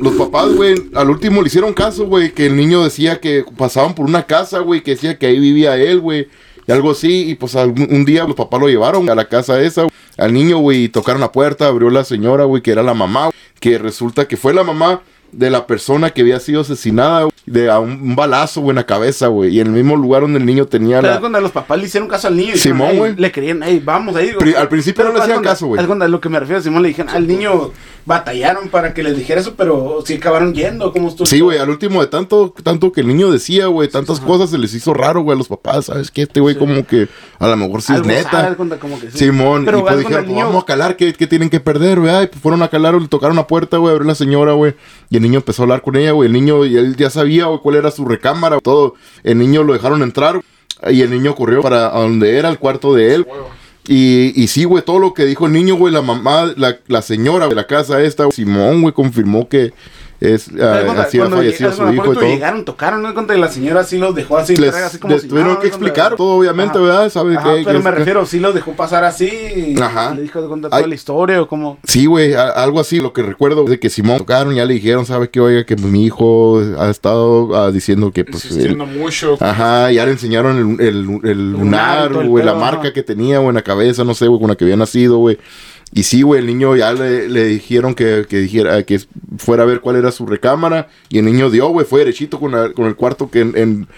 Los 0.00 0.14
papás, 0.14 0.52
güey, 0.54 0.74
al 0.94 1.10
último 1.10 1.40
le 1.40 1.46
hicieron 1.46 1.72
caso, 1.74 2.06
güey, 2.06 2.32
que 2.32 2.46
el 2.46 2.56
niño 2.56 2.82
decía 2.82 3.20
que 3.20 3.44
pasaban 3.56 3.94
por 3.94 4.06
una 4.06 4.26
casa, 4.26 4.58
güey, 4.60 4.82
que 4.82 4.92
decía 4.92 5.18
que 5.18 5.26
ahí 5.26 5.38
vivía 5.38 5.76
él, 5.76 6.00
güey. 6.00 6.28
Y 6.66 6.72
algo 6.72 6.90
así, 6.92 7.28
y 7.30 7.34
pues 7.34 7.56
algún- 7.56 7.88
un 7.90 8.04
día 8.04 8.24
los 8.24 8.34
papás 8.36 8.58
lo 8.60 8.68
llevaron 8.68 9.08
a 9.10 9.14
la 9.14 9.28
casa 9.28 9.60
esa, 9.60 9.82
güey, 9.82 9.92
al 10.16 10.32
niño, 10.32 10.58
güey, 10.58 10.84
y 10.84 10.88
tocaron 10.88 11.20
la 11.20 11.30
puerta, 11.30 11.66
abrió 11.68 11.90
la 11.90 12.04
señora, 12.04 12.44
güey, 12.44 12.62
que 12.62 12.70
era 12.72 12.82
la 12.82 12.94
mamá, 12.94 13.30
que 13.60 13.78
resulta 13.78 14.26
que 14.26 14.36
fue 14.36 14.54
la 14.54 14.64
mamá 14.64 15.02
de 15.36 15.50
la 15.50 15.66
persona 15.66 16.10
que 16.10 16.22
había 16.22 16.40
sido 16.40 16.60
asesinada, 16.62 17.28
de 17.46 17.70
a 17.70 17.78
un, 17.78 18.16
balazo, 18.16 18.60
güey, 18.62 18.70
en 18.70 18.76
la 18.76 18.86
cabeza, 18.86 19.26
güey, 19.26 19.54
y 19.56 19.60
en 19.60 19.66
el 19.68 19.72
mismo 19.74 19.96
lugar 19.96 20.22
donde 20.22 20.38
el 20.38 20.46
niño 20.46 20.66
tenía 20.66 20.96
Pero 21.00 21.08
es 21.08 21.14
la... 21.16 21.20
cuando 21.20 21.40
los 21.40 21.50
papás 21.52 21.78
le 21.78 21.84
hicieron 21.86 22.08
caso 22.08 22.28
al 22.28 22.36
niño. 22.36 22.54
y 22.54 22.58
Simón, 22.58 22.96
güey. 22.96 23.10
"Ey", 23.12 23.16
Le 23.18 23.30
querían, 23.32 23.60
hey, 23.62 23.82
vamos 23.84 24.16
ahí. 24.16 24.30
Pri- 24.38 24.54
al 24.54 24.68
principio 24.68 25.04
no 25.04 25.12
le 25.12 25.20
hacían 25.20 25.42
caso, 25.42 25.66
güey. 25.66 25.80
haz 25.80 25.86
cuenta, 25.86 26.08
lo 26.08 26.20
que 26.20 26.28
me 26.28 26.40
refiero 26.40 26.62
Simón 26.62 26.82
le 26.82 26.88
dijeron, 26.88 27.10
al 27.14 27.26
niño 27.26 27.72
batallaron 28.06 28.68
para 28.68 28.92
que 28.94 29.02
les 29.02 29.16
dijera 29.16 29.40
eso, 29.40 29.54
pero 29.56 30.02
sí 30.06 30.14
acabaron 30.14 30.52
yendo. 30.54 30.92
como 30.92 31.08
estuvo? 31.08 31.26
Sí, 31.26 31.40
güey, 31.40 31.58
al 31.58 31.70
último 31.70 32.00
de 32.00 32.06
tanto, 32.06 32.54
tanto 32.62 32.92
que 32.92 33.00
el 33.00 33.08
niño 33.08 33.30
decía, 33.30 33.66
güey, 33.66 33.88
tantas 33.88 34.20
cosas 34.20 34.50
se 34.50 34.58
les 34.58 34.74
hizo 34.74 34.92
raro, 34.94 35.22
güey, 35.22 35.34
a 35.34 35.38
los 35.38 35.48
papás, 35.48 35.86
¿sabes 35.86 36.10
qué? 36.10 36.22
Este 36.22 36.40
güey 36.40 36.56
como 36.56 36.86
que 36.86 37.08
a 37.38 37.48
lo 37.48 37.56
mejor 37.56 37.82
sí 37.82 37.92
es 37.92 37.96
Algo 37.98 38.08
neta. 38.08 38.46
haz 38.48 38.56
cuenta, 38.56 38.78
como 38.78 39.00
que 39.00 39.10
sí. 39.10 39.18
Simón, 39.18 39.64
Pero 39.64 39.78
y 39.78 39.82
pues 39.82 39.98
dijeron, 39.98 40.26
niño- 40.26 40.46
vamos 40.46 40.62
a 40.62 40.66
calar, 40.66 40.96
¿qué, 40.96 41.12
qué 41.14 41.26
tienen 41.26 41.50
que 41.50 41.60
perder, 41.60 42.00
güey? 42.00 42.10
Ay, 42.14 42.26
pues 42.28 42.40
fueron 42.40 42.62
a 42.62 42.68
calar, 42.68 42.94
le 42.94 43.08
tocaron 43.08 43.36
la 43.36 43.46
puerta, 43.46 43.76
güey, 43.78 43.92
abrió 43.92 44.06
la 44.06 44.14
señora, 44.14 44.52
güey. 44.52 44.74
Y 45.10 45.16
el 45.16 45.22
niño 45.24 45.38
empezó 45.38 45.62
a 45.62 45.64
hablar 45.64 45.82
con 45.82 45.96
ella, 45.96 46.12
güey. 46.12 46.28
El 46.28 46.32
niño, 46.32 46.64
y 46.64 46.76
él 46.76 46.96
ya 46.96 47.10
sabía, 47.10 47.46
cuál 47.62 47.76
era 47.76 47.90
su 47.90 48.04
recámara, 48.04 48.60
todo. 48.60 48.94
El 49.22 49.38
niño 49.38 49.64
lo 49.64 49.72
dejaron 49.72 50.02
entrar, 50.02 50.40
y 50.88 51.02
el 51.02 51.10
niño 51.10 51.34
corrió 51.34 51.60
para 51.62 51.90
donde 51.90 52.38
era 52.38 52.48
el 52.48 52.58
cuarto 52.58 52.94
de 52.94 53.14
él. 53.14 53.26
Y, 53.86 54.32
y 54.40 54.46
sí, 54.46 54.64
güey, 54.64 54.82
todo 54.82 54.98
lo 54.98 55.12
que 55.12 55.26
dijo 55.26 55.46
el 55.46 55.52
niño, 55.52 55.74
güey, 55.74 55.92
la 55.92 56.00
mamá, 56.00 56.54
la, 56.56 56.78
la 56.86 57.02
señora 57.02 57.48
de 57.48 57.54
la 57.54 57.66
casa 57.66 58.02
esta, 58.02 58.30
Simón, 58.30 58.80
güey, 58.80 58.94
confirmó 58.94 59.48
que 59.48 59.74
es, 60.32 60.48
Haz 60.48 60.54
ah, 60.60 60.80
cuenta, 60.84 61.02
así 61.02 61.18
ha 61.18 61.20
cuando 61.20 61.36
fallecido 61.36 61.72
su 61.72 61.92
hijo 61.92 62.12
y 62.12 62.14
todo. 62.14 62.20
llegaron, 62.26 62.64
tocaron, 62.64 63.02
no 63.02 63.10
y 63.34 63.38
la 63.38 63.48
señora 63.48 63.84
sí 63.84 63.98
los 63.98 64.14
dejó 64.14 64.38
así, 64.38 64.56
Les, 64.56 64.74
así 64.74 64.98
como 64.98 65.12
les 65.12 65.22
si 65.22 65.28
tuvieron 65.28 65.50
nada, 65.52 65.60
que 65.60 65.68
explicar 65.68 66.16
todo, 66.16 66.38
obviamente, 66.38 66.78
Ajá. 66.78 66.86
¿verdad? 66.86 67.10
¿Sabe 67.10 67.36
Ajá, 67.36 67.54
qué? 67.54 67.62
pero 67.64 67.78
qué- 67.78 67.84
me 67.84 67.90
qué- 67.90 67.96
refiero, 67.96 68.26
sí 68.26 68.40
los 68.40 68.54
dejó 68.54 68.72
pasar 68.72 69.04
así. 69.04 69.74
Ajá. 69.80 70.14
Le 70.14 70.22
dijo 70.22 70.38
Ay. 70.40 70.60
toda 70.60 70.86
la 70.86 70.94
historia 70.94 71.42
o 71.42 71.48
como. 71.48 71.78
Sí, 71.84 72.06
güey, 72.06 72.34
a- 72.34 72.48
algo 72.50 72.80
así. 72.80 73.00
Lo 73.00 73.12
que 73.12 73.22
recuerdo 73.22 73.64
es 73.64 73.70
de 73.70 73.78
que 73.80 73.90
Simón 73.90 74.18
tocaron, 74.18 74.54
ya 74.54 74.64
le 74.64 74.74
dijeron, 74.74 75.04
¿sabe 75.06 75.28
qué? 75.30 75.40
Oiga, 75.40 75.64
que 75.64 75.76
mi 75.76 76.04
hijo 76.04 76.60
ha 76.78 76.90
estado 76.90 77.54
ah, 77.56 77.70
diciendo 77.70 78.10
que, 78.12 78.24
pues, 78.24 78.50
él- 78.50 78.76
mucho. 78.76 79.36
Ajá, 79.40 79.90
ya 79.90 80.04
le 80.06 80.12
enseñaron 80.12 80.78
el, 80.80 80.86
el, 80.86 81.20
el 81.24 81.52
lunar 81.52 82.12
güey, 82.24 82.44
la 82.44 82.54
marca 82.54 82.92
que 82.92 83.02
tenía, 83.02 83.38
güey, 83.38 83.48
en 83.50 83.54
la 83.56 83.62
cabeza, 83.62 84.04
no 84.04 84.14
sé, 84.14 84.26
güey, 84.26 84.40
con 84.40 84.48
la 84.48 84.56
que 84.56 84.64
había 84.64 84.76
nacido, 84.76 85.18
güey. 85.18 85.38
Y 85.96 86.02
sí, 86.02 86.22
güey, 86.22 86.40
el 86.40 86.46
niño 86.48 86.74
ya 86.74 86.92
le, 86.92 87.28
le 87.28 87.44
dijeron 87.46 87.94
que, 87.94 88.26
que 88.28 88.38
dijera, 88.40 88.82
que 88.82 89.00
fuera 89.38 89.62
a 89.62 89.66
ver 89.66 89.78
cuál 89.80 89.94
era 89.94 90.10
su 90.10 90.26
recámara. 90.26 90.88
Y 91.08 91.18
el 91.18 91.24
niño 91.24 91.50
dio, 91.50 91.68
güey, 91.68 91.86
fue 91.86 92.00
derechito 92.00 92.40
con, 92.40 92.50
la- 92.50 92.72
con 92.72 92.86
el 92.86 92.96
cuarto 92.96 93.30
que 93.30 93.38
en, 93.40 93.56
en, 93.56 93.88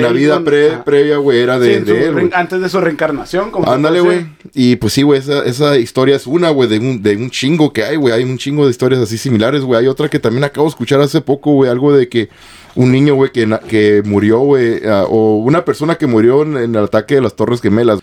la 0.00 0.10
vida 0.12 0.44
pre- 0.44 0.74
ajá. 0.74 0.84
previa, 0.84 1.16
güey, 1.16 1.40
era 1.40 1.58
de, 1.58 1.78
él, 1.78 2.30
antes 2.34 2.60
de 2.60 2.68
su 2.68 2.80
reencarnación. 2.80 3.50
Como 3.50 3.68
Ándale, 3.68 4.00
güey. 4.00 4.26
Y 4.54 4.76
pues 4.76 4.92
sí, 4.92 5.02
güey, 5.02 5.18
esa, 5.18 5.44
esa 5.44 5.76
historia 5.76 6.14
es 6.14 6.28
una, 6.28 6.50
güey, 6.50 6.68
de 6.68 6.78
un, 6.78 7.02
de 7.02 7.16
un 7.16 7.30
chingo 7.30 7.72
que 7.72 7.82
hay, 7.82 7.96
güey. 7.96 8.14
Hay 8.14 8.22
un 8.22 8.38
chingo 8.38 8.64
de 8.66 8.70
historias 8.70 9.00
así 9.00 9.18
similares, 9.18 9.62
güey. 9.62 9.80
Hay 9.80 9.88
otra 9.88 10.08
que 10.08 10.20
también 10.20 10.44
acabo 10.44 10.66
de 10.68 10.70
escuchar 10.70 11.00
hace 11.00 11.20
poco, 11.20 11.52
güey. 11.54 11.68
Algo 11.68 11.92
de 11.92 12.08
que 12.08 12.28
un 12.74 12.92
niño, 12.92 13.14
güey, 13.14 13.32
que, 13.32 13.48
que 13.68 14.02
murió, 14.04 14.40
güey. 14.40 14.80
ah, 14.86 15.04
o 15.08 15.38
una 15.38 15.64
persona 15.64 15.96
que 15.96 16.06
murió 16.06 16.42
en, 16.42 16.56
en 16.56 16.74
el 16.74 16.84
ataque 16.84 17.16
de 17.16 17.20
las 17.20 17.34
Torres 17.34 17.60
Gemelas. 17.60 18.00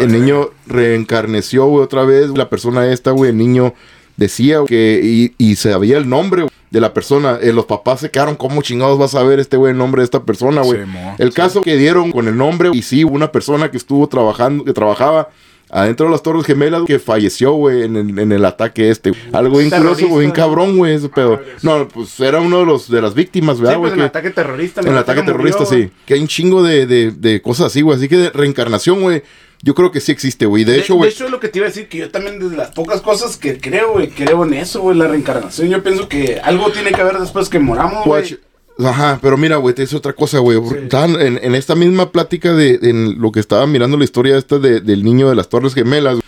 El 0.00 0.12
niño 0.12 0.50
reencarneció, 0.66 1.66
güey, 1.66 1.84
otra 1.84 2.04
vez. 2.04 2.30
La 2.30 2.48
persona 2.48 2.90
esta, 2.90 3.10
güey, 3.10 3.30
el 3.30 3.36
niño 3.36 3.74
decía 4.16 4.58
que... 4.66 5.00
Y, 5.02 5.34
y 5.38 5.56
sabía 5.56 5.98
el 5.98 6.08
nombre 6.08 6.46
de 6.70 6.80
la 6.80 6.92
persona. 6.92 7.38
Eh, 7.40 7.52
los 7.52 7.66
papás 7.66 8.00
se 8.00 8.10
quedaron, 8.10 8.36
¿cómo 8.36 8.62
chingados 8.62 8.98
vas 8.98 9.14
a 9.14 9.22
ver 9.22 9.40
este, 9.40 9.56
güey, 9.56 9.72
el 9.72 9.78
nombre 9.78 10.00
de 10.00 10.04
esta 10.04 10.22
persona, 10.24 10.62
güey? 10.62 10.80
El 11.18 11.32
caso 11.32 11.62
que 11.62 11.76
dieron 11.76 12.12
con 12.12 12.28
el 12.28 12.36
nombre, 12.36 12.70
y 12.72 12.82
sí, 12.82 13.04
una 13.04 13.32
persona 13.32 13.70
que 13.70 13.76
estuvo 13.76 14.06
trabajando, 14.08 14.64
que 14.64 14.72
trabajaba 14.72 15.28
adentro 15.70 16.06
de 16.06 16.12
las 16.12 16.22
Torres 16.22 16.44
Gemelas, 16.44 16.82
que 16.86 16.98
falleció, 16.98 17.52
güey, 17.52 17.82
en 17.82 17.96
el, 17.96 18.18
en 18.18 18.32
el 18.32 18.44
ataque 18.44 18.90
este. 18.90 19.12
Algo 19.32 19.58
bien 19.58 19.70
curioso, 19.70 20.06
güey, 20.08 20.20
bien 20.26 20.30
cabrón, 20.32 20.76
güey, 20.76 20.94
ese 20.94 21.08
pedo. 21.08 21.40
No, 21.62 21.86
pues 21.88 22.18
era 22.20 22.40
uno 22.40 22.60
de 22.60 22.66
los 22.66 22.90
de 22.90 23.02
las 23.02 23.14
víctimas, 23.14 23.56
Sí, 23.58 23.62
¿verdad, 23.62 23.78
pues 23.78 23.92
güey? 23.92 24.00
en 24.00 24.04
el 24.04 24.10
que- 24.10 24.18
ataque 24.18 24.30
terrorista. 24.30 24.80
en 24.80 24.88
el 24.88 24.98
ataque 24.98 25.22
terrorista, 25.22 25.64
sí. 25.66 25.90
Que 26.06 26.14
hay 26.14 26.20
un 26.20 26.28
chingo 26.28 26.62
de, 26.62 26.86
de, 26.86 27.10
de 27.10 27.42
cosas 27.42 27.66
así, 27.66 27.82
güey. 27.82 27.96
Así 27.98 28.08
que 28.08 28.16
de 28.16 28.30
reencarnación, 28.30 29.00
güey. 29.00 29.22
Yo 29.60 29.74
creo 29.74 29.90
que 29.90 30.00
sí 30.00 30.12
existe, 30.12 30.46
güey. 30.46 30.62
De, 30.62 30.72
De, 30.74 30.78
hecho, 30.78 30.92
de 30.92 30.98
güey. 30.98 31.10
hecho, 31.10 31.24
es 31.24 31.30
lo 31.32 31.40
que 31.40 31.48
te 31.48 31.58
iba 31.58 31.66
a 31.66 31.70
decir, 31.70 31.88
que 31.88 31.98
yo 31.98 32.10
también 32.12 32.38
de 32.38 32.56
las 32.56 32.70
pocas 32.70 33.00
cosas 33.00 33.36
que 33.36 33.58
creo, 33.58 33.92
güey, 33.94 34.08
creo 34.08 34.44
en 34.44 34.54
eso, 34.54 34.80
güey, 34.82 34.96
la 34.96 35.08
reencarnación. 35.08 35.68
Yo 35.68 35.82
pienso 35.82 36.08
que 36.08 36.38
algo 36.42 36.70
tiene 36.70 36.92
que 36.92 37.00
haber 37.00 37.18
después 37.18 37.48
que 37.48 37.58
moramos, 37.58 38.04
güey. 38.04 38.38
Ajá, 38.78 39.18
pero 39.20 39.36
mira, 39.36 39.56
güey, 39.56 39.74
te 39.74 39.82
dice 39.82 39.96
otra 39.96 40.12
cosa, 40.12 40.38
güey. 40.38 40.58
Sí. 40.68 40.74
Estaban 40.84 41.20
En, 41.20 41.38
en 41.42 41.54
esta 41.54 41.74
misma 41.74 42.12
plática 42.12 42.52
de 42.54 42.78
en 42.82 43.20
lo 43.20 43.32
que 43.32 43.40
estaba 43.40 43.66
mirando 43.66 43.96
la 43.96 44.04
historia 44.04 44.36
esta 44.38 44.58
de- 44.58 44.80
del 44.80 45.02
niño 45.04 45.28
de 45.28 45.34
las 45.34 45.48
Torres 45.48 45.74
Gemelas, 45.74 46.18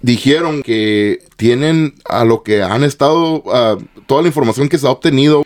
dijeron 0.00 0.62
que 0.62 1.20
tienen 1.36 1.94
a 2.04 2.24
lo 2.24 2.42
que 2.42 2.62
han 2.62 2.84
estado, 2.84 3.42
toda 4.06 4.22
la 4.22 4.28
información 4.28 4.68
que 4.68 4.78
se 4.78 4.86
ha 4.86 4.90
obtenido, 4.90 5.44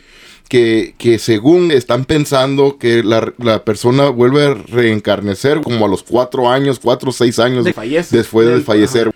que, 0.48 0.94
que 0.98 1.18
según 1.18 1.70
están 1.70 2.04
pensando 2.04 2.76
que 2.78 3.02
la, 3.02 3.32
la 3.38 3.64
persona 3.64 4.10
vuelve 4.10 4.44
a 4.44 4.52
reencarnecer 4.54 5.62
como 5.62 5.86
a 5.86 5.88
los 5.88 6.02
cuatro 6.02 6.50
años, 6.50 6.78
cuatro 6.78 7.08
o 7.08 7.12
seis 7.12 7.38
años 7.38 7.64
De 7.64 7.72
después 8.10 8.46
de 8.46 8.60
fallecer. 8.60 9.10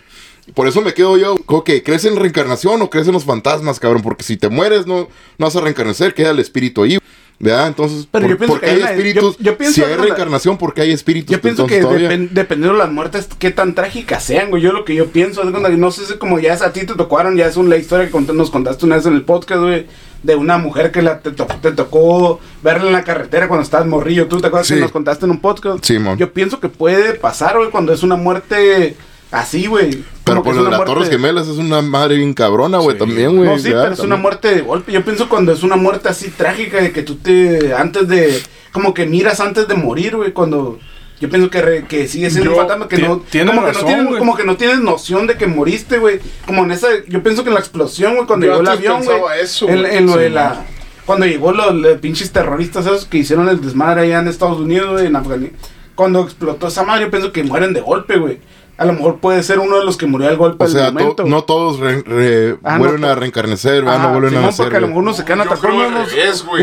Por 0.55 0.69
eso 0.69 0.81
me 0.81 0.95
quedo 0.95 1.19
yo, 1.19 1.35
ok, 1.47 1.71
¿crees 1.85 2.05
en 2.07 2.17
reencarnación 2.17 2.81
o 2.81 2.89
crees 2.89 3.09
en 3.09 3.13
los 3.13 3.25
fantasmas, 3.25 3.81
cabrón? 3.81 4.01
Porque 4.03 4.23
si 4.25 4.37
te 4.37 4.49
mueres 4.49 4.87
no, 4.87 5.09
no 5.39 5.47
vas 5.47 5.57
a 5.57 5.61
reencarnar, 5.61 6.15
queda 6.15 6.31
el 6.31 6.39
espíritu 6.39 6.85
ahí. 6.85 6.99
¿Verdad? 7.39 7.67
Entonces, 7.69 8.09
Pero 8.11 8.23
por, 8.23 8.31
yo 8.31 8.39
pienso 8.39 8.55
porque 8.55 8.67
que 8.67 8.73
hay 8.73 8.83
espíritus. 8.83 9.37
yo- 9.37 9.45
yo 9.45 9.59
pienso 9.59 9.75
si 9.75 9.83
hay 9.85 9.95
reencarnación, 9.95 10.57
porque 10.57 10.81
hay 10.81 10.91
espíritus. 10.93 11.31
Yo 11.37 11.41
pienso 11.43 11.67
que 11.67 11.77
entonces 11.79 12.01
todavía- 12.01 12.19
depen- 12.19 12.31
dependiendo 12.31 12.73
de 12.79 12.85
las 12.85 12.91
muertes, 12.93 13.29
qué 13.39 13.51
tan 13.51 13.75
trágicas 13.75 14.25
sean, 14.25 14.49
güey. 14.49 14.63
Yo 14.63 14.73
lo 14.73 14.87
que 14.87 14.95
yo 14.95 15.09
pienso 15.09 15.43
es 15.43 15.51
cuando, 15.51 15.69
no 15.69 15.91
sé 15.91 16.07
si 16.07 16.15
como 16.15 16.39
ya 16.39 16.55
es 16.55 16.63
a 16.63 16.73
ti 16.73 16.87
te 16.87 16.95
tocaron, 16.95 17.37
ya 17.37 17.47
es 17.47 17.59
una 17.59 17.77
historia 17.77 18.07
que 18.07 18.13
cont- 18.13 18.33
nos 18.33 18.51
contaste 18.51 18.87
una 18.87 18.97
vez 18.97 19.05
en 19.05 19.13
el 19.15 19.23
podcast, 19.25 19.61
güey, 19.61 19.87
de 20.23 20.35
una 20.35 20.57
mujer 20.57 20.91
que 20.91 21.03
la, 21.03 21.21
te, 21.21 21.31
to- 21.31 21.47
te 21.61 21.73
tocó 21.73 22.41
verla 22.63 22.87
en 22.87 22.93
la 22.95 23.05
carretera 23.05 23.49
cuando 23.49 23.65
estabas 23.65 23.87
morrillo. 23.87 24.29
¿Tú 24.29 24.41
te 24.41 24.47
acuerdas 24.47 24.69
Sí. 24.69 24.75
que 24.77 24.81
nos 24.81 24.91
contaste 24.93 25.27
en 25.27 25.33
un 25.33 25.41
podcast? 25.41 25.85
Sí, 25.85 25.99
mon. 25.99 26.17
Yo 26.17 26.33
pienso 26.33 26.59
que 26.59 26.71
puede 26.71 27.13
pasar, 27.15 27.59
güey, 27.59 27.69
cuando 27.71 27.93
es 27.93 28.03
una 28.03 28.17
muerte 28.17 28.97
así, 29.31 29.67
güey. 29.67 30.03
Pero 30.27 30.43
por 30.43 30.55
lo 30.57 30.65
de 30.65 30.71
las 30.71 30.81
Torres 30.81 30.95
muerte- 31.09 31.17
Gemelas 31.17 31.49
es 31.49 31.57
una 31.57 31.81
madre 31.83 32.17
bien 32.17 32.35
cabrona, 32.35 32.79
güey, 32.79 32.97
Sí. 32.97 32.99
también, 32.99 33.37
güey. 33.37 33.49
No, 33.49 33.59
sí, 33.59 33.71
pero 33.71 33.93
es 33.93 34.01
una 34.01 34.17
muerte 34.17 34.55
de 34.55 34.61
golpe. 34.61 34.93
Yo 34.93 35.03
pienso 35.05 35.29
cuando 35.29 35.53
es 35.53 35.63
una 35.63 35.77
muerte 35.77 36.09
así 36.09 36.29
trágica 36.31 36.81
de 36.83 36.93
que 36.93 37.03
tú 37.03 37.17
te. 37.17 37.73
Antes 37.75 38.09
de. 38.09 38.43
Como 38.73 38.93
que 38.93 39.07
miras 39.07 39.41
antes 39.41 39.67
de 39.69 39.75
morir, 39.75 40.17
güey. 40.17 40.33
Cuando. 40.33 40.79
Yo 41.19 41.31
pienso 41.31 41.49
que, 41.49 41.63
re- 41.63 41.85
que 41.87 42.07
sigue 42.09 42.29
siendo 42.31 42.51
un 42.51 42.57
fantasma 42.59 42.89
que 42.89 42.99
no. 42.99 43.21
tienes 43.31 43.55
como, 43.55 43.67
que 43.67 43.73
no 43.73 43.85
tienes, 43.87 44.07
güey. 44.07 44.19
como 44.19 44.37
que 44.37 44.45
no 44.45 44.57
tienes 44.59 44.81
noción 44.81 45.27
de 45.27 45.37
que 45.39 45.47
moriste, 45.47 45.99
güey. 45.99 46.19
Como 46.47 46.65
en 46.65 46.73
esa. 46.73 46.89
Yo 47.09 47.23
pienso 47.23 47.43
que 47.43 47.49
en 47.49 47.55
la 47.55 47.61
explosión, 47.61 48.17
güey, 48.17 48.27
cuando 48.27 48.45
Yo 48.47 48.53
llegó 48.53 48.63
el 48.63 48.69
avión, 48.69 48.97
güey. 48.97 49.09
pensaba 49.09 49.37
eso, 49.39 49.69
En, 49.69 49.81
güey. 49.81 49.97
en 49.97 50.07
lo 50.07 50.13
Sí, 50.13 50.19
de 50.19 50.31
la. 50.31 50.65
Cuando 51.07 51.25
llegó 51.25 51.53
los, 51.53 51.73
los 51.75 51.99
pinches 51.99 52.33
terroristas 52.33 52.85
esos 52.85 53.05
que 53.07 53.19
hicieron 53.19 53.49
el 53.49 53.61
desmadre 53.61 54.03
allá 54.03 54.19
en 54.19 54.29
Estados 54.29 54.59
Unidos, 54.59 54.91
güey, 54.95 55.07
en 55.07 55.15
Afganistán. 55.17 55.57
Cuando 55.95 56.21
explotó 56.23 56.67
esa 56.67 56.83
madre, 56.83 57.05
yo 57.05 57.11
pienso 57.11 57.33
que 57.33 57.45
mueren 57.45 57.73
de 57.73 57.81
golpe, 57.81 58.19
güey. 58.19 58.39
A 58.79 58.85
lo 58.85 58.93
mejor 58.93 59.17
puede 59.21 59.43
ser 59.43 59.59
uno 59.59 59.79
de 59.79 59.85
los 59.85 59.97
que 59.97 60.07
murió 60.07 60.29
al 60.29 60.37
golpe 60.37 60.65
O 60.65 60.69
sea, 60.69 60.85
del 60.87 60.95
to- 60.95 61.01
momento. 61.01 61.25
no 61.25 61.45
todos 61.45 61.79
re- 61.81 62.03
re- 62.03 62.59
Ah, 62.63 62.75
no 62.75 62.81
vuelven 62.81 63.01
to- 63.01 63.09
a 63.09 63.15
reencarnecer. 63.15 63.89
Ajá, 63.89 63.99
no 64.03 64.11
vuelven 64.11 64.29
a 64.29 64.31
Simón, 64.33 64.45
nacer. 64.47 64.65
porque 64.65 64.77
a 64.77 64.81
lo 64.81 64.87
mejor 64.89 65.03
uno 65.03 65.15
se 65.15 65.25
quedan 65.25 65.41
atrapados. 65.41 65.61
creo 65.63 65.75
Uno, 65.77 65.87
al 65.87 65.93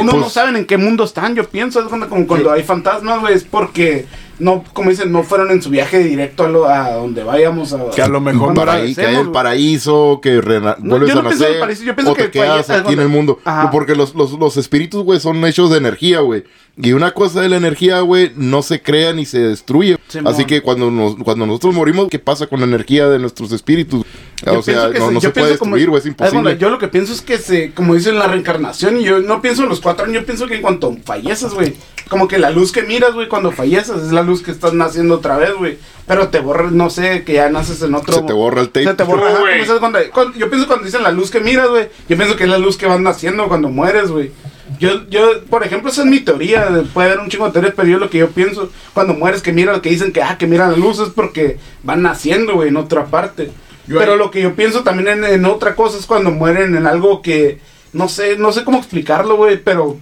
no- 0.06 0.14
no 0.14 0.20
Pues- 0.22 0.34
saben 0.34 0.56
en 0.56 0.66
qué 0.66 0.78
mundo 0.78 1.04
están. 1.06 1.34
Yo 1.36 1.44
pienso, 1.50 1.80
es 1.82 1.88
cuando, 1.88 2.08
como 2.10 2.28
cuando 2.28 2.52
hay 2.52 2.62
fantasmas, 2.64 3.20
güey, 3.22 3.34
es 3.34 3.44
porque 3.44 4.06
no, 4.40 4.64
como 4.74 4.90
dicen, 4.90 5.12
no 5.12 5.24
fueron 5.24 5.52
en 5.52 5.62
su 5.62 5.70
viaje 5.70 6.00
directo 6.00 6.44
a, 6.44 6.48
lo, 6.50 6.66
a 6.68 6.92
donde 6.94 7.24
vayamos 7.24 7.72
a. 7.74 7.90
Que 7.92 8.02
a 8.02 8.08
lo 8.08 8.20
mejor 8.22 8.54
para 8.54 8.74
ahí, 8.74 8.94
que 8.96 9.06
hay 9.06 9.16
el 9.16 9.32
paraíso, 9.32 10.20
que 10.22 10.42
rena- 10.42 10.76
No, 10.80 10.92
vuelves 10.92 11.10
yo 11.10 11.16
no 11.16 11.22
a 11.22 11.24
pienso 11.30 11.44
en 11.44 11.48
el 11.48 11.52
nacer, 11.54 11.60
paraíso, 11.60 11.84
yo 11.84 11.96
pienso 11.96 12.12
o 12.12 12.16
te 12.16 12.24
que 12.26 12.32
quedas 12.32 12.68
falle- 12.68 12.80
aquí 12.82 12.94
en 12.94 13.00
el 13.00 13.10
mundo. 13.10 13.40
Ajá. 13.46 13.70
Porque 13.72 13.96
los, 13.96 14.16
los, 14.16 14.32
los 14.34 14.58
espíritus, 14.58 15.04
güey, 15.04 15.20
son 15.20 15.44
hechos 15.46 15.70
de 15.72 15.78
energía, 15.78 16.20
güey. 16.22 16.44
Y 16.76 16.94
una 16.94 17.12
cosa 17.12 17.42
de 17.42 17.50
la 17.50 17.58
energía, 17.58 18.00
güey, 18.02 18.32
no 18.36 18.64
se 18.64 18.82
crea 18.82 19.14
ni 19.14 19.26
se 19.26 19.40
destruye. 19.40 19.98
Simón. 20.08 20.34
Así 20.34 20.46
que 20.46 20.62
cuando, 20.62 20.90
nos, 20.90 21.16
cuando 21.18 21.46
nosotros 21.46 21.76
morimos, 21.76 22.08
¿qué 22.10 22.18
pasa 22.18 22.48
con 22.48 22.60
la 22.62 22.66
energía 22.66 23.08
de 23.10 23.20
nuestros 23.20 23.52
espíritus? 23.52 24.04
Yo 24.52 24.60
o 24.60 24.64
sea, 24.64 24.74
pienso 24.74 24.92
que 24.92 25.00
no, 25.00 25.08
se- 25.08 25.14
no 25.14 25.22
se 25.22 25.30
puede 25.30 25.46
destruir, 25.52 25.90
güey, 25.90 26.00
es 26.00 26.04
bueno, 26.18 26.26
imposible. 26.30 26.58
yo 26.58 26.70
lo 26.70 26.78
que 26.80 26.88
pienso 26.88 27.14
es 27.14 27.22
que 27.22 27.38
se, 27.38 27.72
como 27.74 27.96
dicen 27.96 28.20
la 28.20 28.28
reencarnación, 28.28 29.00
y 29.00 29.04
yo 29.04 29.20
no 29.20 29.42
pienso 29.42 29.64
en 29.64 29.70
los 29.70 29.80
cuatro 29.80 30.06
años, 30.06 30.22
yo 30.22 30.26
pienso 30.26 30.48
que 30.48 30.56
en 30.56 30.62
cuanto 30.62 30.96
falleces, 31.06 31.54
güey, 31.54 31.76
como 32.10 32.28
que 32.28 32.38
la 32.38 32.50
luz 32.50 32.72
que 32.72 32.84
miras, 32.84 33.14
güey, 33.14 33.28
cuando 33.28 33.52
falleces, 33.52 33.96
es 34.04 34.12
la 34.12 34.22
luz 34.24 34.42
que 34.44 34.52
estás 34.52 34.74
naciendo 34.74 35.16
otra 35.16 35.38
vez, 35.38 35.54
güey. 35.56 35.78
Pero 36.06 36.28
te 36.28 36.40
borra, 36.40 36.70
no 36.70 36.90
sé, 36.90 37.24
que 37.24 37.34
ya 37.34 37.50
naces 37.50 37.82
en 37.82 37.96
otro. 37.96 38.16
Se 38.16 38.22
te 38.24 38.34
borra 38.34 38.60
el 38.60 38.68
tape. 38.68 38.86
Se 38.88 38.94
te 38.94 39.04
borra, 39.04 39.30
ajá, 39.30 39.80
cuando- 39.80 40.00
cuando- 40.14 40.38
yo 40.38 40.50
pienso 40.50 40.68
cuando 40.68 40.86
dicen 40.86 41.02
la 41.02 41.12
luz 41.14 41.32
que 41.32 41.40
miras, 41.40 41.70
güey, 41.70 41.88
yo 42.10 42.18
pienso 42.18 42.36
que 42.36 42.44
es 42.44 42.50
la 42.50 42.58
luz 42.58 42.76
que 42.76 42.86
vas 42.88 43.00
naciendo 43.00 43.48
cuando 43.48 43.70
mueres, 43.70 44.12
güey. 44.12 44.32
Yo, 44.80 45.08
yo, 45.10 45.44
por 45.50 45.64
ejemplo, 45.64 45.90
esa 45.92 46.02
es 46.02 46.08
mi 46.08 46.20
teoría, 46.20 46.66
de- 46.66 46.82
puede 46.84 47.08
haber 47.10 47.20
un 47.22 47.30
chingo 47.30 47.46
de 47.46 47.52
teorías, 47.54 47.74
pero 47.76 47.88
yo 47.88 48.00
lo 48.00 48.10
que 48.10 48.18
yo 48.18 48.30
pienso, 48.32 48.70
cuando 48.94 49.14
mueres, 49.14 49.42
que 49.42 49.54
mira, 49.54 49.82
que 49.82 49.90
dicen 49.90 50.12
que, 50.12 50.22
ah, 50.22 50.38
que 50.38 50.46
miran 50.48 50.72
la 50.72 50.78
luz, 50.78 51.00
es 51.00 51.10
porque 51.10 51.58
van 51.84 52.02
naciendo, 52.02 52.56
güey, 52.56 52.68
en 52.70 52.78
otra 52.78 53.06
parte. 53.06 53.52
Yo 53.88 53.98
pero 54.00 54.14
ahí- 54.14 54.18
lo 54.18 54.32
que 54.32 54.42
yo 54.42 54.56
pienso 54.56 54.84
también 54.84 55.10
en, 55.10 55.24
en 55.24 55.46
otra 55.46 55.76
cosa 55.76 55.98
es 55.98 56.06
cuando 56.06 56.32
mueren 56.32 56.76
en 56.76 56.88
algo 56.88 57.22
que, 57.22 57.60
no 57.92 58.08
sé, 58.10 58.38
no 58.38 58.52
sé 58.52 58.64
cómo 58.64 58.78
explicarlo, 58.80 59.36
güey, 59.36 59.58
pero 59.58 59.98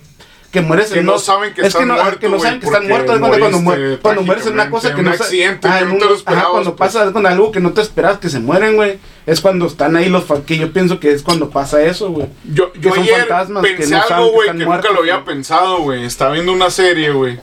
que 0.51 0.59
mueres 0.59 0.91
Que 0.91 0.99
en 0.99 1.05
no 1.05 1.17
saben 1.17 1.53
que 1.53 1.61
es 1.61 1.67
están 1.67 1.83
que 1.83 1.87
no, 1.87 1.93
muertos, 1.95 2.19
que 2.19 2.27
no 2.29 2.37
saben 2.39 2.59
que 2.59 2.65
están 2.65 2.87
muertos, 2.87 3.15
es 3.15 3.19
cuando, 3.21 3.39
cuando, 3.39 3.59
moriste 3.61 3.85
muer- 3.95 3.99
cuando 4.01 4.21
mueres 4.23 4.45
en 4.47 4.53
una 4.53 4.69
cosa 4.69 4.93
que 4.93 5.01
no 5.01 5.09
un 5.09 5.15
accidente, 5.15 5.67
ah, 5.69 5.77
que 5.77 5.83
en 5.85 5.89
no 5.91 5.95
te 5.95 5.95
un- 5.95 5.99
lo 6.01 6.05
ajá, 6.07 6.15
esperabas, 6.17 6.49
cuando 6.51 6.75
pues. 6.75 6.93
pasa 6.93 7.11
con 7.13 7.25
algo 7.25 7.51
que 7.53 7.59
no 7.61 7.71
te 7.71 7.81
esperas 7.81 8.17
que 8.17 8.27
se 8.29 8.39
mueren, 8.41 8.75
güey, 8.75 8.99
es 9.25 9.39
cuando 9.39 9.65
están 9.65 9.95
ahí 9.95 10.09
los 10.09 10.25
que 10.45 10.57
yo 10.57 10.73
pienso 10.73 10.99
que 10.99 11.11
es 11.13 11.23
cuando 11.23 11.49
pasa 11.49 11.81
eso, 11.81 12.09
güey. 12.11 12.27
Yo, 12.43 12.73
Que 12.73 12.89
son 12.89 12.99
ayer 12.99 13.19
fantasmas 13.21 13.63
que 13.65 13.73
pensé 13.75 13.95
no 13.95 14.01
saben 14.01 14.13
algo, 14.17 14.29
que 14.29 14.35
güey, 14.35 14.47
que 14.47 14.65
muertos, 14.65 14.75
nunca 14.91 14.93
lo 14.93 14.99
había 14.99 15.23
pensado, 15.25 15.77
güey. 15.83 16.03
Estaba 16.03 16.33
viendo 16.33 16.51
una 16.51 16.69
serie, 16.69 17.11
güey. 17.11 17.39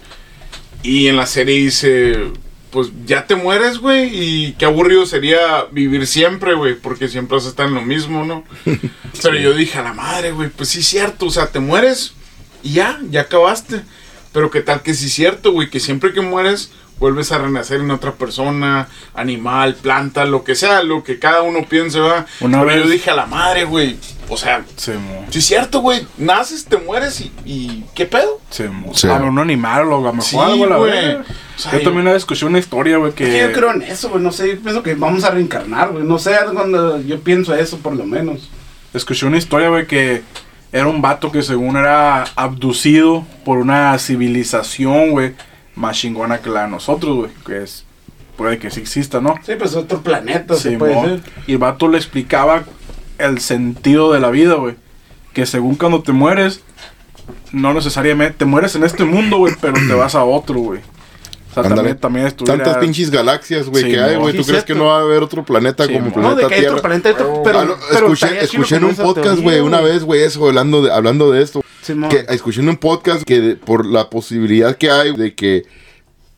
Y 0.82 1.08
en 1.08 1.16
la 1.16 1.24
serie 1.26 1.56
dice, 1.56 2.30
pues 2.70 2.88
ya 3.06 3.26
te 3.26 3.34
mueres, 3.34 3.78
güey. 3.78 4.10
Y 4.12 4.52
qué 4.54 4.64
aburrido 4.64 5.06
sería 5.06 5.66
vivir 5.70 6.06
siempre, 6.06 6.54
güey. 6.54 6.74
Porque 6.74 7.08
siempre 7.08 7.36
vas 7.36 7.46
a 7.46 7.50
estar 7.50 7.68
en 7.68 7.74
lo 7.74 7.82
mismo, 7.82 8.24
¿no? 8.24 8.44
Pero 9.22 9.38
yo 9.38 9.52
dije, 9.54 9.78
a 9.78 9.82
la 9.82 9.92
madre, 9.94 10.32
güey, 10.32 10.50
pues 10.50 10.68
sí 10.70 10.80
es 10.80 10.86
cierto. 10.86 11.26
O 11.26 11.30
sea, 11.30 11.48
te 11.48 11.60
mueres 11.60 12.14
y 12.62 12.74
ya, 12.74 13.00
ya 13.10 13.22
acabaste. 13.22 13.82
Pero 14.32 14.50
qué 14.50 14.60
tal 14.60 14.82
que 14.82 14.94
sí 14.94 15.06
es 15.06 15.12
cierto, 15.12 15.52
güey, 15.52 15.70
que 15.70 15.80
siempre 15.80 16.12
que 16.12 16.20
mueres 16.20 16.70
vuelves 16.98 17.30
a 17.32 17.38
renacer 17.38 17.80
en 17.80 17.90
otra 17.90 18.12
persona, 18.12 18.88
animal, 19.14 19.74
planta, 19.76 20.24
lo 20.24 20.44
que 20.44 20.54
sea, 20.54 20.82
lo 20.82 21.02
que 21.04 21.18
cada 21.18 21.42
uno 21.42 21.64
piense, 21.68 22.00
va. 22.00 22.26
Una 22.40 22.60
Pero 22.64 22.74
yo 22.76 22.82
vez- 22.82 22.90
dije 22.90 23.10
a 23.10 23.14
la 23.16 23.26
madre, 23.26 23.64
güey. 23.64 23.96
O 24.30 24.36
sea. 24.36 24.62
Sí, 24.76 24.92
es 25.32 25.44
cierto, 25.46 25.80
güey. 25.80 26.06
Naces, 26.18 26.64
te 26.66 26.76
mueres 26.76 27.20
y, 27.20 27.32
y 27.46 27.84
¿qué 27.94 28.04
pedo? 28.04 28.40
Se 28.50 28.68
mo. 28.68 28.94
Sí. 28.94 29.08
A 29.08 29.14
un 29.14 29.38
animal 29.38 29.90
o 29.92 29.98
a 29.98 30.00
lo 30.02 30.12
mejor 30.12 30.22
Sí, 30.24 30.36
algo, 30.38 30.66
la 30.66 30.76
güey. 30.76 30.90
verga. 30.90 31.24
O 31.56 31.58
sea, 31.60 31.72
yo, 31.72 31.78
yo- 31.78 31.84
también 31.84 32.02
una 32.02 32.12
vez 32.12 32.22
escuché 32.22 32.44
una 32.46 32.58
historia, 32.58 32.98
güey, 32.98 33.12
que... 33.12 33.24
Es 33.24 33.30
que 33.34 33.40
yo 33.48 33.52
creo 33.52 33.72
en 33.72 33.82
eso, 33.82 34.10
güey, 34.10 34.22
no 34.22 34.30
sé, 34.30 34.48
yo 34.54 34.60
pienso 34.60 34.82
que 34.82 34.94
vamos 34.94 35.24
a 35.24 35.30
reencarnar, 35.30 35.90
güey, 35.92 36.04
no 36.04 36.18
sé, 36.18 36.36
cuando 36.52 37.00
yo 37.02 37.18
pienso 37.20 37.54
eso 37.54 37.78
por 37.78 37.96
lo 37.96 38.04
menos. 38.04 38.48
Escuché 38.94 39.26
una 39.26 39.38
historia, 39.38 39.68
güey, 39.68 39.86
que 39.86 40.22
era 40.72 40.86
un 40.86 41.00
vato 41.02 41.32
que 41.32 41.42
según 41.42 41.76
era 41.76 42.24
abducido 42.36 43.24
por 43.44 43.58
una 43.58 43.98
civilización, 43.98 45.10
güey, 45.10 45.34
más 45.78 45.96
chingona 45.96 46.38
que 46.38 46.50
la 46.50 46.62
de 46.62 46.68
nosotros, 46.68 47.16
güey, 47.16 47.30
que 47.46 47.62
es... 47.62 47.84
Puede 48.36 48.58
que 48.58 48.70
sí 48.70 48.80
exista, 48.80 49.20
¿no? 49.20 49.34
Sí, 49.44 49.54
pues 49.58 49.74
otro 49.74 50.00
planeta, 50.00 50.54
se 50.54 50.70
Sí, 50.70 50.76
puede 50.76 50.94
mo. 50.94 51.04
ser. 51.04 51.20
Y 51.48 51.52
el 51.52 51.58
vato 51.58 51.88
le 51.88 51.96
explicaba 51.98 52.62
el 53.18 53.40
sentido 53.40 54.12
de 54.12 54.20
la 54.20 54.30
vida, 54.30 54.54
güey. 54.54 54.76
Que 55.32 55.44
según 55.44 55.74
cuando 55.74 56.02
te 56.02 56.12
mueres, 56.12 56.60
no 57.50 57.74
necesariamente 57.74 58.36
te 58.38 58.44
mueres 58.44 58.76
en 58.76 58.84
este 58.84 59.02
mundo, 59.04 59.38
güey, 59.38 59.54
pero 59.60 59.74
te 59.74 59.92
vas 59.94 60.14
a 60.14 60.22
otro, 60.22 60.54
güey. 60.60 60.80
O 61.50 61.54
sea, 61.54 61.62
Ándale. 61.64 61.74
también, 61.76 61.98
también 61.98 62.26
estuviera... 62.28 62.62
Tantas 62.62 62.80
pinches 62.80 63.10
galaxias, 63.10 63.66
güey, 63.68 63.82
Sí, 63.84 63.90
que 63.90 64.00
hay, 64.00 64.14
güey. 64.16 64.36
¿Tú 64.36 64.44
crees 64.44 64.62
que 64.64 64.74
no 64.76 64.84
va 64.84 64.98
a 64.98 65.00
haber 65.00 65.22
otro 65.24 65.44
planeta 65.44 65.86
Sí, 65.86 65.94
como 65.94 66.04
mo. 66.04 66.06
No, 66.08 66.12
planeta 66.12 66.42
de 66.42 66.46
que 66.48 66.54
hay 66.54 66.60
Tierra? 66.60 66.74
otro 66.76 66.82
planeta, 66.88 67.08
hay 67.08 67.14
otro- 67.16 67.42
pero, 67.42 67.58
Ah, 67.58 67.64
lo- 67.64 67.76
pero 67.92 68.12
escuché 68.12 68.44
escuché 68.44 68.76
en 68.76 68.84
un 68.84 68.94
podcast, 68.94 69.40
güey, 69.40 69.58
una 69.60 69.80
vez, 69.80 70.04
güey, 70.04 70.22
eso, 70.22 70.46
hablando 70.46 70.82
de, 70.82 70.92
hablando 70.92 71.32
de 71.32 71.42
esto. 71.42 71.60
Simón. 71.88 72.10
que 72.10 72.24
escuché 72.28 72.60
en 72.60 72.68
un 72.68 72.76
podcast 72.76 73.22
que 73.24 73.40
de- 73.40 73.56
por 73.56 73.84
la 73.86 74.08
posibilidad 74.10 74.76
que 74.76 74.90
hay 74.90 75.14
de 75.16 75.34
que 75.34 75.64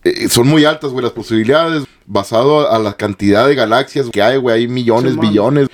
eh, 0.02 0.28
son 0.30 0.46
muy 0.48 0.64
altas, 0.64 0.92
güey, 0.92 1.02
las 1.02 1.12
posibilidades 1.12 1.84
basado 2.06 2.70
a 2.72 2.78
la 2.78 2.94
cantidad 2.94 3.46
de 3.46 3.54
galaxias 3.54 4.08
que 4.10 4.22
hay, 4.22 4.38
güey, 4.38 4.60
hay 4.60 4.66
millones, 4.68 5.12
Simón. 5.12 5.28
billones. 5.28 5.68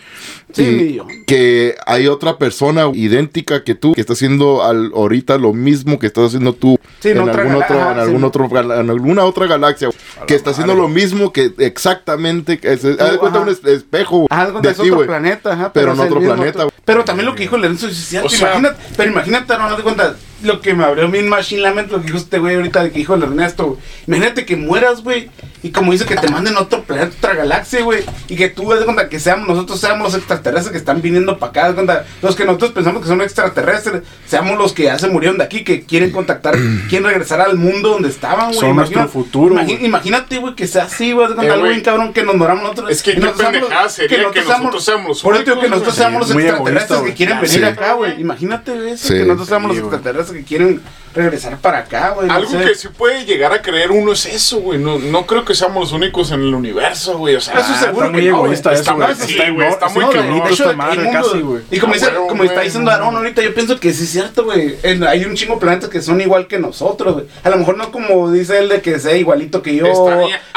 Sí, 0.53 0.63
y 0.65 0.71
millón. 0.73 1.09
que 1.27 1.75
hay 1.87 2.09
otra 2.09 2.37
persona 2.39 2.91
idéntica 2.93 3.63
que 3.63 3.75
tú 3.75 3.93
que 3.95 4.01
está 4.01 4.15
haciendo 4.15 4.65
al, 4.65 4.91
ahorita 4.95 5.39
lo 5.39 5.53
mismo 5.53 5.99
que 5.99 6.07
estás 6.09 6.27
haciendo 6.29 6.55
tú 6.55 6.79
Sí, 7.01 7.11
en 7.11 7.19
algún 7.19 7.55
otro, 7.55 7.77
en 7.93 7.99
algún 7.99 8.25
otro 8.25 8.49
en 8.81 8.91
alguna 8.91 9.25
otra 9.25 9.47
galaxia 9.47 9.91
que 10.27 10.35
está 10.35 10.51
haciendo 10.51 10.75
lo 10.75 10.89
mismo 10.89 11.33
que 11.33 11.53
exactamente 11.59 12.59
que 12.59 12.77
se- 12.79 12.97
haz 12.99 13.13
de 13.13 13.19
cuenta 13.19 13.41
un 13.41 13.49
es- 13.49 13.65
espejo 13.65 14.27
cuando 14.29 14.61
de 14.61 14.71
es 14.71 14.79
otro 14.81 15.05
planeta, 15.07 15.53
ajá, 15.53 15.73
Pero 15.73 15.93
en 15.93 16.01
el 16.01 16.07
otro 16.07 16.21
planeta. 16.21 16.67
Pero 16.85 17.05
también 17.05 17.27
lo 17.27 17.35
que 17.35 17.43
dijo 17.43 17.57
Lorenzo 17.57 17.89
es 17.89 17.97
cierto, 17.97 18.27
O 18.29 18.31
sea- 18.31 18.49
imagínate, 18.57 18.83
pero 18.97 19.11
imagínate, 19.13 19.59
no, 19.59 19.69
no 19.71 19.77
te 19.77 19.83
cuenta, 19.83 20.17
lo 20.47 20.61
que 20.61 20.75
me 20.75 20.85
abrió 20.85 21.09
mi 21.09 21.23
Machine 21.23 21.63
Lament, 21.63 21.91
lo 21.91 21.99
que 22.01 22.07
dijo 22.07 22.19
este 22.19 22.39
güey 22.39 22.57
ahorita, 22.57 22.85
que 22.91 22.99
dijo 22.99 23.15
el 23.15 23.23
Ernesto, 23.23 23.67
güey. 23.67 23.79
Imagínate 24.07 24.47
que 24.47 24.57
mueras, 24.57 25.03
güey, 25.03 25.29
y 25.63 25.71
como 25.71 25.93
dice 25.93 26.05
que 26.05 26.17
te 26.17 26.29
manden 26.29 26.57
a 26.57 26.61
otro 26.61 26.83
planeta, 26.83 27.13
otra 27.19 27.35
galaxia, 27.35 27.83
güey, 27.83 28.05
y 28.29 28.37
que 28.37 28.49
tú, 28.49 28.71
de 28.71 28.85
cuenta, 28.85 29.09
que 29.09 29.19
seamos, 29.19 29.49
nosotros 29.49 29.81
seamos 29.81 30.13
los 30.13 30.15
extraterrestres 30.15 30.73
que 30.73 30.79
están 30.79 31.03
viniendo 31.03 31.39
para 31.39 31.51
acá, 31.51 31.69
de 31.69 31.75
cuenta, 31.75 32.07
los 32.23 32.37
que 32.37 32.45
nosotros 32.45 32.73
pensamos 32.73 33.03
que 33.03 33.09
son 33.09 33.21
extraterrestres, 33.21 34.03
seamos 34.27 34.59
los 34.59 34.73
que 34.73 34.85
ya 34.85 34.99
se 34.99 35.09
murieron 35.09 35.39
de 35.39 35.45
aquí, 35.45 35.65
que 35.65 35.85
quieren 35.85 36.11
contactar, 36.11 36.57
quieren 36.89 37.09
regresar 37.09 37.41
al 37.41 37.57
mundo 37.57 37.91
donde 37.91 38.09
estaban, 38.09 38.49
güey. 38.49 38.61
Son 38.61 38.77
nuestro 38.77 39.09
futuro, 39.09 39.55
güey. 39.55 39.85
Imagínate, 39.85 40.39
güey, 40.39 40.55
que 40.55 40.67
sea 40.67 40.85
así, 40.85 41.13
güey, 41.13 41.29
de 41.29 41.35
cuenta, 41.35 41.53
Eh, 41.53 41.55
algo 41.55 41.69
bien 41.69 41.81
cabrón 41.81 42.13
que 42.13 42.23
nos 42.23 42.37
moramos 42.37 42.63
nosotros. 42.63 42.91
Es 42.91 43.03
que 43.03 43.15
qué 43.15 43.21
nosotros 43.21 43.41
seamos 43.41 43.61
pendejada 43.61 43.89
sería 43.89 44.31
que 44.31 44.41
nosotros 44.41 44.85
seamos 44.85 45.09
los 45.09 45.23
Por 45.23 45.35
eso 45.35 45.45
digo 45.45 45.61
que 45.61 45.69
nosotros 45.69 45.95
seamos 45.95 46.29
los 46.29 46.31
egoísta, 46.31 47.03
que 47.05 47.15
quieren 47.15 47.37
Ya 47.37 47.41
venir 47.43 47.65
acá, 47.65 47.93
güey. 47.95 48.21
Imagínate 48.21 48.91
eso, 48.91 49.09
Sí. 49.09 49.15
que 49.15 49.21
nosotros 49.25 49.49
seamos 49.49 49.69
los 49.71 49.79
extraterrestres 49.79 50.36
que 50.37 50.45
quieren 50.45 50.81
regresar 51.17 51.59
para 51.59 51.79
acá, 51.79 52.11
güey. 52.15 52.29
no 52.29 52.35
Algo 52.35 52.51
sé. 52.51 52.59
que 52.65 52.75
sí 52.75 52.89
puede 52.97 53.25
llegar 53.25 53.53
a 53.53 53.63
creer 53.63 53.91
uno 53.91 54.13
es 54.13 54.27
eso, 54.27 54.61
güey. 54.61 54.79
No, 54.79 54.99
no 54.99 55.27
creo 55.27 55.45
que 55.45 55.55
seamos 55.55 55.81
los 55.85 55.93
únicos 55.93 56.31
en 56.31 56.43
el 56.43 56.55
universo, 56.55 57.19
güey. 57.19 57.35
O 57.37 57.41
sea, 57.41 57.55
Eso 57.59 57.75
seguro 57.75 58.07
está 58.07 58.13
muy 58.13 58.23
que 58.23 58.31
no, 58.31 58.37
egoísta 58.37 58.71
güey. 58.71 58.81
eso, 58.81 58.91
Está 58.91 58.93
güey. 58.93 59.17
muy- 59.17 59.27
sí, 59.27 59.51
güey, 59.55 59.69
está 59.69 59.89
muy 59.89 60.05
No, 60.05 60.11
cabrón. 60.11 60.43
de 60.45 60.51
hecho, 60.53 60.65
mundo- 60.77 61.11
casi, 61.13 61.41
güey. 61.41 61.63
Y 61.71 61.79
como, 61.81 61.93
Ah, 61.93 61.97
dice, 61.97 62.11
como 62.29 62.45
está 62.45 62.61
diciendo 62.61 62.91
Aaron 62.91 63.17
ahorita, 63.17 63.43
yo 63.43 63.55
pienso 63.55 63.81
que 63.81 63.93
sí 63.93 64.05
es 64.05 64.11
cierto, 64.11 64.45
güey. 64.45 64.77
En- 64.83 65.05
Hay 65.05 65.25
un 65.25 65.35
chingo 65.35 65.55
de 65.55 65.61
planetas 65.61 65.89
que 65.91 66.03
son 66.03 66.21
igual 66.21 66.47
que 66.47 66.59
nosotros, 66.59 67.15
güey. 67.15 67.27
A 67.43 67.51
lo 67.51 67.57
mejor 67.57 67.77
no 67.77 67.91
como 67.91 68.31
dice 68.31 68.59
él 68.59 68.69
de 68.69 68.81
que 68.81 68.99
sea 69.01 69.17
igualito 69.17 69.63
que 69.63 69.75
yo. 69.77 69.85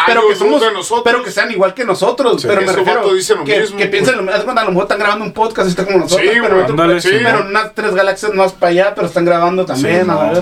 Pero 0.06 0.28
que 0.28 0.36
somos, 0.36 0.62
nosotros. 0.74 1.02
pero 1.04 1.24
que 1.24 1.32
sean 1.32 1.52
igual 1.52 1.74
que 1.74 1.84
nosotros. 1.86 2.42
Sí. 2.42 2.48
pero 2.48 2.62
me 2.62 2.72
refiero 2.72 3.14
dice 3.14 3.36
lo 3.36 3.44
que, 3.44 3.60
mismo, 3.60 3.78
que 3.78 3.86
piensen 3.88 4.16
lo 4.18 4.24
mismo. 4.24 4.52
A 4.52 4.64
lo 4.64 4.70
mejor 4.72 4.84
están 4.84 5.00
grabando 5.00 5.26
un 5.26 5.34
podcast 5.34 5.68
y 5.68 5.72
está 5.72 5.86
como 5.86 6.00
nosotros. 6.00 6.28
Sí, 6.28 6.40
pero, 7.22 7.46
unas 7.48 7.74
tres 7.76 7.94
galaxias 7.94 8.34
más 8.34 8.52
para 8.54 8.70
allá, 8.72 8.96
pero 8.96 9.08
están 9.08 9.26
grabando 9.26 9.66
también. 9.66 10.10
A 10.10 10.32
la 10.32 10.42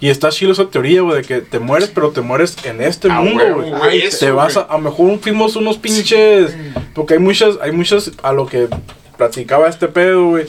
Y 0.00 0.10
está 0.10 0.30
chido 0.30 0.50
esa 0.50 0.66
teoría, 0.68 1.00
güey, 1.02 1.18
de 1.18 1.22
que 1.22 1.40
te 1.42 1.60
mueres, 1.60 1.90
pero 1.94 2.10
te 2.10 2.20
mueres 2.22 2.56
en 2.64 2.80
este 2.82 3.08
Ah, 3.10 3.20
mundo, 3.20 3.44
güey. 3.54 4.08
Te 4.10 4.30
vas 4.32 4.56
a, 4.56 4.62
a 4.62 4.72
lo 4.72 4.80
mejor 4.80 5.18
fuimos 5.20 5.54
unos 5.54 5.78
pinches, 5.78 6.52
porque 6.94 7.14
hay 7.14 7.20
muchas, 7.20 7.56
hay 7.62 7.70
muchas, 7.70 8.10
a 8.22 8.32
lo 8.32 8.46
que 8.46 8.66
platicaba 9.16 9.68
este 9.68 9.86
pedo, 9.86 10.26
güey. 10.30 10.46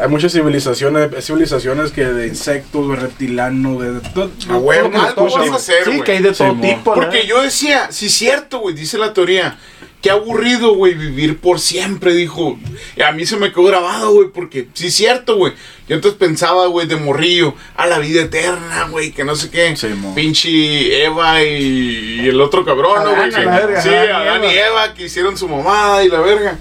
Hay 0.00 0.08
muchas 0.08 0.32
civilizaciones, 0.32 1.10
hay 1.14 1.22
civilizaciones 1.22 1.92
que 1.92 2.04
de 2.04 2.26
insectos, 2.28 2.88
de 2.88 2.96
reptilanos, 2.96 3.80
de... 3.82 3.92
de, 3.94 4.00
todo- 4.14 4.30
A 4.48 4.56
huevo, 4.56 4.88
todo 4.90 5.06
escuchas, 5.06 5.32
vas 5.34 5.34
a 5.34 5.38
güey. 5.46 5.50
hacer, 5.56 5.84
Sí, 5.84 5.90
güey. 5.90 6.02
que 6.04 6.12
hay 6.12 6.22
de 6.22 6.32
todo 6.32 6.52
Sí, 6.54 6.60
tipo. 6.60 6.94
Porque 6.94 7.26
yo 7.26 7.42
decía, 7.42 7.88
sí 7.92 8.06
es 8.06 8.12
cierto, 8.12 8.58
güey, 8.60 8.74
dice 8.74 8.98
la 8.98 9.12
teoría. 9.12 9.58
Qué 10.02 10.10
aburrido, 10.10 10.74
güey, 10.74 10.94
vivir 10.94 11.38
por 11.38 11.60
siempre, 11.60 12.14
dijo. 12.14 12.58
Y 12.96 13.02
a 13.02 13.12
mí 13.12 13.26
se 13.26 13.36
me 13.36 13.52
quedó 13.52 13.64
grabado, 13.64 14.12
güey, 14.12 14.28
porque 14.28 14.68
sí 14.72 14.86
es 14.86 14.94
cierto, 14.94 15.36
güey. 15.36 15.52
Yo 15.88 15.96
entonces 15.96 16.18
pensaba, 16.18 16.66
güey, 16.68 16.86
de 16.86 16.96
morrillo, 16.96 17.54
a 17.76 17.86
la 17.86 17.98
vida 17.98 18.22
eterna, 18.22 18.88
güey, 18.90 19.12
que 19.12 19.24
no 19.24 19.36
sé 19.36 19.50
qué. 19.50 19.76
Sí, 19.76 19.88
mo. 19.88 20.14
Pinche 20.14 21.04
Eva 21.04 21.42
y, 21.42 22.22
y 22.22 22.28
el 22.28 22.40
otro 22.40 22.64
cabrón, 22.64 23.04
¿no, 23.04 23.14
güey? 23.14 23.30
Sí, 23.30 23.88
Adán 23.90 24.42
y. 24.44 24.48
Eva 24.48 24.94
que 24.94 25.04
hicieron 25.04 25.36
su 25.36 25.48
mamada 25.48 26.02
y 26.02 26.08
la 26.08 26.20
verga. 26.20 26.58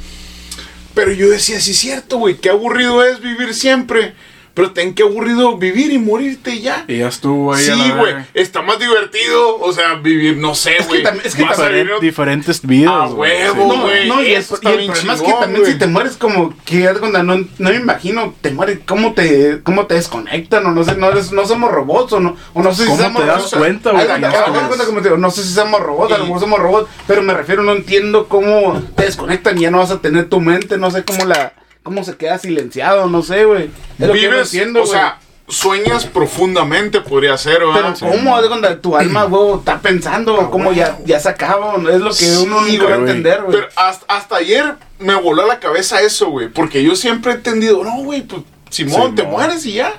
Pero 0.94 1.14
yo 1.14 1.30
decía, 1.30 1.62
sí 1.62 1.72
es 1.72 1.78
cierto, 1.78 2.18
güey, 2.18 2.36
qué 2.36 2.50
aburrido 2.50 3.06
es 3.06 3.22
vivir 3.22 3.54
siempre. 3.54 4.16
Pero 4.60 4.72
ten 4.74 4.94
qué 4.94 5.04
aburrido 5.04 5.56
vivir 5.58 5.94
y 5.94 6.00
morirte 6.00 6.52
y 6.52 6.60
ya. 6.64 6.84
Y 6.86 6.98
ya 6.98 7.08
estuvo 7.08 7.54
ahí 7.54 7.64
Sí, 7.64 7.92
güey, 7.98 8.14
está 8.34 8.62
más 8.62 8.78
divertido, 8.78 9.58
o 9.58 9.72
sea, 9.72 9.94
vivir, 9.94 10.36
no 10.36 10.54
sé, 10.54 10.76
Es 10.76 10.86
que 10.88 11.02
güey. 11.02 11.04
es 11.24 11.34
que 11.34 11.44
vas 11.44 11.58
a 11.60 11.70
Diferen- 11.70 11.86
vivir- 11.88 12.00
diferentes 12.02 12.68
vidas, 12.68 12.92
A 12.94 13.06
güey. 13.06 13.32
huevo, 13.32 13.72
Sí. 13.72 13.78
No, 13.78 13.84
güey, 13.84 14.08
no, 14.10 14.22
y 14.22 14.34
el, 14.34 14.42
eso 14.42 14.56
y 14.56 14.56
está 14.56 14.70
el 14.72 14.78
bien 14.80 14.92
problema 14.92 15.14
es 15.14 15.20
que 15.22 15.26
chingón, 15.28 15.42
también 15.42 15.62
güey. 15.62 15.72
si 15.74 15.80
te 15.80 15.88
mueres 15.88 16.18
como 16.18 16.54
que 16.66 16.92
no, 17.24 17.24
no 17.24 17.70
me 17.70 17.76
imagino, 17.78 18.34
te 18.42 18.52
mueres, 18.52 18.80
¿cómo 18.86 19.14
te, 19.14 19.62
cómo 19.64 19.86
te 19.88 19.94
desconectan? 19.94 20.66
O 20.66 20.72
no 20.72 20.84
sé, 20.84 20.96
no, 20.98 21.10
eres- 21.10 21.32
no 21.32 21.46
somos 21.48 21.72
robots 21.72 22.12
o 22.12 22.20
no, 22.20 22.36
o 22.54 22.62
no 22.62 22.74
sé 22.74 22.84
si 22.84 22.90
¿Cómo 22.90 23.02
somos 23.02 23.22
te 23.22 23.28
das 23.28 23.38
robots. 23.38 23.56
cuenta, 23.56 23.92
güey, 23.92 24.08
que 24.08 25.18
no 25.18 25.32
sé 25.32 25.44
si 25.44 25.54
somos 25.54 25.80
robots, 25.80 26.12
a 26.14 26.18
lo 26.18 26.26
mejor 26.26 26.40
somos 26.42 26.60
robots, 26.60 26.90
pero 27.08 27.22
me 27.22 27.34
refiero, 27.34 27.64
no 27.64 27.72
entiendo 27.72 28.28
cómo 28.28 28.82
te 28.98 29.04
desconectan 29.06 29.58
y 29.58 29.62
ya 29.62 29.72
no 29.72 29.78
vas 29.78 29.92
a 29.92 30.02
tener 30.02 30.28
tu 30.28 30.42
mente, 30.42 30.78
no 30.78 30.92
sé 30.92 31.06
cómo 31.06 31.24
la, 31.24 31.54
cómo 31.90 32.04
se 32.04 32.16
queda 32.16 32.38
silenciado, 32.38 33.08
no 33.08 33.22
sé, 33.24 33.46
güey. 33.46 33.70
Es 34.00 34.08
lo 34.08 34.14
que 34.14 34.22
yo 34.22 34.30
no 34.30 34.36
Vives, 34.38 34.54
entiendo, 34.54 34.80
o 34.82 34.84
güey. 34.84 34.94
sea, 34.94 35.20
sueñas 35.48 36.06
profundamente, 36.06 37.02
podría 37.02 37.36
ser, 37.38 37.58
Pero 37.58 37.74
¿verdad? 37.74 37.98
cómo, 38.00 38.36
haz 38.36 38.44
de 38.44 38.48
cuenta, 38.50 38.80
tu 38.80 38.96
alma, 38.96 39.24
güey, 39.24 39.58
está 39.58 39.80
pensando, 39.80 40.50
cómo 40.52 40.72
ya, 40.72 41.00
ya 41.06 41.20
se 41.20 41.30
acaba, 41.30 41.74
es 41.92 42.00
lo 42.00 42.12
que 42.14 42.38
uno 42.44 42.62
nunca 42.62 42.86
va 42.86 42.92
a 42.94 42.98
entender, 42.98 43.42
güey. 43.42 43.58
Pero 43.58 43.68
hasta, 43.76 44.06
hasta 44.14 44.36
ayer 44.38 44.76
me 45.00 45.16
voló 45.16 45.44
a 45.44 45.48
la 45.48 45.60
cabeza 45.60 46.02
eso, 46.02 46.30
güey. 46.30 46.50
Porque 46.50 46.84
yo 46.84 46.96
siempre 46.96 47.32
he 47.32 47.36
entendido, 47.36 47.84
no, 47.84 47.98
güey, 48.04 48.22
pues 48.22 48.44
Simón, 48.70 49.10
Sí, 49.10 49.16
te 49.16 49.24
no. 49.24 49.30
mueres 49.30 49.66
y 49.66 49.74
ya. 49.74 49.94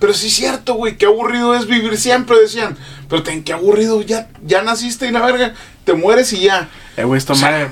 Pero 0.00 0.14
sí 0.14 0.26
es 0.28 0.34
cierto, 0.34 0.74
güey, 0.74 0.96
qué 0.96 1.06
aburrido 1.06 1.54
es 1.54 1.66
vivir 1.66 1.96
siempre, 1.98 2.40
decían. 2.40 2.76
Pero 3.08 3.22
ten, 3.22 3.44
qué 3.44 3.52
aburrido, 3.52 4.00
ya, 4.02 4.28
ya 4.44 4.62
naciste 4.62 5.06
y 5.06 5.10
la 5.12 5.20
verga, 5.20 5.54
te 5.84 5.92
mueres 5.92 6.32
y 6.32 6.40
ya. 6.40 6.68
Eh, 6.96 7.04
güey, 7.04 7.18
esta 7.18 7.34
O 7.34 7.36
sea- 7.36 7.50
madre 7.50 7.70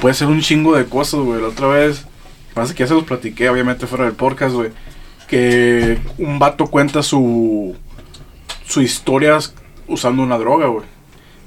puede 0.00 0.14
ser 0.14 0.28
un 0.28 0.40
chingo 0.42 0.76
de 0.76 0.84
cosas, 0.84 1.20
güey. 1.20 1.40
La 1.40 1.48
otra 1.48 1.66
vez, 1.68 2.04
que 2.68 2.74
ya 2.84 2.86
se 2.86 2.94
los 2.94 3.04
platiqué, 3.04 3.48
obviamente 3.48 3.86
fuera 3.86 4.04
del 4.04 4.14
podcast, 4.14 4.54
güey. 4.54 4.70
Que 5.28 5.98
un 6.18 6.38
vato 6.38 6.66
cuenta 6.66 7.02
su, 7.02 7.76
su 8.66 8.80
historia 8.82 9.38
usando 9.86 10.22
una 10.22 10.38
droga, 10.38 10.66
güey. 10.66 10.84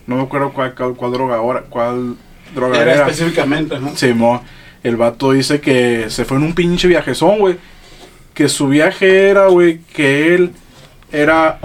No 0.07 0.15
me 0.17 0.23
acuerdo 0.23 0.51
cuál, 0.53 0.73
cuál, 0.75 0.95
cuál 0.95 1.11
droga 1.13 1.35
ahora, 1.35 1.63
cuál 1.69 2.15
droga 2.53 2.81
Era 2.81 2.93
era. 2.93 3.07
específicamente, 3.07 3.79
¿no? 3.79 3.95
Sí, 3.95 4.13
mo. 4.13 4.43
El 4.83 4.97
vato 4.97 5.31
dice 5.31 5.61
que 5.61 6.09
se 6.09 6.25
fue 6.25 6.37
en 6.37 6.43
un 6.43 6.53
pinche 6.55 6.87
viajezón, 6.87 7.39
güey. 7.39 7.57
que 8.33 8.49
su 8.49 8.67
viaje 8.67 9.29
era, 9.29 9.47
güey, 9.47 9.79
que 9.93 10.35
él 10.35 10.51
era. 11.11 11.59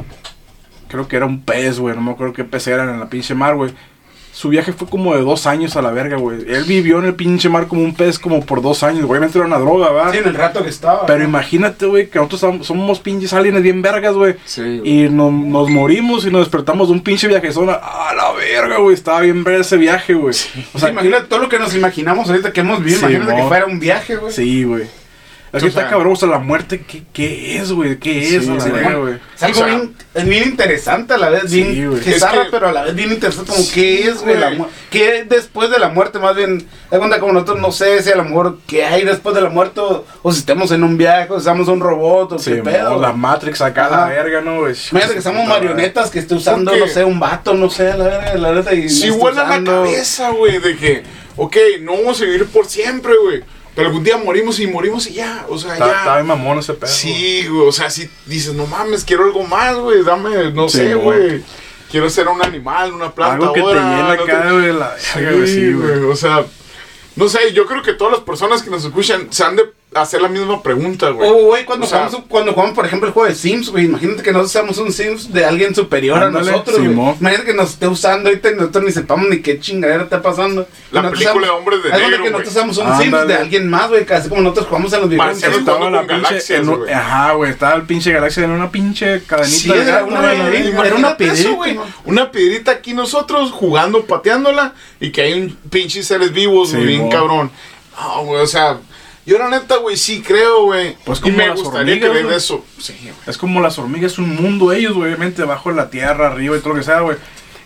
Creo 0.88 1.08
que 1.08 1.16
era 1.16 1.26
un 1.26 1.42
pez, 1.42 1.78
güey. 1.78 1.94
No 1.94 2.00
me 2.02 2.12
acuerdo 2.12 2.32
qué 2.32 2.44
pez 2.44 2.66
era 2.68 2.84
en 2.84 3.00
la 3.00 3.08
pinche 3.08 3.34
mar, 3.34 3.56
güey. 3.56 3.72
Su 4.38 4.50
viaje 4.50 4.72
fue 4.72 4.86
como 4.88 5.16
de 5.16 5.22
dos 5.22 5.48
años 5.48 5.74
a 5.74 5.82
la 5.82 5.90
verga, 5.90 6.16
güey. 6.16 6.38
Él 6.46 6.62
vivió 6.62 7.00
en 7.00 7.06
el 7.06 7.14
pinche 7.16 7.48
mar 7.48 7.66
como 7.66 7.82
un 7.82 7.92
pez 7.92 8.20
como 8.20 8.46
por 8.46 8.62
dos 8.62 8.84
años. 8.84 9.04
Obviamente 9.10 9.36
era 9.36 9.48
una 9.48 9.58
droga, 9.58 9.90
¿verdad? 9.90 10.12
Sí, 10.12 10.18
en 10.18 10.28
el 10.28 10.34
rato 10.36 10.62
que 10.62 10.70
estaba. 10.70 11.06
Pero 11.06 11.24
imagínate, 11.24 11.86
güey, 11.86 12.08
que 12.08 12.20
nosotros 12.20 12.40
somos, 12.42 12.66
somos 12.68 13.00
pinches 13.00 13.32
aliens 13.32 13.60
bien 13.62 13.82
vergas, 13.82 14.14
güey. 14.14 14.36
Sí, 14.44 14.78
güey. 14.78 14.88
Y 15.06 15.08
no- 15.10 15.32
nos 15.32 15.68
morimos 15.70 16.24
y 16.24 16.30
nos 16.30 16.42
despertamos 16.42 16.86
de 16.86 16.94
un 16.94 17.00
pinche 17.00 17.26
viajezón. 17.26 17.68
A 17.68 18.12
la 18.16 18.30
verga, 18.32 18.78
güey. 18.78 18.94
Estaba 18.94 19.22
bien 19.22 19.42
ver 19.42 19.60
ese 19.62 19.76
viaje, 19.76 20.14
güey. 20.14 20.32
O 20.72 20.78
sea, 20.78 20.90
imagínate 20.90 21.24
todo 21.26 21.40
lo 21.40 21.48
que 21.48 21.58
nos 21.58 21.74
imaginamos 21.74 22.28
ahorita 22.30 22.52
que 22.52 22.60
hemos 22.60 22.78
vivido. 22.78 23.00
Sí, 23.00 23.06
imagínate 23.06 23.42
que 23.42 23.48
fuera 23.48 23.66
un 23.66 23.80
viaje, 23.80 24.14
güey. 24.14 24.32
Sí, 24.32 24.62
güey. 24.62 24.84
Es 25.52 25.62
que 25.62 25.68
está 25.70 25.88
cabrón, 25.88 26.12
o 26.12 26.16
sea, 26.16 26.28
la 26.28 26.38
muerte, 26.38 26.84
¿qué, 26.86 27.04
qué 27.12 27.56
es, 27.56 27.72
güey? 27.72 27.98
¿Qué 27.98 28.36
es 28.36 28.44
Sí, 28.44 28.50
a 28.50 28.54
la 28.54 28.60
sí, 28.60 28.70
verga, 28.70 28.94
güey. 28.96 29.14
Es 29.34 29.42
algo 29.42 29.60
O 29.60 29.64
sea- 29.64 29.66
bien, 29.76 29.94
es 30.14 30.24
bien 30.26 30.44
interesante 30.44 31.14
a 31.14 31.18
la 31.18 31.30
vez, 31.30 31.42
Sí, 31.48 31.62
bien 31.62 31.90
güey. 31.90 32.02
bizarra, 32.04 32.34
Es 32.36 32.44
que- 32.44 32.50
pero 32.50 32.68
a 32.68 32.72
la 32.72 32.82
vez 32.84 32.94
bien 32.94 33.12
interesante, 33.12 33.50
como 33.52 33.64
qué 33.72 34.08
es, 34.08 34.20
güey, 34.20 34.36
la 34.38 34.46
Güey. 34.48 34.58
muerte, 34.58 34.74
qué 34.90 35.24
después 35.28 35.70
de 35.70 35.78
la 35.78 35.88
muerte, 35.88 36.18
más 36.18 36.36
bien, 36.36 36.66
da 36.90 36.98
cuenta 36.98 37.18
como 37.18 37.32
nosotros, 37.32 37.60
no 37.60 37.72
sé 37.72 38.02
si 38.02 38.10
a 38.10 38.16
lo 38.16 38.24
mejor 38.24 38.58
qué 38.66 38.84
hay 38.84 39.04
después 39.04 39.34
de 39.34 39.40
la 39.40 39.48
muerte, 39.48 39.80
o, 39.80 40.04
o 40.22 40.32
si 40.32 40.40
estamos 40.40 40.70
en 40.70 40.84
un 40.84 40.98
viaje, 40.98 41.28
o 41.32 41.36
si 41.36 41.40
estamos 41.40 41.66
un 41.68 41.80
robot, 41.80 42.32
o 42.32 42.38
Sí, 42.38 42.50
qué 42.52 42.62
pedo. 42.62 42.92
mo, 42.94 43.00
la 43.00 43.12
Matrix 43.14 43.60
acá, 43.62 43.86
a 43.86 43.90
la 43.90 44.04
verga, 44.08 44.42
¿no, 44.42 44.60
güey? 44.60 44.74
Imagínate 44.90 45.14
que 45.14 45.22
somos 45.22 45.46
marionetas 45.48 46.10
que 46.10 46.18
esté 46.18 46.34
usando, 46.34 46.70
Porque- 46.72 46.86
no 46.86 46.92
sé, 46.92 47.04
un 47.04 47.18
vato, 47.18 47.54
no 47.54 47.70
sé, 47.70 47.90
a 47.90 47.96
la 47.96 48.04
verga, 48.04 48.34
la 48.34 48.52
neta, 48.52 48.74
y 48.74 48.88
Si 48.90 49.08
vuela 49.08 49.44
la 49.48 49.64
cabeza, 49.64 50.28
güey, 50.30 50.58
de 50.58 50.76
que, 50.76 51.02
ok, 51.36 51.56
no 51.80 51.92
vamos 51.96 52.20
a 52.20 52.24
vivir 52.24 52.44
por 52.46 52.66
siempre, 52.66 53.14
güey. 53.22 53.42
Pero 53.78 53.88
algún 53.88 54.04
día 54.04 54.16
morimos 54.18 54.58
y 54.60 54.66
morimos 54.66 55.06
y 55.06 55.14
ya. 55.14 55.46
O 55.48 55.56
sea, 55.58 55.72
Está, 55.74 55.86
está 55.86 56.04
ya. 56.04 56.14
bien 56.16 56.26
mamón 56.26 56.58
ese 56.58 56.74
pedo. 56.74 56.90
Sí, 56.90 57.46
güey. 57.48 57.68
O 57.68 57.72
sea, 57.72 57.88
si 57.90 58.10
dices, 58.26 58.52
no 58.54 58.66
mames, 58.66 59.04
quiero 59.04 59.24
algo 59.24 59.44
más, 59.44 59.76
güey. 59.76 60.02
Dame, 60.02 60.50
no 60.52 60.68
Sí, 60.68 60.78
sé, 60.78 60.94
güey. 60.94 61.42
Quiero 61.90 62.10
ser 62.10 62.28
un 62.28 62.42
animal, 62.44 62.92
una 62.92 63.14
planta. 63.14 63.34
Algo 63.36 63.52
que 63.54 63.62
te 63.62 63.66
llena 63.68 64.02
no 64.02 64.10
acá, 64.10 64.42
te- 64.42 64.52
güey, 64.52 64.72
la 64.72 64.94
verga, 65.14 65.32
güey, 65.32 65.46
Sí, 65.46 65.54
sí, 65.54 65.72
güey. 65.72 65.98
güey. 66.00 66.10
O 66.10 66.16
sea, 66.16 66.44
no 67.16 67.28
sé, 67.28 67.52
yo 67.54 67.66
creo 67.66 67.82
que 67.82 67.94
todas 67.94 68.12
las 68.12 68.22
personas 68.22 68.62
que 68.62 68.70
nos 68.70 68.84
escuchan 68.84 69.28
se 69.32 69.42
han 69.44 69.56
de 69.56 69.70
hacer 70.02 70.20
la 70.22 70.28
misma 70.28 70.62
pregunta, 70.62 71.10
güey. 71.10 71.28
Oh, 71.30 71.46
güey, 71.46 71.64
cuando, 71.64 71.86
O 71.86 71.88
sea, 71.88 72.06
jugamos, 72.06 72.26
cuando 72.28 72.52
jugamos, 72.52 72.74
por 72.74 72.86
ejemplo, 72.86 73.08
el 73.08 73.12
juego 73.14 73.28
de 73.28 73.34
Sims, 73.34 73.70
güey, 73.70 73.84
imagínate 73.86 74.22
que 74.22 74.32
nosotros 74.32 74.52
seamos 74.52 74.78
un 74.78 74.92
Sims 74.92 75.32
de 75.32 75.44
alguien 75.44 75.74
superior 75.74 76.22
Ándale, 76.22 76.48
a 76.48 76.52
nosotros, 76.52 76.78
güey. 76.78 76.90
Imagínate 77.20 77.44
que 77.44 77.54
nos 77.54 77.70
esté 77.70 77.86
usando 77.88 78.28
ahorita 78.28 78.50
y 78.50 78.54
nosotros 78.54 78.84
ni 78.84 78.92
sepamos 78.92 79.28
ni 79.28 79.40
qué 79.40 79.58
chingadera 79.60 80.04
está 80.04 80.22
pasando. 80.22 80.66
La 80.90 81.02
nosotros 81.02 81.20
película 81.24 81.46
seamos- 81.46 81.64
de 81.64 81.70
Hombres 81.72 81.82
de 81.82 81.90
Negro, 82.02 82.22
que 82.24 82.30
nosotros 82.30 82.52
seamos 82.54 82.78
un 82.78 82.98
Sims 82.98 83.26
de 83.28 83.34
alguien 83.34 83.68
más, 83.70 83.88
güey, 83.88 84.04
casi 84.06 84.28
como 84.28 84.40
nosotros 84.42 84.66
jugamos 84.68 84.92
en 84.92 85.00
los 85.00 85.08
videojuegos. 85.10 85.42
Estaba- 85.42 85.90
la 85.90 86.00
pinche. 86.00 86.14
galaxias, 86.14 86.50
en 86.60 86.68
un- 86.68 86.78
güey. 86.78 86.92
ajá, 86.92 87.32
güey. 87.32 87.50
Estaba 87.50 87.74
el 87.74 87.82
pinche 87.82 88.12
galaxia 88.12 88.44
en 88.44 88.50
una 88.50 88.70
pinche 88.70 89.22
cadenita 89.26 89.58
Sí, 89.58 89.68
de 89.68 89.82
era 89.82 89.92
gato, 90.00 90.06
una- 90.06 90.32
era- 90.32 90.94
una 90.96 91.16
piedrita, 91.16 91.50
güey. 91.50 91.74
¿no? 91.74 91.84
Una 92.04 92.30
piedrita 92.30 92.70
aquí 92.72 92.94
nosotros 92.94 93.50
jugando, 93.52 94.04
pateándola 94.04 94.74
y 95.00 95.10
que 95.10 95.22
hay 95.22 95.34
un 95.34 95.56
pinche 95.70 96.02
seres 96.02 96.32
vivos, 96.32 96.70
Sí, 96.70 96.76
güey, 96.76 96.86
bien 96.88 97.10
cabrón. 97.10 97.50
No, 98.00 98.24
güey, 98.24 98.42
o 98.42 98.46
sea, 98.46 98.78
yo 99.28 99.38
la 99.38 99.50
neta, 99.50 99.76
güey, 99.76 99.98
sí 99.98 100.22
creo, 100.22 100.64
güey. 100.64 100.96
Pues 101.04 101.18
y 101.18 101.22
como 101.22 101.36
me 101.36 101.46
las 101.48 101.60
gustaría 101.60 101.96
hormigas, 101.96 102.22
güey. 102.22 102.34
eso. 102.34 102.64
Sí, 102.78 102.94
güey. 103.02 103.14
Es 103.26 103.36
como 103.36 103.60
las 103.60 103.78
hormigas, 103.78 104.12
es 104.12 104.18
un 104.18 104.34
mundo 104.34 104.72
ellos, 104.72 104.94
güey, 104.94 105.08
obviamente, 105.08 105.42
bajo 105.44 105.70
la 105.70 105.90
tierra, 105.90 106.28
arriba 106.28 106.56
y 106.56 106.60
todo 106.60 106.70
lo 106.70 106.76
que 106.76 106.84
sea, 106.86 107.00
güey. 107.00 107.18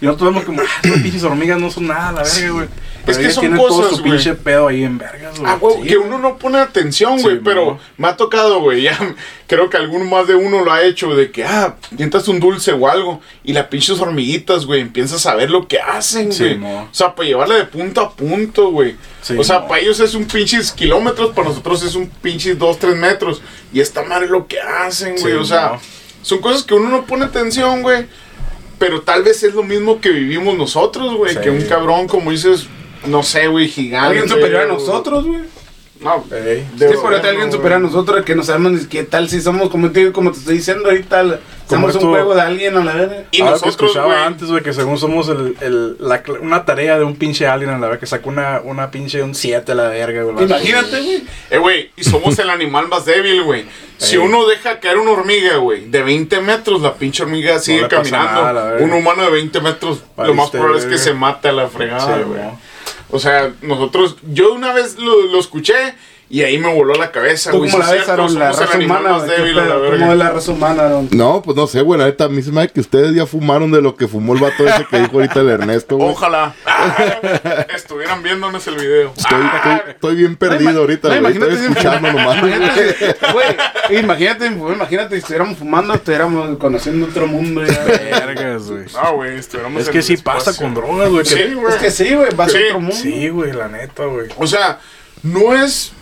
Y 0.03 0.07
nosotros 0.07 0.31
vemos 0.31 0.45
como, 0.45 0.61
ah, 0.63 0.83
pinches 1.03 1.23
hormigas 1.23 1.61
no 1.61 1.71
son 1.71 1.87
nada, 1.87 2.11
la 2.11 2.23
verga, 2.25 2.51
güey. 2.51 2.67
Pero 3.07 3.19
que 3.19 3.31
son 3.31 3.57
cosas, 3.57 3.69
todo 3.69 3.91
su 3.91 3.99
güey. 4.03 4.13
pinche 4.13 4.35
pedo 4.35 4.67
ahí 4.69 4.83
en 4.83 4.99
vergas, 4.99 5.39
güey. 5.39 5.51
Ah, 5.51 5.57
güey, 5.61 5.83
Sí, 5.83 5.89
que 5.89 5.97
uno 5.97 6.19
no 6.19 6.39
pone 6.39 6.59
atención, 6.59 7.21
güey, 7.23 7.37
Sí, 7.37 7.43
pero 7.45 7.79
me 7.97 8.09
ha 8.09 8.17
tocado, 8.17 8.61
güey, 8.61 8.83
ya 8.83 8.99
creo 9.47 9.71
que 9.71 9.77
alguno 9.77 10.05
más 10.05 10.27
de 10.27 10.35
uno 10.35 10.65
lo 10.65 10.73
ha 10.73 10.83
hecho, 10.83 11.15
de 11.15 11.31
que, 11.31 11.45
ah, 11.45 11.77
tientas 11.97 12.27
un 12.27 12.41
dulce 12.41 12.73
o 12.73 12.89
algo, 12.89 13.21
y 13.45 13.53
las 13.53 13.67
pinches 13.67 14.01
hormiguitas, 14.01 14.67
güey, 14.67 14.81
empiezas 14.81 15.25
a 15.27 15.37
ver 15.37 15.51
lo 15.51 15.69
que 15.69 15.79
hacen, 15.81 16.33
Sí, 16.33 16.45
güey. 16.47 16.59
mo. 16.59 16.83
o 16.83 16.95
sea, 16.95 17.15
para 17.15 17.29
llevarla 17.29 17.55
de 17.55 17.65
punto 17.65 18.01
a 18.01 18.13
punto, 18.13 18.71
güey. 18.73 18.97
Sí, 19.21 19.37
o 19.39 19.45
sea, 19.45 19.69
para 19.69 19.81
ellos 19.83 20.01
es 20.01 20.15
un 20.15 20.25
pinches 20.25 20.73
kilómetros, 20.73 21.31
para 21.31 21.49
nosotros 21.49 21.81
es 21.85 21.95
un 21.95 22.09
pinches 22.09 22.59
dos, 22.59 22.77
tres 22.79 22.97
metros, 22.97 23.41
y 23.73 23.79
esta 23.79 24.03
madre 24.03 24.29
lo 24.29 24.49
que 24.49 24.61
hacen, 24.61 25.13
güey, 25.13 25.33
Sí, 25.35 25.39
o 25.39 25.45
sea, 25.45 25.79
son 26.23 26.39
cosas 26.41 26.65
que 26.65 26.75
uno 26.75 26.89
no 26.89 27.05
pone 27.05 27.25
atención, 27.25 27.83
güey. 27.83 28.07
Pero 28.79 29.03
tal 29.03 29.23
vez 29.23 29.43
es 29.43 29.55
lo 29.55 29.63
mismo 29.63 30.01
que 30.01 30.11
vivimos 30.11 30.57
nosotros, 30.57 31.15
güey. 31.15 31.35
Sí. 31.35 31.41
Que 31.41 31.51
un 31.51 31.63
cabrón, 31.63 32.09
como 32.09 32.31
dices, 32.31 32.67
no 33.07 33.23
sé, 33.23 33.47
güey, 33.49 33.69
gigante. 33.69 34.09
Alguien 34.09 34.29
superior 34.29 34.63
a 34.63 34.67
nosotros, 34.67 35.25
güey. 35.25 35.43
No, 36.03 36.25
de 36.29 36.65
Sí, 36.79 36.85
por 37.01 37.13
ahorita 37.13 37.29
alguien 37.29 37.53
supera 37.53 37.77
a 37.77 37.79
nosotros 37.79 38.25
que 38.25 38.35
no 38.35 38.43
sabemos 38.43 38.73
ni 38.73 38.85
qué 38.87 39.05
tal 39.05 39.29
si 39.29 39.41
somos, 39.41 39.71
como 39.71 39.91
te, 39.91 40.13
como 40.13 40.33
te 40.33 40.39
estoy 40.39 40.57
diciendo 40.57 40.89
ahorita, 40.89 41.39
somos 41.69 41.95
un 41.97 42.11
juego 42.11 42.35
de 42.35 42.41
alguien 42.43 42.77
a 42.77 42.85
la 42.85 42.93
verga. 42.95 43.25
Y 43.31 43.41
Algo 43.41 43.55
que 43.55 43.67
nosotros, 43.67 43.75
escuchaba 43.91 44.07
güey. 44.15 44.19
antes, 44.27 44.49
güey, 44.49 44.63
que 44.63 44.73
según 44.73 44.99
somos 44.99 45.29
el, 45.29 45.57
el, 45.61 45.97
la 46.01 46.23
una 46.41 46.65
tarea 46.65 46.99
de 46.99 47.05
un 47.05 47.17
pinche 47.17 47.47
alien, 47.47 47.71
a 47.71 47.79
la 47.79 47.87
verga, 47.87 48.01
que 48.01 48.07
sacó 48.07 48.31
una, 48.31 48.61
una 48.65 48.91
pinche 48.91 49.23
un 49.23 49.35
7 49.35 49.73
a 49.73 49.75
la 49.75 49.89
verga, 49.89 50.23
güey. 50.25 50.45
Imagínate, 50.45 51.01
güey. 51.01 51.25
Eh, 51.51 51.59
güey, 51.59 51.91
y 51.97 52.05
somos 52.05 52.39
el 52.39 52.51
animal 52.51 52.89
más 52.89 53.05
débil, 53.05 53.43
güey. 53.43 53.65
Si 53.99 54.17
Ey. 54.17 54.19
uno 54.23 54.47
deja 54.49 54.81
caer 54.81 54.99
una 54.99 55.13
hormiga, 55.13 55.57
güey, 55.59 55.89
de 55.89 56.03
20 56.03 56.41
metros, 56.41 56.81
la 56.83 56.95
pinche 56.95 57.23
hormiga 57.23 57.59
sigue 57.61 57.83
pasa 57.89 57.97
caminando. 58.03 58.43
nada, 58.43 58.77
un 58.81 58.93
humano 58.93 59.23
de 59.25 59.31
20 59.31 59.61
metros, 59.61 59.99
lo 60.01 60.23
Valiste, 60.25 60.37
más 60.37 60.51
probable 60.51 60.79
es 60.81 60.87
que 60.87 60.99
se 60.99 61.15
mate 61.15 61.49
a 61.49 61.53
la 61.53 61.69
fregada, 61.69 62.17
Sí, 62.19 62.23
güey. 62.25 62.43
mo. 62.43 62.61
O 63.13 63.19
sea, 63.19 63.53
nosotros, 63.61 64.17
yo 64.33 64.53
una 64.55 64.73
vez 64.73 64.99
lo, 64.99 65.27
lo 65.27 65.39
escuché 65.39 65.95
y 66.33 66.43
ahí 66.45 66.57
me 66.57 66.73
voló 66.75 66.95
la 66.95 67.11
cabeza, 67.13 67.51
¿Tú 67.51 67.59
güey. 67.59 67.71
cómo 67.71 67.85
la 67.85 67.91
es 67.93 68.01
ves, 68.01 68.09
Aaron? 68.09 68.39
La 68.39 68.53
raza 68.53 68.79
humana, 68.79 69.11
más 69.11 69.23
¿qué 69.25 69.33
débil, 69.33 69.59
a 69.59 69.67
la 69.67 69.77
verga. 69.77 69.99
¿Cómo 69.99 70.13
es 70.13 70.19
la 70.19 70.31
raza 70.31 70.51
humana, 70.53 70.83
Aaron? 70.87 71.09
No, 71.13 71.43
pues 71.43 71.57
no 71.57 71.67
sé, 71.67 71.83
güey. 71.83 72.01
La 72.01 72.07
neta, 72.07 72.25
a 72.25 72.29
mí 72.31 72.41
se 72.43 72.51
me 72.51 72.63
hace 72.63 72.73
que 72.73 72.81
ustedes 72.81 73.15
ya 73.15 73.27
fumaron 73.27 73.71
de 73.71 73.83
lo 73.83 73.95
que 73.97 74.09
fumó 74.09 74.33
el 74.33 74.41
vato 74.41 74.67
ese 74.67 74.87
que 74.87 74.99
dijo 74.99 75.13
ahorita 75.13 75.41
el 75.41 75.51
Ernesto, 75.51 75.97
güey. 75.99 76.09
Ojalá 76.11 76.55
estuvieran 77.75 78.23
viéndonos 78.23 78.67
el 78.67 78.77
video. 78.77 79.13
Estoy, 79.17 79.41
estoy, 79.57 79.91
estoy 79.91 80.15
bien 80.17 80.37
perdido 80.37 80.81
ahorita, 80.81 81.09
no, 81.15 81.21
güey. 81.21 81.33
Estoy 81.35 81.49
imagínate 81.49 81.57
si- 81.59 81.71
escuchando 81.73 82.13
nomás. 82.13 82.39
Imagínate, 82.39 83.17
güey, 83.33 84.01
imagínate, 84.01 84.49
güey, 84.51 84.75
imagínate 84.75 85.11
si 85.17 85.19
estuviéramos 85.19 85.59
fumando, 85.59 85.95
estuviéramos 85.95 86.59
conociendo 86.59 87.07
otro 87.07 87.27
mundo. 87.27 87.61
Vergas, 87.61 88.71
güey. 88.71 88.85
No, 88.95 89.15
güey, 89.17 89.37
estuviéramos 89.39 89.83
Es 89.83 89.89
que 89.91 90.03
sí 90.03 90.17
pasa 90.17 90.57
con 90.57 90.75
drogas, 90.75 91.11
güey. 91.11 91.25
Sí, 91.25 91.53
güey. 91.55 91.75
Es 91.75 91.81
que 91.81 91.91
sí, 91.91 92.15
güey, 92.15 92.35
va 92.35 92.45
a 92.45 92.47
otro 92.49 92.81
mundo. 92.81 92.97
Sí, 92.97 93.29
güey, 93.29 93.53
la 93.53 93.69
neta, 93.69 94.05
güey. 94.07 94.29
O 94.39 94.47
sea, 94.47 94.79
no 95.23 95.55
es. 95.55 95.93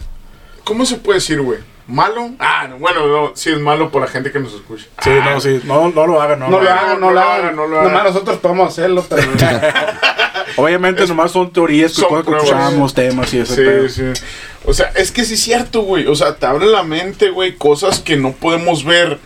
¿Cómo 0.71 0.87
se 0.87 0.99
puede 0.99 1.19
decir, 1.19 1.41
güey? 1.41 1.59
¿Malo? 1.89 2.31
Ah, 2.39 2.69
no, 2.71 2.79
bueno, 2.79 3.05
no, 3.09 3.33
sí 3.35 3.51
es 3.51 3.59
malo 3.59 3.91
por 3.91 4.03
la 4.03 4.07
gente 4.07 4.31
que 4.31 4.39
nos 4.39 4.55
escucha. 4.55 4.87
Sí, 5.03 5.11
no, 5.11 5.41
sí. 5.41 5.61
No, 5.65 5.91
no 5.91 6.07
lo 6.07 6.23
hagan, 6.23 6.39
no. 6.39 6.49
No 6.49 6.61
lo 6.61 6.71
hagan. 6.71 6.79
hagan, 6.79 7.01
no 7.01 7.11
lo 7.11 7.21
hagan, 7.21 7.57
no 7.57 7.67
lo 7.67 7.81
hagan. 7.81 7.93
Nomás 7.93 8.05
nosotros 8.13 8.39
podemos 8.39 8.69
hacerlo, 8.69 9.05
pero... 9.09 9.21
Obviamente, 10.57 11.05
nomás 11.09 11.33
son 11.33 11.53
teorías 11.53 11.93
que 11.93 12.03
son 12.03 12.11
cosas 12.11 12.25
que 12.25 12.31
pruebas. 12.31 12.49
escuchamos, 12.49 12.95
temas 12.95 13.35
y 13.35 13.39
ese 13.41 13.57
pedo. 13.57 13.89
Sí, 13.89 14.15
sí. 14.15 14.23
O 14.65 14.73
sea, 14.73 14.93
es 14.95 15.11
que 15.11 15.25
sí 15.25 15.35
es 15.35 15.41
cierto, 15.41 15.81
güey. 15.81 16.07
O 16.07 16.15
sea, 16.15 16.37
te 16.37 16.47
abre 16.47 16.67
la 16.67 16.85
mente, 16.85 17.31
güey, 17.31 17.57
cosas 17.57 17.99
que 17.99 18.17
no 18.17 18.31
podemos 18.31 18.85
ver 18.85 19.19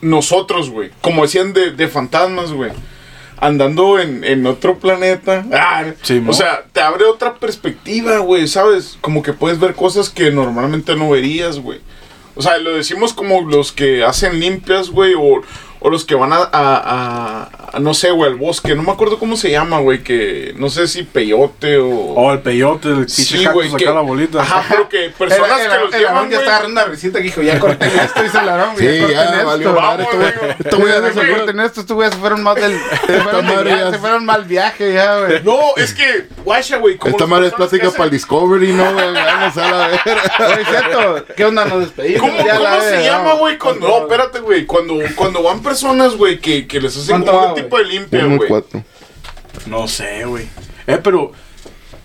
nosotros, 0.00 0.70
güey. 0.70 0.92
Como 1.00 1.22
decían 1.22 1.52
de, 1.52 1.72
de 1.72 1.88
fantasmas, 1.88 2.52
güey. 2.52 2.70
Andando 3.40 3.98
en, 3.98 4.22
en 4.24 4.46
otro 4.46 4.78
planeta. 4.78 5.44
Ah, 5.52 5.84
Sí, 6.02 6.22
o 6.26 6.32
sea, 6.32 6.64
te 6.72 6.80
abre 6.80 7.04
otra 7.06 7.34
perspectiva, 7.36 8.18
güey, 8.18 8.46
¿sabes? 8.46 8.98
Como 9.00 9.22
que 9.22 9.32
puedes 9.32 9.58
ver 9.58 9.74
cosas 9.74 10.10
que 10.10 10.30
normalmente 10.30 10.94
no 10.94 11.10
verías, 11.10 11.58
güey. 11.58 11.80
O 12.36 12.42
sea, 12.42 12.58
lo 12.58 12.74
decimos 12.76 13.12
como 13.12 13.40
los 13.42 13.72
que 13.72 14.04
hacen 14.04 14.40
limpias, 14.40 14.90
güey, 14.90 15.14
o, 15.16 15.42
o 15.80 15.90
los 15.90 16.04
que 16.04 16.14
van 16.14 16.32
a, 16.32 16.36
a- 16.36 16.48
a- 16.52 17.48
a, 17.72 17.80
no 17.80 17.94
sé, 17.94 18.10
güey, 18.10 18.30
al 18.30 18.36
bosque. 18.36 18.74
No 18.74 18.82
me 18.82 18.92
acuerdo 18.92 19.18
cómo 19.18 19.36
se 19.36 19.50
llama, 19.50 19.78
güey, 19.80 20.02
que 20.02 20.52
no 20.56 20.68
sé 20.68 20.86
si 20.88 21.02
peyote 21.04 21.78
o... 21.78 21.88
O 21.90 22.32
el 22.32 22.40
peyote, 22.40 22.88
el 22.88 23.08
Sí, 23.08 23.44
güey, 23.46 23.72
que- 23.74 23.84
la 23.86 24.00
bolita. 24.00 24.42
Ajá, 24.42 24.64
pero 24.68 24.88
que 24.88 25.10
personas 25.18 25.60
el, 25.60 25.70
que 25.70 25.78
los 25.78 25.94
el 25.94 26.00
llevan, 26.00 26.30
ya 26.30 26.38
estaba 26.38 26.56
agarrando 26.56 26.80
una 26.82 26.90
risita 26.90 27.18
que 27.18 27.24
dijo, 27.24 27.42
ya 27.42 27.58
corten 27.60 27.90
esto, 27.98 28.22
dice 28.22 28.38
el 28.38 28.48
Aarón, 28.48 28.76
Sí, 28.76 28.84
ya 28.84 29.00
corten 29.00 29.14
ya 29.16 29.24
esto. 29.34 29.46
valió 29.46 29.72
madre. 29.72 30.04
Vamos, 30.04 30.24
Esto, 30.24 30.40
güey. 30.40 30.50
esto 30.60 30.78
voy 30.78 30.90
a 30.90 31.00
Ya 31.00 31.12
se 31.22 31.32
corten 31.32 31.60
esto, 31.60 31.80
estos 31.80 31.94
güeyes 31.96 32.14
se 32.14 32.20
fueron 32.20 32.42
más 32.42 32.54
del... 32.56 32.78
Se 33.06 33.20
fueron, 33.20 33.46
viaje, 33.64 33.90
se 33.90 33.98
fueron 33.98 34.24
mal 34.26 34.44
viaje 34.44 34.92
ya, 34.92 35.18
güey. 35.18 35.42
No, 35.44 35.58
es 35.76 35.94
que, 35.94 36.26
guacha, 36.44 36.76
güey. 36.76 36.96
como 36.98 37.12
Esta 37.12 37.26
madre 37.26 37.46
es 37.48 37.54
plática 37.54 37.90
para 37.90 38.04
el 38.04 38.10
Discovery, 38.10 38.72
¿no, 38.72 38.92
güey? 38.92 39.14
Vamos 39.14 39.56
a 39.56 39.70
la 39.70 39.88
ver. 39.88 40.00
Oye, 40.06 40.64
cierto, 40.68 41.24
¿qué 41.36 41.44
onda? 41.44 41.64
Nos 41.64 41.80
despedimos. 41.80 42.20
¿Cómo, 42.20 42.42
se 42.82 43.02
llama, 43.04 43.32
güey? 43.34 43.56
Cuando, 43.58 43.88
no, 43.88 43.98
espérate, 44.02 44.40
güey. 44.40 44.66
Cuando, 44.66 44.94
cuando 45.14 45.42
van 45.42 45.62
personas, 45.70 46.16
güey, 46.16 46.38
que, 46.38 46.66
que 46.66 46.80
les 46.80 46.96
hacen 46.96 47.22
¿Cuánto 47.22 47.32
como 47.32 47.48
un 47.48 47.54
tipo 47.54 47.78
de 47.78 47.84
limpia, 47.84 48.24
güey. 48.24 48.48
No 49.66 49.88
sé, 49.88 50.24
güey. 50.24 50.46
Eh, 50.86 50.98
pero. 51.02 51.32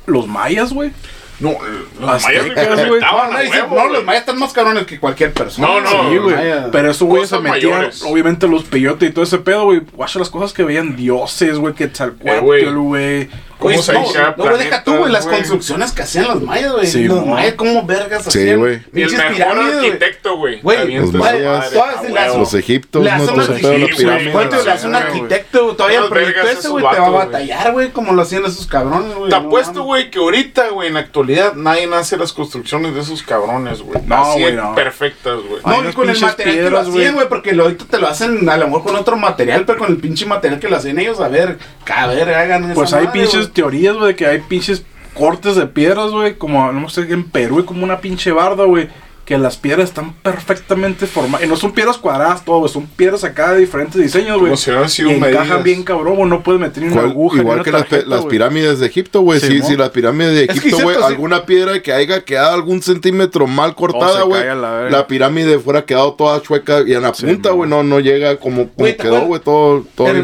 Los 0.05 0.27
mayas, 0.27 0.71
güey. 0.71 0.91
No, 1.39 1.51
los 1.99 2.23
mayas 2.23 2.45
Aztecas, 2.45 2.77
me 2.77 2.87
güey. 2.89 3.01
No, 3.01 3.67
güey. 3.67 3.93
los 3.93 4.03
mayas 4.05 4.21
están 4.21 4.39
más 4.39 4.53
cabrones 4.53 4.85
que 4.85 4.99
cualquier 4.99 5.33
persona. 5.33 5.67
No, 5.67 5.81
no, 5.81 6.09
Sí, 6.09 6.17
güey. 6.17 6.35
Pero 6.71 6.91
esos 6.91 7.07
güeyes 7.07 7.29
se 7.29 7.39
metían, 7.39 7.71
mayores. 7.71 8.03
obviamente, 8.03 8.47
los 8.47 8.63
peyotes 8.63 9.09
y 9.09 9.11
todo 9.11 9.23
ese 9.23 9.39
pedo, 9.39 9.65
güey. 9.65 9.79
Guacha 9.79 10.19
las 10.19 10.29
cosas 10.29 10.53
que 10.53 10.63
veían 10.63 10.95
dioses, 10.95 11.57
güey. 11.57 11.73
Que 11.73 11.85
Eh, 11.85 12.39
güey. 12.39 13.29
Cómo 13.59 13.81
se 13.81 13.93
no, 13.93 14.03
no, 14.37 14.57
deja 14.57 14.83
tú, 14.83 14.95
güey, 14.95 15.11
las 15.11 15.25
construcciones 15.25 15.91
que 15.91 16.01
hacían 16.03 16.27
los 16.27 16.41
mayas, 16.41 16.71
güey. 16.73 16.87
Sí, 16.87 17.05
los 17.05 17.25
mayas, 17.25 17.53
¿cómo 17.53 17.85
vergas 17.85 18.23
Sí, 18.23 18.29
hacían? 18.29 18.59
güey. 18.59 18.73
Y 18.73 18.75
el 18.77 19.07
Pinches 19.09 19.17
mejor 19.17 19.33
pirámides, 19.35 19.75
arquitecto, 19.75 20.37
güey. 20.37 20.61
Los 20.61 21.13
mayas, 21.13 21.71
todas 21.71 21.97
a 21.97 22.03
las- 22.03 22.11
huevo. 22.29 22.37
Los 22.39 22.53
egiptos, 22.53 23.03
Le 23.03 23.09
no 23.09 23.15
hacen 23.15 23.57
sí, 23.57 23.61
güey. 23.61 23.95
pirámides. 23.95 24.31
¿Cuánto 24.31 24.63
le 24.63 24.71
hace 24.71 24.87
un 24.87 24.95
arquitecto? 24.95 25.63
güey? 25.65 25.75
Todavía 25.77 25.99
el 25.99 26.09
proyecto 26.09 26.47
ese, 26.49 26.67
güey, 26.69 26.85
te 26.89 26.99
va 26.99 27.07
a 27.07 27.09
batallar, 27.09 27.71
güey, 27.71 27.89
como 27.91 28.13
lo 28.13 28.21
hacían 28.21 28.45
esos 28.45 28.67
cabrones, 28.67 29.15
güey. 29.15 29.29
Te 29.29 29.35
apuesto, 29.35 29.83
güey, 29.83 30.11
que 30.11 30.19
ahorita, 30.19 30.69
güey, 30.69 30.87
en 30.89 30.95
la 30.95 30.99
actualidad 31.01 31.53
nadie 31.53 31.89
hace 31.95 32.17
las 32.17 32.33
construcciones 32.33 32.93
de 32.93 33.01
esos 33.01 33.23
cabrones, 33.23 33.81
güey. 33.81 34.01
No, 34.05 34.33
güey, 34.33 34.55
perfectas, 34.75 35.39
güey. 35.47 35.61
No, 35.65 35.93
con 35.93 36.09
el 36.09 36.13
pinches 36.15 36.21
material 36.21 36.55
que 36.57 36.69
lo 36.69 36.79
hacían, 36.79 37.13
güey. 37.15 37.29
porque 37.29 37.53
lo, 37.53 37.63
ahorita 37.63 37.85
te 37.85 37.97
lo 37.99 38.07
hacen 38.07 38.47
a 38.49 38.57
lo 38.57 38.65
mejor 38.67 38.83
con 38.83 38.95
otro 38.95 39.15
material, 39.17 39.63
pero 39.65 39.79
con 39.79 39.89
el 39.89 39.97
pinche 39.97 40.25
material 40.25 40.59
que 40.59 40.67
lo 40.69 40.75
hacían 40.77 40.99
ellos, 40.99 41.19
a 41.19 41.27
ver, 41.27 41.57
a 41.87 42.07
ver, 42.07 42.33
hagan 42.33 42.73
Pues 42.73 42.93
hay 42.93 43.05
madre, 43.05 43.19
teorías, 43.51 43.95
güey, 43.95 44.09
de 44.09 44.15
que 44.15 44.25
hay 44.25 44.39
pinches 44.39 44.83
cortes 45.13 45.55
de 45.55 45.67
piedras, 45.67 46.11
güey, 46.11 46.37
como 46.37 46.71
no 46.71 46.89
sé, 46.89 47.01
en 47.11 47.23
Perú 47.23 47.63
como 47.65 47.83
una 47.83 48.01
pinche 48.01 48.31
barda, 48.31 48.65
güey, 48.65 48.89
que 49.25 49.37
las 49.39 49.57
piedras 49.57 49.89
están 49.89 50.13
perfectamente 50.13 51.07
formadas. 51.07 51.45
Y 51.45 51.49
no 51.49 51.55
son 51.55 51.71
piedras 51.71 51.97
cuadradas, 51.97 52.45
todo, 52.45 52.59
güey, 52.59 52.71
son 52.71 52.85
piedras 52.85 53.23
acá 53.23 53.53
de 53.53 53.59
diferentes 53.61 53.99
diseños, 54.01 54.37
güey. 54.37 54.51
Como 54.51 54.57
si 54.57 54.69
hubieran 54.69 54.89
sido 54.89 55.09
Y 55.11 55.13
encajan 55.15 55.63
bien 55.63 55.83
cabrón, 55.83 56.15
güey, 56.15 56.29
no 56.29 56.43
puedes 56.43 56.61
meter 56.61 56.83
ni 56.83 56.91
una 56.93 57.01
aguja 57.03 57.35
ni 57.37 57.41
Igual 57.41 57.55
una 57.57 57.63
que 57.63 57.71
las, 57.71 57.83
pe- 57.83 57.89
tarjeta, 57.89 58.09
las 58.09 58.19
güey. 58.21 58.29
pirámides 58.31 58.79
de 58.79 58.85
Egipto, 58.87 59.21
güey. 59.21 59.39
Sí, 59.39 59.47
Sí, 59.47 59.59
mo. 59.61 59.67
sí, 59.67 59.75
las 59.77 59.89
pirámides 59.89 60.33
de 60.35 60.41
Es 60.43 60.61
que 60.61 60.67
Egipto, 60.69 60.83
güey. 60.83 60.95
sí. 60.97 61.03
Alguna 61.03 61.45
piedra 61.45 61.81
que 61.81 61.91
haya 61.91 62.21
quedado 62.23 62.53
algún 62.53 62.81
centímetro 62.83 63.47
mal 63.47 63.73
cortada, 63.75 64.19
se 64.19 64.23
güey. 64.23 64.45
la 64.45 64.89
La, 64.89 65.07
pirámide 65.07 65.57
fuera 65.59 65.85
quedado 65.85 66.13
toda 66.13 66.41
chueca 66.41 66.81
y 66.85 66.93
en 66.93 67.01
la 67.01 67.13
Sí, 67.13 67.25
punta, 67.25 67.49
güey, 67.51 67.69
no, 67.69 67.81
no 67.83 67.99
llega 67.99 68.37
como, 68.37 68.69
como 68.69 68.85
¿te 68.85 68.95
quedó, 68.95 69.21
güey. 69.21 69.41
Todo, 69.41 69.85
todo. 69.95 70.07
¿te 70.13 70.19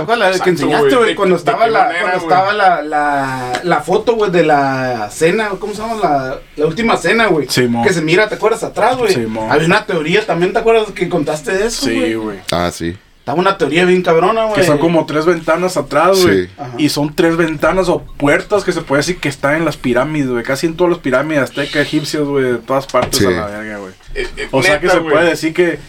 acuerdas 0.00 0.38
la 0.38 0.44
que 0.44 0.50
enseñaste, 0.50 0.86
güey. 0.88 0.94
güey, 0.96 1.08
¿De- 1.10 1.14
cuando 1.16 1.36
estaba, 1.36 1.66
la, 1.66 1.90
cuando 2.00 2.18
estaba 2.18 2.52
la, 2.54 2.82
la, 2.82 3.60
la 3.62 3.80
foto, 3.80 4.14
güey, 4.14 4.30
de 4.30 4.44
la 4.44 5.08
cena, 5.10 5.50
¿cómo 5.58 5.74
se 5.74 5.82
llama? 5.82 5.94
La, 6.02 6.38
la 6.56 6.66
última 6.66 6.96
cena, 6.96 7.26
güey. 7.26 7.46
Sí, 7.50 7.68
que 7.84 7.92
se 7.92 8.00
mira, 8.02 8.28
¿te 8.28 8.36
acuerdas 8.46 8.62
atrás, 8.64 8.96
güey? 8.96 9.12
Sí, 9.12 9.20
mo. 9.20 9.50
Había 9.50 9.66
una 9.66 9.84
teoría 9.86 10.24
también, 10.24 10.52
¿te 10.52 10.58
acuerdas 10.58 10.90
que 10.92 11.08
contaste 11.08 11.52
de 11.52 11.66
eso, 11.66 11.86
Sí, 11.86 12.14
güey? 12.14 12.38
Ah, 12.52 12.70
sí. 12.72 12.96
Estaba 13.18 13.40
una 13.40 13.58
teoría 13.58 13.84
bien 13.84 14.02
cabrona, 14.02 14.44
güey. 14.44 14.54
Que 14.54 14.62
son 14.62 14.78
como 14.78 15.04
tres 15.04 15.26
ventanas 15.26 15.76
atrás, 15.76 16.22
güey. 16.22 16.46
Sí. 16.46 16.50
Y 16.78 16.88
son 16.90 17.12
tres 17.12 17.36
ventanas 17.36 17.88
o 17.88 18.00
puertas 18.02 18.62
que 18.62 18.70
se 18.70 18.82
puede 18.82 19.00
decir 19.00 19.18
que 19.18 19.28
están 19.28 19.56
en 19.56 19.64
las 19.64 19.76
pirámides, 19.76 20.28
güey. 20.30 20.44
Casi 20.44 20.66
en 20.68 20.76
todas 20.76 20.92
las 20.92 21.00
pirámides 21.00 21.42
aztecas, 21.42 21.82
egipcias, 21.82 22.22
güey. 22.22 22.44
De 22.44 22.58
todas 22.58 22.86
partes 22.86 23.18
Sí. 23.18 23.26
a 23.26 23.30
la 23.30 23.46
verga, 23.46 23.78
güey. 23.78 23.92
Eh, 24.14 24.28
eh, 24.36 24.48
O 24.52 24.62
sea 24.62 24.78
que 24.78 24.88
se 24.88 25.00
puede 25.00 25.28
decir 25.28 25.52
que 25.52 25.80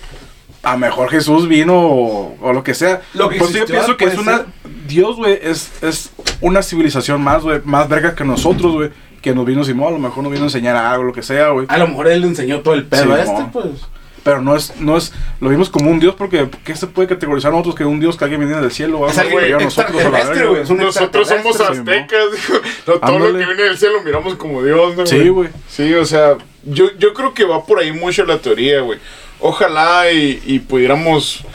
a 0.63 0.77
mejor 0.77 1.11
Jesús 1.11 1.47
vino 1.47 1.75
o, 1.79 2.35
o 2.41 2.53
lo 2.53 2.63
que 2.63 2.73
sea. 2.73 3.01
Lo 3.13 3.29
que 3.29 3.37
pues 3.37 3.53
yo 3.53 3.65
pienso 3.67 3.95
que 3.97 4.05
es 4.05 4.17
una. 4.17 4.37
ser. 4.37 4.45
Dios, 4.87 5.17
güey, 5.17 5.37
es, 5.39 5.69
es 5.83 6.09
una 6.41 6.63
civilización 6.63 7.21
más, 7.21 7.43
güey. 7.43 7.61
Más 7.65 7.87
verga 7.87 8.15
que 8.15 8.23
nosotros, 8.25 8.73
güey. 8.73 8.89
Que 9.21 9.33
nos 9.33 9.45
vino 9.45 9.63
Simón, 9.63 9.87
a 9.87 9.91
lo 9.91 9.99
mejor 9.99 10.23
nos 10.23 10.31
vino 10.31 10.43
a 10.43 10.47
enseñar 10.47 10.75
algo, 10.75 11.03
lo 11.03 11.13
que 11.13 11.23
sea, 11.23 11.49
güey. 11.49 11.65
A 11.69 11.77
lo 11.77 11.87
mejor 11.87 12.07
él 12.07 12.21
le 12.21 12.27
enseñó 12.27 12.61
todo 12.61 12.73
el 12.73 12.85
pedo 12.85 13.03
Sí, 13.03 13.11
a 13.11 13.23
este, 13.23 13.45
pues. 13.51 13.65
Pero 14.27 14.41
no 14.41 14.57
es, 14.57 14.75
no 14.81 14.97
es, 14.97 15.13
lo 15.39 15.47
vimos 15.47 15.69
como 15.69 15.89
un 15.89 16.01
Dios 16.01 16.13
porque 16.15 16.49
¿qué 16.65 16.75
se 16.75 16.87
puede 16.87 17.07
categorizar 17.07 17.47
a 17.47 17.51
nosotros 17.53 17.75
que 17.75 17.85
un 17.85 18.01
Dios 18.01 18.17
que 18.17 18.25
alguien 18.25 18.41
viene 18.41 18.59
del 18.59 18.71
cielo? 18.71 18.99
Vamos 18.99 19.13
Es 19.13 19.19
alguien 19.19 19.55
a 19.55 19.59
nosotros 19.59 20.01
a 20.01 20.09
la 20.09 20.23
verga, 20.25 20.45
güey, 20.47 20.61
es 20.63 20.69
un 20.69 20.79
Nosotros 20.79 21.29
somos 21.29 21.61
aztecas, 21.61 22.25
no, 22.85 22.93
todo 22.95 23.19
lo 23.19 23.27
que 23.27 23.45
viene 23.45 23.63
del 23.63 23.77
cielo 23.77 24.01
miramos 24.03 24.35
como 24.35 24.61
Dios, 24.61 24.97
¿no, 24.97 25.05
Sí, 25.05 25.29
güey. 25.29 25.47
Sí, 25.69 25.93
o 25.93 26.03
sea, 26.03 26.35
yo, 26.65 26.89
yo 26.99 27.13
creo 27.13 27.33
que 27.33 27.45
va 27.45 27.65
por 27.65 27.79
ahí 27.79 27.93
mucho 27.93 28.25
la 28.25 28.39
teoría, 28.39 28.81
güey. 28.81 28.99
Ojalá 29.39 30.11
y, 30.11 30.41
y 30.45 30.59
pudiéramos, 30.59 31.45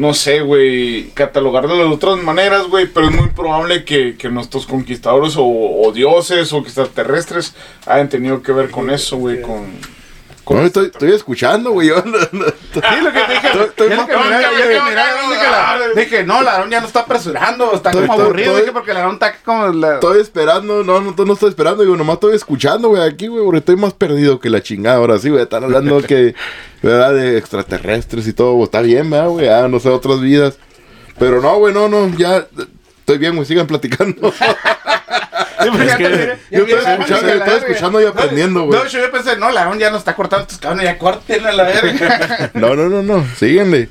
no 0.00 0.14
sé, 0.14 0.40
güey, 0.40 1.10
catalogarlo 1.10 1.76
de 1.76 1.84
otras 1.84 2.16
maneras, 2.16 2.68
güey, 2.68 2.86
pero 2.86 3.10
es 3.10 3.14
muy 3.14 3.28
probable 3.28 3.84
que, 3.84 4.16
que 4.16 4.30
nuestros 4.30 4.64
conquistadores 4.64 5.36
o, 5.36 5.44
o 5.44 5.92
dioses 5.92 6.54
o 6.54 6.58
extraterrestres 6.58 7.54
hayan 7.86 8.08
tenido 8.08 8.42
que 8.42 8.52
ver 8.52 8.70
con 8.70 8.88
eso, 8.88 9.18
güey, 9.18 9.42
con... 9.42 9.99
con 10.44 10.56
No, 10.58 10.64
estoy, 10.64 10.86
estoy 10.86 11.12
escuchando, 11.12 11.70
güey. 11.72 11.88
yo- 11.88 12.02
Sí, 12.02 12.10
lo 12.10 13.12
que 13.12 13.20
te 13.20 13.32
dije. 13.32 13.48
Estoy- 13.48 13.88
más- 13.90 14.08
dije, 15.96 16.24
no, 16.24 16.42
la 16.42 16.68
ya 16.68 16.80
no 16.80 16.86
está 16.86 17.00
apresurando, 17.00 17.72
está 17.74 17.90
Estoy- 17.90 18.06
como 18.06 18.20
aburrido. 18.22 18.56
Dije, 18.56 18.72
porque 18.72 18.92
la 18.94 19.10
está 19.10 19.34
como 19.44 19.68
la. 19.68 19.94
Estoy 19.94 20.20
esperando, 20.20 20.82
no, 20.84 21.00
no, 21.00 21.14
no 21.16 21.32
estoy 21.32 21.48
esperando, 21.50 21.82
digo, 21.82 21.96
nomás 21.96 22.14
estoy 22.14 22.34
escuchando, 22.34 22.88
güey, 22.88 23.02
aquí, 23.02 23.26
güey, 23.28 23.44
porque 23.44 23.58
estoy 23.58 23.76
más 23.76 23.92
perdido 23.94 24.40
que 24.40 24.50
la 24.50 24.62
chingada 24.62 24.96
ahora 24.96 25.18
sí, 25.18 25.30
güey, 25.30 25.42
están 25.42 25.64
hablando 25.64 26.00
que, 26.06 26.34
¿verdad? 26.82 27.14
De 27.14 27.38
extraterrestres 27.38 28.26
y 28.26 28.32
todo, 28.32 28.62
está 28.64 28.80
bien, 28.80 29.10
¿verdad, 29.10 29.28
güey? 29.28 29.48
Ah, 29.48 29.68
no 29.68 29.80
sé, 29.80 29.88
otras 29.88 30.20
vidas. 30.20 30.58
Pero 31.18 31.40
no, 31.42 31.56
güey, 31.58 31.74
no, 31.74 31.88
no, 31.88 32.08
ya, 32.16 32.46
estoy 33.00 33.18
bien, 33.18 33.34
güey, 33.34 33.46
sigan 33.46 33.66
platicando. 33.66 34.32
Es 35.60 35.96
que 35.96 36.38
yo 36.50 36.64
estoy 36.64 36.92
escuchando, 36.92 37.28
yo 37.28 37.34
estoy 37.34 37.58
escuchando 37.58 38.00
y 38.00 38.04
aprendiendo, 38.04 38.64
güey. 38.64 38.78
No, 38.78 38.86
yo 38.86 39.10
pensé, 39.10 39.36
no, 39.36 39.50
la 39.50 39.76
ya 39.76 39.90
no 39.90 39.96
está 39.96 40.14
cortando 40.14 40.46
tus 40.46 40.58
cabrones, 40.58 40.84
ya 40.84 40.98
córtenle 40.98 41.48
a 41.48 41.52
la 41.52 41.62
verga. 41.64 42.50
No, 42.54 42.74
no, 42.74 42.88
no, 42.88 43.02
no, 43.02 43.26
síguenle. 43.36 43.88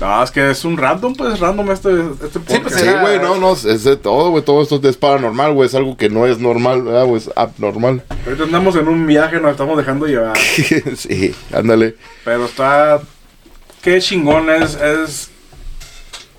No, 0.00 0.22
es 0.24 0.30
que 0.32 0.50
es 0.50 0.64
un 0.64 0.76
random, 0.76 1.14
pues 1.14 1.38
random 1.38 1.70
este, 1.70 1.90
este 2.24 2.40
podcast. 2.40 2.62
pues, 2.62 2.74
Sí, 2.74 2.88
era- 2.88 3.00
güey, 3.00 3.18
no, 3.20 3.36
no, 3.36 3.52
es 3.52 3.84
de 3.84 3.96
todo, 3.96 4.30
güey, 4.30 4.42
todo 4.44 4.60
esto 4.62 4.80
es 4.82 4.96
paranormal, 4.96 5.52
güey, 5.52 5.68
es 5.68 5.74
algo 5.74 5.96
que 5.96 6.08
no 6.08 6.26
es 6.26 6.38
normal, 6.38 6.82
¿verdad, 6.82 7.04
güey? 7.04 7.18
Es 7.20 7.30
abnormal. 7.36 8.02
Ahorita 8.26 8.44
andamos 8.44 8.74
en 8.74 8.88
un 8.88 9.06
viaje, 9.06 9.38
nos 9.40 9.52
estamos 9.52 9.76
dejando 9.76 10.06
llevar. 10.06 10.36
sí, 10.96 11.34
ándale. 11.52 11.94
Pero 12.24 12.46
está. 12.46 13.00
Qué 13.82 14.00
chingón 14.00 14.50
es, 14.50 14.74
es 14.74 15.30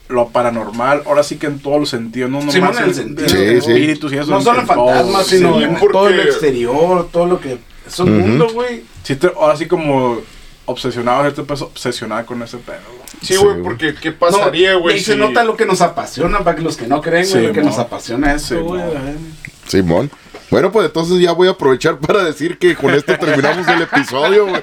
lo 0.07 0.29
paranormal. 0.29 1.03
Ahora 1.05 1.23
sí 1.23 1.37
que 1.37 1.47
en 1.47 1.59
todos 1.59 1.79
los 1.79 1.89
sentidos, 1.89 2.29
no 2.29 2.41
Sí, 2.51 2.59
nomás 2.59 2.77
en 2.77 2.83
el 2.83 2.89
en- 2.89 2.95
sentido. 2.95 3.23
en 3.27 3.29
Sí, 3.29 3.37
sí. 3.37 3.71
espíritus 3.71 4.13
y 4.13 4.17
eso. 4.17 4.31
No 4.31 4.41
solo 4.41 4.65
fantasmas, 4.65 5.27
sino 5.27 5.57
Sí, 5.57 5.63
en 5.63 5.75
porque- 5.75 5.93
todo 5.93 6.07
el 6.09 6.19
exterior, 6.19 7.09
todo 7.11 7.25
lo 7.25 7.39
que. 7.39 7.57
Es 7.87 7.99
un 7.99 8.19
mundo, 8.19 8.47
güey. 8.53 8.83
Sí, 9.03 9.15
te- 9.15 9.31
ahora 9.35 9.55
sí 9.55 9.67
como 9.67 10.17
obsesionado, 10.65 11.27
este 11.27 11.43
pues 11.43 11.61
obsesionado 11.61 12.25
con 12.25 12.41
ese 12.41 12.57
pedo. 12.57 12.77
güey. 12.89 13.01
Sí, 13.21 13.35
güey, 13.35 13.61
porque 13.63 13.93
¿qué 13.95 14.11
pasaría, 14.11 14.73
No, 14.73 14.81
güey? 14.81 14.97
Y 14.97 14.99
se 14.99 15.15
nota 15.15 15.43
lo 15.43 15.55
que 15.55 15.65
nos 15.65 15.81
apasiona, 15.81 16.39
para 16.43 16.55
que 16.55 16.61
los 16.63 16.75
que 16.77 16.87
no 16.87 17.01
creen, 17.01 17.27
güey, 17.29 17.47
lo 17.47 17.53
que 17.53 17.61
nos 17.61 17.77
apasiona 17.79 18.33
eso, 18.33 18.55
Sí, 18.55 18.61
güey. 18.61 18.81
ver. 18.81 19.15
Simón. 19.67 20.11
Bueno, 20.49 20.71
pues 20.71 20.85
entonces 20.87 21.19
ya 21.19 21.31
voy 21.31 21.47
a 21.47 21.51
aprovechar 21.51 21.97
para 21.99 22.23
decir 22.23 22.57
que 22.57 22.75
con 22.75 22.93
esto 22.93 23.17
terminamos 23.17 23.67
el 23.67 23.81
episodio, 23.81 24.47
güey. 24.47 24.61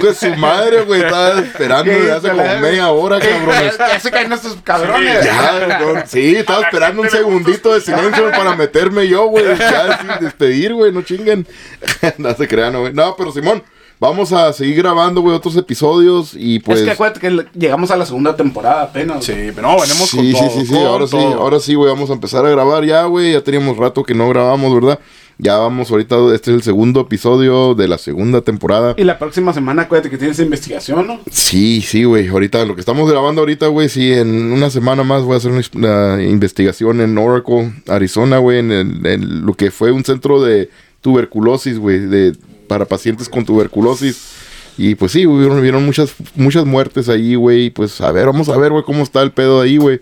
Pues 0.00 0.18
su 0.18 0.34
madre, 0.36 0.82
güey, 0.82 1.02
estaba 1.02 1.38
esperando 1.38 1.92
desde 1.92 2.12
hace 2.12 2.30
como 2.30 2.58
media 2.60 2.88
hora, 2.88 3.20
cabrones. 3.20 3.78
Ya 3.78 4.00
se 4.00 4.10
caen 4.10 4.32
estos 4.32 4.56
cabrones. 4.62 5.24
Ya, 5.24 5.78
no, 5.80 6.06
sí, 6.06 6.36
estaba 6.36 6.62
esperando 6.62 7.02
un 7.02 7.10
segundito 7.10 7.74
de 7.74 7.80
silencio 7.80 8.30
para 8.30 8.56
meterme 8.56 9.06
yo, 9.06 9.26
güey. 9.26 9.44
Ya 9.58 9.98
sin 9.98 10.24
despedir, 10.24 10.72
güey, 10.74 10.92
no 10.92 11.02
chinguen. 11.02 11.46
no 12.18 12.34
se 12.34 12.48
crean, 12.48 12.78
güey. 12.78 12.92
No, 12.92 13.14
pero 13.16 13.32
Simón, 13.32 13.62
vamos 14.00 14.32
a 14.32 14.52
seguir 14.52 14.76
grabando, 14.76 15.20
güey, 15.20 15.34
otros 15.36 15.56
episodios 15.56 16.32
y 16.36 16.58
pues... 16.60 16.78
es 16.80 16.84
que 16.84 16.90
acuérdate 16.92 17.20
que 17.20 17.30
le- 17.30 17.46
llegamos 17.54 17.90
a 17.90 17.96
la 17.96 18.06
segunda 18.06 18.36
temporada 18.36 18.82
apenas. 18.82 19.24
Sí, 19.24 19.32
pero 19.54 19.62
no, 19.68 19.80
venimos 19.80 20.10
con 20.10 20.20
Sí, 20.20 20.32
sí, 20.32 20.38
todo. 20.38 20.50
sí, 20.50 20.66
sí, 20.66 20.72
con 20.74 20.82
ahora 20.86 21.06
sí, 21.06 21.16
ahora 21.16 21.60
sí, 21.60 21.74
güey, 21.74 21.90
vamos 21.90 22.10
a 22.10 22.14
empezar 22.14 22.44
a 22.46 22.50
grabar 22.50 22.84
ya, 22.84 23.04
güey, 23.04 23.32
ya 23.32 23.40
teníamos 23.42 23.76
rato 23.76 24.02
que 24.04 24.14
no 24.14 24.28
grabamos, 24.28 24.74
¿verdad? 24.74 24.98
Ya 25.40 25.56
vamos 25.56 25.88
ahorita, 25.92 26.16
este 26.34 26.50
es 26.50 26.56
el 26.56 26.62
segundo 26.64 27.00
episodio 27.02 27.76
de 27.76 27.86
la 27.86 27.96
segunda 27.96 28.40
temporada. 28.40 28.94
Y 28.96 29.04
la 29.04 29.20
próxima 29.20 29.52
semana, 29.52 29.82
acuérdate 29.82 30.10
que 30.10 30.18
tienes 30.18 30.40
investigación, 30.40 31.06
¿no? 31.06 31.20
Sí, 31.30 31.80
sí, 31.80 32.02
güey, 32.02 32.26
ahorita, 32.26 32.64
lo 32.64 32.74
que 32.74 32.80
estamos 32.80 33.08
grabando 33.08 33.42
ahorita, 33.42 33.68
güey, 33.68 33.88
sí, 33.88 34.12
en 34.12 34.50
una 34.52 34.68
semana 34.68 35.04
más 35.04 35.22
voy 35.22 35.34
a 35.34 35.36
hacer 35.36 35.52
una, 35.52 35.62
una 35.74 36.22
investigación 36.24 37.00
en 37.00 37.16
Oracle, 37.16 37.72
Arizona, 37.86 38.38
güey, 38.38 38.58
en, 38.58 38.72
el- 38.72 39.06
en 39.06 39.46
lo 39.46 39.54
que 39.54 39.70
fue 39.70 39.92
un 39.92 40.04
centro 40.04 40.42
de 40.42 40.70
tuberculosis, 41.02 41.78
güey, 41.78 42.00
de, 42.00 42.32
para 42.68 42.84
pacientes 42.84 43.28
con 43.28 43.44
tuberculosis. 43.44 44.46
Y 44.78 44.94
pues 44.94 45.10
sí, 45.10 45.26
hubieron, 45.26 45.58
hubieron 45.58 45.84
muchas, 45.84 46.14
muchas 46.36 46.64
muertes 46.64 47.08
ahí, 47.08 47.34
güey. 47.34 47.70
Pues 47.70 48.00
a 48.00 48.12
ver, 48.12 48.26
vamos 48.26 48.48
a 48.48 48.56
ver, 48.56 48.70
güey, 48.70 48.84
cómo 48.84 49.02
está 49.02 49.22
el 49.22 49.32
pedo 49.32 49.60
ahí, 49.60 49.76
güey. 49.76 50.00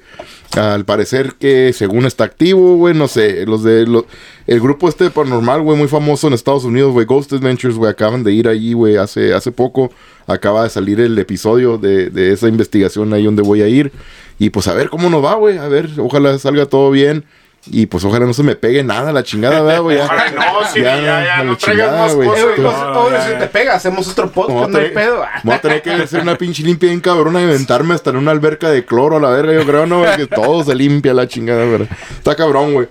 Al 0.55 0.85
parecer 0.85 1.35
que 1.41 1.73
según 1.73 2.05
está 2.05 2.25
activo, 2.25 2.77
güey, 2.77 2.95
no 2.95 3.09
sé, 3.09 3.47
los 3.47 3.63
de 3.63 3.87
los, 3.87 4.05
el 4.47 4.61
grupo 4.61 4.89
este 4.89 5.05
de 5.05 5.11
paranormal, 5.11 5.63
güey, 5.63 5.79
muy 5.79 5.89
famoso 5.89 6.29
en 6.29 6.35
Estados 6.35 6.65
Unidos, 6.65 6.93
güey, 6.93 7.07
Ghost 7.07 7.33
Adventures, 7.33 7.77
güey, 7.77 7.91
acaban 7.91 8.23
de 8.23 8.33
ir 8.33 8.49
allí, 8.49 8.75
güey, 8.75 8.97
hace, 8.97 9.35
hace 9.35 9.51
poco 9.51 9.91
acaba 10.27 10.63
de 10.65 10.71
salir 10.71 11.01
el 11.01 11.19
episodio 11.19 11.79
de, 11.79 12.11
de 12.11 12.33
esa 12.33 12.49
investigación 12.49 13.13
ahí 13.13 13.25
donde 13.25 13.43
voy 13.43 13.63
a 13.63 13.69
ir. 13.69 13.93
Y 14.39 14.51
pues 14.51 14.69
a 14.69 14.75
ver 14.75 14.91
cómo 14.91 15.09
nos 15.09 15.25
va, 15.25 15.35
güey, 15.35 15.57
a 15.57 15.69
ver, 15.69 15.89
ojalá 15.99 16.39
salga 16.39 16.67
todo 16.67 16.91
bien. 16.91 17.25
Y 17.71 17.87
pues 17.87 18.05
ojalá 18.05 18.27
no 18.27 18.33
se 18.33 18.43
me 18.45 18.55
pegue 18.55 18.85
nada 18.85 19.13
la 19.13 19.23
chingada, 19.25 19.61
¿verdad, 19.63 19.83
güey? 19.83 19.99
Ojalá 19.99 20.31
no, 20.31 20.43
sí, 20.73 20.81
ya, 20.81 21.01
ya, 21.25 21.43
no 21.43 21.57
traigas 21.57 21.87
chingada, 21.89 21.99
más 22.07 22.15
cosas. 22.15 22.39
Eh, 22.39 22.47
No, 22.59 22.63
pues, 22.63 22.77
no, 22.79 22.93
todo 22.93 23.11
ya, 23.11 23.17
eso 23.23 23.31
ya. 23.33 23.39
te 23.41 23.47
pega, 23.49 23.75
hacemos 23.75 24.09
otro 24.09 24.31
Voy 24.35 24.45
a 24.45 24.47
podcast, 24.47 24.71
no 24.71 24.79
hay 24.79 24.85
tener- 24.85 24.95
pedo. 24.95 25.25
Voy 25.43 25.55
a 25.55 25.61
tener 25.61 25.83
que 25.83 25.91
hacer 25.91 26.21
una 26.23 26.39
pinche 26.39 26.63
limpia 26.63 26.89
bien 26.89 27.01
cabrona 27.01 27.41
y 27.41 27.45
aventarme 27.45 27.95
hasta 27.95 28.11
en 28.11 28.17
una 28.17 28.31
alberca 28.31 28.71
de 28.71 28.85
cloro 28.85 29.17
a 29.17 29.21
la 29.21 29.31
verga, 29.31 29.53
yo 29.53 29.67
creo, 29.67 29.87
¿no? 29.87 29.99
güey? 30.01 30.17
Que 30.17 30.27
todo 30.27 30.63
se 30.63 30.75
limpia 30.75 31.13
la 31.13 31.27
chingada, 31.27 31.65
¿verdad? 31.65 31.89
Está 32.17 32.37
cabrón, 32.37 32.73
güey. 32.75 32.89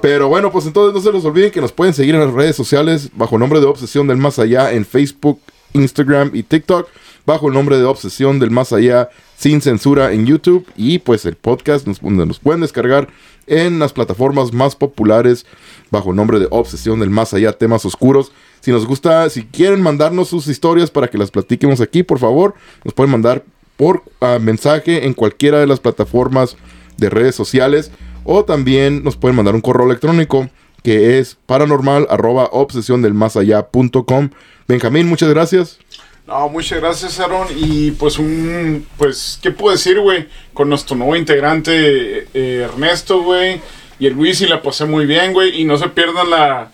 Pero 0.00 0.28
bueno, 0.28 0.50
pues 0.52 0.66
entonces 0.66 0.94
no 0.94 1.00
se 1.00 1.16
les 1.16 1.24
olviden 1.24 1.50
que 1.50 1.60
nos 1.60 1.72
pueden 1.72 1.94
seguir 1.94 2.14
en 2.14 2.20
las 2.22 2.32
redes 2.32 2.54
sociales 2.56 3.10
bajo 3.14 3.38
nombre 3.38 3.60
de 3.60 3.66
Obsesión 3.66 4.06
del 4.06 4.16
Más 4.18 4.38
Allá 4.38 4.72
en 4.72 4.84
Facebook, 4.84 5.40
Instagram 5.72 6.30
y 6.34 6.42
TikTok. 6.42 6.88
Bajo 7.26 7.48
el 7.48 7.54
nombre 7.54 7.78
de 7.78 7.84
Obsesión 7.84 8.38
del 8.38 8.50
Más 8.50 8.72
Allá 8.72 9.08
sin 9.36 9.60
censura 9.60 10.12
en 10.12 10.26
YouTube 10.26 10.66
y 10.76 10.98
pues 10.98 11.24
el 11.24 11.36
podcast 11.36 11.86
nos, 11.86 12.00
donde 12.00 12.26
nos 12.26 12.38
pueden 12.38 12.60
descargar 12.60 13.08
en 13.46 13.78
las 13.78 13.92
plataformas 13.92 14.52
más 14.52 14.76
populares 14.76 15.46
bajo 15.90 16.10
el 16.10 16.16
nombre 16.16 16.38
de 16.38 16.48
Obsesión 16.50 17.00
del 17.00 17.10
Más 17.10 17.34
Allá, 17.34 17.52
temas 17.52 17.84
oscuros. 17.84 18.32
Si 18.60 18.70
nos 18.70 18.86
gusta, 18.86 19.28
si 19.30 19.44
quieren 19.44 19.82
mandarnos 19.82 20.28
sus 20.28 20.46
historias 20.48 20.90
para 20.90 21.08
que 21.08 21.18
las 21.18 21.30
platiquemos 21.30 21.80
aquí, 21.80 22.02
por 22.02 22.18
favor, 22.18 22.54
nos 22.84 22.94
pueden 22.94 23.12
mandar 23.12 23.44
por 23.76 24.02
ah, 24.20 24.38
mensaje 24.40 25.06
en 25.06 25.14
cualquiera 25.14 25.58
de 25.58 25.66
las 25.66 25.80
plataformas 25.80 26.56
de 26.96 27.10
redes 27.10 27.34
sociales 27.34 27.90
o 28.24 28.44
también 28.44 29.02
nos 29.04 29.16
pueden 29.16 29.36
mandar 29.36 29.54
un 29.54 29.60
correo 29.60 29.86
electrónico 29.86 30.48
que 30.82 31.18
es 31.18 31.36
paranormal 31.46 32.06
obsesión 32.52 33.00
del 33.02 33.14
más 33.14 33.36
allá 33.36 33.68
punto 33.68 34.04
com. 34.04 34.30
Benjamín, 34.68 35.08
muchas 35.08 35.30
gracias. 35.30 35.78
No, 36.26 36.48
muchas 36.48 36.80
gracias, 36.80 37.20
Aaron. 37.20 37.48
Y 37.54 37.90
pues 37.92 38.18
un, 38.18 38.86
pues, 38.96 39.38
¿qué 39.42 39.50
puedo 39.50 39.72
decir, 39.76 40.00
güey? 40.00 40.26
Con 40.54 40.70
nuestro 40.70 40.96
nuevo 40.96 41.16
integrante, 41.16 42.26
eh, 42.32 42.62
Ernesto, 42.64 43.22
güey. 43.22 43.60
Y 43.98 44.06
el 44.06 44.14
Luis, 44.14 44.40
y 44.40 44.46
la 44.46 44.62
pasé 44.62 44.86
muy 44.86 45.04
bien, 45.04 45.34
güey. 45.34 45.60
Y 45.60 45.64
no 45.64 45.76
se 45.76 45.88
pierdan 45.90 46.30
la, 46.30 46.70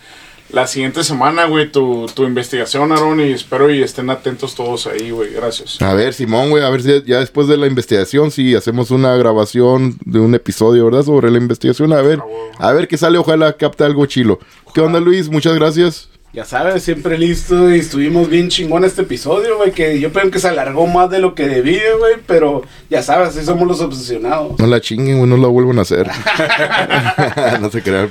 la 0.51 0.67
siguiente 0.69 1.03
semana, 1.03 1.47
güey, 1.47 1.71
tu, 1.71 2.07
tu 2.15 2.25
investigación, 2.25 2.93
Aaron. 2.93 3.21
Y 3.21 3.33
espero 3.33 3.75
y 3.75 3.83
estén 3.83 4.09
atentos 4.11 4.55
todos 4.55 4.87
ahí, 4.87 5.11
güey. 5.11 5.33
Gracias. 5.33 5.83
A 5.83 5.95
ver, 5.95 6.15
Simón, 6.15 6.51
güey, 6.51 6.63
a 6.63 6.71
ver 6.71 6.83
si 6.83 7.03
ya 7.05 7.19
después 7.19 7.49
de 7.49 7.57
la 7.57 7.67
investigación, 7.67 8.31
si 8.31 8.55
hacemos 8.55 8.93
una 8.93 9.17
grabación 9.17 9.99
de 10.05 10.21
un 10.21 10.33
episodio, 10.37 10.85
¿verdad? 10.85 11.03
Sobre 11.03 11.29
la 11.29 11.39
investigación, 11.39 11.93
a 11.93 12.03
ver, 12.03 12.21
a 12.59 12.73
ver 12.73 12.87
qué 12.87 12.97
sale, 12.97 13.19
ojalá 13.19 13.53
capte 13.55 13.83
algo 13.83 14.07
chilo. 14.07 14.39
¿Qué 14.73 14.81
onda, 14.81 15.01
Luis? 15.01 15.29
Muchas 15.29 15.57
gracias. 15.57 16.10
Ya 16.33 16.45
sabes, 16.45 16.85
siempre 16.85 17.19
listo 17.19 17.75
y 17.75 17.81
estuvimos 17.81 18.29
bien 18.29 18.51
chingón 18.51 18.85
este 18.85 19.03
episodio, 19.03 19.57
güey, 19.57 19.73
que 19.73 19.99
yo 19.99 20.13
creo 20.13 20.31
que 20.31 20.39
se 20.39 20.47
alargó 20.47 20.87
más 20.87 21.11
de 21.11 21.19
lo 21.19 21.35
que 21.35 21.49
debía, 21.49 21.97
güey, 21.99 22.19
pero 22.25 22.63
ya 22.89 23.03
sabes, 23.03 23.31
así 23.31 23.45
somos 23.45 23.67
los 23.67 23.81
obsesionados. 23.81 24.57
No 24.57 24.69
la 24.69 24.81
chinguen, 24.81 25.19
güey, 25.19 25.29
no 25.29 25.37
la 25.37 25.49
vuelvan 25.49 25.81
a 25.81 25.83
hacer. 25.83 26.09
no 27.61 27.69
se 27.69 27.83
crean. 27.83 28.11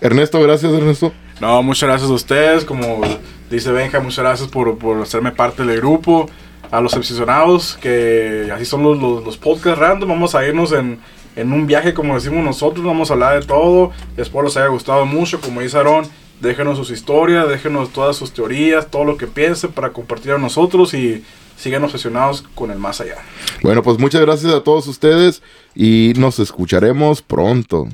Ernesto, 0.00 0.40
gracias, 0.42 0.72
Ernesto. 0.72 1.12
No, 1.40 1.62
muchas 1.62 1.88
gracias 1.88 2.10
a 2.10 2.14
ustedes. 2.14 2.64
Como 2.64 3.02
dice 3.48 3.70
Benja, 3.70 4.00
muchas 4.00 4.24
gracias 4.24 4.48
por, 4.48 4.76
por 4.76 5.00
hacerme 5.00 5.30
parte 5.30 5.64
del 5.64 5.76
grupo. 5.76 6.28
A 6.72 6.80
los 6.80 6.94
obsesionados, 6.94 7.78
que 7.80 8.50
así 8.52 8.64
son 8.64 8.82
los, 8.82 8.98
los, 8.98 9.24
los 9.24 9.36
podcasts 9.36 9.78
random. 9.78 10.08
Vamos 10.08 10.34
a 10.34 10.44
irnos 10.44 10.72
en, 10.72 10.98
en 11.36 11.52
un 11.52 11.68
viaje, 11.68 11.94
como 11.94 12.14
decimos 12.14 12.44
nosotros. 12.44 12.84
Vamos 12.84 13.10
a 13.10 13.14
hablar 13.14 13.38
de 13.40 13.46
todo. 13.46 13.92
Espero 14.16 14.42
les 14.42 14.56
haya 14.56 14.66
gustado 14.66 15.06
mucho. 15.06 15.40
Como 15.40 15.60
dice 15.60 15.78
Aaron, 15.78 16.04
déjenos 16.44 16.78
sus 16.78 16.90
historias, 16.90 17.48
déjenos 17.48 17.90
todas 17.90 18.16
sus 18.16 18.32
teorías, 18.32 18.90
todo 18.90 19.04
lo 19.04 19.16
que 19.16 19.26
piensen 19.26 19.72
para 19.72 19.92
compartir 19.92 20.32
a 20.32 20.38
nosotros 20.38 20.94
y 20.94 21.24
sigan 21.56 21.84
obsesionados 21.84 22.42
con 22.54 22.70
el 22.70 22.78
más 22.78 23.00
allá. 23.00 23.16
Bueno, 23.62 23.82
pues 23.82 23.98
muchas 23.98 24.20
gracias 24.20 24.52
a 24.52 24.62
todos 24.62 24.86
ustedes 24.86 25.42
y 25.74 26.12
nos 26.16 26.38
escucharemos 26.38 27.22
pronto. 27.22 27.88